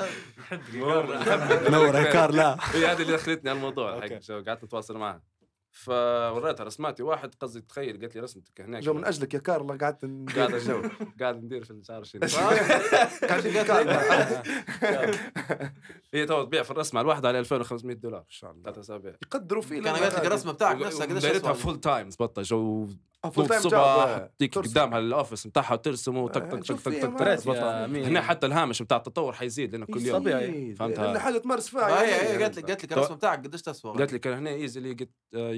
[1.70, 2.56] نور كارلا.
[2.74, 5.31] هي هذه اللي دخلتني على الموضوع قعدت نتواصل معها.
[5.72, 10.04] فوريتها رسماتي واحد قصدي تخيل قالت لي رسمتك هناك جو من أجلك يا كارلا قعدت
[10.36, 10.82] قاعد الجو
[11.20, 14.42] قاعد ندير في ندير كارلا
[16.14, 18.20] هي تو تبيع في الرسمة الواحده على 2500 دولار.
[18.20, 18.62] ان شاء الله.
[18.62, 19.12] ثلاث أسابيع.
[19.22, 22.88] يقدروا فيه كان قالت لك الرسمة بتاعك نفسها قديش دايرتها full time زبطه جو
[23.30, 27.48] full time الصبح تيجي قدامها ال office بتاعها وترسم وتك آه، تك تك تك تك
[28.06, 30.18] هنا حتى الهامش بتاع التطور حيزيد لأنه كل يوم.
[30.18, 30.74] طبيعي.
[30.74, 31.06] فهمتها.
[31.06, 32.02] لأن حاجة تمارس فيها.
[32.02, 32.28] هي يعني.
[32.28, 34.96] هي قالت لك قالت لك الرسمة بتاعك قديش تسوى قالت لي كان هنا easily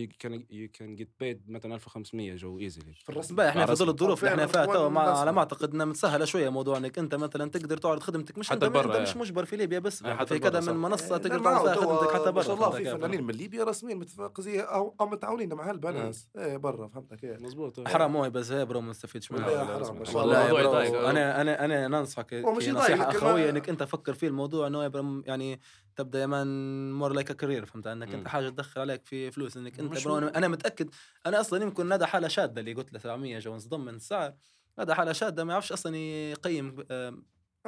[0.07, 3.75] get can you can get paid مثلا 1500 جو easily في الرسم بقى إحنا في
[3.75, 3.89] ظل.
[3.89, 5.21] الظروف اللي إحنا فيها فعلاً تو ما رسم.
[5.21, 8.67] على ما أعتقد إنها متسهلة شوية موضوع انك أنت مثلا تقدر تعرض خدمتك مش حتى
[8.67, 9.21] أنت, برا، أنت مش يعني.
[9.21, 10.73] مجبر في ليبيا بس يعني حتى في كذا.
[10.73, 12.85] من منصة لا، تقدر معه تعرض فيها توا خدمتك حتى برا ما شاء الله في؟
[12.85, 17.41] فنانين من ليبيا رسمين متف- قصدي أو أو متعاونين مع هالناس إيه برا فهمتك كيف
[17.43, 21.11] مزبوط حرام موهبه زي bro ما نستفيدش شاء والله.
[21.11, 24.85] أنا أنا أنا ننصحك هو مش نصيحة اخويه إنك أنت فكر في الموضوع إنه
[25.27, 25.61] يعني
[25.97, 28.29] تبدأ يا man more like career فهمت إنك أنت مم.
[28.29, 30.91] حاجة تدخل عليك في فلوس إنك أنت أنا أنا متأكد
[31.27, 34.35] أنا أصلا يمكن هذا حالة شادة اللي قلت له 700 جو انصدم من السعر
[34.79, 36.77] هذا حالة شادة ما يعرفش أصلا يقيم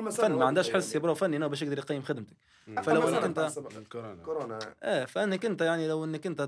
[0.05, 0.79] فن ما عندهاش يعني.
[0.79, 2.37] حس يا bro فني انه باش يقدر يقيم خدمتك.
[2.83, 3.67] فلو إنك أنت تحسب.
[3.79, 6.41] الكورونا كورونا إيه فإنك أنت يعني لو إنك أنت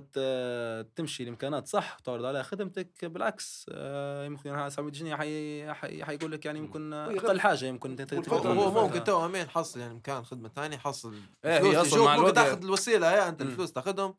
[0.96, 6.32] تمشي الامكانات صح تعرض عليها خدمتك بالعكس آه، يمكن ها 700 جنيه حي حي حيقول
[6.32, 8.70] لك يعني يمكن آه، ويغ- أقل حاجة يمكن أنت هو.
[8.86, 11.14] ممكن تو امين حصل يعني مكان خدمة ثانية حصل
[11.44, 13.42] إيه، هي فلوس مع ممكن تاخذ الوسيلة هي أنت.
[13.42, 14.14] الفلوس تاخذهم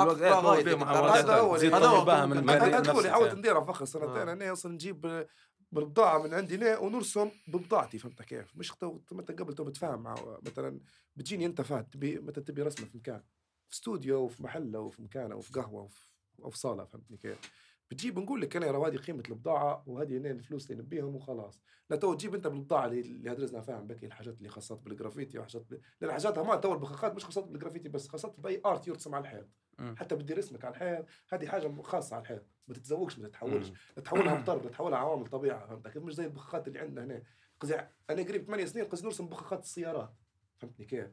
[0.00, 2.50] إيه، هذا هو هذا هو ممكن.
[3.10, 3.38] حاولت يعني.
[3.38, 4.32] نديرها فخر سنتين آه.
[4.32, 5.26] أنا أصلا نجيب
[5.74, 8.72] بالبضاعة من عندي هنا ونرسم ببضاعتي فهمت كيف؟ مش
[9.12, 10.80] مثلا قبل تو بتفاهم مع مثلا
[11.16, 13.22] بتجيني انت فات تبي مثلا تبي رسمة في مكان
[13.68, 15.88] في استوديو وفي محل أو في مكان أو في قهوة
[16.42, 17.38] أو في, صالة فهمتني كيف؟
[17.90, 21.60] بتجيب نقول لك أنا راه هذه قيمة البضاعة وهذه هنا الفلوس اللي نبيهم وخلاص.
[21.90, 25.80] لا تو تجيب أنت بالبضاعة اللي, هدرسنا فاهم بكي الحاجات اللي خاصات بالجرافيتي وحاجات ب...
[26.00, 29.48] لأن حاجاتها ما تو البخاخات مش خاصات بالجرافيتي بس خاصات بأي art يرسم على الحيط.
[29.78, 29.96] مم.
[29.96, 33.72] حتى بدي رسمك على الحيط هذه حاجة خاصة على الحيط ما تتزوجش ما تتحولش.
[34.04, 37.22] تحولها مضطر تحولها عوامل طبيعة فهمت؟ كيف مش زي البخاخات اللي عندنا هنا.
[37.60, 37.74] قصدي
[38.10, 40.14] أنا قريب 8 سنين قصدي نرسم بخاخات السيارات.
[40.58, 41.10] فهمتني كيف؟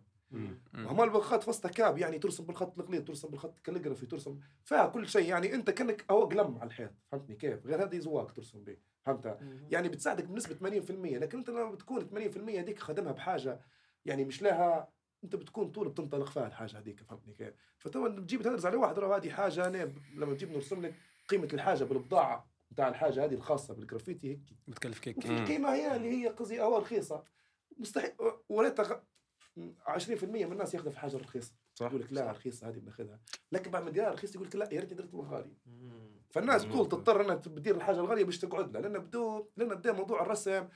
[0.74, 5.30] وهم البخاخات فصلها cap يعني ترسم بالخط الغليظ ترسم بالخط calligraphy ترسم فيها كل شيء.
[5.30, 6.92] يعني أنت كأنك هو قلم على الحيط.
[7.12, 9.38] فهمتني كيف؟ غير هذه زواق ترسم به فهمت؟
[9.70, 13.62] يعني بتساعدك بنسبة 80% لكن أنت لما بتكون 80% هذيك خدمها بحاجة
[14.06, 14.90] يعني مش لها
[15.24, 19.18] أنت بتكون طول بتنطلق فيها الحاجة هذيك فهمتني كيف؟ فتو بتجيب تدرس على واحد راه
[19.18, 20.96] هذه حاجة أنا لما تجيب نرسم لك
[21.30, 24.40] قيمة الحاجة بالبضاعة بتاع الحاجة هذه الخاصة بالجرافيتي هيك.
[24.68, 27.24] بتكلف كيك القيمه هي اللي هي قصدي اول رخيصة.
[27.78, 28.12] مستحيل
[28.50, 29.00] وليت غ-
[29.88, 31.54] 20% من الناس ياخذوا في حاجة رخيصة.
[31.76, 33.20] صح يقول لك لا رخيصة هذه بناخذها.
[33.52, 35.56] لكن بعد ما تديرها رخيصة يقول لك لا يا ريتني درت الغالي
[36.30, 40.22] فالناس بطول تضطر إنها تدير الحاجة الغالية باش تقعد لها لأن بدو لأن بدا موضوع
[40.22, 40.68] الرسم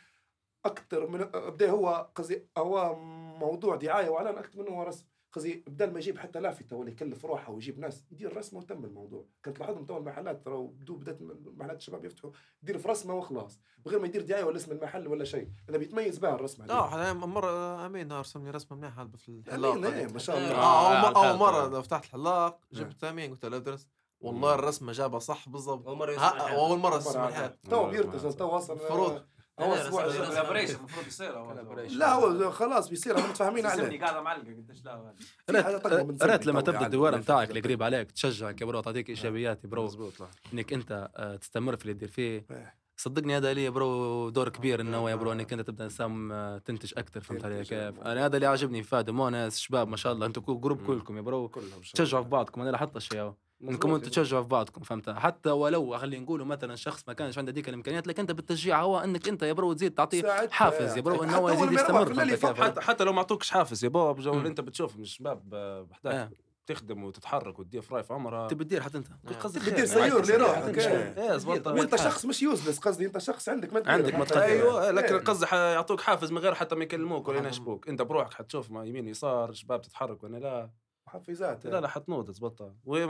[0.66, 2.96] أكثر من بدا هو قصدي هو
[3.40, 5.06] موضوع دعاية وإعلان أكثر منه هو رسم.
[5.34, 9.26] قصدي بدل ما يجيب حتى لافته ولا يكلف روحه ويجيب ناس يدير رسمه وتم الموضوع
[9.46, 11.18] كنت لاحظهم تو المحلات ترى بدو بدأت
[11.58, 12.32] محلات الشباب يفتحوا
[12.64, 15.50] يدير في رسمه وخلاص بغير ما يدير دعاية ولا اسم المحل ولا شيء.
[15.68, 16.88] لأنه بيتميز بها الرسمه.
[16.88, 19.74] حاليا مرة أمين رسم لي رسمة منيحة هذا في الحلاق
[20.14, 20.56] ما شاء الله.
[20.56, 21.38] آه آه، أول الحلقة.
[21.38, 23.88] مرة فتحت الحلاق جبت أمين قلت له أدرس.
[24.22, 25.88] والله الرسمة جابها صح بالضبط.
[25.88, 26.16] أول مرة.
[26.16, 29.26] أول مرة مرة اسمع تو بيرتجل تو وصل المفروض.
[29.60, 31.32] هو أسبوع المفروض يصير.
[31.98, 35.14] لا هو خلاص بيصير إحنا متفاهمين عليه قاعدة معلقه قديش لا
[35.50, 36.86] ريت ريت لما تبدأ يعني.
[36.86, 39.92] الدوار نتاعك اللي قريب عليك تشجعك يا bro تعطيك ايجابيات يا bro.
[40.54, 42.76] إنك أنت آه، تستمر في اللي تدير فيه إيه.
[42.98, 46.94] صدقني هذا لي bro دور كبير إنه يا bro إنك أنت تبدأ إنسان آه، تنتج
[46.98, 48.12] أكثر فهمت علي كيف؟ آه.
[48.12, 50.86] أنا هذا اللي عاجبني في فادي مونس شباب ما شاء الله أنتم group.
[50.88, 51.52] كلكم يا bro
[51.94, 52.24] تشجعوا.
[52.24, 56.46] في بعضكم أنا لاحظت الشيء انكم أنتم تشجعوا في بعضكم فهمت حتى ولو خلينا نقولوا
[56.46, 59.74] مثلا شخص ما كانش عنده ديك الإمكانيات لكن انت بالتشجيع هو انك انت يا bro
[59.74, 63.86] تزيد تعطيه حافز يا bro إنه هو يزيد يستمر حتى حتى لو ما عطوكش حافز
[63.86, 64.46] يا مم.
[64.46, 66.30] انت بتشوف من شباب آه، بحداك آه.
[66.66, 69.34] تخدم وتتحرك وتدير في راي في عمرها تبي تدير حتى أنت آه.
[69.34, 69.86] قصدي.
[69.86, 70.46] sure تدير.
[70.46, 71.22] okay.
[71.22, 73.84] إيه زبط وأنت شخص مش useless قصدي أنت شخص عندك ما.
[73.86, 74.44] عندك ما.
[74.44, 75.22] أيوه لكن إيه.
[75.22, 79.08] قصدي حيعطوك حافز من غير حتى ما يكلموك ولا ينشبوك أنت بروحك حتشوف ما يمين
[79.08, 80.70] يسار شباب تتحرك وأنا لا
[81.16, 83.04] محفزات لا لا حتنوض تزبطها وهي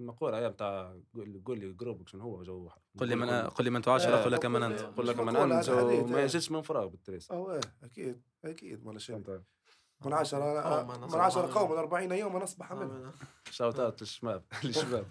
[0.00, 0.96] المقوله هي بتاع
[1.46, 2.68] قول لي جروبك شنو هو جو
[2.98, 4.24] قل لي من قل لي من تعاشر آه.
[4.24, 6.24] قل لك من أنت قول لك من أنت وما إيه.
[6.24, 7.30] يجيش من فراغ بالتريس.
[7.30, 9.22] آه إيه أكيد أكيد ولا شيء.
[9.22, 9.42] فهمت
[10.04, 11.58] من عشرة قوم من نصبح عشرة منهم.
[11.58, 13.12] قوم من 40 يوما أصبح منهم
[13.50, 14.42] شاوت اوت للشباب.
[14.64, 15.06] للشباب.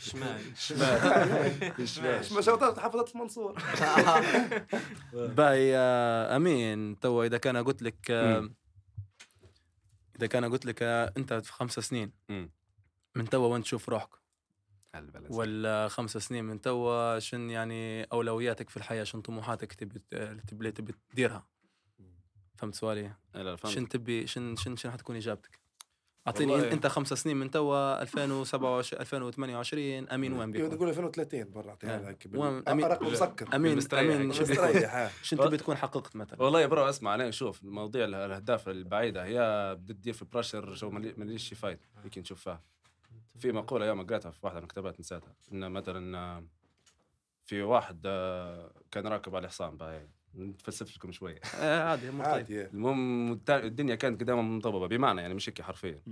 [0.00, 0.40] شمال.
[0.56, 1.00] شباب.
[1.78, 2.22] للشباب.
[2.34, 3.52] ما شوطات حفظت المنصور.
[5.12, 8.50] باي آه، أمين تو إذا كان قلت لك آه،.
[10.16, 12.50] إذا كان قلت لك أنت في خمس سنين مم.
[13.14, 14.22] من توا وين تشوف روحك.
[15.30, 19.98] ولا خمس سنين من توا شن يعني أولوياتك في الحياة شن طموحاتك تبي
[20.48, 21.46] تبي تبي تديرها؟
[22.56, 25.61] فهمت سؤالي؟ لا فهمت شن تبي شن شن شن حتكون إجابتك؟
[26.26, 32.64] أعطيني أنت خمس سنين من توا 2027 2028 أمين وين بيكون؟ نقول 2030 برا أمين
[32.68, 33.56] أمين- رقم مسكر.
[33.56, 34.14] أمين مستريح.
[34.14, 34.32] أمين.
[35.22, 39.74] شن تبي تكون حققت مثلا؟ والله يا bro اسمع أنا شوف مواضيع الأهداف البعيدة هي
[39.80, 42.60] بدها تدير في pressure جو مالي- ماليش شي فايده يمكن نشوف فيها
[43.38, 46.44] في مقولة يوم قريتها في واحدة من الكتابات نسيتها ان مثلا آه،
[47.44, 52.34] في واحد آه، كان راكب على حصان باهي نتفلسف لكم شوية آه، عادي امور طيب
[52.34, 56.02] عادي المهم الدنيا كانت قدامه منضبطه بمعنى يعني مش هيك حرفيا.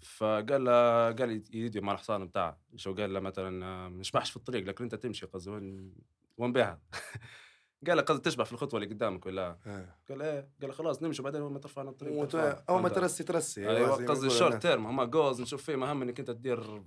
[0.00, 4.36] فقال له قال يدي مع الحصان بتاعه شو قال له مثلا آه، مش بحش في
[4.36, 5.94] الطريق لكن انت تمشي قصدي وين
[6.36, 6.80] وين بيها
[7.86, 9.94] قال له قصدي تشبع في الخطوة اللي قدامك ولا آه.
[10.08, 12.62] قال إيه قال له خلاص نمشي بعدين اول ما ترفع عن الطريق ترفع.
[12.68, 14.62] أول ما؟ ترسي ترسي أيوه ما قصدي ال short.
[14.62, 16.82] term هما goals نشوف فيه مهم إنك أنت تدير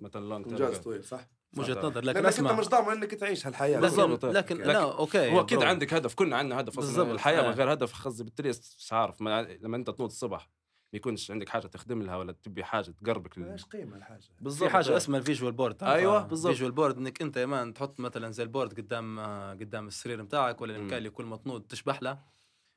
[0.00, 1.78] مثلا long انجاز طويل صح وجهة.
[1.86, 4.24] نظر لكن لأنك أنت مش ضامن إنك تعيش هالحياة بالضبط.
[4.24, 5.62] لكن لكن لا okay هو أكيد.
[5.62, 7.48] عندك هدف كلنا عندنا هدف بالضبط، بالضبط الحياة آه.
[7.48, 10.48] من غير هدف قصدي بالتريس مش عارف ما لما أنت تنوض الصبح
[10.92, 13.44] ما يكونش عندك حاجة تخدم لها ولا تبي حاجة تقربك لل...
[13.50, 14.20] إيش قيمة الحاجة
[14.50, 16.50] في حاجة اسمها ال visual board أيوة، بالضبط.
[16.50, 19.86] ال visual board إنك أنت يا man تحط مثلا زي ال board قدام آه، قدام
[19.88, 20.76] السرير بتاعك ولا.
[20.76, 22.18] المكان اللي كل ما تنوض تشبح له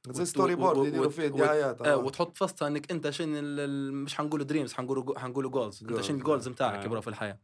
[0.10, 1.98] زي story board يديروا فيه دعايات آه آه.
[1.98, 6.16] وتحط فصلها إنك أنت شنو ال- ال- مش حنقول dreams حنقول حنقول goals أنت شنو
[6.18, 6.20] آه.
[6.20, 6.84] ال goals بتاعك آه.
[6.84, 7.40] يا bro في الحياة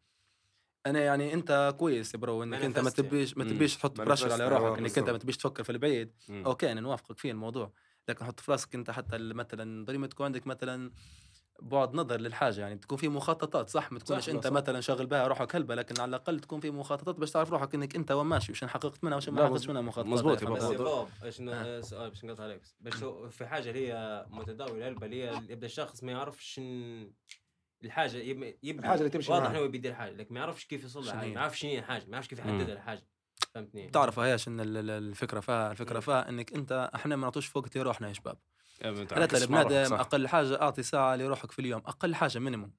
[0.85, 3.09] أنا يعني أنت كويس يا bro إنك أنت ما يعني.
[3.09, 3.43] تبيش ما.
[3.43, 5.09] تبيش تحط pressure على Manifest، روحك آه، إنك أنت.
[5.09, 6.13] ما تبيش تفكر في البعيد.
[6.29, 7.71] okay أنا نوافقك في الموضوع
[8.09, 10.91] لكن حط في راسك أنت حتى مثلا ضروري تكون عندك مثلا
[11.61, 14.51] بعد نظر للحاجة يعني تكون في مخططات صح ما تكونش أنت صح.
[14.53, 17.95] مثلا شاغل بها روحك هلبة لكن على الأقل تكون في مخططات باش تعرف روحك إنك
[17.95, 21.41] أنت وين ماشي وش حققت منها وش ما حققتش منها مخططات مزبوط هاي، يا بس
[21.41, 21.81] بابا.
[21.81, 22.61] سؤال باش نقطع عليك
[23.03, 26.61] هو في حاجة اللي هي متداولة هلبة اللي هي يبدا الشخص ما يعرفش
[27.83, 29.49] الحاجة يب- يبني الحاجة اللي تمشي واضح.
[29.49, 32.05] إنه بيدير حاجة لكن ما يعرفش كيف يوصل لها هي؟ ما يعرفش شنو هي الحاجة
[32.05, 33.07] ما يعرفش كيف يحدد الحاجة.
[33.53, 37.45] فهمتني؟ تعرف هيش ان ال- ال- الفكرة فيها؟ الفكرة فيها إنك أنت إحنا ما نعطوش
[37.47, 38.37] فوق لروحنا يا شباب.
[38.81, 39.99] يعني ثلاثة صح.
[39.99, 42.73] أقل حاجة أعطي ساعة لروحك في اليوم أقل حاجة minimum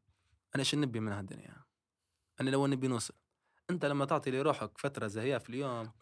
[0.54, 1.56] أنا إيش نبي من هالدنيا؟
[2.40, 3.14] أنا لو نبي نوصل.
[3.70, 5.92] أنت لما تعطي لروحك فترة زي في اليوم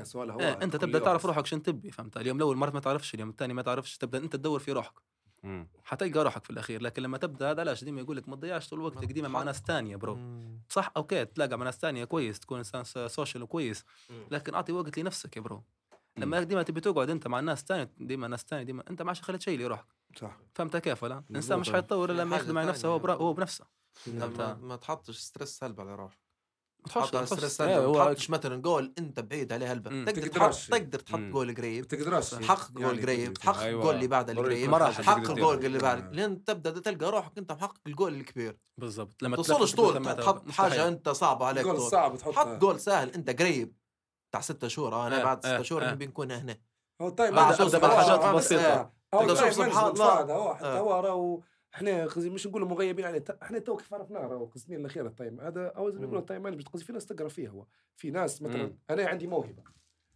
[0.00, 0.98] السؤال هو إيه أنت تبدأ.
[0.98, 4.18] تعرف روحك شنو تبي فهمت؟ اليوم الأول مرات ما تعرفش اليوم الثاني ما تعرفش تبدأ
[4.18, 4.92] أنت تدور في روحك.
[5.84, 8.80] حتلقى روحك في الأخير لكن لما تبدأ هذا علاش ديما يقول لك ما تضيعش طول
[8.80, 10.60] وقتك ديما مع ناس ثانية bro مم.
[10.68, 14.22] صح أوكي تلاقى مع ناس ثانية كويس تكون إنسان social وكويس مم.
[14.30, 15.62] لكن أعطي وقت لنفسك يا bro
[16.16, 19.22] لما ديما تبي تقعد أنت مع الناس ثانية ديما ناس ثانية ديما أنت ما عادش
[19.22, 19.86] خليت شيء لروحك
[20.16, 21.72] صح فهمت كيف ولا؟ الإنسان مش.
[21.72, 23.64] حيتطور إلا لما يخدم مع نفسه هو هو بنفسه
[24.06, 26.18] ما؟ ما تحطش stress هلبة على تحطش-
[26.84, 30.04] تحط على stress إيه، ما تحطش مثلا جول أنت بعيد عليه هلبة.
[30.12, 30.54] تقدر تحط.
[30.70, 31.18] تقدر تحط.
[31.18, 33.82] جول قريب تقدرش تحقق جول قريب تحقق أيوة.
[33.82, 35.64] جول اللي بعد القريب تحقق الجول.
[35.66, 36.14] اللي بعد.
[36.14, 40.50] لين تبدأ تلقى روحك أنت محقق الجول الكبير بالضبط لما توصلش طول تحط.
[40.50, 41.80] حاجة أنت صعبة عليك جول.
[41.80, 43.74] صعب تحطها حط جول سهل أنت قريب
[44.30, 45.90] بتاع ستة شهور آه، أنا آه، بعد ستة شهور آه.
[45.90, 46.58] نبي نكون هنا
[47.02, 47.68] هو ال time بعد ال time
[49.34, 50.20] تشوف سبحان الله.
[50.34, 50.66] هو حتى.
[50.66, 51.40] هو راهو
[51.74, 55.40] إحنا قصدي مش نقولوا مغيبين عليه إحنا تو كيف عرفناه راهو السنين الاخيره ال time
[55.40, 56.22] هذا أو زي ما يقولوا مم.
[56.22, 57.66] ال time management قصدي في ناس تقرأ فيه هو
[57.96, 58.74] في ناس مثلا.
[58.90, 59.62] أنا عندي موهبة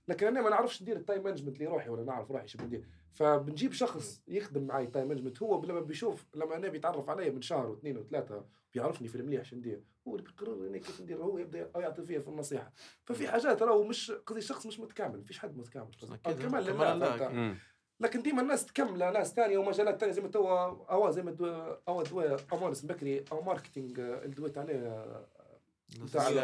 [0.08, 3.72] لكن أنا ما نعرفش ندير ال time management لروحي ولا نعرف روحي شو بدي فبنجيب
[3.72, 7.66] شخص يخدم معي ال time management هو لما بيشوف لما أنا بيتعرف علي من شهر
[7.66, 11.70] واثنين وثلاثة بيعرفني في المليح شو ندير هو اللي بيقرر أنا كيف ندير هو يبدأ
[11.76, 12.72] يعطي فيها في النصيحة
[13.04, 16.14] ففي حاجات راهو مش قصدي الشخص مش متكامل مفيش حد متكامل قصدي.
[16.14, 17.56] الكمال كمال لله لله فهمت؟
[18.02, 20.48] لكن ديما الناس تكمل ناس ثانية ومجالات ثانية زي ما تو
[20.90, 21.46] أو زي ما دو
[21.88, 22.20] أو دو
[22.52, 25.26] امونس بكري أو ماركتينج آه، اللي دويت عليه آه،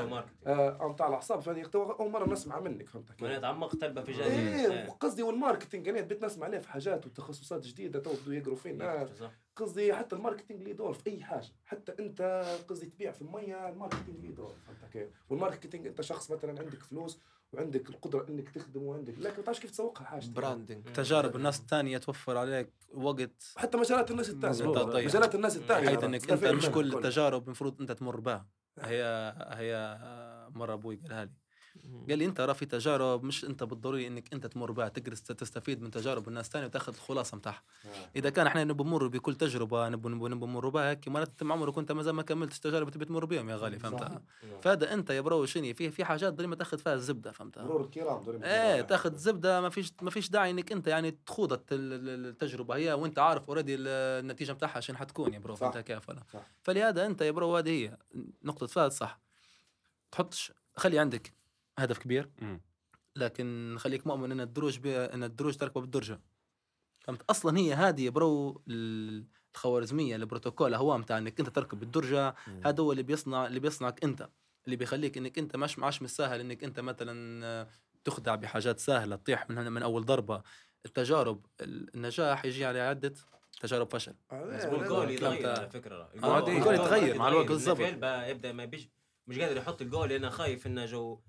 [0.01, 0.39] ال- ماركتينج.
[0.47, 5.23] آه، الأعصاب فهذه أول مرة نسمع منك فهمت؟ ما تعمقت تلبى في إيه جانب قصدي
[5.23, 8.57] والماركتينج أنا بديت نسمع عليه في حاجات وتخصصات جديدة تو بدو يقروا
[9.21, 13.23] صح قصدي حتى ال marketing ليه دور في أي حاجة حتى أنت قصدي تبيع في
[13.23, 17.21] المية ال marketing ليه دور فهمت؟ وال marketing أنت شخص مثلا عندك فلوس
[17.53, 21.99] وعندك القدرة إنك تخدم وعندك لكن ما تعرفش كيف تسوقها حاجتك branding تجارب الناس الثانية
[21.99, 23.53] توفر عليك وقت.
[23.57, 25.05] حتى مجالات الناس الثانية.
[25.05, 25.89] مجالات الناس الثانية.
[25.89, 26.95] حيث إنك أنت مش كل.
[26.95, 28.49] التجارب المفروض أنت تمر بها.
[28.79, 29.99] هي هي
[30.55, 31.33] مرة أبوي قالها لي.
[32.09, 35.83] قال لي أنت راه في تجارب مش أنت بالضروري إنك أنت تمر بها تست- تستفيد
[35.83, 37.63] من تجارب الناس الثانية وتأخذ الخلاصة متاعها.
[38.17, 41.55] إذا كان إحنا نبي نمر بكل تجربة نبي نبي نمر بها هيك مرات انت ما
[41.55, 44.23] عمرك انت مازال ما كملتش التجارب اللي تبي تمر بهم يا غالي فهمتها
[44.63, 48.43] فهذا أنت يا bro شنو في في حاجات دائما تأخذ فيها الزبدة فهمتها مرور الكرام
[48.45, 52.27] إيه تأخذ زبده ما فيش ما فيش داعي إنك أنت يعني تخوض الت- ال- ال-
[52.27, 55.55] التجربة هي وأنت عارف already النتيجة بتاعها شنو حتكون يا bro.
[55.57, 56.23] فهمت كيف ولا.
[56.63, 57.97] فلهذا أنت يا bro هذه هي
[58.45, 59.21] نقطة فاز صح
[60.13, 61.38] تحطش خلي عندك
[61.79, 62.31] هدف كبير.
[63.17, 64.97] لكن خليك مؤمن إن الدروج بي...
[64.97, 66.21] إن الدروج تركبه بالدرجة.
[67.01, 72.35] فهمت؟ أصلا هي هذه bro ال- الخوارزمية البروتوكول هو متاع إنك أنت تركب بالدرجة.
[72.65, 74.29] هذا هو اللي بيصنع اللي بيصنعك أنت.
[74.65, 77.69] اللي بيخليك إنك أنت مش معاش من السهل إنك أنت مثلا
[78.05, 80.43] تخدع بحاجات سهلة تطيح من من أول ضربة.
[80.87, 83.15] التجارب النجاح يجي على عدة
[83.61, 84.15] تجارب فشل.
[84.33, 86.11] والجول يتغير؟ على فكرة.
[86.23, 87.17] آه، الجول يتغير.
[87.19, 87.81] مع الوقت بالضبط.
[87.81, 88.89] يبدا يبدأ ما بيش
[89.27, 91.21] مش قادر يحط الجول لأنه خايف إنه جو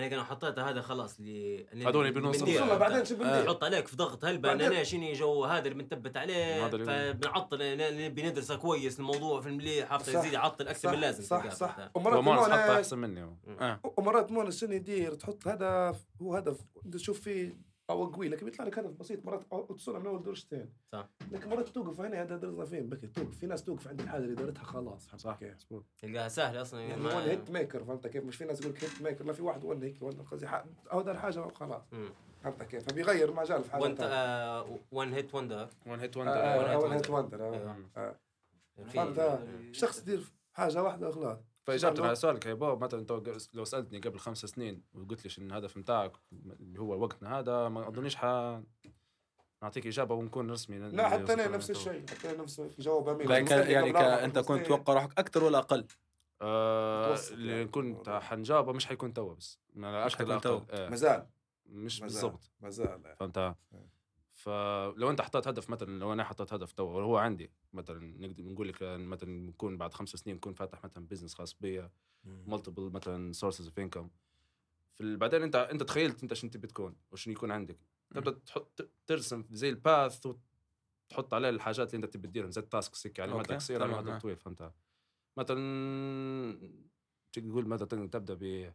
[0.00, 2.78] أنا كان حطيته هذا خلاص اللي هذول بنوصل.
[2.78, 7.58] بعدين شو؟ يحط عليك في ضغط هلبة أنا شنو جو هذا اللي بنثبت عليه فبنعطل
[8.06, 10.14] نبي ندرسه كويس الموضوع في المليح حتى.
[10.18, 13.32] يزيد يعطل أكثر من اللازم صح صح؟ ومرات مونس أحسن مني هو.
[13.60, 13.80] آه.
[13.96, 18.64] ومرات مونس شنو يدير تحط هدف هو هدف أنت تشوف فيه أو قوي لكن بيطلع
[18.64, 19.24] لك هدف بسيط.
[19.24, 21.08] مرات توصلها من اول درجتين صح.
[21.32, 23.38] لكن مرات توقف هنا هذا درسنا فين؟ بكي توقف.
[23.38, 25.38] في ناس توقف عند الحاجة اللي دارتها خلاص صح.
[25.38, 25.56] كيف؟
[25.98, 28.84] تلقاها سهلة أصلا يعني ما- وان هيت ميكر فهمت كيف؟ مش في ناس يقول لك
[28.84, 30.46] هيت ميكر لا في واحد وان هيك وان قصدي
[30.92, 31.82] أو دار حاجة وخلاص.
[32.42, 34.80] فهمت كيف؟ فبيغير مجال في حاجة وانت ثانية.
[34.92, 37.10] وان هيت وندر وان هيت وندر hit هيت wonder.
[37.10, 38.14] وندر.
[38.86, 39.40] فهمت؟
[39.72, 41.38] شخص يدير حاجة واحدة خلاص
[41.70, 45.46] فاجابتك على سؤالك يا بابا مثلا انت لو سألتني قبل خمس سنين وقلت لي شنو
[45.46, 48.24] الهدف نتاعك اللي هو وقتنا هذا ما أظنيش ح
[49.62, 53.72] نعطيك إجابة ونكون رسمي لا حتى أنا نفس الشيء حتى أنا نفس الجواب امين يعني
[53.72, 54.66] يعني أنت كنت.
[54.66, 55.86] تتوقع روحك أكثر ولا أقل؟
[56.42, 57.68] آه متوسط اللي يعني.
[57.68, 60.56] كنت حنجاوبه مش حيكون توا بس أكثر حيكون لا توا.
[60.56, 60.64] أقل.
[60.70, 60.88] آه.
[60.88, 61.26] مازال
[61.66, 62.00] مش.
[62.00, 63.56] بالضبط مازال فهمت
[64.40, 68.68] فلو أنت حطيت هدف مثلا لو أنا حطيت هدف تو وهو عندي مثلا نقدر نقول
[68.68, 71.90] لك مثلا نكون بعد خمس سنين نكون فاتح مثلا business خاص بيا
[72.24, 74.10] multiple مثلا sources of income
[75.00, 77.78] بعدين أنت أنت تخيلت أنت شنو تبي تكون وشنو يكون عندك.
[78.14, 82.69] تبدأ تحط ترسم زي ال path وتحط عليه الحاجات اللي أنت تبي تديرهم زي ال
[82.69, 84.18] task هيك على مدى قصير على مدى.
[84.18, 84.72] طويل فهمت؟
[85.36, 86.70] مثلا
[87.32, 88.72] تقول مثلا تبدأ ب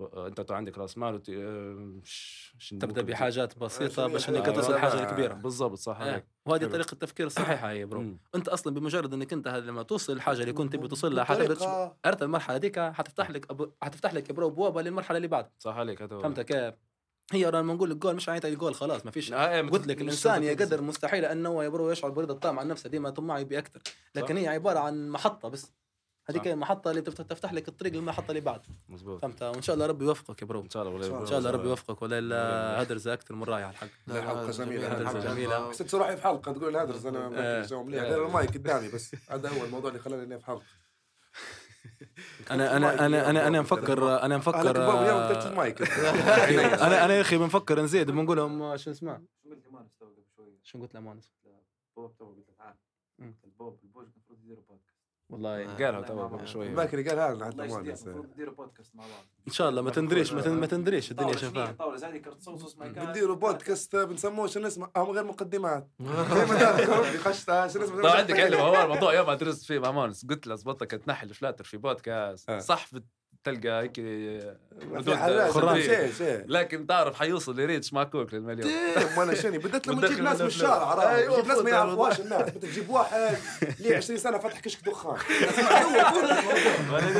[0.00, 1.28] انت تو عندك راس مال وت...
[1.28, 5.78] آه، ش- تبدأ بحاجات بسيطة آه، باش انك آه، تصل آه، الحاجة آه، الكبيره بالضبط
[5.78, 6.00] صح.
[6.00, 6.66] عليك وهذه.
[6.66, 8.18] طريقة التفكير الصحيحه هي bro مم.
[8.34, 12.22] انت أصلا بمجرد إنك أنت لما توصل الحاجة اللي كنت تبي توصل لها حتبدا عرفت
[12.22, 13.70] المرحلة هذيك حتفتح لك أبو...
[13.82, 16.18] حتفتح لك bro ابوابها للمرحلة اللي بعد صح عليك هذا.
[16.18, 16.74] فهمت كيف؟
[17.32, 20.00] هي لما نقول لك جول مش معناتها الجول خلاص ما فيش آه، إيه، قلت لك
[20.00, 20.82] الإنسان يقدر.
[20.82, 23.80] مستحيل أنه يا bro يشعر برضا الطعم عن نفسه ديما طماع يبي أكثر
[24.14, 25.72] لكن هي عبارة عن محطة بس
[26.26, 28.60] هذيك المحطة اللي تفتح, تفتح لك الطريق للمحطة اللي بعد.
[28.88, 30.60] مظبوط فهمت؟ وإن شاء الله ربي يوفقك يا برو.
[30.60, 32.02] إن شاء الله ولا إن شاء الله ربي يوفقك.
[32.02, 33.88] ولا الا هدرزة أكثر من رائعه الحق.
[34.06, 34.88] لا، حلقة جميلة.
[34.88, 35.70] حلقة جميلة.
[35.70, 38.08] حسيت روحي في حلقه تقول الهدرز أنا مليح آه.
[38.08, 40.62] داير المايك قدامي بس هذا هو الموضوع اللي خلاني إني في حلقه
[42.50, 44.70] أنا أنا أنا أنا أنا مفكر أنا مفكر
[46.86, 49.66] أنا أنا يا أخي بنفكر نزيد بنقول لهم شو اسمه؟ شو قلت
[50.00, 51.32] قبل شوي شو قلت لمانس
[51.96, 52.74] بوب تو قلت له تعال
[53.44, 54.93] البوب البوج المفروض يديروا بودكاست
[55.30, 58.26] والله قالها تو قبل شوي باكر قال هذا حتى المفروض
[58.56, 59.24] بودكاست مع بعض.
[59.48, 62.74] إن شاء الله ما تندريش ما تن- ما تندريش الدنيا شفاها طاولة زي كرت صوص
[62.74, 65.88] بنديروا بودكاست بنسموه شنو اسمه؟ هم غير مقدمات.
[67.68, 70.90] شنو اسمه؟ طبعا عندك علم هو الموضوع يوم درست فيه مع مانس قلت له زبطك
[70.90, 72.50] تنحي الفلاتر في بودكاست.
[72.50, 72.58] آه.
[72.58, 72.86] صح
[73.48, 74.56] بتلقى هيك في
[74.92, 75.82] ردود حالات خرافية.
[75.82, 78.68] شيء شيء لكن تعرف حيوصل لريتش معكوك للمليون.
[78.68, 82.20] ديم ولا شنو بدات لما بتدخل تجيب ناس من الشارع أيوة، تجيب ناس ما يعرفوهاش
[82.20, 83.36] الناس بدك تجيب واحد
[83.80, 85.16] ليه 20 سنة فاتح كشك دخان؟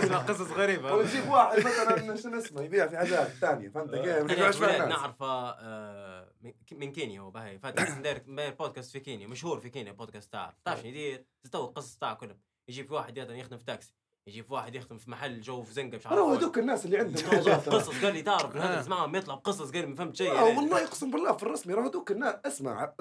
[0.03, 0.93] نسمع قصص غريبة.
[0.95, 6.29] ولا تجيب واحد مثلا شنو اسمه؟ يبيع في حاجات ثانية فهمت كيف؟ نعرفه آه،
[6.73, 8.23] من- كينيا هو باهي فاتح داير
[8.59, 10.57] بودكاست في كينيا مشهور في كينيا بودكاست تاعه.
[10.65, 12.39] تعرف شنو يدير؟ تستوى القصص تاعه كلهم
[12.69, 13.95] يجيب في واحد يخدم في تاكسي.
[14.27, 16.33] يجيب في واحد يخدم في محل جو في زنقة مش عارف هو.
[16.33, 19.95] هذوك الناس اللي عندهم قصص قال لي تعرف نهدرس معاهم يطلع بقصص قال لي ما
[19.95, 20.59] فهمت شيء آه يعني.
[20.59, 22.95] والله أقسم بالله في الرسمي راه هذوك الناس اسمع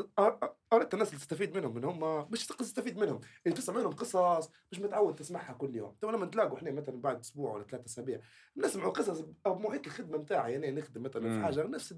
[0.71, 4.79] قريت الناس اللي تستفيد منهم من هم مش تستفيد منهم اللي تسمع منهم قصص مش
[4.79, 8.19] متعود تسمعها كل يوم تو لما نتلاقوا إحنا مثلا بعد أسبوع ولا ثلاثة أسابيع
[8.57, 11.45] نسمعوا قصص بمحيط الخدمة نتاعي يعني نخدم مثلا في.
[11.45, 11.95] حاجة نفس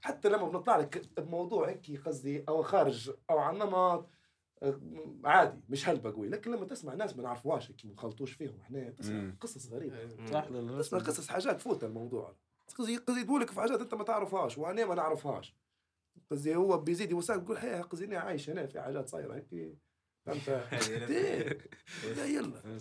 [0.00, 4.06] حتى لما بنطلع لك بموضوع هيك قصدي أو خارج أو عن نمط آه،
[5.24, 6.28] عادي مش هلبة قوي.
[6.28, 8.60] لكن لما تسمع ناس ما نعرفوهاش ما نخلطوش فيهم.
[8.60, 9.36] إحنا تسمع مم.
[9.40, 10.26] قصص غريبة.
[10.30, 10.44] صح.
[10.78, 12.36] تسمع قصص حاجات فوت الموضوع.
[12.78, 15.56] قصدي قصدي يقولك في حاجات أنت ما تعرفهاش وأنا ما نعرفهاش.
[16.30, 19.76] قصدي هو بيزيد يوسع يقول هي قصدي أنا عايش هنا في حاجات صايرة هيك.
[20.26, 20.48] فهمت.
[22.16, 22.78] لا يلا.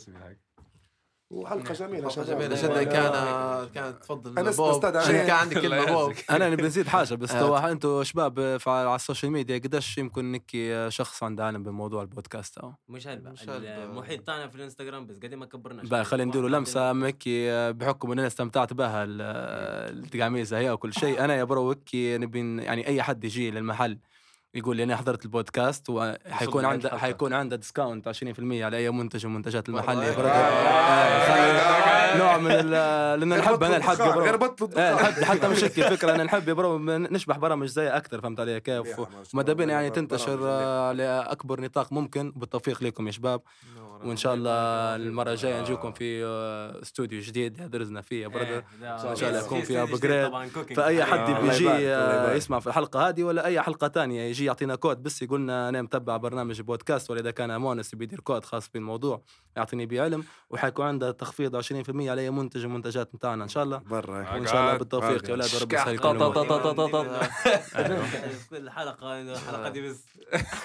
[1.34, 2.84] وحلقة جميلة جميلة والله.
[2.84, 4.81] جدا كان كانت تفضل أنس بوب.
[4.85, 6.14] كان عندي كلمة الله بوب.
[6.30, 7.39] أنا نبي نزيد حاجة بس آه.
[7.39, 10.51] تو أنتم شباب في- على ال social media قداش يمكن انك
[10.89, 12.73] شخص عنده علم بموضوع البودكاست أو.
[12.89, 13.34] مش هلبة.
[13.84, 18.19] المحيط تاعنا في الإنستغرام بس قد ما كبرناش بقى خلينا نديروا لمسة مكي بحكم ان
[18.19, 19.22] أنا استمتعت بها ال-
[20.03, 23.97] التقاميزه هي وكل شيء أنا يا bro وكي نبي يعني أي حد يجي للمحل
[24.55, 26.97] يقول لي أنا حضرت البودكاست وحيكون عنده.
[26.97, 30.15] حيكون عنده discount 20% على أي منتج من منتجات المحل يا والله.
[30.15, 30.31] bro آه.
[30.31, 31.25] آه،
[32.13, 32.69] خلي- نوع من
[33.19, 34.38] لأن نحب أنا الحق غير
[35.25, 36.49] حتى مش هيك الفكرة أنا نحب
[37.13, 38.99] نشبح برامج زي أكثر فهمت علي كيف؟
[39.34, 43.41] وماذا بينا يعني تنتشر آه، لاكبر نطاق ممكن بالتوفيق لكم يا شباب.
[44.05, 44.51] وإن شاء الله
[44.95, 49.61] المرة الجاية نجيكم في آه، استوديو جديد درزنا فيه يا brother إن شاء الله يكون
[49.61, 50.73] فيها upgrade.
[50.73, 52.38] فأي حد الله بيجي يبارك، الله آه، يبارك.
[52.38, 55.81] يسمع في الحلقة هذه ولا أي حلقة تانية يجي يعطينا كود بس يقول لنا أنا
[55.81, 59.21] متبع برنامج بودكاست ولا اذا كان مونس بيدير كود خاص بالموضوع
[59.57, 63.63] يعطيني بيه علم وحيكون عنده تخفيض 20% على أي منتج من المنتجات بتاعنا إن شاء
[63.63, 63.77] الله.
[63.77, 64.34] bro.
[64.34, 65.25] وإن شاء الله بالتوفيق.
[65.25, 66.34] يا أولاد ورب يسهلكم الأمور.
[68.49, 70.05] كل حلقة الحلقة دي بس.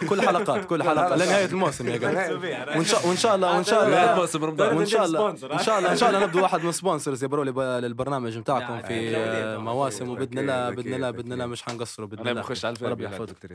[0.08, 2.44] كل حلقات كل حلقة لنهاية الموسم يا قلب
[3.06, 5.92] وإن شاء شاء الله وان شاء الله موسم رمضان وان شاء الله ان شاء الله
[5.92, 7.50] ان شاء الله نبدو واحد من سبونسرز يبروا لي
[7.88, 9.56] للبرنامج بتاعكم لا، في آه،.
[9.56, 11.10] مواسم وباذن الله باذن الله.
[11.10, 13.52] باذن الله مش حنقصروا باذن الله بخش على الفيلم ربي يحفظك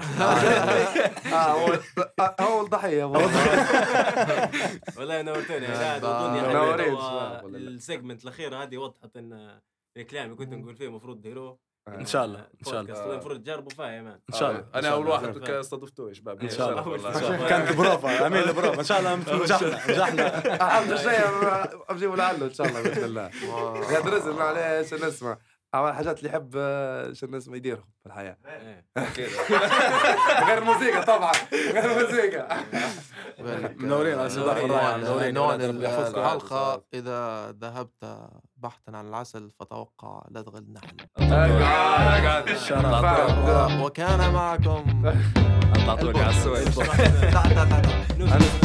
[1.31, 1.79] آه اول
[2.19, 3.31] اول ضحيه والله
[5.21, 7.45] نورتوني يعني لا.
[7.45, 9.59] السيجمنت الاخير هذه وضحت ان
[9.97, 11.57] الكلام اللي كنت نقول فيه المفروض ديروه
[11.88, 12.93] إن شاء الله إن شاء الله.
[12.93, 14.07] طيب، المفروض تجربوا فاهم.
[14.07, 14.65] إن شاء الله.
[14.73, 16.41] آه، أنا أول واحد استضفتوه يا شباب.
[16.41, 17.47] إن شاء الله.
[17.49, 20.55] كانت بروفا امين بروفا إن شاء الله نجحنا نجحنا.
[20.55, 23.30] الحمد لله بجيبوا لعله إن شاء الله بإذن الله.
[23.93, 25.38] يا درز معليش نسمع؟
[25.76, 26.51] هو الحاجات اللي يحب
[27.14, 28.38] شو الناس ما يديرهم في الحياة.
[28.47, 28.85] إيه.
[30.47, 31.31] غير موسيقى طبعا.
[31.53, 32.57] غير موسيقى
[33.77, 38.30] منورين منورين نوادر الحلقة إذا ذهبت
[38.64, 40.98] بحثا عن العسل فتوقع لدغ النحل
[43.81, 45.03] وكان معكم
[46.18, 46.69] على السويد